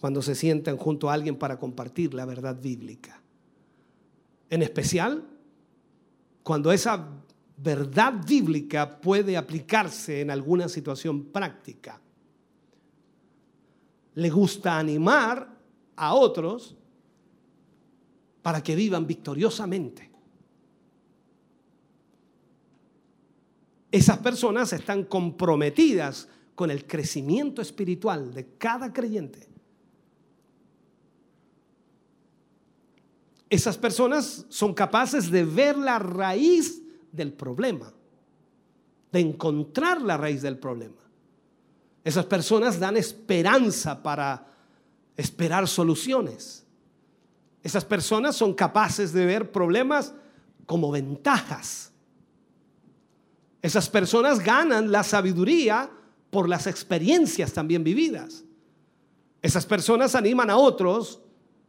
cuando 0.00 0.22
se 0.22 0.34
sientan 0.34 0.76
junto 0.76 1.08
a 1.08 1.14
alguien 1.14 1.36
para 1.36 1.58
compartir 1.58 2.14
la 2.14 2.24
verdad 2.24 2.60
bíblica. 2.60 3.20
En 4.50 4.62
especial 4.62 5.24
cuando 6.42 6.72
esa 6.72 7.08
verdad 7.58 8.14
bíblica 8.26 9.00
puede 9.00 9.36
aplicarse 9.36 10.20
en 10.20 10.30
alguna 10.30 10.68
situación 10.68 11.24
práctica. 11.26 12.00
Le 14.14 14.30
gusta 14.30 14.78
animar 14.78 15.56
a 15.96 16.14
otros 16.14 16.76
para 18.42 18.62
que 18.62 18.74
vivan 18.74 19.06
victoriosamente. 19.06 20.10
Esas 23.90 24.18
personas 24.18 24.72
están 24.72 25.04
comprometidas 25.04 26.28
con 26.58 26.72
el 26.72 26.88
crecimiento 26.88 27.62
espiritual 27.62 28.34
de 28.34 28.44
cada 28.58 28.92
creyente. 28.92 29.46
Esas 33.48 33.78
personas 33.78 34.44
son 34.48 34.74
capaces 34.74 35.30
de 35.30 35.44
ver 35.44 35.78
la 35.78 36.00
raíz 36.00 36.82
del 37.12 37.32
problema, 37.32 37.92
de 39.12 39.20
encontrar 39.20 40.02
la 40.02 40.16
raíz 40.16 40.42
del 40.42 40.58
problema. 40.58 41.00
Esas 42.02 42.26
personas 42.26 42.80
dan 42.80 42.96
esperanza 42.96 44.02
para 44.02 44.44
esperar 45.16 45.68
soluciones. 45.68 46.66
Esas 47.62 47.84
personas 47.84 48.34
son 48.34 48.52
capaces 48.52 49.12
de 49.12 49.24
ver 49.24 49.52
problemas 49.52 50.12
como 50.66 50.90
ventajas. 50.90 51.92
Esas 53.62 53.88
personas 53.88 54.40
ganan 54.40 54.90
la 54.90 55.04
sabiduría 55.04 55.92
por 56.30 56.48
las 56.48 56.66
experiencias 56.66 57.52
también 57.52 57.84
vividas. 57.84 58.44
Esas 59.42 59.66
personas 59.66 60.14
animan 60.14 60.50
a 60.50 60.56
otros 60.56 61.20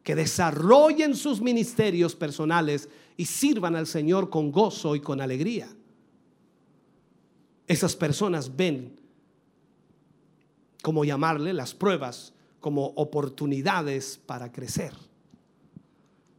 que 0.03 0.15
desarrollen 0.15 1.15
sus 1.15 1.41
ministerios 1.41 2.15
personales 2.15 2.89
y 3.15 3.25
sirvan 3.25 3.75
al 3.75 3.87
Señor 3.87 4.29
con 4.29 4.51
gozo 4.51 4.95
y 4.95 5.01
con 5.01 5.21
alegría. 5.21 5.69
Esas 7.67 7.95
personas 7.95 8.55
ven, 8.55 8.99
como 10.81 11.05
llamarle, 11.05 11.53
las 11.53 11.75
pruebas 11.75 12.33
como 12.59 12.87
oportunidades 12.95 14.19
para 14.25 14.51
crecer. 14.51 14.93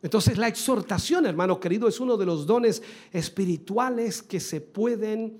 Entonces 0.02 0.38
la 0.38 0.48
exhortación, 0.48 1.26
hermano 1.26 1.60
querido, 1.60 1.86
es 1.86 2.00
uno 2.00 2.16
de 2.16 2.26
los 2.26 2.46
dones 2.46 2.82
espirituales 3.12 4.22
que 4.22 4.40
se 4.40 4.60
pueden, 4.60 5.38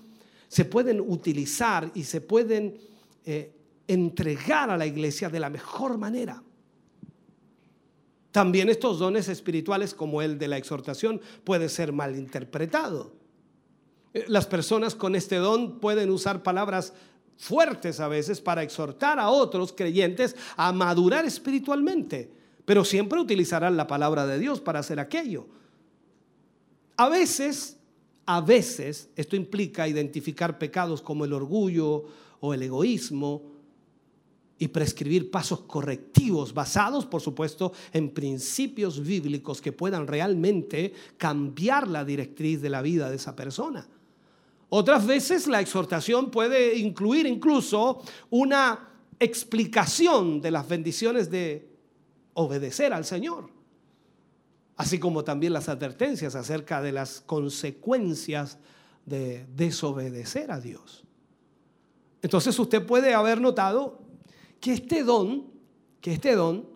se 0.51 0.67
pueden 0.67 1.01
utilizar 1.01 1.91
y 1.95 2.05
se 2.05 2.21
pueden 2.21 2.77
eh, 3.25 3.55
entregar 3.87 4.69
a 4.69 4.77
la 4.77 4.85
iglesia 4.85 5.31
de 5.31 5.41
la 5.41 5.49
mejor 5.49 5.97
manera. 5.97 6.43
También 8.31 8.69
estos 8.69 8.99
dones 8.99 9.29
espirituales, 9.29 9.95
como 9.95 10.21
el 10.21 10.39
de 10.39 10.49
la 10.49 10.59
exhortación, 10.59 11.23
puede 11.45 11.71
ser 11.71 11.95
mal 11.95 12.15
interpretado. 12.15 13.15
Eh, 14.13 14.27
las 14.29 14.47
personas 14.47 14.95
con 14.95 15.17
este 15.17 15.37
don 15.37 15.81
pueden 15.81 16.11
usar 16.11 16.43
palabras 16.43 16.93
fuertes 17.39 18.01
a 18.01 18.09
veces 18.09 18.43
para 18.43 18.63
exhortar 18.63 19.19
a 19.19 19.31
otros 19.31 19.73
creyentes 19.73 20.37
a 20.57 20.73
madurar 20.73 21.25
espiritualmente 21.25 22.41
pero 22.71 22.85
siempre 22.85 23.19
utilizarán 23.19 23.77
la 23.77 23.89
palabra 23.89 24.29
de 24.29 24.39
Dios 24.39 24.61
para 24.61 24.79
hacer 24.79 25.01
aquello. 25.01 25.49
A 26.97 27.09
veces, 27.09 27.80
a 28.33 28.41
veces, 28.41 29.11
esto 29.17 29.35
implica 29.35 29.89
identificar 29.89 30.57
pecados 30.57 31.03
como 31.03 31.25
el 31.25 31.33
orgullo 31.33 32.05
o 32.39 32.55
el 32.55 32.63
egoísmo 32.63 33.43
y 34.57 34.69
prescribir 34.69 35.33
pasos 35.33 35.63
correctivos 35.63 36.55
basados, 36.55 37.07
por 37.07 37.21
supuesto, 37.21 37.73
en 37.93 38.11
principios 38.11 39.03
bíblicos 39.03 39.61
que 39.61 39.73
puedan 39.73 40.07
realmente 40.07 40.93
cambiar 41.17 41.89
la 41.89 42.05
directriz 42.05 42.63
de 42.63 42.71
la 42.71 42.83
vida 42.83 43.11
de 43.11 43.17
esa 43.17 43.35
persona. 43.35 43.89
Otras 44.69 45.09
veces 45.09 45.49
la 45.49 45.61
exhortación 45.61 46.31
puede 46.31 46.79
incluir 46.79 47.27
incluso 47.27 48.01
una 48.31 48.91
explicación 49.19 50.41
de 50.41 50.53
las 50.53 50.69
bendiciones 50.69 51.33
de 51.33 51.69
obedecer 52.35 52.93
al 52.93 53.05
Señor. 53.05 53.60
Así 54.81 54.99
como 54.99 55.23
también 55.25 55.53
las 55.53 55.69
advertencias 55.69 56.35
acerca 56.35 56.81
de 56.81 56.91
las 56.91 57.21
consecuencias 57.21 58.57
de 59.05 59.45
desobedecer 59.55 60.51
a 60.51 60.59
Dios. 60.59 61.05
Entonces 62.23 62.59
usted 62.59 62.87
puede 62.87 63.13
haber 63.13 63.43
notado 63.43 64.01
que 64.59 64.73
este 64.73 65.05
don, 65.05 65.51
que 66.01 66.15
este 66.15 66.35
don, 66.35 66.67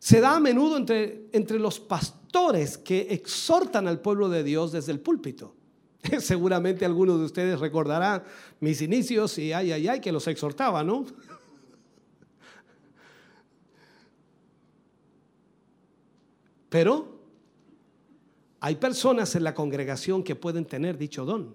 se 0.00 0.20
da 0.20 0.34
a 0.34 0.40
menudo 0.40 0.76
entre, 0.76 1.28
entre 1.30 1.60
los 1.60 1.78
pastores 1.78 2.76
que 2.76 3.06
exhortan 3.10 3.86
al 3.86 4.00
pueblo 4.00 4.28
de 4.28 4.42
Dios 4.42 4.72
desde 4.72 4.90
el 4.90 4.98
púlpito. 4.98 5.54
Seguramente 6.18 6.84
algunos 6.84 7.20
de 7.20 7.26
ustedes 7.26 7.60
recordarán 7.60 8.24
mis 8.58 8.82
inicios 8.82 9.38
y 9.38 9.52
ay, 9.52 9.70
ay, 9.70 9.86
ay, 9.86 10.00
que 10.00 10.10
los 10.10 10.26
exhortaba, 10.26 10.82
¿no? 10.82 11.06
Pero 16.68 17.11
hay 18.64 18.76
personas 18.76 19.34
en 19.34 19.42
la 19.42 19.54
congregación 19.54 20.22
que 20.22 20.36
pueden 20.36 20.64
tener 20.64 20.96
dicho 20.96 21.24
don 21.24 21.52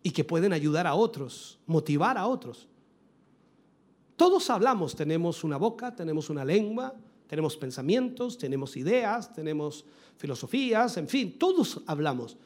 y 0.00 0.12
que 0.12 0.22
pueden 0.22 0.52
ayudar 0.52 0.86
a 0.86 0.94
otros, 0.94 1.58
motivar 1.66 2.16
a 2.16 2.28
otros. 2.28 2.68
Todos 4.14 4.48
hablamos, 4.48 4.94
tenemos 4.94 5.42
una 5.42 5.56
boca, 5.56 5.92
tenemos 5.92 6.30
una 6.30 6.44
lengua, 6.44 6.94
tenemos 7.26 7.56
pensamientos, 7.56 8.38
tenemos 8.38 8.76
ideas, 8.76 9.34
tenemos 9.34 9.84
filosofías, 10.18 10.96
en 10.98 11.08
fin, 11.08 11.36
todos 11.36 11.80
hablamos. 11.86 12.36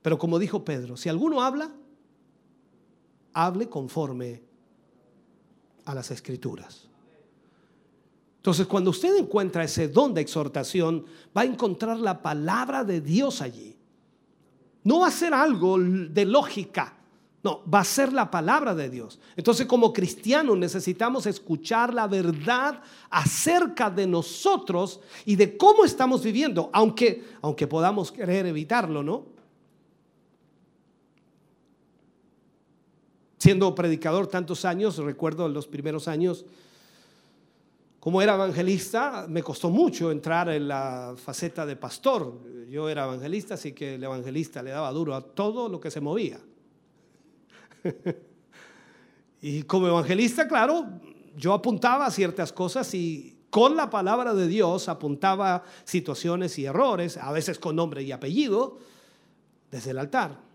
Pero 0.00 0.18
como 0.18 0.38
dijo 0.38 0.64
Pedro, 0.64 0.96
si 0.96 1.10
alguno 1.10 1.42
habla, 1.42 1.70
hable 3.34 3.68
conforme 3.68 4.42
a 5.84 5.94
las 5.94 6.10
escrituras. 6.10 6.89
Entonces, 8.40 8.66
cuando 8.66 8.88
usted 8.88 9.14
encuentra 9.18 9.64
ese 9.64 9.88
don 9.88 10.14
de 10.14 10.22
exhortación, 10.22 11.04
va 11.36 11.42
a 11.42 11.44
encontrar 11.44 11.98
la 11.98 12.22
palabra 12.22 12.84
de 12.84 13.02
Dios 13.02 13.42
allí. 13.42 13.76
No 14.82 15.00
va 15.00 15.08
a 15.08 15.10
ser 15.10 15.34
algo 15.34 15.78
de 15.78 16.24
lógica, 16.24 16.96
no, 17.42 17.62
va 17.70 17.80
a 17.80 17.84
ser 17.84 18.14
la 18.14 18.30
palabra 18.30 18.74
de 18.74 18.88
Dios. 18.88 19.20
Entonces, 19.36 19.66
como 19.66 19.92
cristianos 19.92 20.56
necesitamos 20.56 21.26
escuchar 21.26 21.92
la 21.92 22.06
verdad 22.06 22.80
acerca 23.10 23.90
de 23.90 24.06
nosotros 24.06 25.00
y 25.26 25.36
de 25.36 25.58
cómo 25.58 25.84
estamos 25.84 26.22
viviendo, 26.22 26.70
aunque, 26.72 27.22
aunque 27.42 27.66
podamos 27.66 28.10
querer 28.10 28.46
evitarlo, 28.46 29.02
¿no? 29.02 29.26
Siendo 33.36 33.74
predicador 33.74 34.28
tantos 34.28 34.64
años, 34.64 34.96
recuerdo 34.96 35.46
los 35.46 35.66
primeros 35.66 36.08
años, 36.08 36.46
como 38.00 38.22
era 38.22 38.34
evangelista, 38.34 39.26
me 39.28 39.42
costó 39.42 39.68
mucho 39.68 40.10
entrar 40.10 40.48
en 40.48 40.66
la 40.68 41.14
faceta 41.22 41.66
de 41.66 41.76
pastor. 41.76 42.40
Yo 42.66 42.88
era 42.88 43.04
evangelista, 43.04 43.54
así 43.54 43.72
que 43.72 43.96
el 43.96 44.04
evangelista 44.04 44.62
le 44.62 44.70
daba 44.70 44.90
duro 44.90 45.14
a 45.14 45.20
todo 45.20 45.68
lo 45.68 45.78
que 45.78 45.90
se 45.90 46.00
movía. 46.00 46.40
y 49.42 49.64
como 49.64 49.86
evangelista, 49.86 50.48
claro, 50.48 50.86
yo 51.36 51.52
apuntaba 51.52 52.06
a 52.06 52.10
ciertas 52.10 52.54
cosas 52.54 52.94
y 52.94 53.36
con 53.50 53.76
la 53.76 53.90
palabra 53.90 54.32
de 54.32 54.46
Dios 54.46 54.88
apuntaba 54.88 55.62
situaciones 55.84 56.58
y 56.58 56.64
errores, 56.64 57.18
a 57.18 57.30
veces 57.32 57.58
con 57.58 57.76
nombre 57.76 58.02
y 58.02 58.12
apellido, 58.12 58.78
desde 59.70 59.90
el 59.90 59.98
altar. 59.98 60.49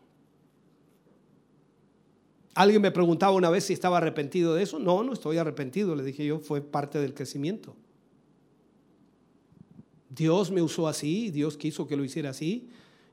Alguien 2.55 2.81
me 2.81 2.89
preguntaba 2.89 3.33
una 3.33 3.49
vez 3.49 3.65
si 3.65 3.73
estaba 3.73 3.97
arrepentido 3.97 4.55
de 4.55 4.63
eso. 4.63 4.79
No, 4.79 5.03
no 5.03 5.11
estoy 5.11 5.37
arrepentido, 5.37 5.93
le 5.93 6.03
dije 6.03 6.25
yo, 6.25 6.39
fue 6.39 6.61
parte 6.61 6.99
del 6.99 7.13
crecimiento. 7.13 7.75
Dios 10.09 10.51
me 10.51 10.61
usó 10.61 10.87
así, 10.87 11.31
Dios 11.31 11.57
quiso 11.57 11.85
que 11.85 11.97
lo 11.97 12.05
hiciera 12.05 12.29
así. 12.29 12.69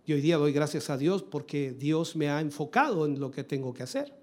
Y 0.07 0.13
hoy 0.13 0.21
día 0.21 0.37
doy 0.37 0.53
gracias 0.53 0.91
a 0.91 0.97
Dios 0.97 1.25
porque 1.25 1.73
Dios 1.73 2.15
me 2.15 2.29
ha 2.29 2.41
enfocado 2.41 3.05
en 3.05 3.19
lo 3.19 3.33
que 3.33 3.43
tengo 3.43 3.75
que 3.75 3.83
hacer. 3.83 4.15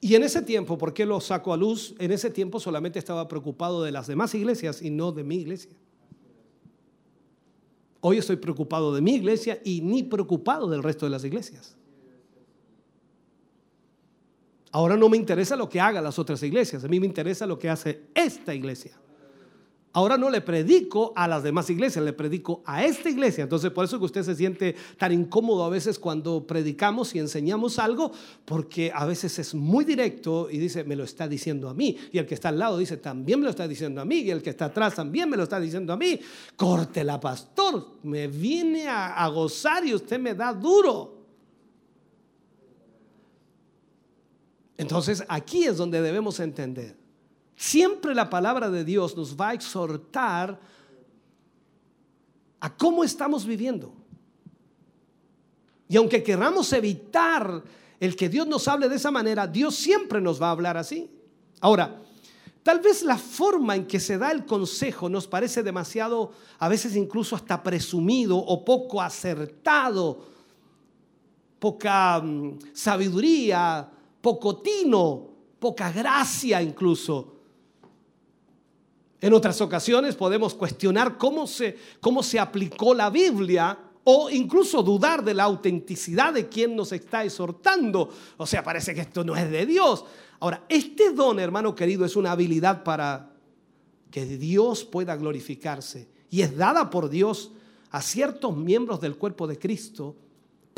Y 0.00 0.16
en 0.16 0.24
ese 0.24 0.42
tiempo, 0.42 0.76
¿por 0.76 0.92
qué 0.92 1.06
lo 1.06 1.20
saco 1.20 1.52
a 1.52 1.56
luz? 1.56 1.94
En 2.00 2.10
ese 2.10 2.30
tiempo 2.30 2.58
solamente 2.58 2.98
estaba 2.98 3.28
preocupado 3.28 3.84
de 3.84 3.92
las 3.92 4.08
demás 4.08 4.34
iglesias 4.34 4.82
y 4.82 4.90
no 4.90 5.12
de 5.12 5.22
mi 5.22 5.36
iglesia. 5.36 5.70
Hoy 8.00 8.18
estoy 8.18 8.36
preocupado 8.36 8.92
de 8.92 9.00
mi 9.00 9.14
iglesia 9.14 9.60
y 9.62 9.80
ni 9.82 10.02
preocupado 10.02 10.68
del 10.68 10.82
resto 10.82 11.06
de 11.06 11.10
las 11.10 11.24
iglesias. 11.24 11.76
Ahora 14.72 14.96
no 14.96 15.08
me 15.08 15.16
interesa 15.16 15.56
lo 15.56 15.68
que 15.68 15.80
hagan 15.80 16.04
las 16.04 16.18
otras 16.18 16.42
iglesias, 16.42 16.84
a 16.84 16.88
mí 16.88 17.00
me 17.00 17.06
interesa 17.06 17.46
lo 17.46 17.58
que 17.58 17.68
hace 17.68 18.02
esta 18.14 18.54
iglesia. 18.54 19.00
Ahora 19.92 20.16
no 20.16 20.30
le 20.30 20.40
predico 20.40 21.12
a 21.16 21.26
las 21.26 21.42
demás 21.42 21.68
iglesias, 21.68 22.04
le 22.04 22.12
predico 22.12 22.62
a 22.64 22.84
esta 22.84 23.10
iglesia. 23.10 23.42
Entonces 23.42 23.72
por 23.72 23.84
eso 23.84 23.98
que 23.98 24.04
usted 24.04 24.22
se 24.22 24.36
siente 24.36 24.76
tan 24.96 25.10
incómodo 25.10 25.64
a 25.64 25.68
veces 25.68 25.98
cuando 25.98 26.46
predicamos 26.46 27.12
y 27.16 27.18
enseñamos 27.18 27.80
algo, 27.80 28.12
porque 28.44 28.92
a 28.94 29.04
veces 29.04 29.40
es 29.40 29.52
muy 29.52 29.84
directo 29.84 30.48
y 30.48 30.58
dice, 30.58 30.84
me 30.84 30.94
lo 30.94 31.02
está 31.02 31.26
diciendo 31.26 31.68
a 31.68 31.74
mí. 31.74 31.96
Y 32.12 32.18
el 32.18 32.26
que 32.26 32.34
está 32.34 32.50
al 32.50 32.60
lado 32.60 32.78
dice, 32.78 32.98
también 32.98 33.40
me 33.40 33.46
lo 33.46 33.50
está 33.50 33.66
diciendo 33.66 34.00
a 34.00 34.04
mí. 34.04 34.18
Y 34.18 34.30
el 34.30 34.42
que 34.42 34.50
está 34.50 34.66
atrás 34.66 34.94
también 34.94 35.28
me 35.28 35.36
lo 35.36 35.42
está 35.42 35.58
diciendo 35.58 35.92
a 35.92 35.96
mí. 35.96 36.20
Córtela, 36.54 37.18
pastor. 37.18 37.84
Me 38.04 38.28
viene 38.28 38.86
a, 38.86 39.14
a 39.14 39.28
gozar 39.28 39.84
y 39.84 39.92
usted 39.92 40.20
me 40.20 40.34
da 40.34 40.52
duro. 40.52 41.19
Entonces 44.80 45.22
aquí 45.28 45.64
es 45.64 45.76
donde 45.76 46.00
debemos 46.00 46.40
entender. 46.40 46.96
Siempre 47.54 48.14
la 48.14 48.30
palabra 48.30 48.70
de 48.70 48.82
Dios 48.82 49.14
nos 49.14 49.38
va 49.38 49.50
a 49.50 49.52
exhortar 49.52 50.58
a 52.60 52.76
cómo 52.78 53.04
estamos 53.04 53.44
viviendo. 53.44 53.92
Y 55.86 55.98
aunque 55.98 56.22
queramos 56.22 56.72
evitar 56.72 57.62
el 58.00 58.16
que 58.16 58.30
Dios 58.30 58.46
nos 58.46 58.66
hable 58.68 58.88
de 58.88 58.96
esa 58.96 59.10
manera, 59.10 59.46
Dios 59.46 59.74
siempre 59.74 60.18
nos 60.18 60.40
va 60.40 60.48
a 60.48 60.52
hablar 60.52 60.78
así. 60.78 61.10
Ahora, 61.60 62.00
tal 62.62 62.80
vez 62.80 63.02
la 63.02 63.18
forma 63.18 63.76
en 63.76 63.86
que 63.86 64.00
se 64.00 64.16
da 64.16 64.32
el 64.32 64.46
consejo 64.46 65.10
nos 65.10 65.26
parece 65.26 65.62
demasiado, 65.62 66.32
a 66.58 66.70
veces 66.70 66.96
incluso 66.96 67.36
hasta 67.36 67.62
presumido 67.62 68.38
o 68.38 68.64
poco 68.64 69.02
acertado, 69.02 70.26
poca 71.58 72.18
mm, 72.22 72.60
sabiduría, 72.72 73.90
poco 74.20 74.58
tino, 74.58 75.28
poca 75.58 75.90
gracia 75.92 76.62
incluso. 76.62 77.36
En 79.20 79.34
otras 79.34 79.60
ocasiones 79.60 80.14
podemos 80.14 80.54
cuestionar 80.54 81.18
cómo 81.18 81.46
se, 81.46 81.76
cómo 82.00 82.22
se 82.22 82.38
aplicó 82.38 82.94
la 82.94 83.10
Biblia 83.10 83.78
o 84.04 84.30
incluso 84.30 84.82
dudar 84.82 85.22
de 85.22 85.34
la 85.34 85.44
autenticidad 85.44 86.32
de 86.32 86.48
quien 86.48 86.74
nos 86.74 86.92
está 86.92 87.22
exhortando. 87.24 88.10
O 88.38 88.46
sea, 88.46 88.64
parece 88.64 88.94
que 88.94 89.02
esto 89.02 89.22
no 89.22 89.36
es 89.36 89.50
de 89.50 89.66
Dios. 89.66 90.04
Ahora, 90.40 90.64
este 90.70 91.12
don, 91.12 91.38
hermano 91.38 91.74
querido, 91.74 92.06
es 92.06 92.16
una 92.16 92.32
habilidad 92.32 92.82
para 92.82 93.30
que 94.10 94.24
Dios 94.24 94.84
pueda 94.84 95.16
glorificarse 95.16 96.08
y 96.30 96.40
es 96.40 96.56
dada 96.56 96.88
por 96.88 97.10
Dios 97.10 97.52
a 97.90 98.00
ciertos 98.00 98.56
miembros 98.56 99.00
del 99.00 99.16
cuerpo 99.16 99.46
de 99.46 99.58
Cristo 99.58 100.16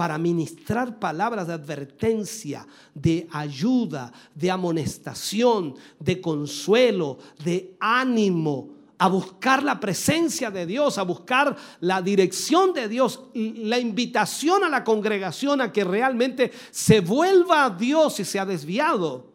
para 0.03 0.19
ministrar 0.19 0.99
palabras 0.99 1.47
de 1.47 1.53
advertencia, 1.53 2.67
de 2.93 3.29
ayuda, 3.31 4.13
de 4.35 4.51
amonestación, 4.51 5.77
de 6.01 6.21
consuelo, 6.21 7.19
de 7.45 7.77
ánimo, 7.79 8.71
a 8.99 9.07
buscar 9.07 9.63
la 9.63 9.79
presencia 9.79 10.51
de 10.51 10.67
Dios, 10.67 10.99
a 10.99 11.05
buscar 11.05 11.55
la 11.79 12.03
dirección 12.03 12.73
de 12.73 12.89
Dios, 12.89 13.21
la 13.33 13.79
invitación 13.79 14.65
a 14.65 14.69
la 14.69 14.83
congregación 14.83 15.61
a 15.61 15.73
que 15.73 15.85
realmente 15.85 16.51
se 16.73 16.99
vuelva 16.99 17.67
a 17.67 17.71
Dios 17.71 18.15
si 18.15 18.25
se 18.25 18.41
ha 18.41 18.45
desviado. 18.45 19.31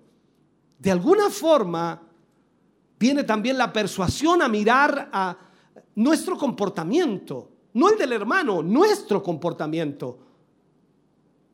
De 0.80 0.92
alguna 0.92 1.30
forma, 1.30 2.02
viene 3.00 3.24
también 3.24 3.58
la 3.58 3.72
persuasión 3.72 4.42
a 4.42 4.50
mirar 4.50 5.12
a 5.14 5.38
nuestro 5.96 6.38
comportamiento, 6.38 7.52
no 7.72 7.90
el 7.90 7.98
del 7.98 8.12
hermano, 8.12 8.62
nuestro 8.62 9.24
comportamiento 9.24 10.27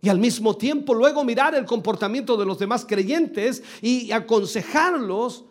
y 0.03 0.09
al 0.09 0.19
mismo 0.19 0.57
tiempo 0.57 0.93
luego 0.93 1.23
mirar 1.23 1.55
el 1.55 1.63
comportamiento 1.63 2.35
de 2.35 2.45
los 2.45 2.59
demás 2.59 2.85
creyentes 2.85 3.63
y 3.81 4.11
aconsejarlos 4.11 5.45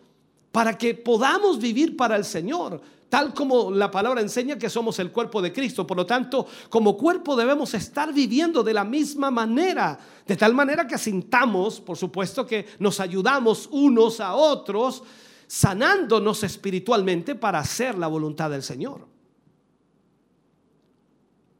para 0.52 0.76
que 0.76 0.94
podamos 0.94 1.58
vivir 1.58 1.96
para 1.96 2.16
el 2.16 2.24
Señor, 2.26 2.78
tal 3.08 3.32
como 3.32 3.70
la 3.70 3.90
palabra 3.90 4.20
enseña 4.20 4.58
que 4.58 4.68
somos 4.68 4.98
el 4.98 5.10
cuerpo 5.10 5.40
de 5.40 5.54
Cristo. 5.54 5.86
Por 5.86 5.96
lo 5.96 6.04
tanto, 6.04 6.46
como 6.68 6.98
cuerpo 6.98 7.34
debemos 7.34 7.72
estar 7.72 8.12
viviendo 8.12 8.62
de 8.62 8.74
la 8.74 8.84
misma 8.84 9.30
manera, 9.30 9.98
de 10.26 10.36
tal 10.36 10.52
manera 10.52 10.86
que 10.86 10.98
sintamos, 10.98 11.80
por 11.80 11.96
supuesto, 11.96 12.46
que 12.46 12.66
nos 12.78 13.00
ayudamos 13.00 13.70
unos 13.72 14.20
a 14.20 14.34
otros, 14.34 15.02
sanándonos 15.46 16.42
espiritualmente 16.44 17.36
para 17.36 17.60
hacer 17.60 17.96
la 17.96 18.06
voluntad 18.06 18.50
del 18.50 18.62
Señor. 18.62 19.11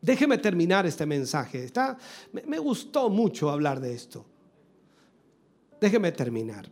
Déjeme 0.03 0.37
terminar 0.37 0.85
este 0.85 1.07
mensaje. 1.07 1.65
Está, 1.65 1.97
me, 2.33 2.43
me 2.43 2.59
gustó 2.59 3.09
mucho 3.09 3.49
hablar 3.49 3.81
de 3.81 3.95
esto. 3.95 4.27
Déjeme 5.81 6.11
terminar. 6.11 6.69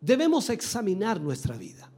Debemos 0.00 0.50
examinar 0.50 1.20
nuestra 1.20 1.56
vida. 1.56 1.88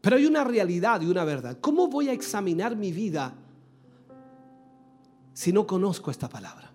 Pero 0.00 0.16
hay 0.16 0.26
una 0.26 0.42
realidad 0.42 1.00
y 1.02 1.06
una 1.06 1.24
verdad. 1.24 1.58
¿Cómo 1.60 1.86
voy 1.86 2.08
a 2.08 2.12
examinar 2.12 2.74
mi 2.74 2.90
vida 2.90 3.32
si 5.32 5.52
no 5.52 5.66
conozco 5.66 6.10
esta 6.10 6.28
palabra? 6.28 6.72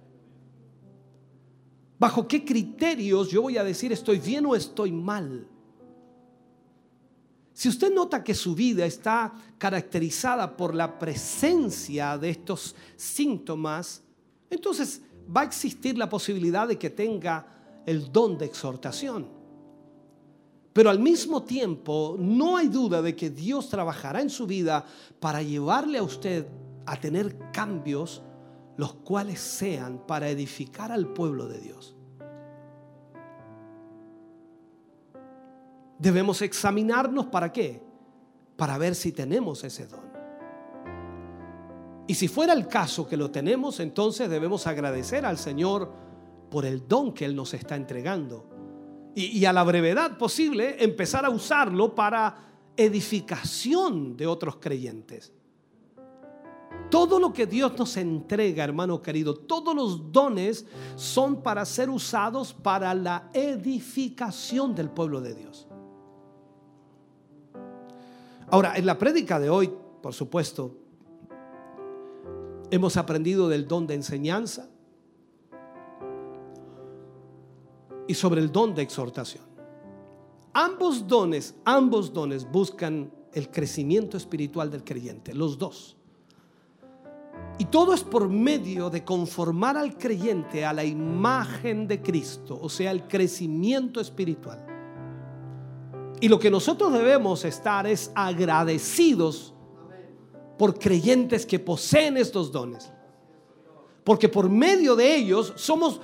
¿Bajo 1.99 2.29
qué 2.29 2.45
criterios 2.45 3.29
yo 3.29 3.41
voy 3.41 3.57
a 3.57 3.63
decir 3.65 3.91
estoy 3.91 4.19
bien 4.19 4.45
o 4.45 4.55
estoy 4.55 4.93
mal? 4.93 5.48
Si 7.59 7.67
usted 7.67 7.93
nota 7.93 8.23
que 8.23 8.33
su 8.33 8.55
vida 8.55 8.85
está 8.85 9.33
caracterizada 9.57 10.55
por 10.55 10.73
la 10.73 10.97
presencia 10.97 12.17
de 12.17 12.29
estos 12.29 12.73
síntomas, 12.95 14.01
entonces 14.49 15.01
va 15.35 15.41
a 15.41 15.43
existir 15.43 15.97
la 15.97 16.07
posibilidad 16.07 16.69
de 16.69 16.77
que 16.77 16.89
tenga 16.89 17.81
el 17.85 18.13
don 18.13 18.37
de 18.37 18.45
exhortación. 18.45 19.27
Pero 20.71 20.89
al 20.89 20.99
mismo 20.99 21.43
tiempo, 21.43 22.15
no 22.17 22.55
hay 22.55 22.69
duda 22.69 23.01
de 23.01 23.13
que 23.13 23.29
Dios 23.29 23.67
trabajará 23.67 24.21
en 24.21 24.29
su 24.29 24.47
vida 24.47 24.85
para 25.19 25.41
llevarle 25.41 25.97
a 25.97 26.03
usted 26.03 26.47
a 26.85 26.95
tener 26.95 27.51
cambios 27.51 28.21
los 28.77 28.93
cuales 28.93 29.37
sean 29.41 30.07
para 30.07 30.29
edificar 30.29 30.93
al 30.93 31.11
pueblo 31.11 31.49
de 31.49 31.59
Dios. 31.59 31.98
Debemos 35.99 36.41
examinarnos 36.41 37.25
para 37.27 37.51
qué? 37.51 37.83
Para 38.55 38.77
ver 38.77 38.95
si 38.95 39.11
tenemos 39.11 39.63
ese 39.63 39.85
don. 39.85 40.09
Y 42.07 42.15
si 42.15 42.27
fuera 42.27 42.53
el 42.53 42.67
caso 42.67 43.07
que 43.07 43.17
lo 43.17 43.29
tenemos, 43.29 43.79
entonces 43.79 44.29
debemos 44.29 44.65
agradecer 44.65 45.25
al 45.25 45.37
Señor 45.37 45.91
por 46.49 46.65
el 46.65 46.87
don 46.87 47.13
que 47.13 47.25
Él 47.25 47.35
nos 47.35 47.53
está 47.53 47.75
entregando. 47.75 48.49
Y, 49.13 49.45
a 49.45 49.53
la 49.53 49.63
brevedad 49.63 50.17
posible 50.17 50.83
empezar 50.83 51.25
a 51.25 51.29
usarlo 51.29 51.93
para 51.93 52.47
edificación 52.77 54.15
de 54.15 54.25
otros 54.25 54.55
creyentes. 54.55 55.33
Todo 56.89 57.19
lo 57.19 57.33
que 57.33 57.45
Dios 57.45 57.77
nos 57.77 57.97
entrega, 57.97 58.63
hermano 58.63 59.01
querido, 59.01 59.35
todos 59.35 59.75
los 59.75 60.11
dones 60.11 60.65
son 60.95 61.43
para 61.43 61.65
ser 61.65 61.89
usados 61.89 62.53
para 62.53 62.93
la 62.95 63.29
edificación 63.33 64.73
del 64.73 64.89
pueblo 64.89 65.21
de 65.21 65.35
Dios. 65.35 65.68
Ahora, 68.51 68.75
en 68.75 68.85
la 68.85 68.97
prédica 68.97 69.39
de 69.39 69.49
hoy, 69.49 69.71
por 70.01 70.13
supuesto, 70.13 70.75
hemos 72.71 72.97
aprendido 72.97 73.47
del 73.47 73.67
don 73.67 73.85
de 73.85 73.93
enseñanza 73.93 74.69
y 78.07 78.13
sobre 78.15 78.41
el 78.41 78.51
don 78.51 78.73
de 78.73 78.81
exhortación. 78.81 79.43
Ambos 80.53 81.07
dones, 81.07 81.55
ambos 81.63 82.11
dones 82.11 82.49
buscan 82.49 83.11
el 83.33 83.51
crecimiento 83.51 84.17
espiritual 84.17 84.71
del 84.71 84.83
creyente, 84.83 85.35
los 85.35 85.59
dos. 85.59 85.95
Y 87.59 87.65
todo 87.65 87.93
es 87.93 88.03
por 88.03 88.29
medio 88.29 88.89
de 88.89 89.03
conformar 89.03 89.77
al 89.77 89.95
creyente 89.95 90.65
a 90.65 90.73
la 90.73 90.83
imagen 90.83 91.87
de 91.87 92.01
Cristo, 92.01 92.57
o 92.59 92.69
sea, 92.69 92.89
el 92.89 93.07
crecimiento 93.07 94.01
espiritual. 94.01 94.68
Y 96.21 96.27
lo 96.27 96.39
que 96.39 96.51
nosotros 96.51 96.91
debemos 96.91 97.45
estar 97.45 97.87
es 97.87 98.11
agradecidos 98.15 99.53
por 100.57 100.77
creyentes 100.77 101.45
que 101.45 101.59
poseen 101.59 102.17
estos 102.17 102.51
dones. 102.51 102.91
Porque 104.03 104.27
por 104.27 104.49
medio 104.49 104.95
de 104.95 105.15
ellos 105.15 105.53
somos 105.55 106.01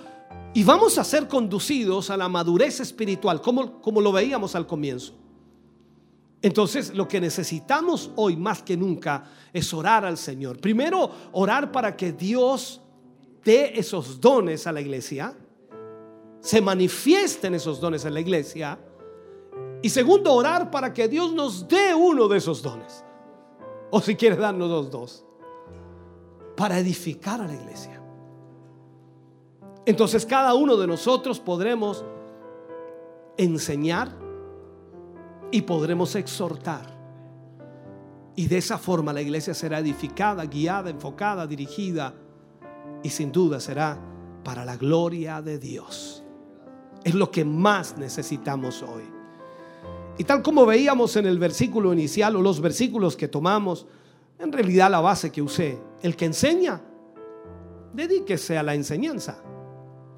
y 0.54 0.64
vamos 0.64 0.98
a 0.98 1.04
ser 1.04 1.28
conducidos 1.28 2.10
a 2.10 2.16
la 2.16 2.30
madurez 2.30 2.80
espiritual, 2.80 3.42
como, 3.42 3.82
como 3.82 4.00
lo 4.00 4.14
veíamos 4.14 4.56
al 4.56 4.66
comienzo. 4.66 5.14
Entonces, 6.42 6.96
lo 6.96 7.10
que 7.10 7.20
necesitamos 7.20 8.10
hoy 8.16 8.38
más 8.38 8.64
que 8.64 8.78
nunca 8.78 9.26
es 9.52 9.74
orar 9.74 10.06
al 10.06 10.18
Señor. 10.18 10.62
Primero, 10.62 11.12
orar 11.34 11.74
para 11.74 11.98
que 11.98 12.14
Dios 12.14 12.80
dé 13.44 13.78
esos 13.78 14.22
dones 14.22 14.66
a 14.66 14.72
la 14.72 14.80
iglesia, 14.80 15.36
se 16.40 16.62
manifiesten 16.62 17.54
esos 17.56 17.82
dones 17.82 18.06
en 18.06 18.14
la 18.14 18.22
iglesia 18.22 18.80
y 19.82 19.90
segundo, 19.90 20.34
orar 20.34 20.72
para 20.72 20.94
que 20.94 21.08
Dios 21.08 21.34
nos 21.34 21.68
dé 21.68 21.94
uno 21.94 22.28
de 22.28 22.38
esos 22.38 22.62
dones. 22.62 23.04
O 23.92 24.02
si 24.02 24.16
quiere 24.16 24.36
darnos 24.36 24.70
los 24.70 24.90
dos. 24.90 25.26
Para 26.56 26.80
edificar 26.80 27.42
a 27.42 27.48
la 27.48 27.54
iglesia. 27.54 28.02
Entonces 29.86 30.26
cada 30.26 30.54
uno 30.56 30.78
de 30.78 30.88
nosotros 30.88 31.40
podremos 31.40 32.04
enseñar, 33.38 34.26
y 35.56 35.62
podremos 35.62 36.16
exhortar. 36.16 36.94
Y 38.36 38.48
de 38.48 38.58
esa 38.58 38.78
forma 38.78 39.14
la 39.14 39.22
iglesia 39.22 39.54
será 39.54 39.80
edificada, 39.80 40.46
guiada, 40.46 40.90
enfocada, 40.90 41.48
dirigida 41.48 42.14
y 43.02 43.10
sin 43.10 43.32
duda 43.32 43.62
será 43.62 43.98
para 44.44 44.66
la 44.66 44.76
gloria 44.76 45.42
de 45.42 45.58
Dios. 45.58 46.24
Es 47.06 47.16
lo 47.16 47.32
que 47.32 47.46
más 47.46 47.98
necesitamos 47.98 48.84
hoy. 48.84 49.15
Y 50.18 50.24
tal 50.24 50.42
como 50.42 50.66
veíamos 50.66 51.16
en 51.18 51.26
el 51.26 51.38
versículo 51.38 51.92
inicial 51.92 52.36
o 52.36 52.42
los 52.42 52.62
versículos 52.62 53.18
que 53.18 53.28
tomamos, 53.28 53.86
en 54.40 54.52
realidad 54.52 54.90
la 54.90 55.02
base 55.02 55.32
que 55.32 55.42
usé, 55.42 55.78
el 56.02 56.16
que 56.16 56.26
enseña, 56.26 56.82
dedíquese 57.94 58.58
a 58.58 58.64
la 58.64 58.76
enseñanza. 58.76 59.42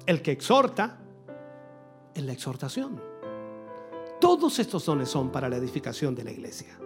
El 0.06 0.22
que 0.22 0.32
exhorta, 0.32 0.98
en 2.14 2.26
la 2.26 2.32
exhortación. 2.32 3.00
Todos 4.20 4.58
estos 4.58 4.84
dones 4.84 5.08
son 5.08 5.30
para 5.30 5.48
la 5.48 5.56
edificación 5.56 6.14
de 6.14 6.24
la 6.24 6.32
iglesia. 6.32 6.78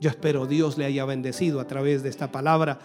Yo 0.00 0.10
espero 0.10 0.46
Dios 0.46 0.78
le 0.78 0.84
haya 0.84 1.04
bendecido 1.04 1.60
a 1.60 1.66
través 1.66 2.02
de 2.02 2.08
esta 2.08 2.30
palabra 2.30 2.78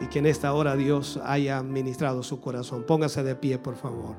y 0.00 0.06
que 0.06 0.18
en 0.18 0.26
esta 0.26 0.52
hora 0.52 0.76
Dios 0.76 1.18
haya 1.24 1.62
ministrado 1.62 2.22
su 2.22 2.40
corazón. 2.40 2.84
Póngase 2.84 3.22
de 3.22 3.34
pie, 3.34 3.58
por 3.58 3.76
favor. 3.76 4.16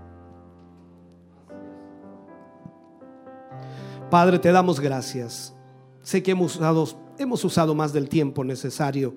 Padre, 4.10 4.40
te 4.40 4.52
damos 4.52 4.80
gracias. 4.80 5.54
Sé 6.02 6.24
que 6.24 6.32
hemos 6.32 6.56
usado, 6.56 6.88
hemos 7.18 7.44
usado 7.44 7.76
más 7.76 7.92
del 7.92 8.08
tiempo 8.08 8.46
necesario, 8.46 9.14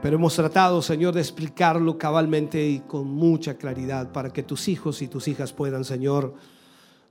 pero 0.00 0.16
hemos 0.16 0.34
tratado, 0.34 0.80
Señor, 0.80 1.14
de 1.14 1.20
explicarlo 1.20 1.98
cabalmente 1.98 2.66
y 2.66 2.80
con 2.80 3.08
mucha 3.08 3.58
claridad 3.58 4.10
para 4.10 4.30
que 4.30 4.42
tus 4.42 4.68
hijos 4.68 5.02
y 5.02 5.08
tus 5.08 5.28
hijas 5.28 5.52
puedan, 5.52 5.84
Señor, 5.84 6.34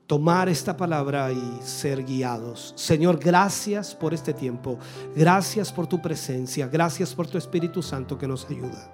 tomar 0.07 0.49
esta 0.49 0.75
palabra 0.75 1.31
y 1.31 1.59
ser 1.61 2.03
guiados. 2.03 2.73
Señor, 2.75 3.19
gracias 3.19 3.93
por 3.93 4.15
este 4.15 4.33
tiempo. 4.33 4.79
Gracias 5.15 5.71
por 5.71 5.85
tu 5.85 6.01
presencia. 6.01 6.67
Gracias 6.67 7.13
por 7.13 7.27
tu 7.27 7.37
Espíritu 7.37 7.83
Santo 7.83 8.17
que 8.17 8.27
nos 8.27 8.49
ayuda. 8.49 8.91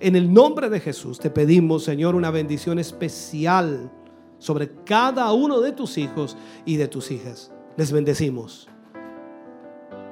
En 0.00 0.16
el 0.16 0.30
nombre 0.30 0.68
de 0.68 0.80
Jesús 0.80 1.18
te 1.20 1.30
pedimos, 1.30 1.84
Señor, 1.84 2.16
una 2.16 2.30
bendición 2.30 2.78
especial 2.80 3.90
sobre 4.42 4.72
cada 4.84 5.32
uno 5.32 5.60
de 5.60 5.70
tus 5.70 5.98
hijos 5.98 6.36
y 6.66 6.76
de 6.76 6.88
tus 6.88 7.12
hijas. 7.12 7.52
Les 7.76 7.92
bendecimos. 7.92 8.68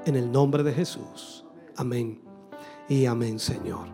En 0.06 0.14
el 0.14 0.30
nombre 0.30 0.62
de 0.62 0.72
Jesús. 0.72 1.44
Amén. 1.76 2.20
Y 2.88 3.06
amén, 3.06 3.40
Señor. 3.40 3.88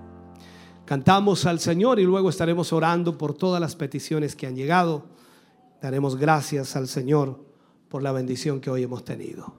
Cantamos 0.84 1.46
al 1.46 1.58
Señor 1.58 1.98
y 2.00 2.04
luego 2.04 2.28
estaremos 2.28 2.70
orando 2.74 3.16
por 3.16 3.32
todas 3.32 3.62
las 3.62 3.76
peticiones 3.76 4.36
que 4.36 4.46
han 4.46 4.56
llegado. 4.56 5.06
Daremos 5.80 6.16
gracias 6.16 6.76
al 6.76 6.86
Señor 6.86 7.40
por 7.88 8.02
la 8.02 8.12
bendición 8.12 8.60
que 8.60 8.68
hoy 8.68 8.82
hemos 8.82 9.04
tenido. 9.04 9.54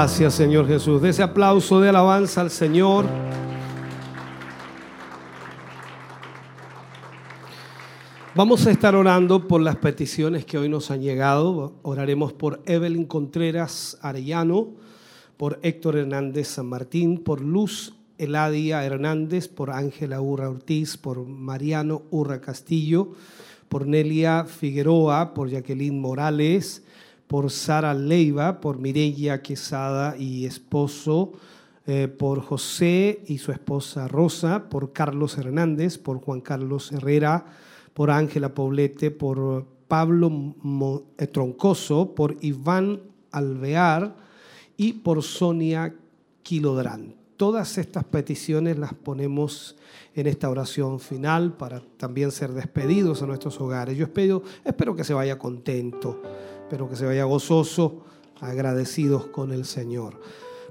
Gracias, 0.00 0.34
Señor 0.34 0.68
Jesús. 0.68 1.02
De 1.02 1.08
ese 1.08 1.24
aplauso 1.24 1.80
de 1.80 1.88
alabanza 1.88 2.40
al 2.40 2.52
Señor. 2.52 3.04
Vamos 8.36 8.64
a 8.68 8.70
estar 8.70 8.94
orando 8.94 9.48
por 9.48 9.60
las 9.60 9.74
peticiones 9.74 10.44
que 10.44 10.56
hoy 10.56 10.68
nos 10.68 10.92
han 10.92 11.02
llegado. 11.02 11.72
Oraremos 11.82 12.32
por 12.32 12.62
Evelyn 12.64 13.06
Contreras 13.06 13.98
Arellano, 14.00 14.68
por 15.36 15.58
Héctor 15.62 15.96
Hernández 15.96 16.46
San 16.46 16.66
Martín, 16.66 17.18
por 17.18 17.40
Luz 17.40 17.94
Eladia 18.18 18.84
Hernández, 18.84 19.48
por 19.48 19.72
Ángela 19.72 20.20
Urra 20.20 20.48
Ortiz, 20.48 20.96
por 20.96 21.26
Mariano 21.26 22.02
Urra 22.12 22.40
Castillo, 22.40 23.14
por 23.68 23.88
Nelia 23.88 24.44
Figueroa, 24.44 25.34
por 25.34 25.50
Jacqueline 25.50 26.00
Morales, 26.00 26.84
por 27.28 27.50
Sara 27.50 27.94
Leiva, 27.94 28.60
por 28.60 28.78
Mireya 28.78 29.42
Quesada 29.42 30.16
y 30.16 30.46
esposo, 30.46 31.32
eh, 31.86 32.08
por 32.08 32.40
José 32.40 33.22
y 33.28 33.38
su 33.38 33.52
esposa 33.52 34.08
Rosa, 34.08 34.68
por 34.68 34.92
Carlos 34.92 35.38
Hernández, 35.38 35.98
por 35.98 36.20
Juan 36.20 36.40
Carlos 36.40 36.90
Herrera, 36.90 37.46
por 37.94 38.10
Ángela 38.10 38.54
Poblete, 38.54 39.10
por 39.10 39.66
Pablo 39.88 40.54
eh, 41.18 41.26
Troncoso, 41.26 42.14
por 42.14 42.36
Iván 42.40 43.00
Alvear 43.30 44.16
y 44.76 44.94
por 44.94 45.22
Sonia 45.22 45.94
Quilodrán. 46.42 47.14
Todas 47.36 47.78
estas 47.78 48.04
peticiones 48.04 48.78
las 48.78 48.94
ponemos 48.94 49.76
en 50.14 50.26
esta 50.26 50.50
oración 50.50 50.98
final 50.98 51.52
para 51.52 51.80
también 51.96 52.32
ser 52.32 52.52
despedidos 52.52 53.22
a 53.22 53.26
nuestros 53.26 53.60
hogares. 53.60 53.96
Yo 53.96 54.04
espero, 54.04 54.42
espero 54.64 54.96
que 54.96 55.04
se 55.04 55.14
vaya 55.14 55.38
contento, 55.38 56.20
espero 56.68 56.86
que 56.86 56.96
se 56.96 57.06
vaya 57.06 57.24
gozoso, 57.24 58.02
agradecidos 58.42 59.28
con 59.28 59.52
el 59.52 59.64
Señor. 59.64 60.20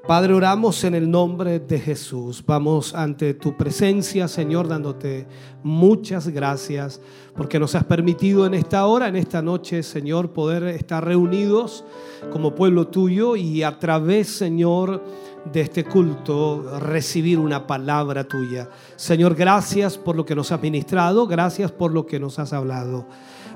Padre, 0.07 0.35
oramos 0.35 0.83
en 0.83 0.93
el 0.93 1.09
nombre 1.09 1.59
de 1.59 1.79
Jesús. 1.79 2.43
Vamos 2.45 2.93
ante 2.93 3.33
tu 3.33 3.57
presencia, 3.57 4.27
Señor, 4.27 4.67
dándote 4.67 5.25
muchas 5.63 6.27
gracias 6.27 7.01
porque 7.35 7.59
nos 7.59 7.73
has 7.73 7.83
permitido 7.85 8.45
en 8.45 8.53
esta 8.53 8.85
hora, 8.85 9.07
en 9.07 9.15
esta 9.15 9.41
noche, 9.41 9.81
Señor, 9.81 10.33
poder 10.33 10.65
estar 10.65 11.03
reunidos 11.03 11.83
como 12.31 12.53
pueblo 12.53 12.89
tuyo 12.89 13.35
y 13.35 13.63
a 13.63 13.79
través, 13.79 14.27
Señor, 14.27 15.03
de 15.51 15.61
este 15.61 15.83
culto 15.83 16.79
recibir 16.79 17.39
una 17.39 17.65
palabra 17.65 18.23
tuya. 18.27 18.69
Señor, 18.97 19.33
gracias 19.33 19.97
por 19.97 20.15
lo 20.15 20.23
que 20.23 20.35
nos 20.35 20.51
has 20.51 20.61
ministrado, 20.61 21.25
gracias 21.25 21.71
por 21.71 21.91
lo 21.91 22.05
que 22.05 22.19
nos 22.19 22.37
has 22.37 22.53
hablado. 22.53 23.07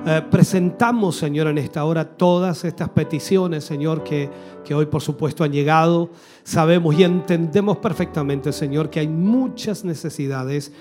Eh, 0.06 0.22
presentamos, 0.30 1.16
Señor, 1.16 1.48
en 1.48 1.58
esta 1.58 1.86
hora 1.86 2.06
todas 2.06 2.64
estas 2.66 2.90
peticiones, 2.90 3.64
Señor, 3.64 4.04
que, 4.04 4.30
que 4.66 4.74
hoy 4.74 4.88
por 4.88 5.02
supuesto 5.02 5.44
han 5.44 5.52
llegado. 5.52 6.10
Sabemos 6.44 6.98
y 6.98 7.04
entendemos 7.04 7.78
perfectamente, 7.78 8.52
Señor, 8.52 8.90
que 8.90 9.00
hay 9.00 9.08
muchas 9.08 9.84
necesidades 9.84 10.72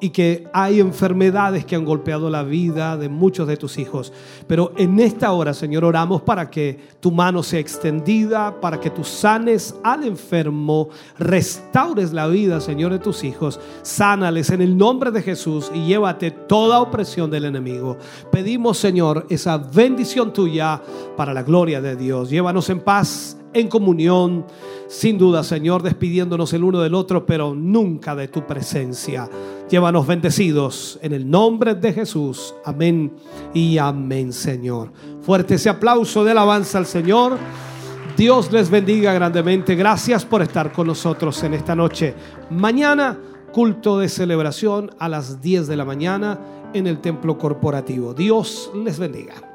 y 0.00 0.10
que 0.10 0.46
hay 0.52 0.80
enfermedades 0.80 1.64
que 1.64 1.76
han 1.76 1.84
golpeado 1.84 2.30
la 2.30 2.42
vida 2.42 2.96
de 2.96 3.08
muchos 3.08 3.46
de 3.48 3.56
tus 3.56 3.78
hijos. 3.78 4.12
Pero 4.46 4.72
en 4.76 5.00
esta 5.00 5.32
hora, 5.32 5.54
Señor, 5.54 5.84
oramos 5.84 6.22
para 6.22 6.50
que 6.50 6.78
tu 7.00 7.10
mano 7.10 7.42
sea 7.42 7.60
extendida, 7.60 8.60
para 8.60 8.80
que 8.80 8.90
tú 8.90 9.04
sanes 9.04 9.74
al 9.82 10.04
enfermo, 10.04 10.88
restaures 11.18 12.12
la 12.12 12.26
vida, 12.26 12.60
Señor, 12.60 12.92
de 12.92 12.98
tus 12.98 13.24
hijos, 13.24 13.60
sánales 13.82 14.50
en 14.50 14.62
el 14.62 14.76
nombre 14.76 15.10
de 15.10 15.22
Jesús 15.22 15.70
y 15.74 15.86
llévate 15.86 16.30
toda 16.30 16.80
opresión 16.80 17.30
del 17.30 17.46
enemigo. 17.46 17.96
Pedimos, 18.30 18.78
Señor, 18.78 19.26
esa 19.30 19.58
bendición 19.58 20.32
tuya 20.32 20.80
para 21.16 21.32
la 21.32 21.42
gloria 21.42 21.80
de 21.80 21.96
Dios. 21.96 22.30
Llévanos 22.30 22.68
en 22.70 22.80
paz 22.80 23.38
en 23.54 23.68
comunión, 23.68 24.44
sin 24.88 25.16
duda, 25.16 25.44
Señor, 25.44 25.82
despidiéndonos 25.82 26.52
el 26.52 26.64
uno 26.64 26.80
del 26.80 26.94
otro, 26.94 27.24
pero 27.24 27.54
nunca 27.54 28.14
de 28.14 28.28
tu 28.28 28.46
presencia. 28.46 29.30
Llévanos 29.68 30.06
bendecidos 30.06 30.98
en 31.02 31.12
el 31.12 31.28
nombre 31.28 31.74
de 31.74 31.92
Jesús. 31.92 32.54
Amén 32.64 33.12
y 33.54 33.78
amén, 33.78 34.32
Señor. 34.32 34.92
Fuerte 35.22 35.54
ese 35.54 35.70
aplauso 35.70 36.22
de 36.22 36.32
alabanza 36.32 36.78
al 36.78 36.86
Señor. 36.86 37.38
Dios 38.16 38.52
les 38.52 38.70
bendiga 38.70 39.14
grandemente. 39.14 39.74
Gracias 39.74 40.24
por 40.24 40.42
estar 40.42 40.70
con 40.70 40.86
nosotros 40.86 41.42
en 41.42 41.54
esta 41.54 41.74
noche. 41.74 42.14
Mañana, 42.50 43.18
culto 43.52 43.98
de 43.98 44.08
celebración 44.08 44.90
a 44.98 45.08
las 45.08 45.40
10 45.40 45.66
de 45.66 45.76
la 45.76 45.84
mañana 45.84 46.38
en 46.74 46.86
el 46.86 47.00
templo 47.00 47.38
corporativo. 47.38 48.12
Dios 48.12 48.70
les 48.84 48.98
bendiga. 48.98 49.53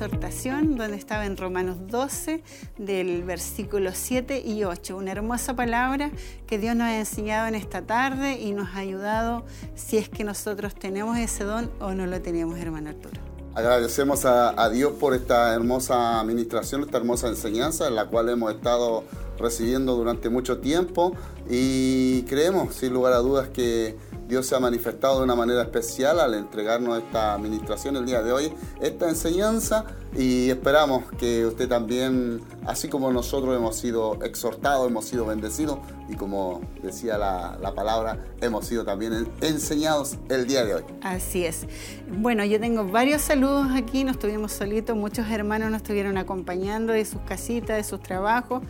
Exhortación, 0.00 0.76
donde 0.76 0.96
estaba 0.96 1.26
en 1.26 1.36
Romanos 1.36 1.76
12, 1.88 2.42
del 2.78 3.22
versículo 3.22 3.90
7 3.92 4.40
y 4.40 4.64
8. 4.64 4.96
Una 4.96 5.12
hermosa 5.12 5.54
palabra 5.54 6.10
que 6.46 6.58
Dios 6.58 6.74
nos 6.74 6.86
ha 6.86 6.98
enseñado 6.98 7.48
en 7.48 7.54
esta 7.54 7.82
tarde 7.82 8.40
y 8.40 8.52
nos 8.52 8.70
ha 8.70 8.78
ayudado 8.78 9.44
si 9.74 9.98
es 9.98 10.08
que 10.08 10.24
nosotros 10.24 10.74
tenemos 10.74 11.18
ese 11.18 11.44
don 11.44 11.70
o 11.80 11.92
no 11.92 12.06
lo 12.06 12.22
tenemos, 12.22 12.58
hermano 12.58 12.88
Arturo. 12.88 13.20
Agradecemos 13.54 14.24
a, 14.24 14.58
a 14.58 14.70
Dios 14.70 14.92
por 14.92 15.12
esta 15.12 15.54
hermosa 15.54 16.18
administración, 16.18 16.82
esta 16.82 16.96
hermosa 16.96 17.28
enseñanza 17.28 17.86
en 17.86 17.94
la 17.94 18.06
cual 18.06 18.30
hemos 18.30 18.54
estado 18.54 19.04
recibiendo 19.38 19.96
durante 19.96 20.30
mucho 20.30 20.60
tiempo 20.60 21.14
y 21.46 22.22
creemos 22.22 22.74
sin 22.74 22.94
lugar 22.94 23.12
a 23.12 23.18
dudas 23.18 23.48
que 23.48 23.96
Dios 24.30 24.46
se 24.46 24.54
ha 24.54 24.60
manifestado 24.60 25.18
de 25.18 25.24
una 25.24 25.34
manera 25.34 25.60
especial 25.62 26.20
al 26.20 26.34
entregarnos 26.34 26.96
esta 26.98 27.34
administración 27.34 27.96
el 27.96 28.06
día 28.06 28.22
de 28.22 28.30
hoy, 28.30 28.52
esta 28.80 29.08
enseñanza 29.08 29.84
y 30.16 30.50
esperamos 30.50 31.02
que 31.18 31.44
usted 31.46 31.68
también, 31.68 32.40
así 32.64 32.88
como 32.88 33.12
nosotros 33.12 33.56
hemos 33.56 33.76
sido 33.76 34.22
exhortados, 34.22 34.88
hemos 34.88 35.04
sido 35.04 35.26
bendecidos 35.26 35.78
y 36.08 36.14
como 36.14 36.60
decía 36.80 37.18
la, 37.18 37.58
la 37.60 37.74
palabra, 37.74 38.24
hemos 38.40 38.66
sido 38.66 38.84
también 38.84 39.28
enseñados 39.40 40.16
el 40.28 40.46
día 40.46 40.64
de 40.64 40.76
hoy. 40.76 40.84
Así 41.02 41.44
es. 41.44 41.66
Bueno, 42.08 42.44
yo 42.44 42.60
tengo 42.60 42.86
varios 42.86 43.22
saludos 43.22 43.66
aquí, 43.74 44.04
no 44.04 44.12
estuvimos 44.12 44.52
solitos, 44.52 44.96
muchos 44.96 45.28
hermanos 45.28 45.72
nos 45.72 45.82
estuvieron 45.82 46.16
acompañando 46.18 46.92
de 46.92 47.04
sus 47.04 47.20
casitas, 47.22 47.76
de 47.76 47.82
sus 47.82 48.00
trabajos. 48.00 48.62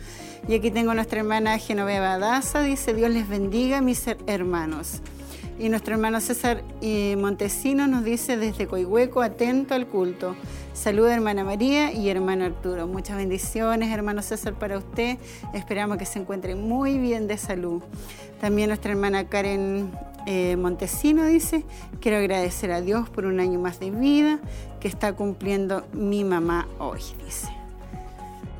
Y 0.47 0.55
aquí 0.55 0.71
tengo 0.71 0.89
a 0.89 0.95
nuestra 0.95 1.19
hermana 1.19 1.59
Genoveva 1.59 2.17
Daza, 2.17 2.61
dice 2.61 2.95
Dios 2.95 3.11
les 3.11 3.29
bendiga 3.29 3.79
mis 3.81 4.07
hermanos. 4.25 5.01
Y 5.61 5.69
nuestro 5.69 5.93
hermano 5.93 6.19
César 6.21 6.63
eh, 6.81 7.15
Montesino 7.17 7.85
nos 7.85 8.03
dice 8.03 8.35
desde 8.35 8.65
Coihueco, 8.65 9.21
atento 9.21 9.75
al 9.75 9.85
culto. 9.85 10.35
Saluda 10.73 11.13
hermana 11.13 11.43
María 11.43 11.93
y 11.93 12.09
hermano 12.09 12.45
Arturo. 12.45 12.87
Muchas 12.87 13.17
bendiciones, 13.17 13.91
hermano 13.91 14.23
César, 14.23 14.55
para 14.55 14.79
usted. 14.79 15.19
Esperamos 15.53 15.99
que 15.99 16.05
se 16.07 16.17
encuentre 16.17 16.55
muy 16.55 16.97
bien 16.97 17.27
de 17.27 17.37
salud. 17.37 17.83
También 18.39 18.69
nuestra 18.69 18.93
hermana 18.93 19.27
Karen 19.27 19.91
eh, 20.25 20.55
Montesino 20.55 21.25
dice, 21.25 21.63
quiero 21.99 22.17
agradecer 22.17 22.71
a 22.71 22.81
Dios 22.81 23.07
por 23.11 23.25
un 23.25 23.39
año 23.39 23.59
más 23.59 23.79
de 23.79 23.91
vida 23.91 24.39
que 24.79 24.87
está 24.87 25.13
cumpliendo 25.13 25.85
mi 25.93 26.23
mamá 26.23 26.67
hoy, 26.79 27.01
dice. 27.23 27.60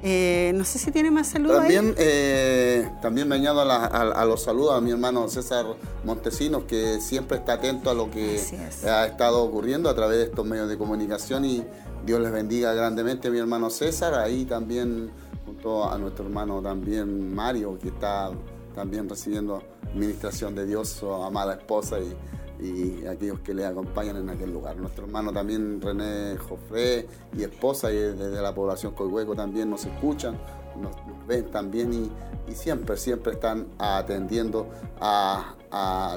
Eh, 0.04 0.52
no 0.56 0.64
sé 0.64 0.80
si 0.80 0.92
tiene 0.92 1.12
más 1.12 1.28
saludos. 1.28 1.58
También, 1.60 1.94
eh, 1.98 2.90
también 3.02 3.28
me 3.28 3.36
añado 3.36 3.62
a, 3.62 3.66
la- 3.66 3.86
a- 3.86 4.12
a 4.22 4.26
los 4.26 4.42
saludos 4.44 4.74
a 4.76 4.82
mi 4.82 4.92
hermano 4.92 5.28
César 5.30 5.66
Montesinos, 6.04 6.64
que 6.64 7.00
siempre 7.02 7.38
está 7.38 7.54
atento 7.54 7.90
a 7.90 7.94
lo 7.94 8.10
que 8.10 8.36
es. 8.36 8.84
ha 8.84 9.06
estado 9.06 9.44
ocurriendo 9.44 9.90
a 9.90 9.96
través 9.96 10.18
de 10.18 10.24
estos 10.26 10.46
medios 10.46 10.68
de 10.70 10.78
comunicación 10.78 11.46
y 11.46 11.64
Dios 12.06 12.20
les 12.20 12.32
bendiga 12.32 12.74
grandemente 12.74 13.30
mi 13.30 13.38
hermano 13.38 13.70
César, 13.70 14.16
ahí 14.16 14.46
también 14.46 15.12
junto 15.46 15.88
a 15.88 15.98
nuestro 16.00 16.26
hermano 16.26 16.62
también 16.62 17.34
Mario, 17.36 17.78
que 17.80 17.90
está 17.90 18.32
también 18.74 19.08
recibiendo 19.08 19.62
administración 19.94 20.56
de 20.56 20.66
Dios, 20.66 20.90
su 20.90 21.12
amada 21.12 21.54
esposa 21.54 22.00
y, 22.00 22.16
y 22.62 23.06
aquellos 23.08 23.40
que 23.40 23.54
le 23.54 23.66
acompañan 23.66 24.18
en 24.18 24.30
aquel 24.30 24.54
lugar. 24.54 24.78
Nuestro 24.78 25.06
hermano 25.06 25.34
también 25.34 25.82
René 25.82 26.38
Jofré 26.38 27.08
y 27.36 27.44
esposa 27.44 27.92
y 27.92 27.96
desde 27.96 28.42
la 28.42 28.54
población 28.54 28.94
Coihueco 28.94 29.36
también 29.36 29.70
nos 29.70 29.86
escuchan, 29.86 30.38
nos, 30.80 30.96
ven 31.28 31.50
también 31.50 31.92
y, 31.94 32.12
siempre, 32.54 32.98
siempre 32.98 33.34
están 33.34 33.68
atendiendo 33.80 34.68
a, 35.00 35.56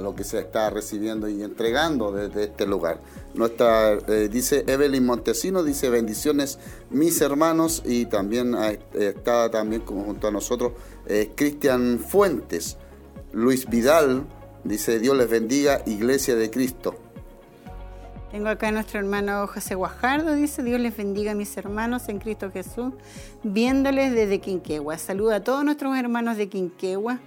lo 0.02 0.16
que 0.16 0.24
se 0.24 0.40
está 0.40 0.68
recibiendo 0.68 1.28
y 1.28 1.42
entregando 1.42 2.10
desde 2.10 2.44
este 2.44 2.66
lugar. 2.66 3.00
Nuestra, 3.34 3.92
eh, 3.92 4.28
dice 4.28 4.64
Evelyn 4.66 5.06
Montesino, 5.06 5.62
dice 5.62 5.90
bendiciones 5.90 6.58
mis 6.90 7.20
hermanos 7.20 7.80
y 7.86 8.06
también 8.06 8.56
ah, 8.56 8.72
está 8.92 9.52
también 9.52 9.86
junto 9.86 10.26
a 10.26 10.32
nosotros 10.32 10.72
eh, 11.06 11.30
Cristian 11.36 12.00
Fuentes, 12.00 12.78
Luis 13.32 13.70
Vidal, 13.70 14.26
dice 14.64 14.98
Dios 14.98 15.16
les 15.16 15.28
bendiga, 15.28 15.82
Iglesia 15.86 16.34
de 16.34 16.50
Cristo. 16.50 16.96
Tengo 18.34 18.48
acá 18.48 18.66
a 18.66 18.72
nuestro 18.72 18.98
hermano 18.98 19.46
José 19.46 19.76
Guajardo, 19.76 20.34
dice 20.34 20.64
Dios 20.64 20.80
les 20.80 20.96
bendiga 20.96 21.32
a 21.32 21.34
mis 21.36 21.56
hermanos 21.56 22.08
en 22.08 22.18
Cristo 22.18 22.50
Jesús, 22.50 22.92
viéndoles 23.44 24.12
desde 24.12 24.40
Quinquegua. 24.40 24.98
Saluda 24.98 25.36
a 25.36 25.44
todos 25.44 25.64
nuestros 25.64 25.96
hermanos 25.96 26.36
de 26.36 26.48
Quinquegua. 26.48 27.20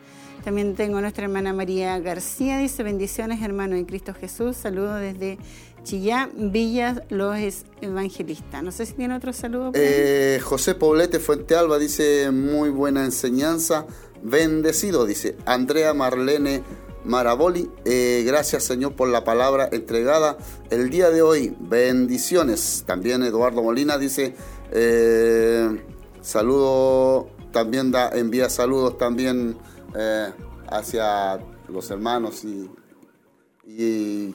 También 0.44 0.76
tengo 0.76 0.98
a 0.98 1.02
nuestra 1.02 1.24
hermana 1.24 1.54
María 1.54 1.98
García, 2.00 2.58
dice 2.58 2.84
bendiciones 2.84 3.42
hermanos 3.42 3.80
en 3.80 3.86
Cristo 3.86 4.14
Jesús. 4.14 4.58
Saludo 4.58 4.96
desde 4.96 5.38
Chillán, 5.84 6.52
Villa 6.52 7.02
Los 7.08 7.38
Evangelistas. 7.80 8.62
No 8.62 8.74
sé 8.74 8.86
si 8.86 8.92
tiene 8.92 9.16
otro 9.16 9.32
saludo. 9.32 9.72
Eh, 9.76 10.42
José 10.44 10.76
Poblete 10.76 11.20
Fuente 11.20 11.56
Alba 11.56 11.80
dice 11.80 12.32
muy 12.32 12.70
buena 12.70 13.06
enseñanza, 13.06 13.86
bendecido, 14.22 15.06
dice 15.06 15.38
Andrea 15.46 15.94
Marlene 15.94 16.64
Maraboli, 17.08 17.72
eh, 17.86 18.24
gracias 18.26 18.66
Señor 18.66 18.94
por 18.94 19.08
la 19.08 19.24
palabra 19.24 19.70
entregada 19.72 20.38
el 20.70 20.90
día 20.90 21.10
de 21.10 21.22
hoy, 21.22 21.56
bendiciones. 21.60 22.84
También 22.86 23.24
Eduardo 23.24 23.64
Molina 23.64 23.98
dice 23.98 24.36
eh, 24.72 25.82
saludo, 26.22 27.30
también 27.52 27.92
da, 27.92 28.10
envía 28.10 28.50
saludos 28.50 28.98
también 28.98 29.58
eh, 29.96 30.32
hacia 30.70 31.40
los 31.70 31.90
hermanos 31.90 32.44
y, 32.44 32.70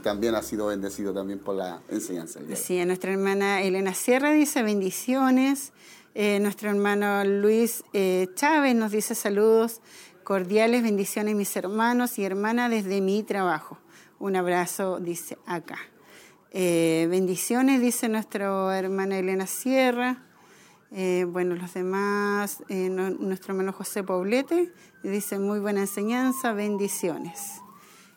también 0.02 0.34
ha 0.34 0.42
sido 0.42 0.67
bendecido 0.67 1.15
también 1.15 1.39
por 1.39 1.55
la 1.55 1.81
enseñanza. 1.89 2.41
Sí, 2.55 2.78
a 2.78 2.84
nuestra 2.84 3.12
hermana 3.12 3.62
Elena 3.62 3.94
Sierra 3.94 4.33
dice 4.33 4.62
bendiciones. 4.62 5.73
Eh, 6.15 6.39
nuestro 6.41 6.68
hermano 6.68 7.25
Luis 7.25 7.83
eh, 7.94 8.28
Chávez 8.34 8.75
nos 8.75 8.92
dice 8.92 9.15
saludos 9.15 9.81
cordiales, 10.23 10.83
bendiciones 10.83 11.34
mis 11.34 11.55
hermanos 11.57 12.18
y 12.18 12.25
hermanas 12.25 12.70
desde 12.70 13.01
mi 13.01 13.23
trabajo. 13.23 13.78
Un 14.18 14.36
abrazo, 14.36 15.01
dice 15.01 15.36
acá. 15.47 15.78
Eh, 16.51 17.07
bendiciones, 17.10 17.81
dice 17.81 18.09
nuestra 18.09 18.78
hermana 18.78 19.18
Elena 19.18 19.47
Sierra. 19.47 20.23
Eh, 20.91 21.25
bueno, 21.26 21.55
los 21.55 21.73
demás, 21.73 22.62
eh, 22.68 22.91
nuestro 22.91 23.55
hermano 23.55 23.73
José 23.73 24.05
Poblete 24.05 24.73
dice 25.02 25.39
muy 25.39 25.59
buena 25.59 25.81
enseñanza, 25.81 26.52
bendiciones. 26.52 27.62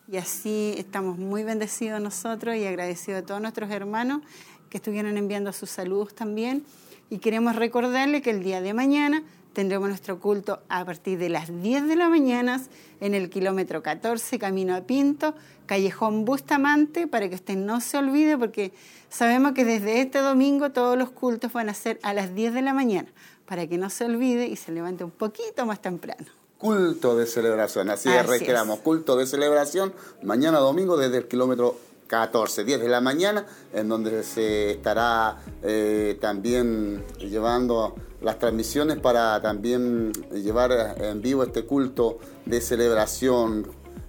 Y 0.08 0.18
así 0.18 0.76
estamos 0.78 1.18
muy 1.18 1.44
bendecidos 1.44 2.02
nosotros 2.02 2.56
y 2.56 2.66
agradecidos 2.66 3.24
a 3.24 3.26
todos 3.26 3.42
nuestros 3.42 3.72
hermanos 3.72 4.22
que 4.70 4.78
estuvieron 4.78 5.18
enviando 5.18 5.54
sus 5.54 5.70
saludos 5.70 6.14
también. 6.14 6.66
Y 7.10 7.20
queremos 7.20 7.56
recordarle 7.56 8.22
que 8.22 8.32
el 8.32 8.44
día 8.44 8.62
de 8.62 8.74
mañana 8.74 9.24
tendremos 9.56 9.88
nuestro 9.88 10.20
culto 10.20 10.60
a 10.70 10.86
partir 10.86 11.18
de 11.18 11.30
las 11.30 11.48
10 11.48 11.88
de 11.88 11.96
la 11.96 12.10
mañana 12.10 12.62
en 13.00 13.16
el 13.16 13.30
kilómetro 13.30 13.82
14, 13.82 14.38
camino 14.38 14.76
a 14.76 14.82
Pinto, 14.82 15.34
Callejón 15.66 16.26
Bustamante, 16.26 17.08
para 17.08 17.30
que 17.30 17.36
usted 17.36 17.56
no 17.56 17.80
se 17.82 17.98
olvide, 17.98 18.38
porque 18.38 18.74
sabemos 19.10 19.54
que 19.54 19.64
desde 19.66 20.02
este 20.02 20.20
domingo 20.20 20.72
todos 20.72 20.98
los 20.98 21.10
cultos 21.10 21.54
van 21.54 21.70
a 21.70 21.74
ser 21.74 22.00
a 22.04 22.14
las 22.14 22.36
10 22.36 22.54
de 22.54 22.62
la 22.62 22.74
mañana, 22.74 23.08
para 23.48 23.66
que 23.66 23.78
no 23.78 23.90
se 23.90 24.06
olvide 24.06 24.46
y 24.46 24.58
se 24.58 24.74
levante 24.74 25.06
un 25.06 25.12
poquito 25.12 25.66
más 25.66 25.82
temprano. 25.82 26.28
Culto 26.58 27.16
de 27.16 27.26
celebración, 27.26 27.90
así, 27.90 28.10
es, 28.10 28.26
reiteramos, 28.26 28.80
culto 28.80 29.16
de 29.16 29.26
celebración, 29.26 29.94
mañana 30.22 30.60
domingo 30.60 30.98
desde 30.98 31.18
el 31.18 31.28
kilómetro 31.28 31.78
14, 32.08 32.64
10 32.66 32.82
de 32.82 32.88
la 32.88 33.02
mañana, 33.02 33.46
en 33.74 33.90
donde 33.90 34.24
se 34.24 34.72
estará 34.72 35.38
eh, 35.64 36.18
también 36.22 37.04
llevando 37.20 37.96
las 38.26 38.40
transmisiones 38.40 38.98
para 38.98 39.40
también 39.40 40.12
llevar 40.34 40.96
en 40.98 41.22
vivo 41.22 41.44
este 41.44 41.64
culto 41.64 42.18
de 42.48 42.60
celebración 42.60 43.68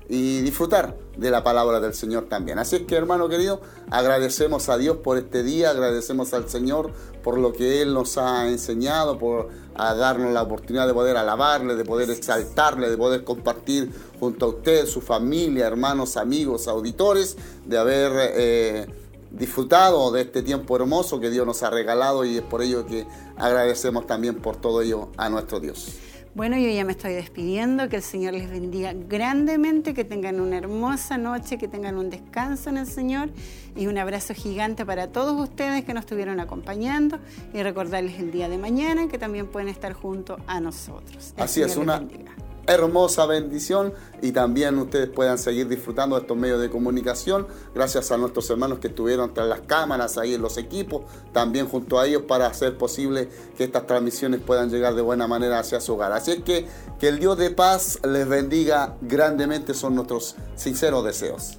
y 0.08 0.40
disfrutar 0.40 0.96
de 1.18 1.30
la 1.30 1.44
palabra 1.44 1.80
del 1.80 1.92
Señor 1.92 2.24
también. 2.26 2.58
Así 2.58 2.76
es 2.76 2.82
que 2.82 2.94
hermano 2.94 3.28
querido, 3.28 3.60
agradecemos 3.90 4.70
a 4.70 4.78
Dios 4.78 4.96
por 5.04 5.18
este 5.18 5.42
día, 5.42 5.68
agradecemos 5.68 6.32
al 6.32 6.48
Señor 6.48 6.92
por 7.22 7.36
lo 7.36 7.52
que 7.52 7.82
Él 7.82 7.92
nos 7.92 8.16
ha 8.16 8.48
enseñado, 8.48 9.18
por 9.18 9.50
a 9.74 9.94
darnos 9.94 10.32
la 10.32 10.42
oportunidad 10.42 10.86
de 10.86 10.94
poder 10.94 11.18
alabarle, 11.18 11.76
de 11.76 11.84
poder 11.84 12.08
exaltarle, 12.08 12.88
de 12.88 12.96
poder 12.96 13.22
compartir 13.22 13.92
junto 14.18 14.46
a 14.46 14.48
usted, 14.48 14.86
su 14.86 15.02
familia, 15.02 15.66
hermanos, 15.66 16.16
amigos, 16.16 16.68
auditores, 16.68 17.36
de 17.66 17.76
haber 17.76 18.12
eh, 18.16 18.86
disfrutado 19.30 20.10
de 20.12 20.22
este 20.22 20.42
tiempo 20.42 20.76
hermoso 20.76 21.20
que 21.20 21.30
Dios 21.30 21.46
nos 21.46 21.62
ha 21.62 21.70
regalado 21.70 22.24
y 22.24 22.36
es 22.36 22.42
por 22.42 22.62
ello 22.62 22.86
que 22.86 23.06
agradecemos 23.36 24.06
también 24.06 24.36
por 24.36 24.56
todo 24.56 24.82
ello 24.82 25.08
a 25.16 25.28
nuestro 25.28 25.60
Dios. 25.60 25.98
Bueno, 26.36 26.58
yo 26.58 26.68
ya 26.68 26.84
me 26.84 26.92
estoy 26.92 27.14
despidiendo, 27.14 27.88
que 27.88 27.96
el 27.96 28.02
Señor 28.02 28.34
les 28.34 28.50
bendiga 28.50 28.92
grandemente, 28.92 29.94
que 29.94 30.04
tengan 30.04 30.38
una 30.38 30.58
hermosa 30.58 31.16
noche, 31.16 31.56
que 31.56 31.66
tengan 31.66 31.96
un 31.96 32.10
descanso 32.10 32.68
en 32.68 32.76
el 32.76 32.86
Señor 32.86 33.30
y 33.74 33.86
un 33.86 33.96
abrazo 33.96 34.34
gigante 34.34 34.84
para 34.84 35.06
todos 35.06 35.40
ustedes 35.40 35.86
que 35.86 35.94
nos 35.94 36.02
estuvieron 36.02 36.38
acompañando 36.38 37.18
y 37.54 37.62
recordarles 37.62 38.18
el 38.18 38.32
día 38.32 38.50
de 38.50 38.58
mañana 38.58 39.08
que 39.08 39.16
también 39.16 39.46
pueden 39.46 39.70
estar 39.70 39.94
junto 39.94 40.36
a 40.46 40.60
nosotros. 40.60 41.32
El 41.38 41.42
Así 41.42 41.62
es, 41.62 41.72
Señor 41.72 41.84
una 41.84 41.98
bendiga. 42.00 42.45
Hermosa 42.66 43.26
bendición 43.26 43.92
y 44.22 44.32
también 44.32 44.78
ustedes 44.78 45.08
puedan 45.08 45.38
seguir 45.38 45.68
disfrutando 45.68 46.16
de 46.16 46.22
estos 46.22 46.36
medios 46.36 46.60
de 46.60 46.70
comunicación 46.70 47.46
gracias 47.74 48.10
a 48.10 48.16
nuestros 48.16 48.48
hermanos 48.50 48.78
que 48.78 48.88
estuvieron 48.88 49.32
tras 49.34 49.48
las 49.48 49.60
cámaras 49.60 50.18
ahí 50.18 50.34
en 50.34 50.42
los 50.42 50.58
equipos, 50.58 51.02
también 51.32 51.68
junto 51.68 51.98
a 51.98 52.06
ellos 52.06 52.22
para 52.22 52.46
hacer 52.46 52.76
posible 52.78 53.28
que 53.56 53.64
estas 53.64 53.86
transmisiones 53.86 54.40
puedan 54.40 54.70
llegar 54.70 54.94
de 54.94 55.02
buena 55.02 55.26
manera 55.26 55.58
hacia 55.58 55.80
su 55.80 55.94
hogar. 55.94 56.12
Así 56.12 56.32
es 56.32 56.42
que 56.42 56.66
que 56.98 57.08
el 57.08 57.18
Dios 57.18 57.36
de 57.36 57.50
paz 57.50 57.98
les 58.04 58.26
bendiga 58.26 58.96
grandemente 59.02 59.74
son 59.74 59.94
nuestros 59.94 60.36
sinceros 60.54 61.04
deseos. 61.04 61.58